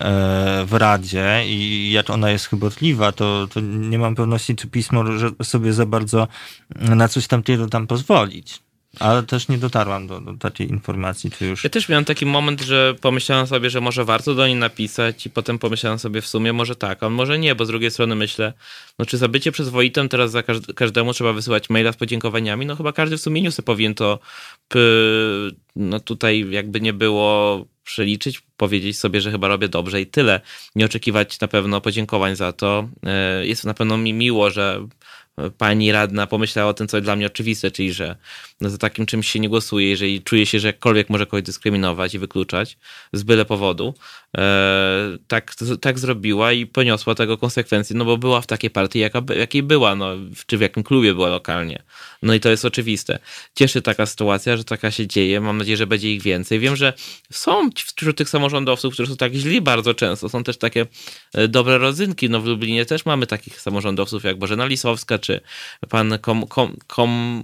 e, 0.00 0.64
w 0.66 0.72
Radzie 0.72 1.42
i 1.46 1.90
jak 1.92 2.10
ona 2.10 2.30
jest 2.30 2.46
chybotliwa, 2.46 3.12
to, 3.12 3.46
to 3.54 3.60
nie 3.60 3.98
mam 3.98 4.14
pewności, 4.14 4.56
czy 4.56 4.68
pismo 4.68 5.04
sobie 5.42 5.72
za 5.72 5.86
bardzo 5.86 6.28
na 6.80 7.08
coś 7.08 7.26
tamtego 7.26 7.68
tam 7.68 7.86
pozwolić. 7.86 8.65
Ale 9.00 9.22
też 9.22 9.48
nie 9.48 9.58
dotarłam 9.58 10.06
do, 10.06 10.20
do, 10.20 10.34
takiej 10.34 10.70
informacji, 10.70 11.30
czy 11.30 11.46
już. 11.46 11.64
Ja 11.64 11.70
też 11.70 11.88
miałem 11.88 12.04
taki 12.04 12.26
moment, 12.26 12.60
że 12.60 12.94
pomyślałem 13.00 13.46
sobie, 13.46 13.70
że 13.70 13.80
może 13.80 14.04
warto 14.04 14.34
do 14.34 14.46
niej 14.46 14.56
napisać, 14.56 15.26
i 15.26 15.30
potem 15.30 15.58
pomyślałem 15.58 15.98
sobie 15.98 16.20
w 16.20 16.26
sumie, 16.26 16.52
może 16.52 16.76
tak, 16.76 17.02
a 17.02 17.08
może 17.08 17.38
nie, 17.38 17.54
bo 17.54 17.64
z 17.64 17.68
drugiej 17.68 17.90
strony 17.90 18.14
myślę, 18.14 18.52
no 18.98 19.06
czy 19.06 19.18
za 19.18 19.28
bycie 19.28 19.52
przyzwoitym 19.52 20.08
teraz 20.08 20.30
za 20.30 20.42
każdemu 20.74 21.12
trzeba 21.12 21.32
wysyłać 21.32 21.70
maila 21.70 21.92
z 21.92 21.96
podziękowaniami? 21.96 22.66
No 22.66 22.76
chyba 22.76 22.92
każdy 22.92 23.16
w 23.16 23.20
sumieniu 23.20 23.50
sobie 23.50 23.66
powinien 23.66 23.94
to 23.94 24.18
no 25.76 26.00
tutaj 26.00 26.46
jakby 26.50 26.80
nie 26.80 26.92
było 26.92 27.64
przeliczyć, 27.84 28.42
powiedzieć 28.56 28.98
sobie, 28.98 29.20
że 29.20 29.30
chyba 29.30 29.48
robię 29.48 29.68
dobrze 29.68 30.00
i 30.00 30.06
tyle. 30.06 30.40
Nie 30.74 30.84
oczekiwać 30.84 31.40
na 31.40 31.48
pewno 31.48 31.80
podziękowań 31.80 32.36
za 32.36 32.52
to. 32.52 32.88
E, 33.06 33.46
jest 33.46 33.64
na 33.64 33.74
pewno 33.74 33.96
mi 33.96 34.12
miło, 34.12 34.50
że 34.50 34.88
pani 35.58 35.92
radna 35.92 36.26
pomyślała 36.26 36.70
o 36.70 36.74
tym, 36.74 36.88
co 36.88 37.00
dla 37.00 37.16
mnie 37.16 37.26
oczywiste, 37.26 37.70
czyli 37.70 37.92
że 37.92 38.16
no, 38.60 38.70
za 38.70 38.78
takim 38.78 39.06
czymś 39.06 39.28
się 39.28 39.40
nie 39.40 39.48
głosuje, 39.48 39.88
jeżeli 39.88 40.22
czuje 40.22 40.46
się, 40.46 40.60
że 40.60 40.66
jakkolwiek 40.68 41.10
może 41.10 41.26
kogoś 41.26 41.42
dyskryminować 41.42 42.14
i 42.14 42.18
wykluczać 42.18 42.78
z 43.12 43.22
byle 43.22 43.44
powodu. 43.44 43.94
E, 44.38 45.18
tak, 45.28 45.54
tak 45.80 45.98
zrobiła 45.98 46.52
i 46.52 46.66
poniosła 46.66 47.14
tego 47.14 47.38
konsekwencje, 47.38 47.96
no 47.96 48.04
bo 48.04 48.18
była 48.18 48.40
w 48.40 48.46
takiej 48.46 48.70
partii, 48.70 48.98
jaka, 48.98 49.22
jakiej 49.36 49.62
była, 49.62 49.94
no, 49.94 50.10
czy 50.46 50.58
w 50.58 50.60
jakim 50.60 50.82
klubie 50.82 51.14
była 51.14 51.28
lokalnie. 51.28 51.82
No 52.22 52.34
i 52.34 52.40
to 52.40 52.50
jest 52.50 52.64
oczywiste. 52.64 53.18
Cieszy 53.54 53.82
taka 53.82 54.06
sytuacja, 54.06 54.56
że 54.56 54.64
taka 54.64 54.90
się 54.90 55.06
dzieje. 55.06 55.40
Mam 55.40 55.58
nadzieję, 55.58 55.76
że 55.76 55.86
będzie 55.86 56.12
ich 56.12 56.22
więcej. 56.22 56.58
Wiem, 56.58 56.76
że 56.76 56.92
są 57.32 57.70
wśród 57.96 58.16
tych 58.16 58.28
samorządowców, 58.28 58.94
którzy 58.94 59.10
są 59.10 59.16
tak 59.16 59.34
źli 59.34 59.60
bardzo 59.60 59.94
często. 59.94 60.28
Są 60.28 60.44
też 60.44 60.56
takie 60.56 60.86
e, 61.34 61.48
dobre 61.48 61.78
rodzynki. 61.78 62.30
No 62.30 62.40
w 62.40 62.46
Lublinie 62.46 62.86
też 62.86 63.06
mamy 63.06 63.26
takich 63.26 63.60
samorządowców 63.60 64.24
jak 64.24 64.38
Bożena 64.38 64.66
Lisowska, 64.66 65.18
czy 65.18 65.40
pan 65.88 66.18
Kom, 66.18 66.46
Kom, 66.46 66.76
Kom, 66.86 67.42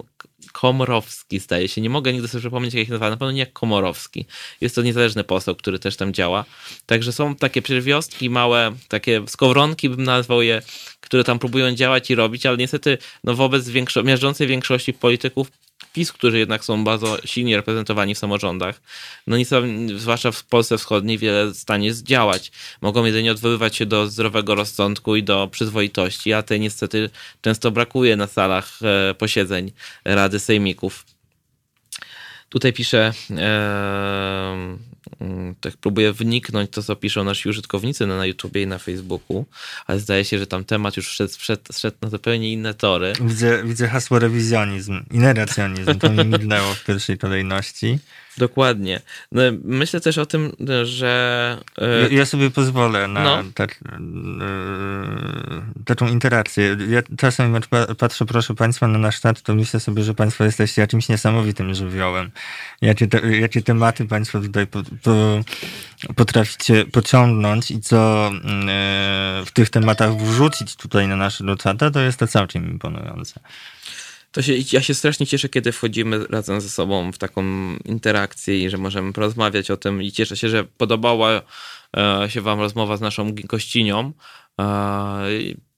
Komorowski, 0.63 1.39
zdaje 1.39 1.69
się. 1.69 1.81
Nie 1.81 1.91
mogę 1.91 2.13
nigdy 2.13 2.29
sobie 2.29 2.41
przypomnieć, 2.41 2.75
jak 2.75 2.83
ich 2.83 2.89
nazywa. 2.89 3.11
Na 3.11 3.17
pewno 3.17 3.33
nie 3.33 3.47
Komorowski. 3.47 4.27
Jest 4.61 4.75
to 4.75 4.83
niezależny 4.83 5.25
poseł, 5.25 5.57
który 5.57 5.79
też 5.79 5.97
tam 5.97 6.13
działa. 6.13 6.45
Także 6.87 7.13
są 7.13 7.37
takie 7.37 7.63
pierwiostki, 7.63 8.31
małe, 8.31 8.73
takie 8.89 9.23
skowronki 9.27 9.89
bym 9.89 10.03
nazwał 10.03 10.43
je, 10.43 10.63
które 11.01 11.25
tam 11.25 11.39
próbują 11.39 11.75
działać 11.75 12.11
i 12.11 12.15
robić, 12.15 12.47
ale 12.47 12.57
niestety 12.57 12.99
no, 13.25 13.35
wobec 13.35 13.69
większo- 13.69 14.05
miażdżącej 14.05 14.47
większości 14.47 14.93
polityków 14.93 15.51
PiS, 15.87 16.13
którzy 16.13 16.39
jednak 16.39 16.65
są 16.65 16.85
bardzo 16.85 17.19
silnie 17.25 17.57
reprezentowani 17.57 18.15
w 18.15 18.19
samorządach, 18.19 18.81
no 19.27 19.37
nic, 19.37 19.51
zwłaszcza 19.97 20.33
w 20.33 20.45
Polsce 20.45 20.79
Wschodniej, 20.79 21.19
wiele 21.19 21.55
stanie 21.55 21.95
zdziałać. 21.95 22.53
Mogą 22.81 23.05
jedynie 23.05 23.33
odwoływać 23.33 23.77
się 23.77 23.87
do 23.87 24.07
zdrowego 24.07 24.55
rozsądku 24.55 25.17
i 25.17 25.23
do 25.23 25.49
przyzwoitości, 25.53 26.33
a 26.33 26.43
tej 26.43 26.61
niestety 26.61 27.11
często 27.41 27.71
brakuje 27.71 28.17
na 28.17 28.27
salach 28.27 28.79
e, 28.83 29.15
posiedzeń 29.15 29.73
Rady 30.05 30.39
Sejmików. 30.39 31.05
Tutaj 32.49 32.73
pisze, 32.73 33.13
e, 33.31 34.79
tak 35.61 35.75
próbuję 35.81 36.13
wniknąć 36.13 36.71
to, 36.71 36.83
co 36.83 36.97
piszą 36.97 37.25
nasi 37.25 37.49
użytkownicy 37.49 38.07
na, 38.07 38.17
na 38.17 38.27
YouTubie 38.27 38.63
i 38.63 38.67
na 38.67 38.79
Facebooku, 38.79 39.47
ale 39.87 40.01
zdaje 40.01 40.25
się, 40.25 40.39
że 40.39 40.47
tam 40.47 40.65
temat 40.65 40.97
już 40.97 41.09
wszedł, 41.09 41.33
wszedł, 41.39 41.63
wszedł 41.73 41.97
na 42.03 42.09
zupełnie 42.09 42.53
inne 42.53 42.75
tory. 42.75 43.13
Widzę, 43.21 43.65
widzę 43.65 43.89
hasło 43.89 44.19
rewizjonizm 44.19 45.03
i 45.11 45.19
negacjonizm, 45.19 45.99
to 45.99 46.11
mi 46.11 46.25
mignęło 46.25 46.75
w 46.75 46.85
pierwszej 46.85 47.19
kolejności. 47.19 47.99
Dokładnie. 48.39 49.01
No, 49.33 49.43
myślę 49.65 50.01
też 50.01 50.19
o 50.19 50.27
tym, 50.27 50.53
że. 50.85 51.59
E, 51.79 52.01
ja, 52.01 52.09
ja 52.09 52.27
sobie 52.27 52.51
pozwolę 52.51 53.09
na 53.09 53.25
no. 53.25 53.41
e, 53.41 53.69
taką 55.85 56.09
interakcję. 56.09 56.77
Ja 56.89 57.03
czasem 57.17 57.55
jak 57.55 57.65
patrzę, 57.99 58.27
proszę 58.27 58.55
Państwa, 58.55 58.89
na 58.89 58.99
nasz 58.99 59.21
czat, 59.21 59.43
to 59.43 59.55
myślę 59.55 59.81
sobie, 59.81 60.05
że 60.05 60.15
Państwo 60.15 60.45
jesteście 60.45 60.81
jakimś 60.81 61.09
niesamowitym 61.09 61.75
żywiołem. 61.75 62.31
Jakie, 62.81 63.07
te, 63.07 63.37
jakie 63.37 63.63
tematy 63.63 64.05
Państwo 64.05 64.41
tutaj 64.41 64.67
po, 64.67 64.83
po, 65.03 65.41
potraficie 66.15 66.85
pociągnąć 66.85 67.71
i 67.71 67.81
co 67.81 68.31
e, 68.69 69.43
w 69.47 69.51
tych 69.53 69.71
tematach 69.71 70.17
wrzucić 70.17 70.77
tutaj 70.77 71.09
na 71.09 71.17
naszego 71.17 71.57
czata, 71.57 71.91
to 71.91 72.01
jest 72.01 72.19
to 72.19 72.27
całkiem 72.27 72.71
imponujące. 72.71 73.41
To 74.33 74.43
się, 74.43 74.53
ja 74.73 74.83
się 74.83 74.95
strasznie 74.95 75.27
cieszę, 75.27 75.49
kiedy 75.49 75.73
wchodzimy 75.73 76.27
razem 76.27 76.61
ze 76.61 76.69
sobą 76.69 77.13
w 77.13 77.19
taką 77.19 77.43
interakcję 77.85 78.65
i 78.65 78.71
że 78.71 78.79
możemy 78.79 79.13
porozmawiać 79.13 79.71
o 79.71 79.77
tym 79.77 80.03
i 80.03 80.13
cieszę 80.13 80.37
się, 80.37 80.49
że 80.49 80.65
podobała 80.65 81.43
e, 81.97 82.31
się 82.31 82.41
wam 82.41 82.61
rozmowa 82.61 82.97
z 82.97 83.01
naszą 83.01 83.35
gościnią. 83.35 84.13
E, 84.61 85.29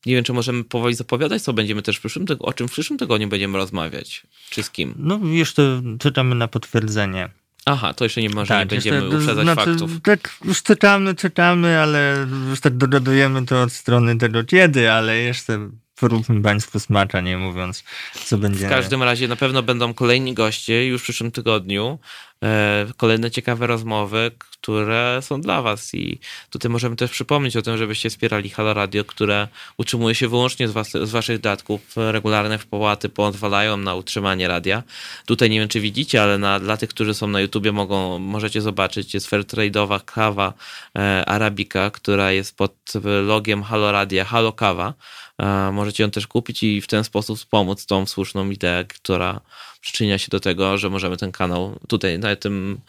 nie 0.06 0.14
wiem, 0.14 0.24
czy 0.24 0.32
możemy 0.32 0.64
powoli 0.64 0.94
zapowiadać, 0.94 1.42
co 1.42 1.52
będziemy 1.52 1.82
też 1.82 1.96
w 1.96 2.00
przyszłym 2.00 2.26
o 2.38 2.52
czym 2.52 2.68
w 2.68 2.72
przyszłym 2.72 2.98
tygodniu 2.98 3.28
będziemy 3.28 3.58
rozmawiać, 3.58 4.22
czy 4.50 4.62
z 4.62 4.70
kim? 4.70 4.94
No 4.98 5.20
jeszcze 5.24 5.82
czytamy 5.98 6.34
na 6.34 6.48
potwierdzenie. 6.48 7.28
Aha, 7.66 7.94
to 7.94 8.04
jeszcze 8.04 8.22
nie 8.22 8.30
może, 8.30 8.48
tak, 8.48 8.60
nie 8.60 8.66
będziemy 8.66 8.96
jeszcze, 8.96 9.16
uprzedzać 9.16 9.44
znaczy, 9.44 9.64
faktów. 9.64 9.90
Tak, 10.02 10.38
już 10.44 10.62
czytamy, 10.62 11.14
czytamy, 11.14 11.78
ale 11.78 12.26
już 12.50 12.60
tak 12.60 12.76
dogadujemy 12.76 13.46
to 13.46 13.62
od 13.62 13.72
strony 13.72 14.18
tego 14.18 14.44
kiedy, 14.44 14.92
ale 14.92 15.18
jeszcze 15.18 15.70
poróbmy 16.08 16.42
Państwu 16.42 16.80
smacza, 16.80 17.20
nie 17.20 17.38
mówiąc, 17.38 17.84
co 18.24 18.38
będzie. 18.38 18.66
W 18.66 18.70
każdym 18.70 19.02
razie 19.02 19.28
na 19.28 19.36
pewno 19.36 19.62
będą 19.62 19.94
kolejni 19.94 20.34
goście 20.34 20.86
już 20.86 21.00
w 21.00 21.04
przyszłym 21.04 21.30
tygodniu. 21.30 21.98
e, 22.42 22.86
kolejne 22.96 23.30
ciekawe 23.30 23.66
rozmowy, 23.66 24.30
które 24.38 25.18
są 25.22 25.40
dla 25.40 25.62
was 25.62 25.94
i 25.94 26.20
tutaj 26.50 26.70
możemy 26.70 26.96
też 26.96 27.10
przypomnieć 27.10 27.56
o 27.56 27.62
tym, 27.62 27.76
żebyście 27.76 28.10
wspierali 28.10 28.50
Halo 28.50 28.74
Radio, 28.74 29.04
które 29.04 29.48
utrzymuje 29.76 30.14
się 30.14 30.28
wyłącznie 30.28 30.68
z, 30.68 30.72
was, 30.72 30.90
z 30.90 31.10
waszych 31.10 31.40
datków, 31.40 31.80
regularne 31.96 32.58
wpłaty 32.58 33.08
pozwalają 33.08 33.76
na 33.76 33.94
utrzymanie 33.94 34.48
radia. 34.48 34.82
Tutaj 35.26 35.50
nie 35.50 35.60
wiem, 35.60 35.68
czy 35.68 35.80
widzicie, 35.80 36.22
ale 36.22 36.38
na, 36.38 36.60
dla 36.60 36.76
tych, 36.76 36.90
którzy 36.90 37.14
są 37.14 37.26
na 37.26 37.40
YouTubie 37.40 37.72
mogą, 37.72 38.18
możecie 38.18 38.60
zobaczyć, 38.60 39.14
jest 39.14 39.30
fairtrade'owa 39.30 40.00
kawa 40.04 40.52
e, 40.98 41.24
Arabika, 41.24 41.90
która 41.90 42.32
jest 42.32 42.56
pod 42.56 42.92
logiem 43.22 43.62
Halo 43.62 43.92
Radia, 43.92 44.24
Halo 44.24 44.52
Kawa. 44.52 44.94
E, 45.42 45.72
możecie 45.72 46.02
ją 46.02 46.10
też 46.10 46.26
kupić 46.26 46.62
i 46.62 46.80
w 46.80 46.86
ten 46.86 47.04
sposób 47.04 47.38
wspomóc 47.38 47.86
tą 47.86 48.06
słuszną 48.06 48.50
ideę, 48.50 48.84
która 48.84 49.40
przyczynia 49.80 50.18
się 50.18 50.28
do 50.30 50.40
tego, 50.40 50.78
że 50.78 50.90
możemy 50.90 51.16
ten 51.16 51.32
kanał 51.32 51.78
tutaj 51.88 52.18
na 52.18 52.36
tym 52.36 52.80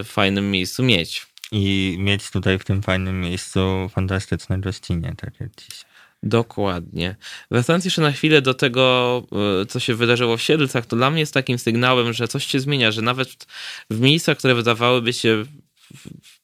y, 0.00 0.04
fajnym 0.04 0.50
miejscu 0.50 0.82
mieć. 0.82 1.26
I 1.52 1.96
mieć 1.98 2.30
tutaj 2.30 2.58
w 2.58 2.64
tym 2.64 2.82
fajnym 2.82 3.20
miejscu 3.20 3.90
fantastyczne 3.94 4.60
gościnie, 4.60 5.14
tak 5.16 5.40
jak 5.40 5.50
dzisiaj. 5.56 5.92
Dokładnie. 6.22 7.16
Wracając 7.50 7.84
jeszcze 7.84 8.02
na 8.02 8.12
chwilę 8.12 8.42
do 8.42 8.54
tego, 8.54 9.22
e, 9.62 9.66
co 9.66 9.80
się 9.80 9.94
wydarzyło 9.94 10.36
w 10.36 10.42
Siedlcach, 10.42 10.86
to 10.86 10.96
dla 10.96 11.10
mnie 11.10 11.20
jest 11.20 11.34
takim 11.34 11.58
sygnałem, 11.58 12.12
że 12.12 12.28
coś 12.28 12.46
się 12.46 12.60
zmienia, 12.60 12.90
że 12.90 13.02
nawet 13.02 13.46
w 13.90 14.00
miejscach, 14.00 14.38
które 14.38 14.54
wydawałyby 14.54 15.12
się 15.12 15.44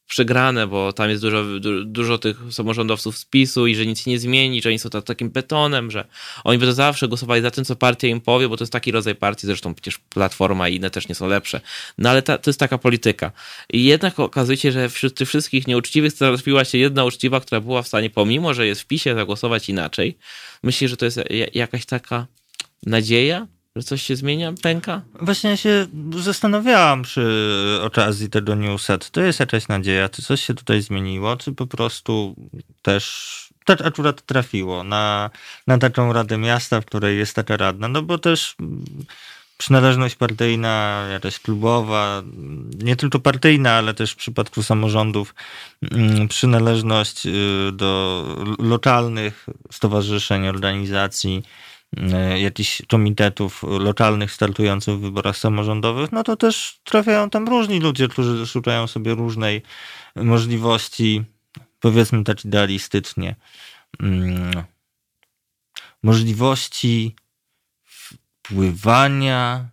przegrane, 0.09 0.67
bo 0.67 0.93
tam 0.93 1.11
jest 1.11 1.23
dużo, 1.23 1.45
dużo 1.85 2.19
tych 2.19 2.37
samorządowców 2.51 3.19
z 3.19 3.25
PiSu 3.25 3.67
i 3.67 3.75
że 3.75 3.87
nic 3.87 4.01
się 4.01 4.11
nie 4.11 4.19
zmieni, 4.19 4.63
że 4.63 4.69
oni 4.69 4.79
są 4.79 4.91
takim 4.91 5.31
betonem, 5.31 5.91
że 5.91 6.05
oni 6.45 6.59
będą 6.59 6.75
zawsze 6.75 7.09
głosowali 7.09 7.43
za 7.43 7.51
tym, 7.51 7.65
co 7.65 7.77
partia 7.77 8.09
im 8.09 8.21
powie, 8.21 8.49
bo 8.49 8.57
to 8.57 8.65
jest 8.65 8.73
taki 8.73 8.93
rodzaj 8.93 9.15
partii, 9.15 9.47
zresztą 9.47 9.75
przecież 9.75 9.99
Platforma 9.99 10.69
i 10.69 10.77
inne 10.77 10.91
też 10.91 11.09
nie 11.09 11.15
są 11.15 11.29
lepsze. 11.29 11.61
No 11.99 12.11
ale 12.11 12.23
ta, 12.23 12.39
to 12.39 12.51
jest 12.51 12.61
taka 12.61 12.79
polityka. 12.79 13.33
I 13.73 13.85
jednak 13.85 14.21
okazuje 14.21 14.57
się, 14.57 14.73
że 14.73 14.89
wśród 14.89 15.15
tych 15.15 15.29
wszystkich 15.29 15.67
nieuczciwych 15.67 16.13
trafiła 16.13 16.65
się 16.65 16.79
jedna 16.79 17.05
uczciwa, 17.05 17.41
która 17.41 17.61
była 17.61 17.83
w 17.83 17.89
stanie, 17.89 18.11
pomimo, 18.11 18.55
że 18.55 18.67
jest 18.67 18.81
w 18.81 18.87
PiSie, 18.87 19.15
zagłosować 19.15 19.69
inaczej. 19.69 20.19
Myślę, 20.63 20.89
że 20.89 20.97
to 20.97 21.05
jest 21.05 21.21
jakaś 21.55 21.87
taka 21.87 22.27
nadzieja, 22.87 23.47
że 23.77 23.83
coś 23.83 24.03
się 24.03 24.17
zmienia, 24.17 24.53
pęka? 24.63 25.03
Właśnie 25.21 25.57
się 25.57 25.87
zastanawiałam 26.19 27.03
przy 27.03 27.27
okazji 27.83 28.31
tego 28.31 28.55
newset. 28.55 29.11
To 29.11 29.21
jest 29.21 29.41
jakaś 29.41 29.69
nadzieja, 29.69 30.09
czy 30.09 30.23
coś 30.23 30.43
się 30.43 30.55
tutaj 30.55 30.83
zmieniło, 30.83 31.37
czy 31.37 31.53
po 31.53 31.67
prostu 31.67 32.37
też 32.83 33.49
tak 33.65 33.81
akurat 33.87 34.23
trafiło 34.23 34.85
na, 34.85 35.31
na 35.67 35.79
taką 35.79 36.13
Radę 36.13 36.39
Miasta, 36.39 36.81
w 36.81 36.87
której 36.87 37.19
jest 37.19 37.37
taka 37.37 37.57
radna, 37.57 37.89
no 37.89 38.03
bo 38.03 38.19
też 38.19 38.57
przynależność 39.59 40.15
partyjna, 40.15 41.07
jakaś 41.13 41.39
klubowa, 41.39 42.23
nie 42.83 42.97
tylko 42.97 43.19
partyjna, 43.19 43.73
ale 43.73 43.95
też 43.95 44.13
w 44.13 44.17
przypadku 44.17 44.63
samorządów 44.63 45.35
mm, 45.93 46.29
przynależność 46.29 47.27
y, 47.27 47.31
do 47.73 48.25
lokalnych 48.59 49.47
stowarzyszeń, 49.73 50.49
organizacji, 50.49 51.43
jakichś 52.37 52.83
komitetów 52.89 53.63
lokalnych 53.63 54.33
startujących 54.33 54.95
w 54.95 55.01
wyborach 55.01 55.37
samorządowych, 55.37 56.13
no 56.13 56.23
to 56.23 56.37
też 56.37 56.81
trafiają 56.85 57.31
tam 57.31 57.49
różni 57.49 57.81
ludzie, 57.81 58.09
którzy 58.09 58.47
szukają 58.47 58.87
sobie 58.87 59.15
różnej 59.15 59.63
możliwości, 60.17 61.25
powiedzmy 61.81 62.25
tak 62.25 62.45
idealistycznie, 62.45 63.37
mm, 64.03 64.63
możliwości 66.03 67.17
wpływania 67.85 69.69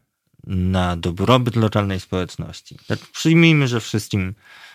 na 0.47 0.97
dobrobyt 0.97 1.55
lokalnej 1.55 1.99
społeczności. 1.99 2.77
Tak 2.87 2.99
przyjmijmy, 2.99 3.67
że 3.67 3.81
wszystkim 3.81 4.35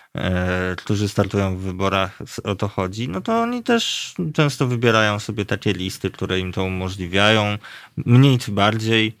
którzy 0.77 1.09
startują 1.09 1.57
w 1.57 1.59
wyborach, 1.59 2.19
o 2.43 2.55
to 2.55 2.67
chodzi, 2.67 3.09
no 3.09 3.21
to 3.21 3.41
oni 3.41 3.63
też 3.63 4.13
często 4.33 4.67
wybierają 4.67 5.19
sobie 5.19 5.45
takie 5.45 5.73
listy, 5.73 6.11
które 6.11 6.39
im 6.39 6.51
to 6.51 6.63
umożliwiają, 6.63 7.57
mniej 7.97 8.39
czy 8.39 8.51
bardziej. 8.51 9.13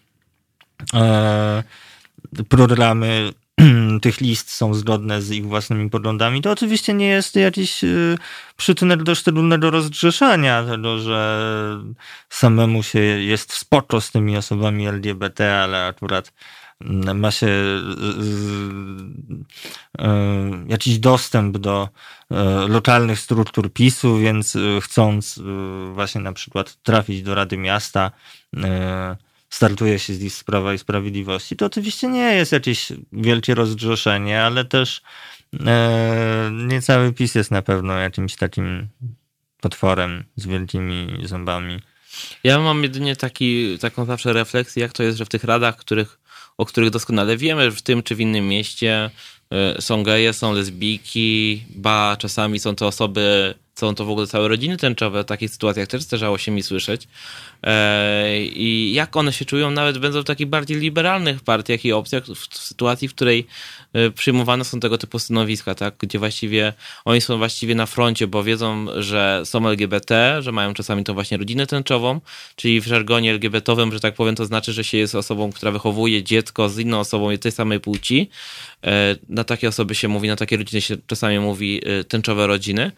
E, 0.93 1.63
programy 2.49 3.33
tych 4.01 4.21
list 4.21 4.51
są 4.51 4.73
zgodne 4.73 5.21
z 5.21 5.31
ich 5.31 5.47
własnymi 5.47 5.89
poglądami, 5.89 6.41
to 6.41 6.51
oczywiście 6.51 6.93
nie 6.93 7.07
jest 7.07 7.35
jakiś 7.35 7.83
e, 7.83 7.87
przyczynek 8.57 9.03
do 9.03 9.15
szczególnego 9.15 9.71
rozgrzeszania 9.71 10.63
tego, 10.63 10.99
że 10.99 11.81
samemu 12.29 12.83
się 12.83 12.99
jest 12.99 13.53
spoko 13.53 14.01
z 14.01 14.11
tymi 14.11 14.37
osobami 14.37 14.87
LGBT, 14.87 15.61
ale 15.61 15.85
akurat 15.85 16.33
ma 17.15 17.31
się 17.31 17.47
e, 19.99 20.09
jakiś 20.67 20.99
dostęp 20.99 21.57
do 21.57 21.89
e, 22.31 22.35
lokalnych 22.67 23.19
struktur 23.19 23.73
PiSu, 23.73 24.17
więc 24.17 24.55
e, 24.55 24.59
chcąc 24.81 25.39
właśnie 25.93 26.21
na 26.21 26.33
przykład 26.33 26.77
trafić 26.83 27.23
do 27.23 27.35
Rady 27.35 27.57
Miasta, 27.57 28.11
startuje 29.49 29.99
się 29.99 30.13
z 30.13 30.19
list 30.19 30.43
Prawa 30.43 30.73
i 30.73 30.77
Sprawiedliwości. 30.77 31.55
To 31.55 31.65
oczywiście 31.65 32.07
nie 32.07 32.35
jest 32.35 32.51
jakieś 32.51 32.91
wielkie 33.11 33.55
rozgrzeszenie, 33.55 34.41
ale 34.41 34.65
też 34.65 35.01
nie 36.51 36.81
cały 36.81 37.13
PiS 37.13 37.35
jest 37.35 37.51
na 37.51 37.61
pewno 37.61 37.93
jakimś 37.93 38.35
takim 38.35 38.87
potworem 39.61 40.23
z 40.35 40.47
wielkimi 40.47 41.27
zębami. 41.27 41.79
Ja 42.43 42.59
mam 42.59 42.83
jedynie 42.83 43.15
taki, 43.15 43.79
taką 43.79 44.05
zawsze 44.05 44.33
refleksję, 44.33 44.81
jak 44.81 44.93
to 44.93 45.03
jest, 45.03 45.17
że 45.17 45.25
w 45.25 45.29
tych 45.29 45.43
radach, 45.43 45.77
których 45.77 46.20
o 46.61 46.65
których 46.65 46.89
doskonale 46.89 47.37
wiemy, 47.37 47.71
w 47.71 47.81
tym 47.81 48.03
czy 48.03 48.15
w 48.15 48.19
innym 48.19 48.47
mieście 48.47 49.09
e, 49.51 49.81
są 49.81 50.03
geje, 50.03 50.33
są 50.33 50.53
lesbijki, 50.53 51.63
ba 51.75 52.17
czasami 52.19 52.59
są 52.59 52.75
to 52.75 52.87
osoby, 52.87 53.53
są 53.75 53.95
to 53.95 54.05
w 54.05 54.09
ogóle 54.09 54.27
całe 54.27 54.47
rodziny 54.47 54.77
tęczowe. 54.77 55.23
W 55.23 55.25
takich 55.25 55.51
sytuacjach 55.51 55.87
też 55.87 56.01
zdarzało 56.01 56.37
się 56.37 56.51
mi 56.51 56.63
słyszeć. 56.63 57.07
E, 57.63 58.41
I 58.41 58.93
jak 58.93 59.15
one 59.15 59.33
się 59.33 59.45
czują, 59.45 59.71
nawet 59.71 59.97
będą 59.97 60.21
w 60.21 60.25
takich 60.25 60.47
bardziej 60.47 60.77
liberalnych 60.77 61.41
partiach 61.43 61.85
i 61.85 61.91
opcjach, 61.91 62.23
w 62.25 62.57
sytuacji, 62.57 63.07
w 63.07 63.15
której 63.15 63.47
e, 63.93 64.11
przyjmowane 64.11 64.65
są 64.65 64.79
tego 64.79 64.97
typu 64.97 65.19
stanowiska, 65.19 65.75
tak? 65.75 65.95
gdzie 65.99 66.19
właściwie 66.19 66.73
oni 67.05 67.21
są 67.21 67.37
właściwie 67.37 67.75
na 67.75 67.85
froncie, 67.85 68.27
bo 68.27 68.43
wiedzą, 68.43 68.85
że 68.97 69.41
są 69.45 69.67
LGBT, 69.67 70.37
że 70.41 70.51
mają 70.51 70.73
czasami 70.73 71.03
tą 71.03 71.13
właśnie 71.13 71.37
rodzinę 71.37 71.67
tęczową, 71.67 72.21
czyli 72.55 72.81
w 72.81 72.85
żargonie 72.85 73.31
LGBT-owym, 73.31 73.93
że 73.93 73.99
tak 73.99 74.13
powiem, 74.13 74.35
to 74.35 74.45
znaczy, 74.45 74.73
że 74.73 74.83
się 74.83 74.97
jest 74.97 75.15
osobą, 75.15 75.51
która 75.51 75.71
wychowuje 75.71 76.23
dziecko 76.23 76.69
z 76.69 76.79
inną 76.79 76.99
osobą 76.99 77.37
tej 77.37 77.51
samej 77.51 77.79
płci. 77.79 78.29
E, 78.85 79.15
na 79.29 79.43
takie 79.43 79.67
osoby 79.67 79.95
się 79.95 80.07
mówi, 80.07 80.27
na 80.27 80.35
takie 80.35 80.57
rodziny 80.57 80.81
się 80.81 80.97
czasami 81.07 81.39
mówi 81.39 81.81
tęczowe 82.07 82.47
rodziny. 82.47 82.91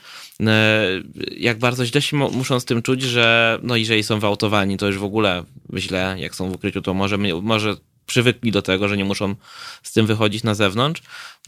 Jak 1.38 1.60
bardzo 1.60 1.86
źle 1.86 2.02
się 2.02 2.18
muszą 2.18 2.60
z 2.60 2.66
tym 2.66 2.82
czuć, 2.82 3.02
że 3.02 3.60
no 3.64 3.76
jeżeli 3.76 4.04
są 4.04 4.20
wyautowane 4.20 4.78
to 4.78 4.88
już 4.88 4.98
w 4.98 5.04
ogóle 5.04 5.44
źle, 5.78 6.16
jak 6.20 6.36
są 6.36 6.52
w 6.52 6.56
ukryciu, 6.56 6.82
to 6.82 6.94
może, 6.94 7.18
może 7.42 7.76
przywykli 8.06 8.52
do 8.52 8.62
tego, 8.62 8.88
że 8.88 8.98
nie 8.98 9.06
muszą 9.06 9.36
z 9.84 9.94
tym 9.94 10.06
wychodzić 10.06 10.44
na 10.44 10.54
zewnątrz, 10.56 11.02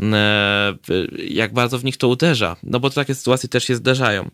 e, 0.03 0.73
jak 1.27 1.53
bardzo 1.53 1.79
w 1.79 1.83
nich 1.83 1.97
to 1.97 2.07
uderza. 2.07 2.55
No 2.63 2.79
bo 2.79 2.89
takie 2.89 3.15
sytuacje 3.15 3.49
też 3.49 3.63
się 3.63 3.75
zdarzają. 3.75 4.29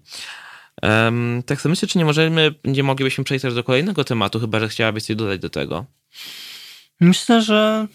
Tak 1.45 1.61
sobie 1.61 1.69
myślę, 1.71 1.87
czy 1.87 1.97
nie 1.97 2.05
możemy, 2.05 2.55
nie 2.65 2.83
moglibyśmy 2.83 3.23
przejść 3.23 3.41
też 3.41 3.53
do 3.53 3.63
kolejnego 3.63 4.03
tematu, 4.03 4.39
chyba 4.39 4.59
że 4.59 4.69
chciałabyś 4.69 5.03
coś 5.03 5.15
dodać 5.15 5.41
do 5.41 5.49
tego. 5.49 5.85
Myślę, 6.99 7.41
że 7.41 7.87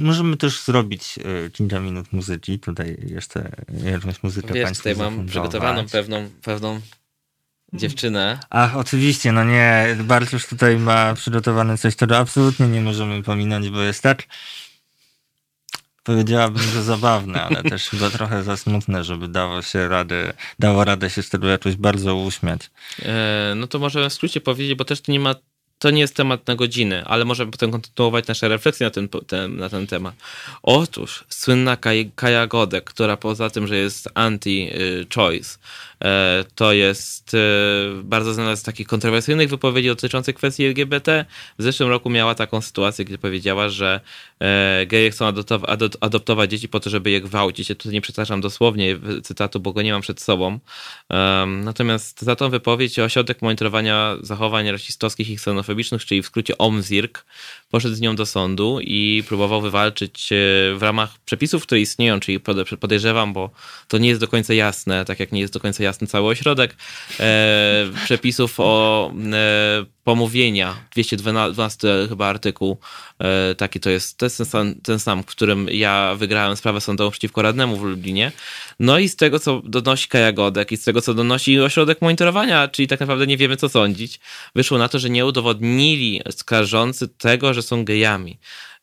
możemy 0.00 0.36
też 0.36 0.62
zrobić 0.62 1.18
e, 1.18 1.50
kilka 1.50 1.80
minut 1.80 2.12
muzyki. 2.12 2.58
Tutaj 2.58 2.96
jeszcze 3.06 3.50
jakąś 3.84 4.22
muzykę 4.22 4.54
Wiesz, 4.54 4.78
tutaj 4.78 4.96
mam 4.96 5.26
przygotowaną 5.26 5.88
pewną, 5.88 6.30
pewną 6.42 6.80
dziewczynę. 7.72 8.38
Ach, 8.50 8.76
oczywiście, 8.76 9.32
no 9.32 9.44
nie, 9.44 9.96
Bartusz 10.04 10.46
tutaj 10.46 10.78
ma 10.78 11.14
przygotowane 11.14 11.78
coś, 11.78 11.96
czego 11.96 12.18
absolutnie 12.18 12.68
nie 12.68 12.80
możemy 12.80 13.22
pominąć, 13.22 13.70
bo 13.70 13.80
jest 13.80 14.02
tak, 14.02 14.22
powiedziałabym, 16.02 16.62
że 16.62 16.82
zabawne, 16.82 17.42
ale 17.42 17.62
też 17.62 17.84
chyba 17.90 18.10
trochę 18.10 18.42
za 18.42 18.56
smutne, 18.56 19.04
żeby 19.04 19.28
dało 19.28 19.62
się 19.62 19.88
radę, 19.88 20.32
dało 20.58 20.84
radę 20.84 21.10
się 21.10 21.22
z 21.22 21.30
tego 21.30 21.48
jakoś 21.48 21.76
bardzo 21.76 22.16
uśmiać. 22.16 22.70
E, 23.02 23.52
no 23.56 23.66
to 23.66 23.78
może 23.78 24.10
w 24.10 24.12
skrócie 24.12 24.40
powiedzieć, 24.40 24.74
bo 24.74 24.84
też 24.84 25.00
to 25.00 25.12
nie 25.12 25.20
ma 25.20 25.34
to 25.78 25.90
nie 25.90 26.00
jest 26.00 26.16
temat 26.16 26.46
na 26.46 26.54
godzinę, 26.54 27.04
ale 27.06 27.24
możemy 27.24 27.50
potem 27.50 27.70
kontynuować 27.70 28.26
nasze 28.26 28.48
refleksje 28.48 28.86
na 28.86 28.90
ten, 28.90 29.08
ten, 29.08 29.56
na 29.56 29.68
ten 29.68 29.86
temat. 29.86 30.14
Otóż 30.62 31.24
słynna 31.28 31.76
Kaja 32.16 32.46
Godek, 32.46 32.84
która 32.84 33.16
poza 33.16 33.50
tym, 33.50 33.66
że 33.66 33.76
jest 33.76 34.08
anti-choice, 34.14 35.58
E, 35.58 35.95
to 36.54 36.72
jest 36.72 37.34
e, 37.34 37.38
bardzo 38.02 38.34
znana 38.34 38.56
z 38.56 38.62
takich 38.62 38.86
kontrowersyjnych 38.86 39.48
wypowiedzi 39.48 39.88
dotyczących 39.88 40.34
kwestii 40.34 40.64
LGBT. 40.64 41.24
W 41.58 41.62
zeszłym 41.62 41.88
roku 41.88 42.10
miała 42.10 42.34
taką 42.34 42.60
sytuację, 42.60 43.04
gdzie 43.04 43.18
powiedziała, 43.18 43.68
że 43.68 44.00
e, 44.40 44.86
geje 44.86 45.10
chcą 45.10 45.32
adoptować 46.00 46.50
dzieci 46.50 46.68
po 46.68 46.80
to, 46.80 46.90
żeby 46.90 47.10
je 47.10 47.20
gwałcić. 47.20 47.68
Ja 47.68 47.74
tutaj 47.74 47.92
nie 47.92 48.00
przepraszam 48.00 48.40
dosłownie 48.40 48.98
cytatu, 49.22 49.60
bo 49.60 49.72
go 49.72 49.82
nie 49.82 49.92
mam 49.92 50.02
przed 50.02 50.20
sobą. 50.20 50.58
Natomiast 51.46 52.22
za 52.22 52.36
tą 52.36 52.50
wypowiedź 52.50 52.98
ośrodek 52.98 53.42
monitorowania 53.42 54.16
zachowań 54.20 54.70
rasistowskich 54.70 55.30
i 55.30 55.36
ksenofobicznych, 55.36 56.04
czyli 56.04 56.22
w 56.22 56.26
skrócie 56.26 56.58
OMZIRK, 56.58 57.24
poszedł 57.70 57.94
z 57.94 58.00
nią 58.00 58.16
do 58.16 58.26
sądu 58.26 58.78
i 58.80 59.24
próbował 59.28 59.60
wywalczyć 59.60 60.28
w 60.74 60.78
ramach 60.80 61.18
przepisów, 61.18 61.62
które 61.62 61.80
istnieją, 61.80 62.20
czyli 62.20 62.40
podejrzewam, 62.80 63.32
bo 63.32 63.50
to 63.88 63.98
nie 63.98 64.08
jest 64.08 64.20
do 64.20 64.28
końca 64.28 64.54
jasne, 64.54 65.04
tak 65.04 65.20
jak 65.20 65.32
nie 65.32 65.40
jest 65.40 65.52
do 65.52 65.60
końca 65.60 65.85
jasny 65.86 66.06
cały 66.06 66.28
ośrodek, 66.28 66.76
e, 67.20 67.84
przepisów 68.04 68.54
o 68.58 69.12
e, 69.32 69.84
pomówienia, 70.04 70.76
212 70.92 71.88
chyba 72.08 72.26
artykuł, 72.26 72.78
e, 73.18 73.54
taki 73.54 73.80
to 73.80 73.90
jest, 73.90 74.18
to 74.18 74.26
jest 74.26 74.36
ten, 74.36 74.46
sam, 74.46 74.74
ten 74.74 74.98
sam, 74.98 75.22
w 75.22 75.26
którym 75.26 75.68
ja 75.70 76.14
wygrałem 76.18 76.56
sprawę 76.56 76.80
sądową 76.80 77.10
przeciwko 77.10 77.42
radnemu 77.42 77.76
w 77.76 77.82
Lublinie. 77.82 78.32
No 78.80 78.98
i 78.98 79.08
z 79.08 79.16
tego, 79.16 79.38
co 79.38 79.62
donosi 79.64 80.08
Kaja 80.08 80.32
Godek 80.32 80.72
i 80.72 80.76
z 80.76 80.84
tego, 80.84 81.00
co 81.00 81.14
donosi 81.14 81.60
ośrodek 81.60 82.02
monitorowania, 82.02 82.68
czyli 82.68 82.88
tak 82.88 83.00
naprawdę 83.00 83.26
nie 83.26 83.36
wiemy, 83.36 83.56
co 83.56 83.68
sądzić, 83.68 84.20
wyszło 84.54 84.78
na 84.78 84.88
to, 84.88 84.98
że 84.98 85.10
nie 85.10 85.26
udowodnili 85.26 86.22
skarżący 86.30 87.08
tego, 87.08 87.54
że 87.54 87.62
są 87.62 87.84
gejami. 87.84 88.38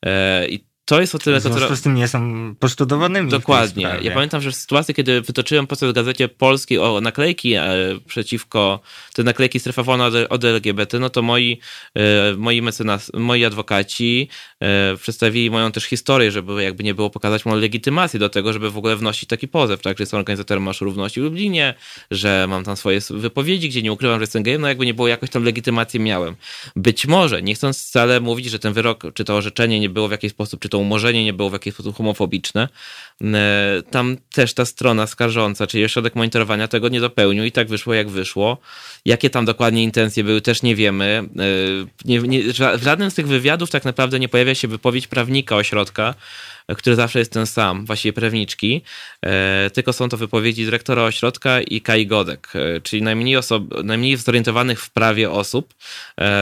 E, 0.05 0.47
I 0.47 0.72
to 0.85 1.01
jest 1.01 1.15
o 1.15 1.19
tyle... 1.19 1.39
W 1.39 1.43
związku 1.43 1.67
to, 1.67 1.75
z 1.75 1.81
tym 1.81 1.95
nie 1.95 2.07
są 2.07 2.55
poszkodowanymi. 2.59 3.29
Dokładnie. 3.29 3.97
Ja 4.01 4.13
pamiętam, 4.13 4.41
że 4.41 4.51
w 4.51 4.55
sytuacji, 4.55 4.93
kiedy 4.93 5.21
wytoczyłem 5.21 5.67
proces 5.67 5.89
w 5.89 5.93
Gazecie 5.93 6.29
Polskiej 6.29 6.79
o 6.79 7.01
naklejki 7.01 7.53
e, 7.53 7.65
przeciwko, 8.07 8.79
te 9.13 9.23
naklejki 9.23 9.59
strefa 9.59 9.83
wolna 9.83 10.05
od, 10.05 10.13
od 10.29 10.43
LGBT, 10.43 10.99
no 10.99 11.09
to 11.09 11.21
moi, 11.21 11.59
e, 11.95 12.33
moi 12.37 12.61
mecenas, 12.61 13.11
moi 13.13 13.45
adwokaci 13.45 14.29
e, 14.59 14.97
przedstawili 14.97 15.51
moją 15.51 15.71
też 15.71 15.83
historię, 15.83 16.31
żeby 16.31 16.63
jakby 16.63 16.83
nie 16.83 16.93
było 16.93 17.09
pokazać 17.09 17.45
moją 17.45 17.57
legitymację 17.57 18.19
do 18.19 18.29
tego, 18.29 18.53
żeby 18.53 18.71
w 18.71 18.77
ogóle 18.77 18.95
wnosić 18.95 19.29
taki 19.29 19.47
pozew, 19.47 19.81
tak, 19.81 19.97
że 19.97 20.01
jestem 20.01 20.17
organizatorem 20.17 20.63
Marszu 20.63 20.85
Równości 20.85 21.21
w 21.21 21.23
Lublinie, 21.23 21.73
że 22.11 22.45
mam 22.49 22.63
tam 22.63 22.77
swoje 22.77 22.99
wypowiedzi, 23.09 23.69
gdzie 23.69 23.81
nie 23.81 23.91
ukrywam, 23.91 24.19
że 24.19 24.23
jestem 24.23 24.43
gejem, 24.43 24.61
no 24.61 24.67
jakby 24.67 24.85
nie 24.85 24.93
było, 24.93 25.07
jakoś 25.07 25.29
tam 25.29 25.43
legitymację 25.43 25.99
miałem. 25.99 26.35
Być 26.75 27.07
może, 27.07 27.41
nie 27.41 27.55
chcąc 27.55 27.87
wcale 27.87 28.19
mówić, 28.19 28.45
że 28.49 28.59
ten 28.59 28.73
wyrok, 28.73 29.03
czy 29.13 29.25
to 29.25 29.35
orzeczenie 29.35 29.79
nie 29.79 29.89
było 29.89 30.07
w 30.07 30.11
jakiś 30.11 30.31
sposób, 30.31 30.59
czy 30.59 30.69
to 30.69 30.77
umorzenie 30.77 31.23
nie 31.25 31.33
było 31.33 31.49
w 31.49 31.53
jakiś 31.53 31.73
sposób 31.73 31.97
homofobiczne. 31.97 32.69
E, 33.23 33.81
tam 33.91 34.17
też 34.31 34.53
ta 34.53 34.65
strona 34.65 35.07
skarżąca, 35.07 35.67
czyli 35.67 35.85
ośrodek 35.85 36.15
monitorowania 36.15 36.67
tego 36.67 36.89
nie 36.89 36.99
dopełnił 36.99 37.43
i 37.43 37.51
tak 37.51 37.67
wyszło 37.67 37.93
jak 37.93 38.09
wyszło. 38.09 38.57
Jakie 39.05 39.29
tam 39.29 39.45
dokładnie 39.45 39.83
intencje 39.83 40.23
były, 40.23 40.41
też 40.41 40.63
nie 40.63 40.75
wiemy. 40.75 41.23
E, 41.39 41.45
nie, 42.05 42.19
nie, 42.19 42.43
w 42.77 42.83
żadnym 42.83 43.11
z 43.11 43.13
tych 43.13 43.27
wywiadów 43.27 43.69
tak 43.69 43.85
naprawdę 43.85 44.19
nie 44.19 44.29
pojawia 44.29 44.55
się 44.55 44.67
wypowiedź 44.67 45.07
prawnika 45.07 45.55
ośrodka, 45.55 46.15
który 46.77 46.95
zawsze 46.95 47.19
jest 47.19 47.31
ten 47.31 47.47
sam, 47.47 47.85
właściwie 47.85 48.13
prawniczki, 48.13 48.81
e, 49.21 49.69
tylko 49.73 49.93
są 49.93 50.09
to 50.09 50.17
wypowiedzi 50.17 50.65
dyrektora 50.65 51.03
ośrodka 51.03 51.61
i 51.61 51.81
Kai 51.81 52.07
Godek, 52.07 52.53
e, 52.55 52.81
czyli 52.81 53.01
najmniej, 53.01 53.37
osob, 53.37 53.63
najmniej 53.83 54.17
zorientowanych 54.17 54.81
w 54.81 54.89
prawie 54.89 55.31
osób, 55.31 55.73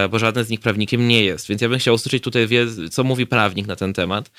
bo 0.09 0.19
żaden 0.19 0.43
z 0.43 0.49
nich 0.49 0.59
prawnikiem 0.59 1.07
nie 1.07 1.23
jest. 1.23 1.47
Więc 1.47 1.61
ja 1.61 1.69
bym 1.69 1.79
chciał 1.79 1.95
usłyszeć 1.95 2.23
tutaj, 2.23 2.47
co 2.91 3.03
mówi 3.03 3.27
prawnik 3.27 3.67
na 3.67 3.75
ten 3.75 3.93
temat. 3.93 4.31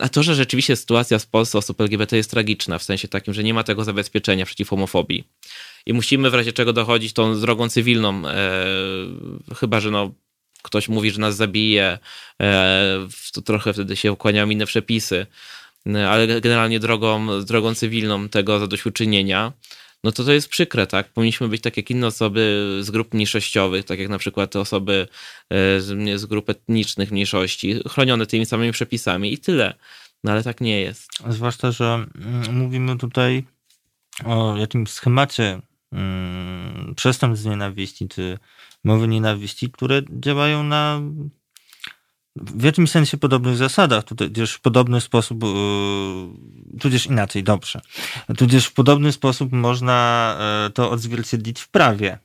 A 0.00 0.08
to, 0.08 0.22
że 0.22 0.34
rzeczywiście 0.34 0.76
sytuacja 0.76 1.18
w 1.18 1.26
Polsce 1.26 1.58
osób 1.58 1.80
LGBT 1.80 2.16
jest 2.16 2.30
tragiczna, 2.30 2.78
w 2.78 2.82
sensie 2.82 3.08
takim, 3.08 3.34
że 3.34 3.44
nie 3.44 3.54
ma 3.54 3.62
tego 3.62 3.84
zabezpieczenia 3.84 4.46
przeciw 4.46 4.68
homofobii 4.68 5.24
i 5.86 5.92
musimy 5.92 6.30
w 6.30 6.34
razie 6.34 6.52
czego 6.52 6.72
dochodzić 6.72 7.12
tą 7.12 7.40
drogą 7.40 7.68
cywilną, 7.68 8.22
chyba 9.56 9.80
że 9.80 9.90
no, 9.90 10.10
ktoś 10.66 10.88
mówi, 10.88 11.10
że 11.10 11.20
nas 11.20 11.36
zabije, 11.36 11.98
e, 12.42 13.08
to 13.32 13.42
trochę 13.42 13.72
wtedy 13.72 13.96
się 13.96 14.12
ukłaniają 14.12 14.50
inne 14.50 14.66
przepisy, 14.66 15.26
e, 15.86 16.10
ale 16.10 16.40
generalnie 16.40 16.80
drogą, 16.80 17.44
drogą 17.44 17.74
cywilną 17.74 18.28
tego 18.28 18.58
zadośćuczynienia, 18.58 19.52
no 20.04 20.12
to 20.12 20.24
to 20.24 20.32
jest 20.32 20.48
przykre, 20.48 20.86
tak? 20.86 21.12
Powinniśmy 21.12 21.48
być 21.48 21.62
tak 21.62 21.76
jak 21.76 21.90
inne 21.90 22.06
osoby 22.06 22.70
z 22.80 22.90
grup 22.90 23.14
mniejszościowych, 23.14 23.84
tak 23.84 23.98
jak 23.98 24.08
na 24.08 24.18
przykład 24.18 24.50
te 24.50 24.60
osoby 24.60 25.08
e, 25.50 25.80
z, 25.80 26.20
z 26.20 26.26
grup 26.26 26.50
etnicznych 26.50 27.10
mniejszości, 27.10 27.80
chronione 27.88 28.26
tymi 28.26 28.46
samymi 28.46 28.72
przepisami 28.72 29.32
i 29.32 29.38
tyle. 29.38 29.74
No 30.24 30.32
ale 30.32 30.42
tak 30.42 30.60
nie 30.60 30.80
jest. 30.80 31.08
Zwłaszcza, 31.28 31.70
że 31.70 32.06
mm, 32.14 32.54
mówimy 32.54 32.98
tutaj 32.98 33.44
o 34.24 34.56
jakimś 34.56 34.90
schemacie 34.90 35.60
przestępstw 36.96 37.42
z 37.42 37.46
nienawiści, 37.46 38.08
czy 38.08 38.38
mowy 38.84 39.08
nienawiści, 39.08 39.70
które 39.70 40.02
działają 40.10 40.62
na 40.62 41.00
w 42.36 42.62
jakimś 42.62 42.90
sensie 42.90 43.16
podobnych 43.16 43.56
zasadach, 43.56 44.04
tudzież 44.04 44.52
w 44.52 44.60
podobny 44.60 45.00
sposób, 45.00 45.44
yy, 45.44 46.78
tudzież 46.80 47.06
inaczej, 47.06 47.42
dobrze, 47.42 47.80
tudzież 48.38 48.66
w 48.66 48.72
podobny 48.72 49.12
sposób 49.12 49.52
można 49.52 50.36
yy, 50.64 50.70
to 50.70 50.90
odzwierciedlić 50.90 51.60
w 51.60 51.68
prawie. 51.68 52.18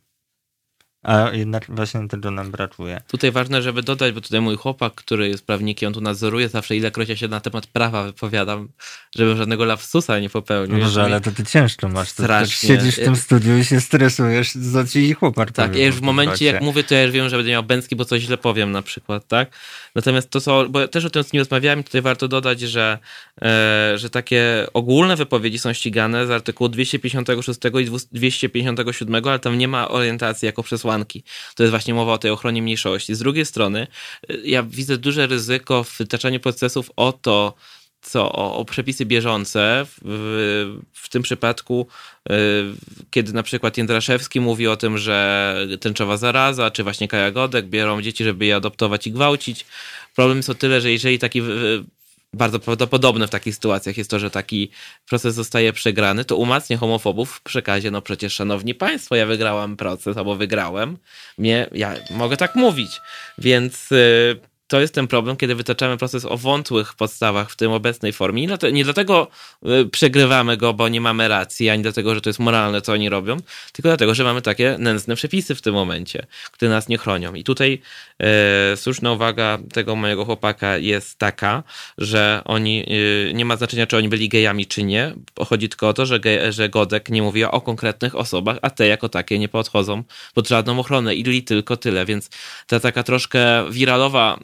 A 1.04 1.30
jednak 1.34 1.66
właśnie 1.70 2.08
tego 2.08 2.32
nam 2.32 2.52
brakuje. 2.52 3.02
Tutaj 3.08 3.32
ważne, 3.32 3.62
żeby 3.62 3.84
dodać, 3.84 4.14
bo 4.14 4.22
tutaj 4.22 4.42
mój 4.42 4.58
chłopak, 4.58 4.94
który 4.94 5.28
jest 5.28 5.46
prawnikiem, 5.46 5.88
on 5.88 5.94
tu 5.94 6.02
nadzoruje 6.02 6.50
zawsze, 6.50 6.76
ilekroć 6.76 7.10
ja 7.10 7.16
się 7.16 7.28
na 7.28 7.40
temat 7.40 7.68
prawa 7.68 8.04
wypowiadam, 8.04 8.68
żebym 9.16 9.38
żadnego 9.38 9.66
lapsusa 9.66 10.20
nie 10.20 10.30
popełnił. 10.30 10.78
Może, 10.78 11.04
ale 11.04 11.22
to 11.22 11.32
ty 11.32 11.46
ciężko 11.46 11.90
masz. 11.90 12.10
Strasznie. 12.10 12.70
siedzisz 12.70 12.96
w 12.96 13.04
tym 13.04 13.16
studiu 13.16 13.58
i 13.58 13.66
się 13.66 13.82
stresujesz, 13.82 14.54
co 14.74 14.88
ci 14.88 15.14
chłopak 15.14 15.52
Tak, 15.52 15.76
ja 15.76 15.86
już 15.86 15.96
w 15.96 16.02
momencie, 16.02 16.46
jak 16.46 16.62
mówię, 16.62 16.84
to 16.84 16.96
ja 16.96 17.04
już 17.04 17.12
wiem, 17.12 17.30
że 17.30 17.36
będę 17.38 17.52
miał 17.52 17.64
bęcki, 17.64 17.96
bo 17.96 18.06
coś 18.06 18.22
źle 18.22 18.38
powiem 18.38 18.72
na 18.72 18.82
przykład, 18.82 19.28
tak? 19.28 19.50
Natomiast 19.96 20.30
to, 20.30 20.42
co, 20.42 20.70
bo 20.70 20.88
też 20.88 21.06
o 21.06 21.10
tym 21.10 21.24
nie 21.34 21.40
rozmawiałem, 21.40 21.84
tutaj 21.84 22.02
warto 22.02 22.28
dodać, 22.28 22.60
że, 22.60 22.98
e, 23.42 23.94
że 23.96 24.10
takie 24.10 24.68
ogólne 24.74 25.16
wypowiedzi 25.16 25.60
są 25.60 25.74
ścigane 25.74 26.28
z 26.28 26.32
artykułu 26.32 26.70
256 26.70 27.60
i 27.82 27.86
257, 28.12 29.28
ale 29.30 29.40
tam 29.40 29.58
nie 29.58 29.68
ma 29.68 29.88
orientacji 29.88 30.46
jako 30.46 30.64
przesłanki. 30.64 30.91
To 31.56 31.64
jest 31.64 31.72
właśnie 31.72 31.94
mowa 31.94 32.14
o 32.14 32.18
tej 32.18 32.32
ochronie 32.32 32.62
mniejszości. 32.62 33.16
Z 33.16 33.20
drugiej 33.20 33.46
strony, 33.46 33.88
e, 34.30 34.38
ja 34.44 34.64
widzę 34.64 34.98
duże 34.98 35.28
ryzyko 35.28 35.84
w 35.84 35.98
wytaczaniu 35.98 36.40
procesów 36.40 36.92
o 36.96 37.14
to, 37.14 37.56
co 38.02 38.32
o, 38.32 38.58
o, 38.58 38.66
przepisy 38.66 39.06
bieżące. 39.06 39.86
W, 40.02 40.80
w 40.94 41.10
tym 41.10 41.24
przypadku, 41.24 41.88
y, 42.32 42.34
kiedy 43.12 43.34
na 43.34 43.44
przykład 43.44 43.78
Jędraszewski 43.78 44.40
mówi 44.40 44.68
o 44.68 44.78
tym, 44.78 44.98
że 44.98 45.56
tęczowa 45.82 46.18
zaraza, 46.18 46.72
czy 46.72 46.84
właśnie 46.84 47.08
Kaja 47.08 47.32
Godek 47.32 47.66
biorą 47.68 48.02
dzieci, 48.02 48.24
żeby 48.24 48.46
je 48.46 48.56
adoptować 48.56 49.08
i 49.08 49.12
gwałcić. 49.12 49.66
Problem 50.16 50.38
jest 50.38 50.50
o 50.50 50.56
tyle, 50.56 50.82
że 50.82 50.92
jeżeli 50.92 51.20
taki 51.20 51.42
bardzo 52.34 52.60
prawdopodobne 52.60 53.28
w 53.28 53.30
takich 53.30 53.56
sytuacjach 53.56 53.98
jest 53.98 54.10
to, 54.10 54.20
że 54.20 54.30
taki 54.30 54.72
proces 55.10 55.36
zostaje 55.36 55.74
przegrany, 55.74 56.26
to 56.26 56.36
umacnia 56.36 56.78
homofobów 56.78 57.32
w 57.32 57.42
przekazie, 57.42 57.92
no 57.92 58.02
przecież 58.02 58.34
szanowni 58.34 58.76
państwo, 58.76 59.16
ja 59.16 59.26
wygrałam 59.26 59.78
proces 59.78 60.18
albo 60.18 60.36
wygrałem, 60.36 60.98
mnie, 61.38 61.70
ja 61.72 61.96
mogę 62.10 62.38
tak 62.38 62.56
mówić, 62.56 63.02
więc 63.38 63.92
y, 63.92 64.40
to 64.72 64.82
jest 64.82 64.94
ten 64.94 65.08
problem, 65.08 65.38
kiedy 65.38 65.56
wytaczamy 65.56 65.98
proces 65.98 66.26
o 66.26 66.38
wątłych 66.38 66.94
podstawach 66.94 67.52
w 67.52 67.56
tym 67.56 67.72
obecnej 67.72 68.14
formie. 68.14 68.48
Nie, 68.48 68.72
nie 68.72 68.84
dlatego 68.84 69.28
y, 69.66 69.86
przegrywamy 69.86 70.58
go, 70.58 70.74
bo 70.74 70.88
nie 70.88 71.02
mamy 71.02 71.28
racji, 71.28 71.70
ani 71.70 71.84
dlatego, 71.84 72.16
że 72.16 72.22
to 72.22 72.30
jest 72.30 72.40
moralne, 72.40 72.82
co 72.82 72.94
oni 72.94 73.10
robią, 73.10 73.38
tylko 73.74 73.90
dlatego, 73.90 74.16
że 74.16 74.24
mamy 74.24 74.42
takie 74.42 74.76
nędzne 74.80 75.16
przepisy 75.16 75.56
w 75.56 75.62
tym 75.62 75.74
momencie, 75.74 76.26
które 76.52 76.72
nas 76.72 76.88
nie 76.88 76.98
chronią. 76.98 77.34
I 77.34 77.44
tutaj 77.44 77.82
e, 78.20 78.78
słuszna 78.78 79.12
uwaga 79.12 79.58
tego 79.74 79.96
mojego 79.96 80.26
chłopaka 80.26 80.78
jest 80.78 81.20
taka, 81.20 81.64
że 81.98 82.42
oni, 82.46 82.86
e, 83.30 83.34
nie 83.34 83.46
ma 83.46 83.58
znaczenia, 83.58 83.88
czy 83.88 83.98
oni 83.98 84.10
byli 84.10 84.30
gejami, 84.30 84.66
czy 84.68 84.84
nie. 84.84 85.14
Chodzi 85.48 85.70
tylko 85.70 85.90
o 85.90 85.94
to, 85.94 86.06
że, 86.06 86.20
ge, 86.20 86.52
że 86.52 86.70
Godek 86.70 87.10
nie 87.10 87.22
mówi 87.22 87.44
o 87.44 87.62
konkretnych 87.62 88.16
osobach, 88.16 88.58
a 88.62 88.70
te 88.70 88.88
jako 88.88 89.10
takie 89.10 89.40
nie 89.40 89.50
podchodzą 89.50 90.04
pod 90.34 90.48
żadną 90.48 90.80
ochronę. 90.80 91.16
I 91.16 91.44
tylko 91.44 91.78
tyle. 91.78 92.06
Więc 92.06 92.30
ta 92.68 92.80
taka 92.80 93.04
troszkę 93.04 93.72
wiralowa 93.72 94.40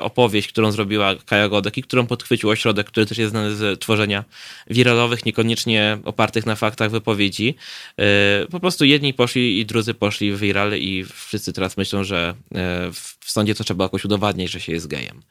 opowieść, 0.00 0.48
którą 0.48 0.72
zrobiła 0.72 1.14
Kaja 1.26 1.48
Godek 1.48 1.78
i 1.78 1.82
którą 1.82 2.06
podchwycił 2.06 2.50
ośrodek, 2.50 2.86
który 2.86 3.06
też 3.06 3.18
jest 3.18 3.30
znany 3.30 3.54
z 3.54 3.80
tworzenia 3.80 4.24
wiralowych, 4.70 5.26
niekoniecznie 5.26 5.98
opartych 6.04 6.46
na 6.46 6.56
faktach 6.56 6.90
wypowiedzi. 6.90 7.54
E, 7.98 8.46
po 8.50 8.60
prostu 8.60 8.84
jedni 8.84 9.14
poszli 9.14 9.60
i 9.60 9.66
drudzy 9.66 9.94
poszli 9.94 10.32
w 10.32 10.40
viral 10.40 10.72
i 10.78 11.04
wszyscy 11.04 11.52
teraz 11.52 11.76
myślą, 11.76 12.04
że 12.04 12.34
e, 12.54 12.90
w 13.24 13.30
sądzie 13.30 13.54
to 13.54 13.64
trzeba 13.64 13.84
jakoś 13.84 14.04
udowadniać, 14.04 14.50
że 14.50 14.60
się 14.60 14.72
jest 14.72 14.86
gejem. 14.86 15.22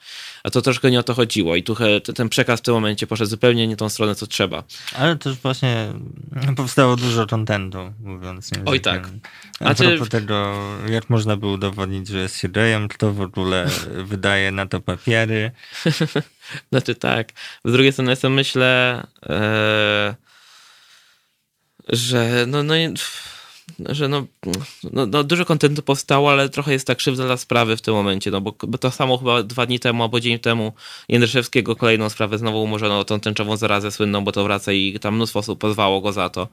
A 0.44 0.49
to 0.49 0.61
troszkę 0.61 0.91
nie 0.91 0.99
o 0.99 1.03
to 1.03 1.14
chodziło 1.14 1.56
i 1.56 1.64
tu 1.64 1.76
ten 2.15 2.30
przekaz 2.30 2.60
w 2.60 2.64
tym 2.64 2.74
momencie 2.74 3.07
poszedł 3.07 3.30
zupełnie 3.30 3.68
nie 3.68 3.76
tą 3.76 3.90
stronę, 3.90 4.15
co 4.15 4.28
trzeba. 4.28 4.64
Ale 4.95 5.15
też 5.15 5.36
właśnie 5.36 5.94
powstało 6.56 6.95
dużo 6.95 7.28
kontentu, 7.28 7.94
mówiąc 7.99 8.52
językiem. 8.52 8.68
Oj 8.68 8.82
tak. 8.82 9.10
A, 9.60 9.65
A 9.65 9.76
propos 9.76 10.10
tego, 10.10 10.53
jak 10.90 11.10
można 11.10 11.38
by 11.38 11.48
udowodnić, 11.48 12.07
że 12.07 12.20
jest 12.20 12.38
się 12.38 12.49
gejem, 12.49 12.88
kto 12.88 13.14
w 13.14 13.22
ogóle 13.22 13.70
wydaje 14.11 14.52
na 14.52 14.65
to 14.65 14.82
papiery. 14.82 15.52
znaczy 16.72 16.95
tak. 16.95 17.32
Z 17.65 17.72
drugiej 17.72 17.94
strony 17.94 18.15
sobie 18.15 18.36
myślę... 18.36 19.03
E, 19.26 20.15
że 21.90 22.45
no, 22.48 22.64
no, 22.64 22.74
że 23.80 24.07
no, 24.07 24.26
no, 24.91 25.06
no, 25.06 25.23
dużo 25.23 25.45
kontentu 25.45 25.81
powstało, 25.81 26.31
ale 26.31 26.49
trochę 26.49 26.73
jest 26.73 26.88
tak 26.88 26.98
krzywda 26.98 27.26
dla 27.26 27.38
sprawy 27.38 27.77
w 27.77 27.81
tym 27.81 27.94
momencie, 27.94 28.31
no 28.31 28.41
bo, 28.41 28.56
bo 28.68 28.77
to 28.77 28.91
samo 28.91 29.18
chyba 29.18 29.44
dwa 29.44 29.65
dni 29.65 29.80
temu 29.80 30.03
albo 30.03 30.19
dzień 30.19 30.40
temu 30.40 30.73
Jędrzejewskiego 31.10 31.76
kolejną 31.76 32.10
sprawę 32.10 32.38
znowu 32.38 32.64
umorzono 32.64 33.03
tą 33.03 33.19
tęczową 33.19 33.57
zarazę 33.57 33.91
słynną, 33.91 34.23
bo 34.23 34.31
to 34.31 34.44
wraca 34.44 34.72
i 34.72 34.99
tam 34.99 35.15
mnóstwo 35.15 35.40
osób 35.40 35.60
pozwało 35.60 36.02
go 36.02 36.11
za 36.11 36.30
to. 36.30 36.48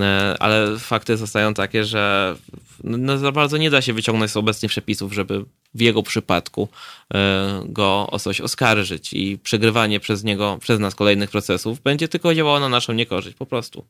E, 0.00 0.36
ale 0.38 0.78
fakty 0.78 1.16
zostają 1.16 1.54
takie, 1.54 1.84
że 1.84 2.36
no, 2.84 3.18
za 3.18 3.32
bardzo 3.32 3.56
nie 3.56 3.70
da 3.70 3.82
się 3.82 3.92
wyciągnąć 3.92 4.30
z 4.30 4.36
obecnych 4.36 4.70
przepisów, 4.70 5.12
żeby 5.12 5.44
w 5.74 5.80
jego 5.80 6.02
przypadku 6.02 6.68
e, 7.14 7.62
go 7.66 8.06
o 8.10 8.18
coś 8.18 8.40
oskarżyć 8.40 9.12
i 9.12 9.38
przegrywanie 9.38 10.00
przez 10.00 10.24
niego, 10.24 10.58
przez 10.60 10.80
nas 10.80 10.94
kolejnych 10.94 11.30
procesów 11.30 11.80
będzie 11.80 12.08
tylko 12.08 12.34
działało 12.34 12.60
na 12.60 12.68
naszą 12.68 12.92
niekorzyść, 12.92 13.36
po 13.36 13.46
prostu. 13.46 13.84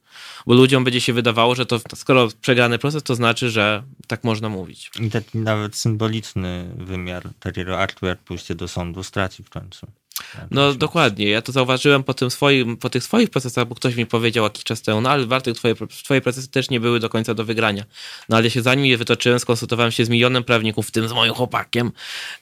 Bo 0.47 0.55
ludziom 0.55 0.85
będzie 0.85 1.01
się 1.01 1.13
wydawało, 1.13 1.55
że 1.55 1.67
to 1.67 1.81
skoro 1.95 2.29
przegrany 2.41 2.79
proces, 2.79 3.03
to 3.03 3.15
znaczy, 3.15 3.51
że 3.51 3.83
tak 4.07 4.25
można 4.25 4.49
mówić. 4.49 4.91
I 5.01 5.11
taki 5.11 5.39
nawet 5.39 5.77
symboliczny 5.77 6.71
wymiar 6.77 7.31
aktu, 7.77 8.07
jak 8.07 8.19
pójście 8.19 8.55
do 8.55 8.69
sądu, 8.69 9.03
straci 9.03 9.43
w 9.43 9.51
końcu. 9.51 9.87
No 10.51 10.75
dokładnie, 10.75 11.29
ja 11.29 11.43
to 11.43 11.53
zauważyłem 11.53 12.05
po, 12.05 12.15
tym 12.15 12.31
swoim, 12.31 12.77
po 12.77 12.91
tych 12.91 13.05
swoich 13.05 13.31
procesach, 13.31 13.69
bo 13.69 13.75
ktoś 13.75 13.97
mi 13.97 14.07
powiedział 14.07 14.45
jakiś 14.45 14.65
czas 14.65 14.83
temu, 14.83 15.01
no 15.01 15.11
ale 15.11 15.27
Bartek, 15.27 15.55
twoje, 15.55 15.75
twoje 16.05 16.21
procesy 16.21 16.49
też 16.49 16.71
nie 16.71 16.81
były 16.81 17.01
do 17.01 17.09
końca 17.09 17.35
do 17.35 17.45
wygrania. 17.45 17.85
No 18.29 18.37
ale 18.37 18.51
się 18.51 18.63
zanim 18.63 18.87
je 18.87 18.97
wytoczyłem, 18.97 19.39
skonsultowałem 19.39 19.93
się 19.93 20.05
z 20.05 20.09
milionem 20.09 20.45
prawników, 20.45 20.89
w 20.89 20.91
tym 20.91 21.09
z 21.09 21.13
moim 21.13 21.35
chłopakiem 21.35 21.93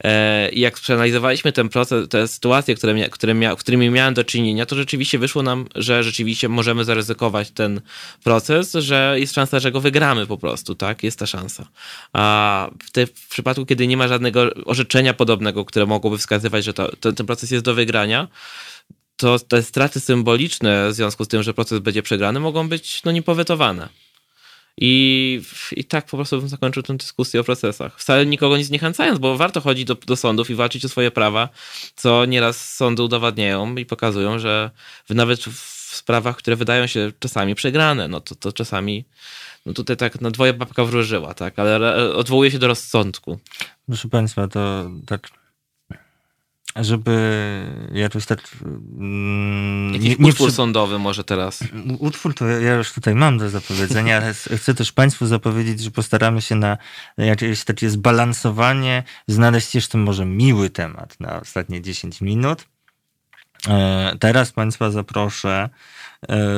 e, 0.05 0.51
i 0.51 0.60
jak 0.60 0.74
przeanalizowaliśmy 0.74 1.52
ten 1.52 1.68
proces, 1.68 2.09
te 2.09 2.28
sytuacje, 2.28 2.74
które, 2.74 2.94
mia, 2.94 3.09
które 3.09 3.34
mia, 3.34 3.56
którymi 3.56 3.90
miałem 3.90 4.14
do 4.14 4.24
czynienia, 4.24 4.66
to 4.66 4.76
rzeczywiście 4.76 5.18
wyszło 5.18 5.42
nam, 5.42 5.66
że 5.74 6.05
rzeczywiście 6.05 6.48
możemy 6.48 6.84
zaryzykować 6.84 7.51
ten 7.51 7.80
proces, 8.24 8.72
że 8.72 9.14
jest 9.18 9.34
szansa, 9.34 9.60
że 9.60 9.72
go 9.72 9.80
wygramy 9.80 10.26
po 10.26 10.38
prostu, 10.38 10.74
tak? 10.74 11.02
Jest 11.02 11.18
ta 11.18 11.26
szansa. 11.26 11.66
A 12.12 12.70
w, 12.84 12.90
te, 12.90 13.06
w 13.06 13.28
przypadku, 13.28 13.66
kiedy 13.66 13.86
nie 13.86 13.97
ma 13.97 14.09
żadnego 14.09 14.55
orzeczenia 14.64 15.14
podobnego, 15.14 15.64
które 15.64 15.86
mogłoby 15.86 16.18
wskazywać, 16.18 16.64
że 16.64 16.74
to, 16.74 16.97
to 17.01 17.12
ten 17.12 17.26
proces 17.26 17.51
jest 17.51 17.64
do 17.64 17.69
wygrania, 17.74 18.28
to 19.16 19.38
te 19.38 19.62
straty 19.62 20.01
symboliczne 20.01 20.90
w 20.90 20.94
związku 20.94 21.24
z 21.24 21.28
tym, 21.28 21.42
że 21.42 21.55
proces 21.55 21.78
będzie 21.78 22.02
przegrany, 22.02 22.40
mogą 22.40 22.68
być 22.68 23.05
no, 23.05 23.12
niepowetowane. 23.12 23.88
I, 24.82 25.42
I 25.72 25.84
tak 25.84 26.06
po 26.06 26.16
prostu 26.16 26.38
bym 26.38 26.48
zakończył 26.48 26.82
tę 26.82 26.97
dyskusję 26.97 27.40
o 27.40 27.44
procesach. 27.44 28.01
Wcale 28.01 28.26
nikogo 28.26 28.56
nie 28.56 28.64
zniechęcając, 28.64 29.18
bo 29.18 29.36
warto 29.36 29.60
chodzić 29.60 29.84
do, 29.84 29.94
do 29.94 30.16
sądów 30.16 30.51
i 30.51 30.55
walczyć 30.55 30.84
o 30.84 30.88
swoje 30.88 31.10
prawa, 31.10 31.48
co 31.97 32.24
nieraz 32.24 32.74
sądy 32.74 33.02
udowadniają 33.02 33.76
i 33.76 33.86
pokazują, 33.86 34.38
że 34.38 34.70
nawet 35.10 35.40
w 35.40 35.97
sprawach, 35.97 36.36
które 36.36 36.56
wydają 36.56 36.86
się 36.86 37.12
czasami 37.18 37.55
przegrane, 37.55 38.09
no 38.09 38.20
to, 38.20 38.34
to 38.34 38.52
czasami, 38.52 39.05
no 39.66 39.72
tutaj 39.72 39.97
tak 39.97 40.20
na 40.20 40.30
dwoje 40.30 40.52
babka 40.52 40.84
wróżyła, 40.84 41.34
tak, 41.34 41.59
ale 41.59 41.94
odwołuje 42.14 42.51
się 42.51 42.59
do 42.59 42.66
rozsądku. 42.66 43.38
Proszę 43.86 44.09
Państwa, 44.09 44.48
to 44.48 44.90
tak 45.06 45.28
żeby 46.76 47.66
jakoś 47.92 48.26
tak... 48.26 48.40
Mm, 48.98 49.94
Jakiś 49.94 50.18
nie, 50.18 50.26
utwór 50.26 50.48
przy... 50.48 50.56
sądowy 50.56 50.98
może 50.98 51.24
teraz. 51.24 51.60
Utwór 51.98 52.34
to 52.34 52.48
ja 52.48 52.74
już 52.74 52.92
tutaj 52.92 53.14
mam 53.14 53.38
do 53.38 53.51
zapowiedzenia, 53.51 54.16
ale 54.16 54.34
chcę 54.34 54.74
też 54.74 54.92
Państwu 54.92 55.26
zapowiedzieć, 55.26 55.80
że 55.80 55.90
postaramy 55.90 56.42
się 56.42 56.55
na 56.55 56.78
jakieś 57.18 57.64
takie 57.64 57.90
zbalansowanie, 57.90 59.02
znaleźć 59.28 59.74
jeszcze 59.74 59.98
może 59.98 60.26
miły 60.26 60.70
temat 60.70 61.20
na 61.20 61.40
ostatnie 61.40 61.82
10 61.82 62.20
minut. 62.20 62.66
E, 63.68 64.16
teraz 64.20 64.52
Państwa 64.52 64.90
zaproszę 64.90 65.68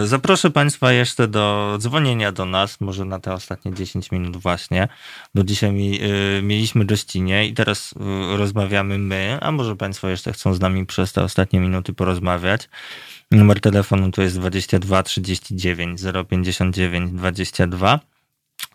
zaproszę 0.04 0.50
Państwa 0.50 0.92
jeszcze 0.92 1.28
do 1.28 1.76
dzwonienia 1.80 2.32
do 2.32 2.46
nas, 2.46 2.80
może 2.80 3.04
na 3.04 3.20
te 3.20 3.32
ostatnie 3.32 3.74
10 3.74 4.10
minut 4.10 4.36
właśnie, 4.36 4.88
bo 5.34 5.44
dzisiaj 5.44 5.72
mi, 5.72 6.00
e, 6.02 6.42
mieliśmy 6.42 6.84
gościnie 6.84 7.46
i 7.46 7.54
teraz 7.54 7.94
e, 8.00 8.36
rozmawiamy 8.36 8.98
my, 8.98 9.38
a 9.40 9.52
może 9.52 9.76
Państwo 9.76 10.08
jeszcze 10.08 10.32
chcą 10.32 10.54
z 10.54 10.60
nami 10.60 10.86
przez 10.86 11.12
te 11.12 11.22
ostatnie 11.22 11.60
minuty 11.60 11.92
porozmawiać. 11.92 12.68
Numer 13.30 13.60
telefonu 13.60 14.10
to 14.10 14.22
jest 14.22 14.38
22 14.38 15.02
39 15.02 16.00
059 16.28 17.12
22. 17.12 18.00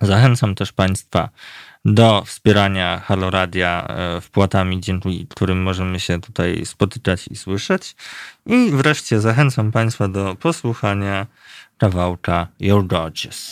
Zachęcam 0.01 0.55
też 0.55 0.71
Państwa 0.71 1.29
do 1.85 2.23
wspierania 2.25 2.99
Haloradia 2.99 3.87
e, 3.87 4.21
wpłatami, 4.21 4.81
dzięki 4.81 5.27
którym 5.29 5.63
możemy 5.63 5.99
się 5.99 6.21
tutaj 6.21 6.65
spotykać 6.65 7.27
i 7.27 7.35
słyszeć. 7.35 7.95
I 8.45 8.71
wreszcie 8.71 9.19
zachęcam 9.19 9.71
Państwa 9.71 10.07
do 10.07 10.35
posłuchania 10.35 11.27
kawałka 11.77 12.47
Your 12.59 12.87
Gorgeous. 12.87 13.51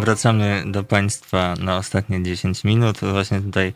Wracamy 0.00 0.64
do 0.66 0.84
Państwa 0.84 1.54
na 1.60 1.76
ostatnie 1.76 2.22
10 2.22 2.64
minut. 2.64 2.98
Właśnie 3.00 3.40
tutaj 3.40 3.72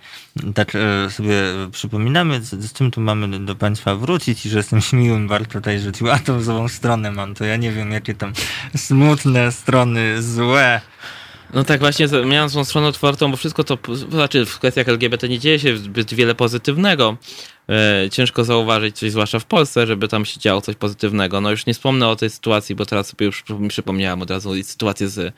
tak 0.55 0.73
e, 0.75 1.11
sobie 1.11 1.37
przypominamy, 1.73 2.43
z, 2.43 2.51
z 2.51 2.73
czym 2.73 2.91
tu 2.91 3.01
mamy 3.01 3.39
do 3.39 3.57
Państwa 3.57 3.95
wrócić 3.95 4.47
i 4.47 4.49
że 4.49 4.57
jestem 4.57 4.81
śmiłym 4.91 5.29
bardzo 5.29 5.51
tutaj 5.51 5.81
rzucił, 5.81 6.11
a 6.11 6.19
tą 6.19 6.43
złą 6.43 6.69
stronę 6.69 7.13
mam, 7.13 7.35
to 7.35 7.45
ja 7.45 7.57
nie 7.57 7.73
wiem, 7.73 7.93
jakie 7.93 8.15
tam 8.15 8.33
smutne 8.77 9.53
strony, 9.53 10.23
złe. 10.23 10.81
No 11.55 11.65
tak 11.65 11.81
właśnie, 11.81 12.07
miałem 12.27 12.51
tą 12.51 12.65
stronę 12.65 12.87
otwartą, 12.87 13.31
bo 13.31 13.37
wszystko 13.37 13.65
to, 13.65 13.79
znaczy 14.11 14.47
w 14.47 14.59
kwestiach 14.59 14.89
LGBT 14.89 15.29
nie 15.29 15.39
dzieje 15.39 15.59
się 15.59 15.77
zbyt 15.77 16.15
wiele 16.15 16.35
pozytywnego. 16.35 17.17
E, 17.69 18.11
ciężko 18.11 18.45
zauważyć 18.45 18.99
coś, 18.99 19.11
zwłaszcza 19.11 19.39
w 19.39 19.45
Polsce, 19.45 19.87
żeby 19.87 20.09
tam 20.09 20.25
się 20.25 20.41
działo 20.41 20.61
coś 20.61 20.77
pozytywnego. 20.77 21.41
No 21.41 21.51
już 21.51 21.67
nie 21.67 21.75
wspomnę 21.75 22.09
o 22.09 22.17
tej 22.17 22.31
sytuacji, 22.31 22.75
bo 22.75 22.87
teraz 22.87 23.07
sobie 23.07 23.27
już 23.27 23.45
przypomniałem 23.69 24.23
od 24.23 24.31
razu 24.31 24.63
sytuację 24.63 25.09
z 25.09 25.35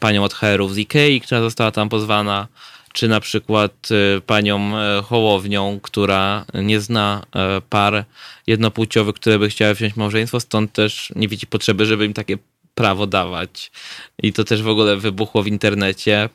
panią 0.00 0.24
od 0.24 0.34
HR-ów 0.34 0.74
z 0.74 0.78
Ikei, 0.78 1.20
która 1.20 1.40
została 1.40 1.70
tam 1.70 1.88
pozwana, 1.88 2.48
czy 2.92 3.08
na 3.08 3.20
przykład 3.20 3.88
e, 3.90 4.20
panią 4.20 4.78
e, 4.78 5.02
Hołownią, 5.02 5.80
która 5.82 6.44
nie 6.54 6.80
zna 6.80 7.22
par 7.70 8.04
jednopłciowych, 8.46 9.14
które 9.14 9.38
by 9.38 9.48
chciały 9.48 9.74
wziąć 9.74 9.96
małżeństwo, 9.96 10.40
stąd 10.40 10.72
też 10.72 11.12
nie 11.16 11.28
widzi 11.28 11.46
potrzeby, 11.46 11.86
żeby 11.86 12.04
im 12.04 12.14
takie 12.14 12.38
prawo 12.74 13.06
dawać. 13.06 13.70
I 14.22 14.32
to 14.32 14.44
też 14.44 14.62
w 14.62 14.68
ogóle 14.68 14.96
wybuchło 14.96 15.42
w 15.42 15.46
internecie. 15.46 16.28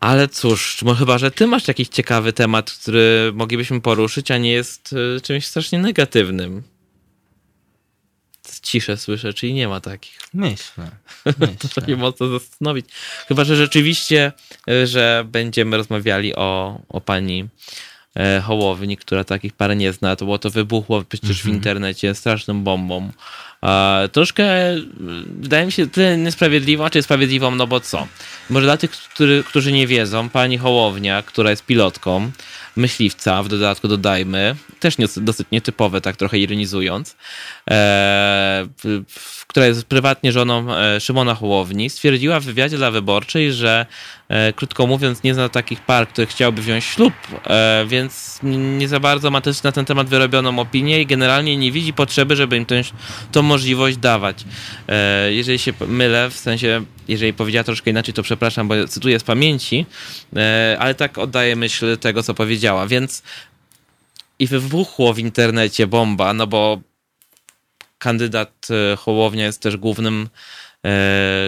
Ale 0.00 0.28
cóż, 0.28 0.84
chyba, 0.98 1.18
że 1.18 1.30
ty 1.30 1.46
masz 1.46 1.68
jakiś 1.68 1.88
ciekawy 1.88 2.32
temat, 2.32 2.70
który 2.70 3.32
moglibyśmy 3.34 3.80
poruszyć, 3.80 4.30
a 4.30 4.38
nie 4.38 4.52
jest 4.52 4.94
czymś 5.22 5.46
strasznie 5.46 5.78
negatywnym 5.78 6.62
ciszę 8.62 8.96
słyszę, 8.96 9.34
czyli 9.34 9.54
nie 9.54 9.68
ma 9.68 9.80
takich. 9.80 10.18
Myślę. 10.34 10.90
myślę. 11.24 11.68
to 11.74 11.86
się 11.86 11.96
mocno 11.96 12.28
zastanowić. 12.28 12.86
Chyba, 13.28 13.44
że 13.44 13.56
rzeczywiście, 13.56 14.32
e, 14.70 14.86
że 14.86 15.24
będziemy 15.28 15.76
rozmawiali 15.76 16.36
o, 16.36 16.80
o 16.88 17.00
pani 17.00 17.48
e, 18.16 18.40
Hołowni, 18.40 18.96
która 18.96 19.24
takich 19.24 19.52
parę 19.52 19.76
nie 19.76 19.92
zna, 19.92 20.16
to 20.16 20.24
było 20.24 20.38
to 20.38 20.50
wybuchło 20.50 21.04
przecież 21.08 21.36
w 21.36 21.40
mhm. 21.40 21.56
internecie 21.56 22.14
straszną 22.14 22.62
bombą. 22.62 23.10
E, 23.62 24.08
troszkę 24.12 24.46
wydaje 25.26 25.66
mi 25.66 25.72
się 25.72 25.86
tyle 25.86 26.18
niesprawiedliwą, 26.18 26.90
czy 26.90 27.02
sprawiedliwą, 27.02 27.50
no 27.50 27.66
bo 27.66 27.80
co? 27.80 28.06
Może 28.50 28.66
dla 28.66 28.76
tych, 28.76 28.90
który, 28.90 29.44
którzy 29.44 29.72
nie 29.72 29.86
wiedzą, 29.86 30.28
pani 30.28 30.58
Hołownia, 30.58 31.22
która 31.22 31.50
jest 31.50 31.66
pilotką, 31.66 32.30
myśliwca, 32.76 33.42
w 33.42 33.48
dodatku 33.48 33.88
dodajmy, 33.88 34.56
też 34.80 34.98
nie, 34.98 35.06
dosyć 35.16 35.46
nietypowe, 35.52 36.00
tak 36.00 36.16
trochę 36.16 36.38
ironizując, 36.38 37.16
e, 37.70 38.66
która 39.46 39.66
jest 39.66 39.84
prywatnie 39.84 40.32
żoną 40.32 40.74
e, 40.74 41.00
Szymona 41.00 41.34
Hołowni, 41.34 41.90
stwierdziła 41.90 42.40
w 42.40 42.44
wywiadzie 42.44 42.76
dla 42.76 42.90
Wyborczej, 42.90 43.52
że 43.52 43.86
e, 44.28 44.52
krótko 44.52 44.86
mówiąc 44.86 45.22
nie 45.22 45.34
zna 45.34 45.48
takich 45.48 45.80
par, 45.80 46.08
które 46.08 46.26
chciałyby 46.26 46.62
wziąć 46.62 46.84
ślub, 46.84 47.14
e, 47.46 47.84
więc 47.88 48.40
nie 48.78 48.88
za 48.88 49.00
bardzo 49.00 49.30
ma 49.30 49.40
też 49.40 49.62
na 49.62 49.72
ten 49.72 49.84
temat 49.84 50.08
wyrobioną 50.08 50.58
opinię 50.58 51.00
i 51.00 51.06
generalnie 51.06 51.56
nie 51.56 51.72
widzi 51.72 51.92
potrzeby, 51.92 52.36
żeby 52.36 52.56
im 52.56 52.66
tę, 52.66 53.42
możliwość 53.42 53.96
dawać. 53.96 54.44
E, 54.88 55.32
jeżeli 55.32 55.58
się 55.58 55.72
mylę, 55.86 56.30
w 56.30 56.38
sensie 56.38 56.84
jeżeli 57.08 57.32
powiedziała 57.32 57.64
troszkę 57.64 57.90
inaczej, 57.90 58.14
to 58.14 58.22
przepraszam, 58.22 58.68
bo 58.68 58.88
cytuję 58.88 59.18
z 59.18 59.24
pamięci, 59.24 59.86
e, 60.36 60.76
ale 60.80 60.94
tak 60.94 61.18
oddaję 61.18 61.56
myśl 61.56 61.98
tego, 61.98 62.22
co 62.22 62.34
powiedziała. 62.34 62.59
Więc 62.86 63.22
i 64.38 64.46
wybuchło 64.46 65.14
w 65.14 65.18
internecie 65.18 65.86
bomba, 65.86 66.32
no 66.32 66.46
bo 66.46 66.80
kandydat 67.98 68.68
e, 68.70 68.96
Hołownia 68.96 69.44
jest 69.44 69.62
też 69.62 69.76
głównym 69.76 70.28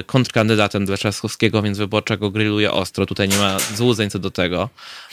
kontrkandydatem 0.07 0.87
dla 0.87 0.97
Trzaskowskiego, 0.97 1.63
więc 1.63 1.79
wyborczego 1.79 2.31
grilluje 2.31 2.73
ostro. 2.73 3.07
Tutaj 3.07 3.29
nie 3.29 3.37
ma 3.37 3.57
złudzeń 3.75 4.11
co 4.11 4.19
do 4.19 4.31
tego. 4.31 4.69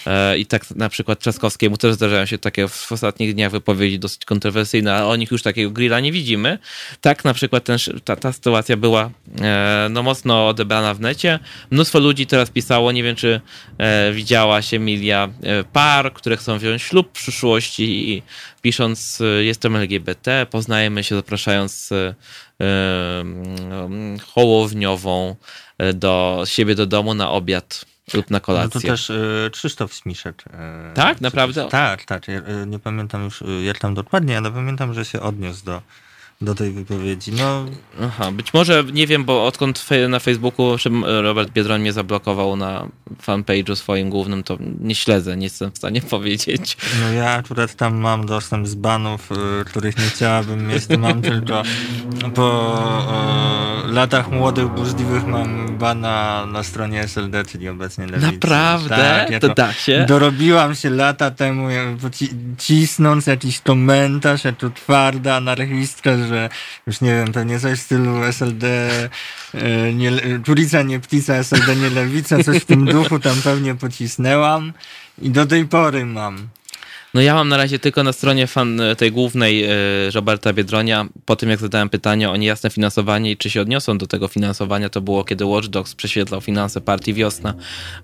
E, 0.07 0.37
I 0.37 0.45
tak 0.45 0.71
na 0.75 0.89
przykład 0.89 1.19
Trzaskowskiemu 1.19 1.77
też 1.77 1.93
zdarzają 1.93 2.25
się 2.25 2.37
takie 2.37 2.67
w 2.67 2.91
ostatnich 2.91 3.33
dniach 3.33 3.51
wypowiedzi 3.51 3.99
dosyć 3.99 4.25
kontrowersyjne, 4.25 4.95
ale 4.95 5.05
o 5.05 5.15
nich 5.15 5.31
już 5.31 5.43
takiego 5.43 5.71
grilla 5.71 5.99
nie 5.99 6.11
widzimy. 6.11 6.59
Tak 7.01 7.25
na 7.25 7.33
przykład 7.33 7.63
ten, 7.63 7.77
ta, 8.03 8.15
ta 8.15 8.33
sytuacja 8.33 8.77
była 8.77 9.09
e, 9.41 9.87
no, 9.89 10.03
mocno 10.03 10.47
odebrana 10.47 10.93
w 10.93 10.99
necie. 10.99 11.39
Mnóstwo 11.71 11.99
ludzi 11.99 12.27
teraz 12.27 12.49
pisało, 12.49 12.91
nie 12.91 13.03
wiem 13.03 13.15
czy 13.15 13.41
e, 13.77 14.11
widziałaś 14.13 14.73
Emilia, 14.73 15.29
e, 15.43 15.63
par, 15.63 16.13
które 16.13 16.37
chcą 16.37 16.57
wziąć 16.57 16.81
ślub 16.81 17.09
w 17.09 17.21
przyszłości 17.21 18.11
i 18.11 18.23
pisząc 18.61 19.21
e, 19.21 19.43
jestem 19.43 19.75
LGBT, 19.75 20.45
poznajemy 20.49 21.03
się 21.03 21.15
zapraszając 21.15 21.91
e, 21.91 22.15
hołowniową 24.33 25.35
do 25.93 26.43
siebie 26.45 26.75
do 26.75 26.85
domu 26.85 27.13
na 27.13 27.31
obiad 27.31 27.85
lub 28.13 28.29
na 28.29 28.39
kolację. 28.39 28.71
No 28.75 28.81
to 28.81 28.87
też 28.87 29.09
y, 29.09 29.49
Krzysztof 29.51 29.93
Smiszek. 29.93 30.43
Y, 30.47 30.93
tak, 30.93 31.21
naprawdę? 31.21 31.67
Tak, 31.69 32.05
tak. 32.05 32.27
Ja, 32.27 32.41
nie 32.65 32.79
pamiętam 32.79 33.23
już 33.23 33.43
jak 33.63 33.79
tam 33.79 33.93
dokładnie, 33.93 34.37
ale 34.37 34.51
pamiętam, 34.51 34.93
że 34.93 35.05
się 35.05 35.21
odniósł 35.21 35.65
do 35.65 35.81
do 36.41 36.55
tej 36.55 36.71
wypowiedzi. 36.71 37.31
No. 37.31 37.65
Aha, 38.01 38.31
być 38.31 38.53
może, 38.53 38.83
nie 38.93 39.07
wiem, 39.07 39.25
bo 39.25 39.45
odkąd 39.45 39.85
na 40.09 40.19
Facebooku 40.19 40.77
Robert 41.21 41.51
Biedroń 41.51 41.81
mnie 41.81 41.93
zablokował 41.93 42.55
na 42.55 42.87
fanpage'u 43.27 43.75
swoim 43.75 44.09
głównym, 44.09 44.43
to 44.43 44.57
nie 44.79 44.95
śledzę, 44.95 45.37
nie 45.37 45.43
jestem 45.43 45.71
w 45.71 45.77
stanie 45.77 46.01
powiedzieć. 46.15 46.77
No 47.01 47.11
ja 47.11 47.31
akurat 47.31 47.75
tam 47.75 47.97
mam 47.97 48.25
dostęp 48.25 48.67
z 48.67 48.75
banów, 48.75 49.31
y, 49.31 49.65
których 49.65 49.97
nie 49.97 50.03
chciałabym 50.03 50.67
mieć, 50.67 50.87
to 50.87 50.97
mam 50.97 51.21
tylko 51.21 51.63
po 52.35 52.77
y, 53.89 53.91
latach 53.91 54.31
młodych, 54.31 54.67
burzliwych 54.67 55.27
mam 55.27 55.77
bana 55.77 56.45
na 56.45 56.63
stronie 56.63 57.03
SLD, 57.03 57.43
czyli 57.45 57.69
obecnie 57.69 58.07
Lewicy. 58.07 58.31
Naprawdę? 58.31 58.95
Tak, 58.95 59.29
ja 59.29 59.39
to, 59.39 59.47
to 59.47 59.55
da 59.55 59.73
się? 59.73 60.05
Dorobiłam 60.07 60.75
się 60.75 60.89
lata 60.89 61.31
temu, 61.31 61.67
cisnąc 62.57 63.27
jakiś 63.27 63.59
komentarz, 63.59 64.43
ja 64.43 64.51
tu 64.51 64.69
twarda 64.69 65.35
anarchistka, 65.35 66.17
że 66.29 66.49
już 66.87 67.01
nie 67.01 67.09
wiem, 67.09 67.31
pewnie 67.31 67.59
coś 67.59 67.79
w 67.79 67.81
stylu 67.81 68.23
SLD, 68.23 68.67
e, 69.53 69.93
nie, 69.93 70.11
Turica 70.45 70.81
nie 70.81 70.99
ptica, 70.99 71.35
SLD 71.35 71.75
nie 71.75 71.89
lewica, 71.89 72.43
coś 72.43 72.57
w 72.57 72.65
tym 72.65 72.85
duchu 72.85 73.19
tam 73.19 73.41
pewnie 73.41 73.75
pocisnęłam 73.75 74.73
i 75.21 75.29
do 75.29 75.45
tej 75.45 75.65
pory 75.65 76.05
mam. 76.05 76.47
No 77.13 77.21
ja 77.21 77.33
mam 77.33 77.49
na 77.49 77.57
razie 77.57 77.79
tylko 77.79 78.03
na 78.03 78.13
stronie 78.13 78.47
fan 78.47 78.81
e, 78.81 78.95
tej 78.95 79.11
głównej 79.11 79.63
e, 79.63 79.69
Roberta 80.13 80.53
Biedronia, 80.53 81.05
po 81.25 81.35
tym 81.35 81.49
jak 81.49 81.59
zadałem 81.59 81.89
pytanie 81.89 82.29
o 82.29 82.37
niejasne 82.37 82.69
finansowanie 82.69 83.31
i 83.31 83.37
czy 83.37 83.49
się 83.49 83.61
odniosą 83.61 83.97
do 83.97 84.07
tego 84.07 84.27
finansowania, 84.27 84.89
to 84.89 85.01
było 85.01 85.23
kiedy 85.23 85.45
Watch 85.45 85.67
Dogs 85.67 85.95
prześwietlał 85.95 86.41
finanse 86.41 86.81
partii 86.81 87.13
Wiosna 87.13 87.53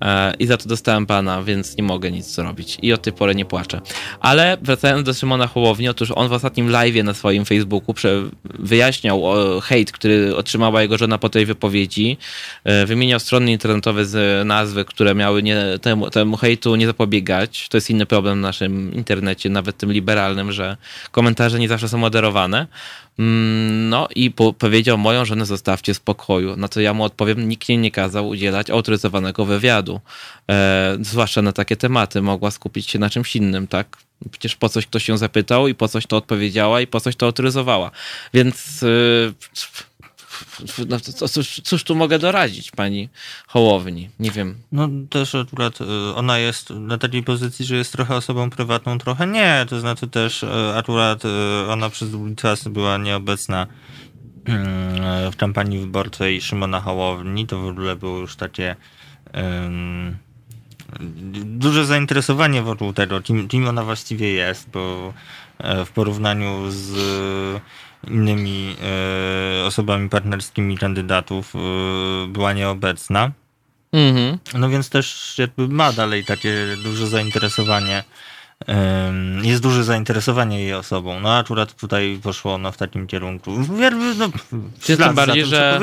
e, 0.02 0.34
i 0.40 0.48
za 0.48 0.58
to 0.58 0.70
dostałem 0.70 1.06
pana, 1.06 1.44
więc 1.44 1.78
nie 1.78 1.84
mogę 1.84 2.12
nic 2.12 2.26
zrobić 2.26 2.78
i 2.82 2.94
od 2.94 3.02
tej 3.02 3.14
pory 3.14 3.36
nie 3.36 3.46
płaczę. 3.46 3.82
Ale 4.20 4.58
wracając 4.62 5.06
do 5.06 5.14
Szymona 5.14 5.48
Hołowni, 5.48 5.90
otóż 5.90 6.12
on 6.12 6.28
w 6.28 6.34
ostatnim 6.34 6.70
live'ie 6.70 7.04
na 7.04 7.14
swoim 7.14 7.46
Facebooku 7.46 7.96
wyjaśniał 8.44 9.24
hejt, 9.62 9.92
który 9.92 10.36
otrzymała 10.36 10.82
jego 10.82 10.98
żona 10.98 11.18
po 11.18 11.30
tej 11.30 11.46
wypowiedzi, 11.46 12.18
wymieniał 12.86 13.20
strony 13.20 13.52
internetowe 13.52 14.06
z 14.06 14.46
nazwy, 14.48 14.86
które 14.86 15.16
miały 15.16 15.44
nie, 15.44 15.58
temu, 15.82 16.10
temu 16.10 16.38
hejtu 16.38 16.76
nie 16.76 16.86
zapobiegać. 16.86 17.70
To 17.70 17.78
jest 17.78 17.90
inny 17.90 18.06
problem 18.06 18.42
naszym 18.42 18.95
internecie, 18.96 19.50
nawet 19.50 19.78
tym 19.78 19.92
liberalnym, 19.92 20.52
że 20.52 20.78
komentarze 21.12 21.60
nie 21.60 21.68
zawsze 21.68 21.90
są 21.90 21.98
moderowane. 21.98 22.68
Mm, 23.20 23.90
no 23.90 24.08
i 24.16 24.32
po 24.32 24.54
powiedział, 24.54 24.98
moją 24.98 25.26
żonę 25.26 25.46
zostawcie 25.46 25.94
w 25.94 25.98
spokoju. 25.98 26.56
Na 26.56 26.68
co 26.68 26.82
ja 26.82 26.94
mu 26.94 27.04
odpowiem, 27.04 27.50
nikt 27.50 27.70
jej 27.70 27.78
nie 27.78 27.92
kazał 27.92 28.28
udzielać 28.28 28.70
autoryzowanego 28.70 29.46
wywiadu. 29.46 30.00
E, 30.52 30.98
zwłaszcza 31.02 31.42
na 31.42 31.52
takie 31.52 31.76
tematy. 31.76 32.22
Mogła 32.22 32.52
skupić 32.52 32.90
się 32.90 33.00
na 33.00 33.10
czymś 33.10 33.36
innym, 33.36 33.68
tak? 33.68 33.98
Przecież 34.32 34.56
po 34.56 34.70
coś 34.70 34.88
ktoś 34.88 35.08
ją 35.08 35.18
zapytał 35.18 35.68
i 35.68 35.76
po 35.76 35.88
coś 35.88 36.06
to 36.08 36.18
odpowiedziała 36.18 36.82
i 36.82 36.88
po 36.88 37.00
coś 37.00 37.16
to 37.16 37.26
autoryzowała. 37.26 37.92
Więc... 38.34 38.84
E, 38.84 39.86
no, 40.88 41.00
cóż, 41.30 41.62
cóż 41.64 41.84
tu 41.84 41.96
mogę 41.96 42.20
doradzić 42.20 42.72
pani 42.72 43.10
Hołowni? 43.48 44.10
Nie 44.20 44.32
wiem. 44.32 44.56
No 44.72 44.90
też 45.10 45.36
akurat 45.36 45.82
y, 45.82 46.16
ona 46.16 46.38
jest 46.38 46.70
na 46.70 46.98
takiej 46.98 47.24
pozycji, 47.24 47.66
że 47.66 47.76
jest 47.76 47.92
trochę 47.92 48.16
osobą 48.16 48.50
prywatną, 48.50 48.98
trochę 48.98 49.28
nie. 49.28 49.66
To 49.70 49.80
znaczy 49.80 50.08
też 50.08 50.44
y, 50.44 50.48
akurat 50.76 51.26
y, 51.26 51.30
ona 51.70 51.90
przez 51.90 52.12
długi 52.12 52.36
czas 52.36 52.68
była 52.68 52.98
nieobecna 52.98 53.68
w 55.32 55.36
kampanii 55.38 55.80
wyborczej 55.80 56.42
Szymona 56.42 56.82
Hołowni. 56.82 57.48
To 57.48 57.60
w 57.60 57.68
ogóle 57.68 57.96
było 57.96 58.20
już 58.20 58.36
takie 58.36 58.76
um, 59.34 60.18
duże 61.46 61.86
zainteresowanie 61.86 62.62
wokół 62.62 62.94
tego, 62.94 63.22
kim, 63.22 63.48
kim 63.48 63.68
ona 63.68 63.84
właściwie 63.84 64.34
jest, 64.34 64.70
bo 64.70 65.14
w 65.86 65.90
porównaniu 65.90 66.72
z 66.72 66.94
innymi 68.08 68.76
e, 69.62 69.66
osobami 69.66 70.10
partnerskimi 70.10 70.78
kandydatów 70.78 71.54
e, 71.56 71.60
była 72.28 72.54
nieobecna. 72.54 73.32
Mhm. 73.92 74.38
No 74.54 74.70
więc 74.70 74.90
też 74.90 75.36
jakby 75.38 75.68
ma 75.68 75.94
dalej 75.94 76.26
takie 76.26 76.78
duże 76.84 77.08
zainteresowanie 77.08 78.04
jest 79.42 79.62
duże 79.62 79.84
zainteresowanie 79.84 80.62
jej 80.64 80.74
osobą. 80.74 81.20
No 81.20 81.38
akurat 81.38 81.74
tutaj 81.74 82.20
poszło 82.24 82.54
ono 82.54 82.72
w 82.72 82.78
takim 82.78 83.08
kierunku. 83.08 83.52
No, 84.18 84.30
tym 84.86 85.16
bardziej, 85.16 85.42
tym, 85.42 85.50
że 85.50 85.80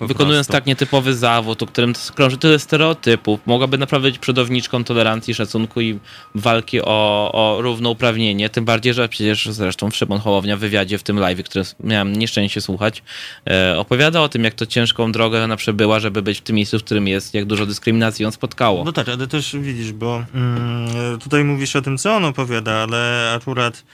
wykonując 0.00 0.46
prostu. 0.46 0.52
tak 0.52 0.66
nietypowy 0.66 1.14
zawód, 1.14 1.62
o 1.62 1.66
którym 1.66 1.92
krąży 2.14 2.38
tyle 2.38 2.58
stereotypów, 2.58 3.40
mogłaby 3.46 3.78
naprawdę 3.78 4.08
być 4.08 4.18
przodowniczką 4.18 4.84
tolerancji, 4.84 5.34
szacunku 5.34 5.80
i 5.80 5.98
walki 6.34 6.80
o, 6.82 7.30
o 7.32 7.62
równouprawnienie. 7.62 8.50
Tym 8.50 8.64
bardziej, 8.64 8.94
że 8.94 9.08
przecież 9.08 9.48
zresztą 9.50 9.90
Szymon 9.90 10.18
Hołownia 10.18 10.56
w 10.56 10.60
wywiadzie 10.60 10.98
w 10.98 11.02
tym 11.02 11.18
live, 11.18 11.42
który 11.42 11.64
miałem 11.84 12.12
nieszczęście 12.12 12.60
słuchać, 12.60 13.02
e, 13.50 13.78
opowiada 13.78 14.20
o 14.20 14.28
tym, 14.28 14.44
jak 14.44 14.54
to 14.54 14.66
ciężką 14.66 15.12
drogę 15.12 15.44
ona 15.44 15.56
przebyła, 15.56 16.00
żeby 16.00 16.22
być 16.22 16.38
w 16.38 16.42
tym 16.42 16.56
miejscu, 16.56 16.78
w 16.78 16.84
którym 16.84 17.08
jest, 17.08 17.34
jak 17.34 17.44
dużo 17.44 17.66
dyskryminacji 17.66 18.22
ją 18.22 18.30
spotkało. 18.30 18.84
No 18.84 18.92
tak, 18.92 19.08
ale 19.08 19.26
też 19.26 19.56
widzisz, 19.60 19.92
bo 19.92 20.24
mm, 20.34 21.18
tutaj 21.18 21.44
mówisz 21.44 21.76
o 21.76 21.82
tym, 21.82 21.98
co 21.98 22.09
on 22.16 22.24
opowiada, 22.24 22.72
ale 22.72 23.32
akurat 23.36 23.84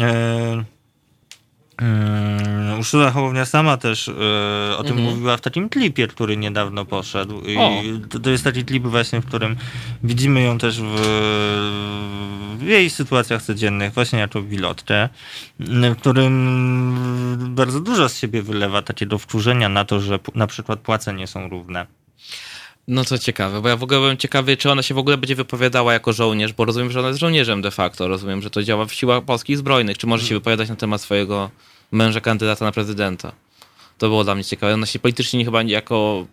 e, 0.00 0.64
e, 1.82 2.76
Urszula 2.78 3.10
Hołownia 3.10 3.44
sama 3.44 3.76
też 3.76 4.08
e, 4.08 4.12
o 4.76 4.82
tym 4.82 4.98
mhm. 4.98 5.14
mówiła 5.14 5.36
w 5.36 5.40
takim 5.40 5.68
klipie, 5.68 6.06
który 6.06 6.36
niedawno 6.36 6.84
poszedł. 6.84 7.42
To, 8.10 8.18
to, 8.18 8.30
jest 8.30 8.44
taki 8.44 8.64
klip 8.64 8.82
właśnie, 8.82 9.20
w 9.20 9.26
którym 9.26 9.56
widzimy 10.02 10.42
ją 10.42 10.58
też 10.58 10.80
w, 10.80 10.96
w 12.58 12.62
jej 12.62 12.90
sytuacjach 12.90 13.42
codziennych, 13.42 13.92
właśnie 13.92 14.18
jako 14.18 14.42
wilotkę, 14.42 15.08
w 15.60 15.96
którym 15.96 17.54
bardzo 17.54 17.80
dużo 17.80 18.08
z 18.08 18.18
siebie 18.18 18.42
wylewa 18.42 18.82
takiego 18.82 19.18
wkurzenia 19.18 19.68
na 19.68 19.84
to, 19.84 20.00
że 20.00 20.18
na 20.34 20.46
przykład 20.46 20.80
płace 20.80 21.14
nie 21.14 21.26
są 21.26 21.48
równe. 21.48 21.86
No 22.88 23.04
co 23.04 23.18
ciekawe, 23.18 23.60
bo 23.60 23.68
ja 23.68 23.76
w 23.76 23.82
ogóle 23.82 24.00
byłem 24.00 24.16
ciekawy, 24.16 24.56
czy 24.56 24.70
ona 24.70 24.82
się 24.82 24.94
w 24.94 24.98
ogóle 24.98 25.16
będzie 25.16 25.34
wypowiadała 25.34 25.92
jako 25.92 26.12
żołnierz, 26.12 26.52
bo 26.52 26.64
rozumiem, 26.64 26.90
że 26.90 26.98
ona 26.98 27.08
jest 27.08 27.20
żołnierzem 27.20 27.62
de 27.62 27.70
facto, 27.70 28.08
rozumiem, 28.08 28.42
że 28.42 28.50
to 28.50 28.62
działa 28.62 28.84
w 28.84 28.92
siłach 28.92 29.24
polskich 29.24 29.58
zbrojnych. 29.58 29.98
Czy 29.98 30.06
może 30.06 30.26
się 30.26 30.34
wypowiadać 30.34 30.68
na 30.68 30.76
temat 30.76 31.00
swojego 31.00 31.50
męża 31.92 32.20
kandydata 32.20 32.64
na 32.64 32.72
prezydenta? 32.72 33.32
To 33.98 34.08
było 34.08 34.24
dla 34.24 34.34
mnie 34.34 34.44
ciekawe. 34.44 34.74
Ona 34.74 34.86
się 34.86 34.98
politycznie 34.98 35.44
chyba 35.44 35.62
jako 35.62 36.26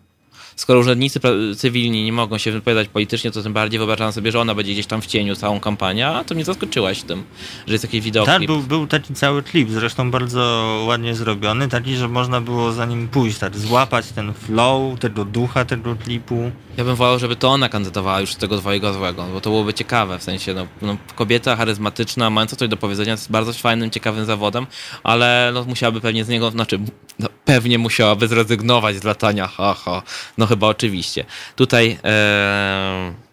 skoro 0.56 0.80
urzędnicy 0.80 1.20
cywilni 1.56 2.04
nie 2.04 2.12
mogą 2.12 2.38
się 2.38 2.52
wypowiadać 2.52 2.88
politycznie, 2.88 3.30
to 3.30 3.42
tym 3.42 3.52
bardziej 3.52 3.78
wyobrażam 3.78 4.12
sobie, 4.12 4.32
że 4.32 4.40
ona 4.40 4.54
będzie 4.54 4.72
gdzieś 4.72 4.86
tam 4.86 5.02
w 5.02 5.06
cieniu 5.06 5.36
całą 5.36 5.60
kampanię, 5.60 6.08
a 6.08 6.24
to 6.24 6.34
mnie 6.34 6.44
zaskoczyłaś 6.44 7.02
tym, 7.02 7.22
że 7.66 7.74
jest 7.74 7.82
taki 7.82 8.00
widok. 8.00 8.26
Tak, 8.26 8.46
był, 8.46 8.60
był 8.60 8.86
taki 8.86 9.14
cały 9.14 9.42
klip, 9.42 9.70
zresztą 9.70 10.10
bardzo 10.10 10.64
ładnie 10.86 11.14
zrobiony, 11.14 11.68
taki, 11.68 11.96
że 11.96 12.08
można 12.08 12.40
było 12.40 12.72
za 12.72 12.86
nim 12.86 13.08
pójść, 13.08 13.38
tak, 13.38 13.58
złapać 13.58 14.12
ten 14.12 14.34
flow, 14.34 14.98
tego 15.00 15.24
ducha 15.24 15.64
tego 15.64 15.96
klipu. 15.96 16.50
Ja 16.76 16.84
bym 16.84 16.96
wolał, 16.96 17.18
żeby 17.18 17.36
to 17.36 17.48
ona 17.48 17.68
kandydowała 17.68 18.20
już 18.20 18.32
z 18.32 18.36
tego 18.36 18.58
twojego 18.58 18.92
złego, 18.92 19.26
bo 19.32 19.40
to 19.40 19.50
byłoby 19.50 19.74
ciekawe, 19.74 20.18
w 20.18 20.22
sensie, 20.22 20.54
no, 20.54 20.66
no 20.82 20.96
kobieta 21.14 21.56
charyzmatyczna, 21.56 22.30
mająca 22.30 22.56
coś 22.56 22.68
do 22.68 22.76
powiedzenia, 22.76 23.16
z 23.16 23.28
bardzo 23.28 23.52
fajnym, 23.52 23.90
ciekawym 23.90 24.24
zawodem, 24.24 24.66
ale 25.04 25.50
no, 25.54 25.64
musiałaby 25.64 26.00
pewnie 26.00 26.24
z 26.24 26.28
niego, 26.28 26.50
znaczy, 26.50 26.78
no, 27.18 27.28
pewnie 27.44 27.78
musiałaby 27.78 28.28
zrezygnować 28.28 28.96
z 28.96 29.04
latania, 29.04 29.46
haha, 29.46 29.74
ha. 29.74 30.02
no 30.38 30.46
chyba 30.46 30.66
oczywiście. 30.66 31.24
Tutaj... 31.56 31.98
E, 32.04 33.23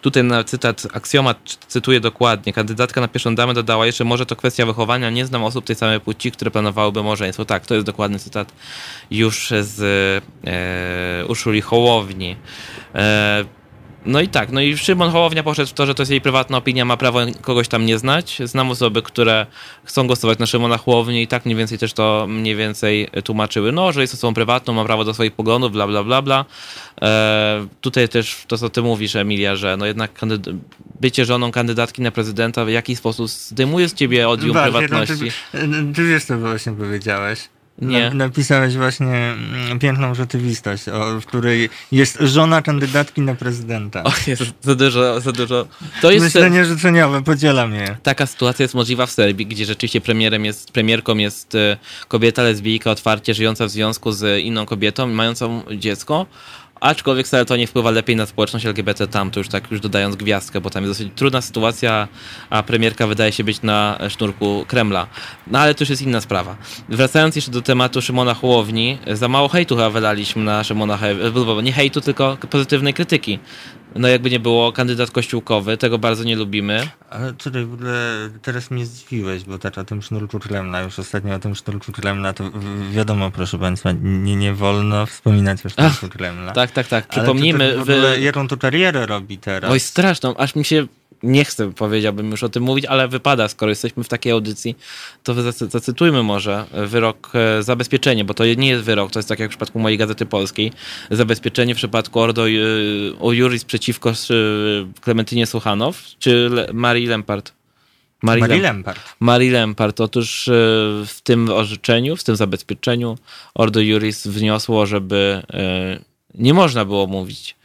tutaj 0.00 0.24
na 0.24 0.44
cytat, 0.44 0.86
aksjomat 0.92 1.58
cytuję 1.68 2.00
dokładnie. 2.00 2.52
Kandydatka 2.52 3.00
na 3.00 3.08
pierwszą 3.08 3.34
damę 3.34 3.54
dodała 3.54 3.86
jeszcze, 3.86 4.04
może 4.04 4.26
to 4.26 4.36
kwestia 4.36 4.66
wychowania. 4.66 5.10
Nie 5.10 5.26
znam 5.26 5.44
osób 5.44 5.64
tej 5.64 5.76
samej 5.76 6.00
płci, 6.00 6.32
które 6.32 6.50
planowałyby 6.50 7.02
małżeństwo. 7.02 7.44
Tak, 7.44 7.66
to 7.66 7.74
jest 7.74 7.86
dokładny 7.86 8.18
cytat 8.18 8.52
już 9.10 9.52
z 9.60 9.80
e, 10.46 11.26
Urszuli 11.26 11.60
Hołowni. 11.60 12.36
E, 12.94 13.44
No 14.06 14.20
i 14.20 14.28
tak, 14.28 14.52
no 14.52 14.60
i 14.60 14.78
Szymon 14.78 15.10
Hołownia 15.10 15.42
poszedł 15.42 15.70
w 15.70 15.72
to, 15.72 15.86
że 15.86 15.94
to 15.94 16.02
jest 16.02 16.10
jej 16.10 16.20
prywatna 16.20 16.56
opinia, 16.56 16.84
ma 16.84 16.96
prawo 16.96 17.20
kogoś 17.42 17.68
tam 17.68 17.86
nie 17.86 17.98
znać. 17.98 18.38
Znam 18.44 18.70
osoby, 18.70 19.02
które 19.02 19.46
chcą 19.84 20.06
głosować 20.06 20.38
na 20.38 20.46
Szymona 20.46 20.78
Hołownię 20.78 21.22
i 21.22 21.26
tak 21.26 21.44
mniej 21.44 21.56
więcej 21.56 21.78
też 21.78 21.92
to 21.92 22.26
mniej 22.28 22.56
więcej 22.56 23.08
tłumaczyły, 23.24 23.72
no, 23.72 23.92
że 23.92 24.00
jest 24.00 24.14
osobą 24.14 24.34
prywatną, 24.34 24.72
ma 24.72 24.84
prawo 24.84 25.04
do 25.04 25.14
swoich 25.14 25.32
poglądów, 25.32 25.72
bla, 25.72 25.86
bla, 25.86 26.04
bla, 26.04 26.22
bla. 26.22 26.44
E, 27.02 27.66
tutaj 27.80 28.08
też 28.08 28.44
to, 28.48 28.58
co 28.58 28.70
ty 28.70 28.82
mówisz, 28.82 29.16
Emilia, 29.16 29.56
że 29.56 29.76
no 29.76 29.86
jednak 29.86 30.20
bycie 31.00 31.24
żoną 31.24 31.52
kandydatki 31.52 32.02
na 32.02 32.10
prezydenta 32.10 32.64
w 32.64 32.68
jakiś 32.68 32.98
sposób 32.98 33.28
zdejmuje 33.28 33.88
z 33.88 33.94
ciebie 33.94 34.28
odium 34.28 34.52
Bardziej, 34.52 34.88
prywatności. 34.88 35.32
No, 35.54 35.60
ty, 35.60 35.94
ty 35.94 36.06
wiesz, 36.06 36.24
co 36.24 36.38
właśnie 36.38 36.72
powiedziałeś. 36.72 37.48
Nie. 37.80 38.10
Napisałeś 38.14 38.76
właśnie 38.76 39.14
mm, 39.14 39.78
piękną 39.78 40.14
rzeczywistość, 40.14 40.88
o, 40.88 41.20
w 41.20 41.26
której 41.26 41.68
jest 41.92 42.18
żona 42.20 42.62
kandydatki 42.62 43.20
na 43.20 43.34
prezydenta. 43.34 44.04
O 44.04 44.12
Jezu, 44.26 44.44
za 44.62 44.74
dużo, 44.74 45.20
za 45.20 45.32
dużo. 45.32 45.66
To 46.02 46.10
jest 46.10 46.24
Myślenie 46.24 46.64
życzeniowe, 46.64 47.22
podzielam 47.22 47.74
je. 47.74 47.96
taka 48.02 48.26
sytuacja 48.26 48.62
jest 48.62 48.74
możliwa 48.74 49.06
w 49.06 49.10
Serbii, 49.10 49.46
gdzie 49.46 49.64
rzeczywiście 49.64 50.00
premierem 50.00 50.44
jest, 50.44 50.72
premierką 50.72 51.16
jest 51.16 51.54
e, 51.54 51.76
kobieta 52.08 52.42
lesbijka 52.42 52.90
otwarcie 52.90 53.34
żyjąca 53.34 53.66
w 53.66 53.70
związku 53.70 54.12
z 54.12 54.42
inną 54.44 54.66
kobietą, 54.66 55.06
mającą 55.06 55.62
dziecko. 55.76 56.26
Aczkolwiek 56.80 57.26
wcale 57.26 57.44
to 57.44 57.56
nie 57.56 57.66
wpływa 57.66 57.90
lepiej 57.90 58.16
na 58.16 58.26
społeczność 58.26 58.66
LGBT 58.66 59.06
tam, 59.06 59.30
to 59.30 59.40
już 59.40 59.48
tak 59.48 59.70
już 59.70 59.80
dodając 59.80 60.16
gwiazdkę, 60.16 60.60
bo 60.60 60.70
tam 60.70 60.84
jest 60.84 60.90
dosyć 61.00 61.12
trudna 61.16 61.40
sytuacja, 61.40 62.08
a 62.50 62.62
premierka 62.62 63.06
wydaje 63.06 63.32
się 63.32 63.44
być 63.44 63.62
na 63.62 63.98
sznurku 64.08 64.64
Kremla. 64.68 65.06
No 65.46 65.58
ale 65.58 65.74
to 65.74 65.82
już 65.82 65.90
jest 65.90 66.02
inna 66.02 66.20
sprawa. 66.20 66.56
Wracając 66.88 67.36
jeszcze 67.36 67.50
do 67.50 67.62
tematu 67.62 68.02
Szymona 68.02 68.34
Hołowni, 68.34 68.98
za 69.12 69.28
mało 69.28 69.48
hejtu 69.48 69.76
chyba 69.76 69.90
wylaliśmy 69.90 70.44
na 70.44 70.64
Szymona, 70.64 70.96
He- 70.96 71.16
nie 71.62 71.72
hejtu, 71.72 72.00
tylko 72.00 72.36
pozytywnej 72.50 72.94
krytyki. 72.94 73.38
No 73.94 74.08
jakby 74.08 74.30
nie 74.30 74.40
było, 74.40 74.72
kandydat 74.72 75.10
kościółkowy, 75.10 75.76
tego 75.76 75.98
bardzo 75.98 76.24
nie 76.24 76.36
lubimy. 76.36 76.88
Ale 77.10 77.32
tutaj 77.32 77.64
w 77.64 77.74
ogóle 77.74 78.30
teraz 78.42 78.70
mnie 78.70 78.86
zdziwiłeś, 78.86 79.44
bo 79.44 79.58
tak 79.58 79.78
o 79.78 79.84
tym 79.84 80.02
sznurku 80.02 80.38
Kremla, 80.38 80.80
już 80.80 80.98
ostatnio 80.98 81.34
o 81.34 81.38
tym 81.38 81.54
sznurku 81.54 81.92
Kremla, 81.92 82.32
to 82.32 82.44
wiadomo, 82.90 83.30
proszę 83.30 83.58
Państwa, 83.58 83.92
nie, 84.02 84.36
nie 84.36 84.54
wolno 84.54 85.06
wspominać 85.06 85.66
o 85.66 85.68
sznurku 85.90 86.08
Kremla. 86.08 86.52
Tak, 86.52 86.70
tak, 86.70 86.88
tak. 86.88 87.04
Ale 87.08 87.22
Przypomnijmy, 87.22 87.68
to, 87.68 87.78
to 87.78 87.78
w 87.78 87.82
ogóle, 87.82 88.16
wy... 88.16 88.20
jaką 88.20 88.48
tu 88.48 88.56
karierę 88.56 89.06
robi 89.06 89.38
teraz. 89.38 89.70
Oj, 89.70 89.80
straszną, 89.80 90.36
aż 90.36 90.54
mi 90.54 90.64
się 90.64 90.86
nie 91.22 91.44
chcę, 91.44 91.72
powiedziałbym 91.72 92.30
już 92.30 92.42
o 92.42 92.48
tym 92.48 92.62
mówić, 92.62 92.84
ale 92.84 93.08
wypada, 93.08 93.48
skoro 93.48 93.70
jesteśmy 93.70 94.04
w 94.04 94.08
takiej 94.08 94.32
audycji, 94.32 94.76
to 95.22 95.34
zacy- 95.34 95.70
zacytujmy 95.70 96.22
może 96.22 96.64
wyrok 96.86 97.32
e, 97.34 97.62
zabezpieczenie, 97.62 98.24
bo 98.24 98.34
to 98.34 98.44
nie 98.44 98.68
jest 98.68 98.84
wyrok, 98.84 99.10
to 99.12 99.18
jest 99.18 99.28
tak 99.28 99.38
jak 99.38 99.48
w 99.48 99.52
przypadku 99.52 99.78
mojej 99.78 99.98
Gazety 99.98 100.26
Polskiej, 100.26 100.72
zabezpieczenie 101.10 101.74
w 101.74 101.76
przypadku 101.76 102.20
Ordo 102.20 102.48
e, 102.48 102.52
o 103.20 103.32
Juris 103.32 103.64
przeciwko 103.64 104.10
e, 104.10 104.14
Klementynie 105.00 105.46
Suchanow, 105.46 106.02
czy 106.18 106.50
Marii 106.72 107.06
Lempart? 107.06 107.52
Marii 108.22 108.40
Marie 108.40 108.56
Lem- 108.56 108.62
Lempart. 108.62 109.00
Marii 109.20 109.50
Lempart. 109.50 110.00
Otóż 110.00 110.44
w 111.06 111.16
tym 111.22 111.48
orzeczeniu, 111.50 112.16
w 112.16 112.24
tym 112.24 112.36
zabezpieczeniu 112.36 113.18
Ordo 113.54 113.80
Juris 113.80 114.26
wniosło, 114.26 114.86
żeby 114.86 115.42
nie 116.34 116.54
można 116.54 116.84
było 116.84 117.06
mówić 117.06 117.56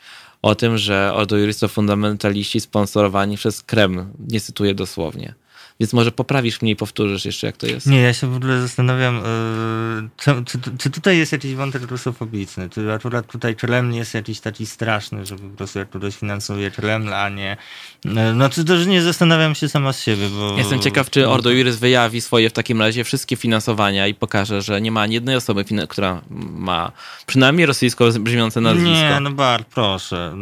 o 0.45 0.55
tym, 0.55 0.77
że 0.77 1.11
Ordo 1.13 1.37
Juris 1.37 1.59
to 1.59 1.67
fundamentaliści 1.67 2.59
sponsorowani 2.59 3.37
przez 3.37 3.61
Kreml. 3.61 4.05
Nie 4.19 4.39
cytuję 4.41 4.73
dosłownie. 4.73 5.33
Więc 5.79 5.93
może 5.93 6.11
poprawisz 6.11 6.61
mnie 6.61 6.71
i 6.71 6.75
powtórzysz 6.75 7.25
jeszcze, 7.25 7.47
jak 7.47 7.57
to 7.57 7.67
jest. 7.67 7.87
Nie, 7.87 8.01
ja 8.01 8.13
się 8.13 8.27
w 8.27 8.35
ogóle 8.35 8.61
zastanawiam, 8.61 9.15
yy, 9.15 10.09
co, 10.17 10.43
czy, 10.43 10.59
czy 10.77 10.89
tutaj 10.89 11.17
jest 11.17 11.31
jakiś 11.31 11.55
wątek 11.55 11.83
rusofobiczny? 11.83 12.69
Czy 12.69 12.93
akurat 12.93 13.27
tutaj 13.27 13.55
Kreml 13.55 13.93
jest 13.93 14.13
jakiś 14.13 14.39
taki 14.39 14.65
straszny, 14.65 15.25
że 15.25 15.35
po 15.35 15.57
prostu 15.57 15.79
jak 15.79 15.89
ktoś 15.89 16.15
finansuje 16.15 16.71
Kreml, 16.71 17.13
a 17.13 17.29
nie... 17.29 17.57
Yy, 18.05 18.11
no 18.33 18.49
czy 18.49 18.65
też 18.65 18.85
nie 18.85 19.01
zastanawiam 19.01 19.55
się 19.55 19.69
sama 19.69 19.93
z 19.93 20.03
siebie, 20.03 20.29
bo... 20.29 20.57
Jestem 20.57 20.79
ciekaw, 20.79 21.09
czy 21.09 21.29
Ordo 21.29 21.49
Juris 21.51 21.75
wyjawi 21.75 22.21
swoje 22.21 22.49
w 22.49 22.53
takim 22.53 22.81
razie 22.81 23.03
wszystkie 23.03 23.35
finansowania 23.35 24.07
i 24.07 24.13
pokaże, 24.13 24.61
że 24.61 24.81
nie 24.81 24.91
ma 24.91 25.01
ani 25.01 25.13
jednej 25.13 25.35
osoby, 25.35 25.65
która 25.89 26.21
ma 26.49 26.91
przynajmniej 27.25 27.65
rosyjsko 27.65 28.09
brzmiące 28.19 28.61
nazwisko. 28.61 28.91
Nie, 28.91 29.19
no 29.21 29.31
Bart, 29.31 29.67
proszę. 29.73 30.33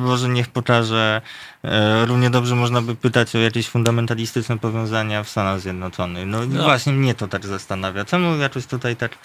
Może 0.00 0.28
niech 0.28 0.48
pokaże. 0.48 1.22
E, 1.64 2.06
Równie 2.06 2.30
dobrze 2.30 2.54
można 2.54 2.82
by 2.82 2.94
pytać 2.94 3.36
o 3.36 3.38
jakieś 3.38 3.68
fundamentalistyczne 3.68 4.58
powiązania 4.58 5.22
w 5.22 5.28
Stanach 5.28 5.60
Zjednoczonych. 5.60 6.26
No, 6.26 6.46
No. 6.46 6.64
właśnie 6.64 6.92
mnie 6.92 7.14
to 7.14 7.28
tak 7.28 7.46
zastanawia. 7.46 8.04
Czemu 8.04 8.36
jakoś 8.36 8.66
tutaj 8.66 8.96
tak 8.96 9.18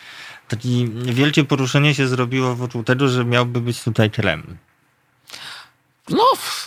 takie 0.47 0.69
wielkie 1.03 1.43
poruszenie 1.43 1.95
się 1.95 2.07
zrobiło 2.07 2.55
wokół 2.55 2.83
tego, 2.83 3.07
że 3.07 3.25
miałby 3.25 3.61
być 3.61 3.83
tutaj 3.83 4.11
Kreml? 4.11 4.43
No, 6.09 6.23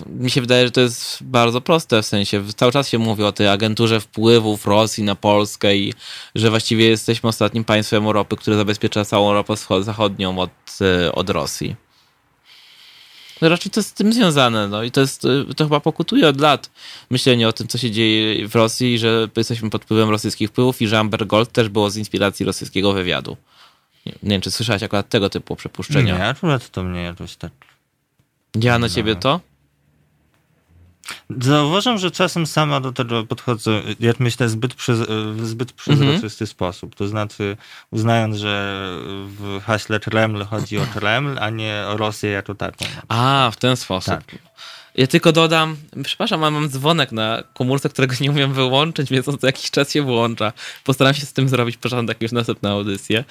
mi 0.07 0.31
się 0.31 0.41
wydaje, 0.41 0.65
że 0.67 0.71
to 0.71 0.81
jest 0.81 1.19
bardzo 1.23 1.61
proste, 1.61 2.03
w 2.03 2.07
sensie 2.07 2.43
cały 2.57 2.73
czas 2.73 2.89
się 2.89 2.99
mówi 2.99 3.23
o 3.25 3.33
tej 3.33 3.49
agenturze 3.49 4.01
wpływów 4.01 4.67
Rosji 4.67 5.05
na 5.05 5.15
Polskę 5.15 5.77
i 5.77 5.95
że 6.35 6.51
właściwie 6.51 6.89
jesteśmy 6.89 7.29
ostatnim 7.29 7.65
państwem 7.65 8.07
Europy, 8.07 8.37
które 8.37 8.57
zabezpiecza 8.57 9.05
całą 9.05 9.29
Europę 9.29 9.55
zachodnią 9.81 10.39
od, 10.39 10.51
e, 10.81 11.13
od 11.13 11.31
Rosji. 11.31 11.77
No 13.43 13.49
raczej 13.49 13.71
to 13.71 13.81
jest 13.81 13.91
z 13.91 13.93
tym 13.93 14.13
związane, 14.13 14.69
no 14.69 14.83
i 14.83 14.91
to 14.91 15.01
jest, 15.01 15.25
e, 15.25 15.55
to 15.55 15.65
chyba 15.65 15.81
pokutuje 15.81 16.29
od 16.29 16.41
lat 16.41 16.71
myślenie 17.11 17.49
o 17.49 17.53
tym, 17.53 17.69
co 17.69 17.79
się 17.79 17.91
dzieje 17.91 18.49
w 18.49 18.55
Rosji, 18.55 18.99
że 18.99 19.29
jesteśmy 19.37 19.71
pod 19.71 19.85
wpływem 19.85 20.11
rosyjskich 20.11 20.49
wpływów 20.49 20.83
i 20.83 20.89
że 20.89 20.99
Amber 20.99 21.27
Gold 21.27 21.53
też 21.53 21.69
było 21.69 21.91
z 21.91 21.97
inspiracji 21.97 22.47
rosyjskiego 22.47 22.93
wywiadu. 22.93 23.37
Nie, 24.07 24.13
nie 24.23 24.31
wiem, 24.31 24.41
czy 24.41 24.51
słyszałeś 24.51 24.83
akurat 24.83 25.09
tego 25.09 25.31
typu 25.31 25.57
przypuszczenia. 25.57 26.19
Nie, 26.19 26.27
akurat 26.27 26.71
to 26.71 26.83
mnie 26.83 27.03
jakoś 27.03 27.37
tak... 27.37 27.53
Działa 28.57 28.79
na 28.79 28.89
ciebie 28.89 29.17
to? 29.17 29.41
Zauważam, 31.41 31.99
że 31.99 32.11
czasem 32.11 32.47
sama 32.47 32.81
do 32.81 32.93
tego 32.93 33.27
podchodzę, 33.27 33.83
jak 34.01 34.21
myślę, 34.21 34.49
zbyt 34.49 34.75
przez, 34.75 35.01
w 35.33 35.47
zbyt 35.47 35.73
przezroczysty 35.73 36.47
sposób. 36.47 36.95
To 36.95 37.09
znaczy, 37.09 37.57
uznając, 37.91 38.37
że 38.37 38.87
w 39.27 39.61
haśle 39.67 40.01
Kreml 40.01 40.45
chodzi 40.45 40.79
o 40.79 40.87
Kreml, 40.95 41.39
a 41.41 41.51
nie 41.51 41.85
o 41.89 41.97
Rosję 41.97 42.31
jako 42.31 42.55
taką. 42.55 42.85
A, 43.09 43.51
w 43.53 43.57
ten 43.57 43.77
sposób. 43.77 44.15
Tak. 44.15 44.39
Ja 44.95 45.07
tylko 45.07 45.33
dodam, 45.33 45.77
przepraszam, 46.05 46.41
mam 46.41 46.69
dzwonek 46.69 47.13
na 47.13 47.43
komórce, 47.55 47.89
którego 47.89 48.15
nie 48.21 48.31
umiem 48.31 48.53
wyłączyć, 48.53 49.11
więc 49.11 49.29
on 49.29 49.39
co 49.39 49.47
jakiś 49.47 49.71
czas 49.71 49.93
się 49.93 50.03
włącza. 50.03 50.53
Postaram 50.85 51.15
się 51.15 51.27
z 51.27 51.33
tym 51.33 51.49
zrobić 51.49 51.77
porządek 51.77 52.23
już 52.23 52.33
na 52.33 52.41
następną 52.41 52.71
audycję. 52.71 53.25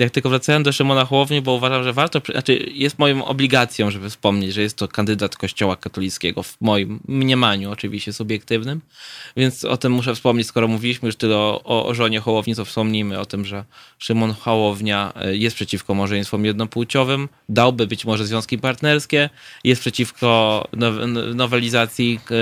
Jak 0.00 0.12
tylko 0.12 0.30
wracając 0.30 0.64
do 0.64 0.72
Szymona 0.72 1.04
Hołowni, 1.04 1.42
bo 1.42 1.52
uważam, 1.52 1.84
że 1.84 1.92
warto, 1.92 2.20
znaczy 2.32 2.70
jest 2.74 2.98
moją 2.98 3.24
obligacją, 3.24 3.90
żeby 3.90 4.10
wspomnieć, 4.10 4.54
że 4.54 4.62
jest 4.62 4.76
to 4.76 4.88
kandydat 4.88 5.36
kościoła 5.36 5.76
katolickiego, 5.76 6.42
w 6.42 6.56
moim 6.60 7.00
mniemaniu 7.08 7.70
oczywiście 7.70 8.12
subiektywnym, 8.12 8.80
więc 9.36 9.64
o 9.64 9.76
tym 9.76 9.92
muszę 9.92 10.14
wspomnieć, 10.14 10.46
skoro 10.46 10.68
mówiliśmy 10.68 11.06
już 11.06 11.16
tyle 11.16 11.36
o, 11.36 11.86
o, 11.86 11.94
żonie 11.94 12.20
Hołowni, 12.20 12.54
to 12.54 12.64
wspomnijmy 12.64 13.18
o 13.18 13.26
tym, 13.26 13.44
że 13.44 13.64
Szymon 13.98 14.32
Hołownia 14.32 15.12
e, 15.16 15.36
jest 15.36 15.56
przeciwko 15.56 15.94
małżeństwom 15.94 16.44
jednopłciowym, 16.44 17.28
dałby 17.48 17.86
być 17.86 18.04
może 18.04 18.26
związki 18.26 18.58
partnerskie, 18.58 19.30
jest 19.64 19.80
przeciwko 19.80 20.64
nowelizacji 21.34 22.20
e, 22.30 22.34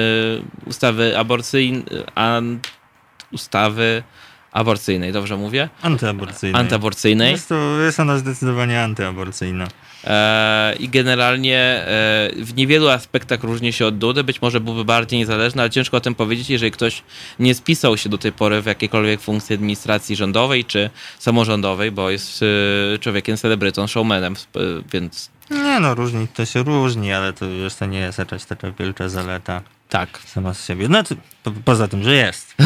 ustawy 0.67 1.19
aborcyjnej, 1.19 1.85
ustawy 3.33 4.03
aborcyjnej, 4.57 5.13
dobrze 5.13 5.37
mówię? 5.37 5.69
Antyaborcyjnej. 5.83 6.61
Antyaborcyjnej. 6.61 7.33
Jest, 7.33 7.49
to, 7.49 7.81
jest 7.81 8.01
ona 8.01 8.19
zdecydowanie 8.19 8.83
antyaborcyjna. 8.83 9.69
E, 10.05 10.75
I 10.79 10.89
generalnie 10.89 11.59
e, 11.59 11.85
w 12.37 12.55
niewielu 12.57 12.89
aspektach 12.89 13.45
różni 13.45 13.73
się 13.73 13.87
od 13.87 13.99
Dudy. 13.99 14.25
Być 14.25 14.43
może 14.43 14.61
byłby 14.61 14.85
bardziej 14.85 15.19
niezależny, 15.19 15.63
ale 15.63 15.71
ciężko 15.71 15.97
o 15.97 16.01
tym 16.01 16.15
powiedzieć, 16.15 16.51
jeżeli 16.51 16.73
ktoś 16.73 17.03
nie 17.39 17.55
spisał 17.55 17.97
się 17.97 18.09
do 18.09 18.19
tej 18.19 18.33
pory 18.33 18.63
w 18.63 18.67
jakiejkolwiek 18.67 19.21
funkcji 19.21 19.55
administracji 19.55 20.17
rządowej 20.17 20.65
czy 20.65 20.91
samorządowej, 21.19 21.93
bo 21.93 22.11
jest 22.11 22.41
e, 22.95 22.99
człowiekiem 22.99 23.37
celebrytą, 23.37 23.87
showmanem, 23.87 24.35
więc 24.93 25.31
Nie 25.51 25.81
no, 25.81 25.95
różni 25.95 26.29
to 26.29 26.45
się 26.45 26.63
różni, 26.63 27.13
ale 27.13 27.33
to 27.33 27.45
jeszcze 27.45 27.89
nie 27.89 27.99
jest 27.99 28.19
jakaś 28.19 28.45
taka 28.45 28.71
wielka 28.71 29.09
zaleta 29.09 29.63
tak. 29.89 30.19
sama 30.27 30.55
z 30.55 30.67
siebie. 30.67 30.89
No, 30.89 31.03
po, 31.43 31.51
poza 31.65 31.89
tym, 31.89 32.03
że 32.03 32.15
jest. 32.15 32.55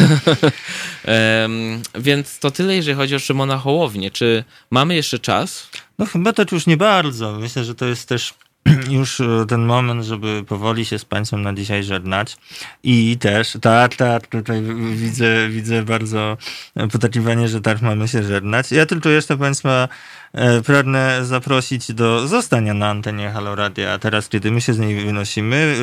Em, 1.05 1.81
więc 1.95 2.39
to 2.39 2.51
tyle, 2.51 2.75
jeżeli 2.75 2.97
chodzi 2.97 3.15
o 3.15 3.19
Szymona 3.19 3.57
Hołownię. 3.57 4.11
Czy 4.11 4.43
mamy 4.71 4.95
jeszcze 4.95 5.19
czas? 5.19 5.69
No 5.99 6.05
chyba 6.05 6.33
to 6.33 6.43
już 6.51 6.67
nie 6.67 6.77
bardzo. 6.77 7.31
Myślę, 7.39 7.63
że 7.63 7.75
to 7.75 7.85
jest 7.85 8.09
też 8.09 8.33
już 8.99 9.21
e, 9.21 9.45
ten 9.47 9.65
moment, 9.65 10.05
żeby 10.05 10.43
powoli 10.47 10.85
się 10.85 10.99
z 10.99 11.05
Państwem 11.05 11.41
na 11.41 11.53
dzisiaj 11.53 11.83
żegnać. 11.83 12.37
I 12.83 13.17
też, 13.17 13.57
tak, 13.61 13.95
tak, 13.95 14.27
tutaj 14.27 14.61
widzę, 14.93 15.49
widzę 15.49 15.83
bardzo 15.83 16.37
potakiwanie, 16.91 17.47
że 17.47 17.61
tak 17.61 17.81
mamy 17.81 18.07
się 18.07 18.23
żegnać. 18.23 18.71
Ja 18.71 18.85
tylko 18.85 19.09
jeszcze 19.09 19.37
Państwa 19.37 19.87
e, 20.33 20.61
pragnę 20.61 21.25
zaprosić 21.25 21.93
do 21.93 22.27
zostania 22.27 22.73
na 22.73 22.89
antenie 22.89 23.31
Halo 23.31 23.55
Radia, 23.55 23.93
a 23.93 23.99
teraz, 23.99 24.29
kiedy 24.29 24.51
my 24.51 24.61
się 24.61 24.73
z 24.73 24.79
niej 24.79 25.05
wynosimy, 25.05 25.75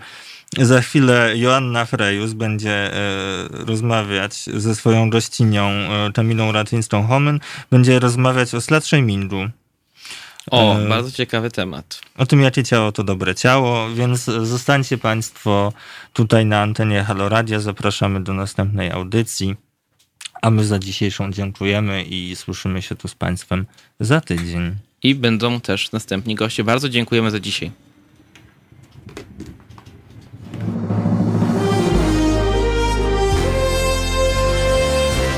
e, 0.00 0.33
za 0.60 0.80
chwilę 0.80 1.32
Joanna 1.36 1.84
Frejus 1.84 2.32
będzie 2.32 2.70
e, 2.70 3.48
rozmawiać 3.50 4.34
ze 4.36 4.74
swoją 4.74 5.10
gościnią 5.10 5.68
e, 5.68 6.12
Kamilą 6.12 6.52
Raczyńską-Homyn. 6.52 7.40
Będzie 7.70 7.98
rozmawiać 7.98 8.54
o 8.54 8.80
shamingu. 8.80 9.48
O, 10.50 10.78
e, 10.78 10.88
bardzo 10.88 11.10
ciekawy 11.10 11.50
temat. 11.50 12.00
O 12.16 12.26
tym, 12.26 12.40
jakie 12.40 12.64
ciało 12.64 12.92
to 12.92 13.04
dobre 13.04 13.34
ciało, 13.34 13.90
więc 13.90 14.24
zostańcie 14.24 14.98
Państwo 14.98 15.72
tutaj 16.12 16.46
na 16.46 16.62
antenie 16.62 17.04
Haloradia. 17.04 17.60
Zapraszamy 17.60 18.24
do 18.24 18.34
następnej 18.34 18.90
audycji. 18.90 19.56
A 20.42 20.50
my 20.50 20.64
za 20.64 20.78
dzisiejszą 20.78 21.32
dziękujemy 21.32 22.04
i 22.04 22.36
słyszymy 22.36 22.82
się 22.82 22.94
tu 22.94 23.08
z 23.08 23.14
Państwem 23.14 23.66
za 24.00 24.20
tydzień. 24.20 24.76
I 25.02 25.14
będą 25.14 25.60
też 25.60 25.92
następni 25.92 26.34
goście. 26.34 26.64
Bardzo 26.64 26.88
dziękujemy 26.88 27.30
za 27.30 27.40
dzisiaj. 27.40 27.70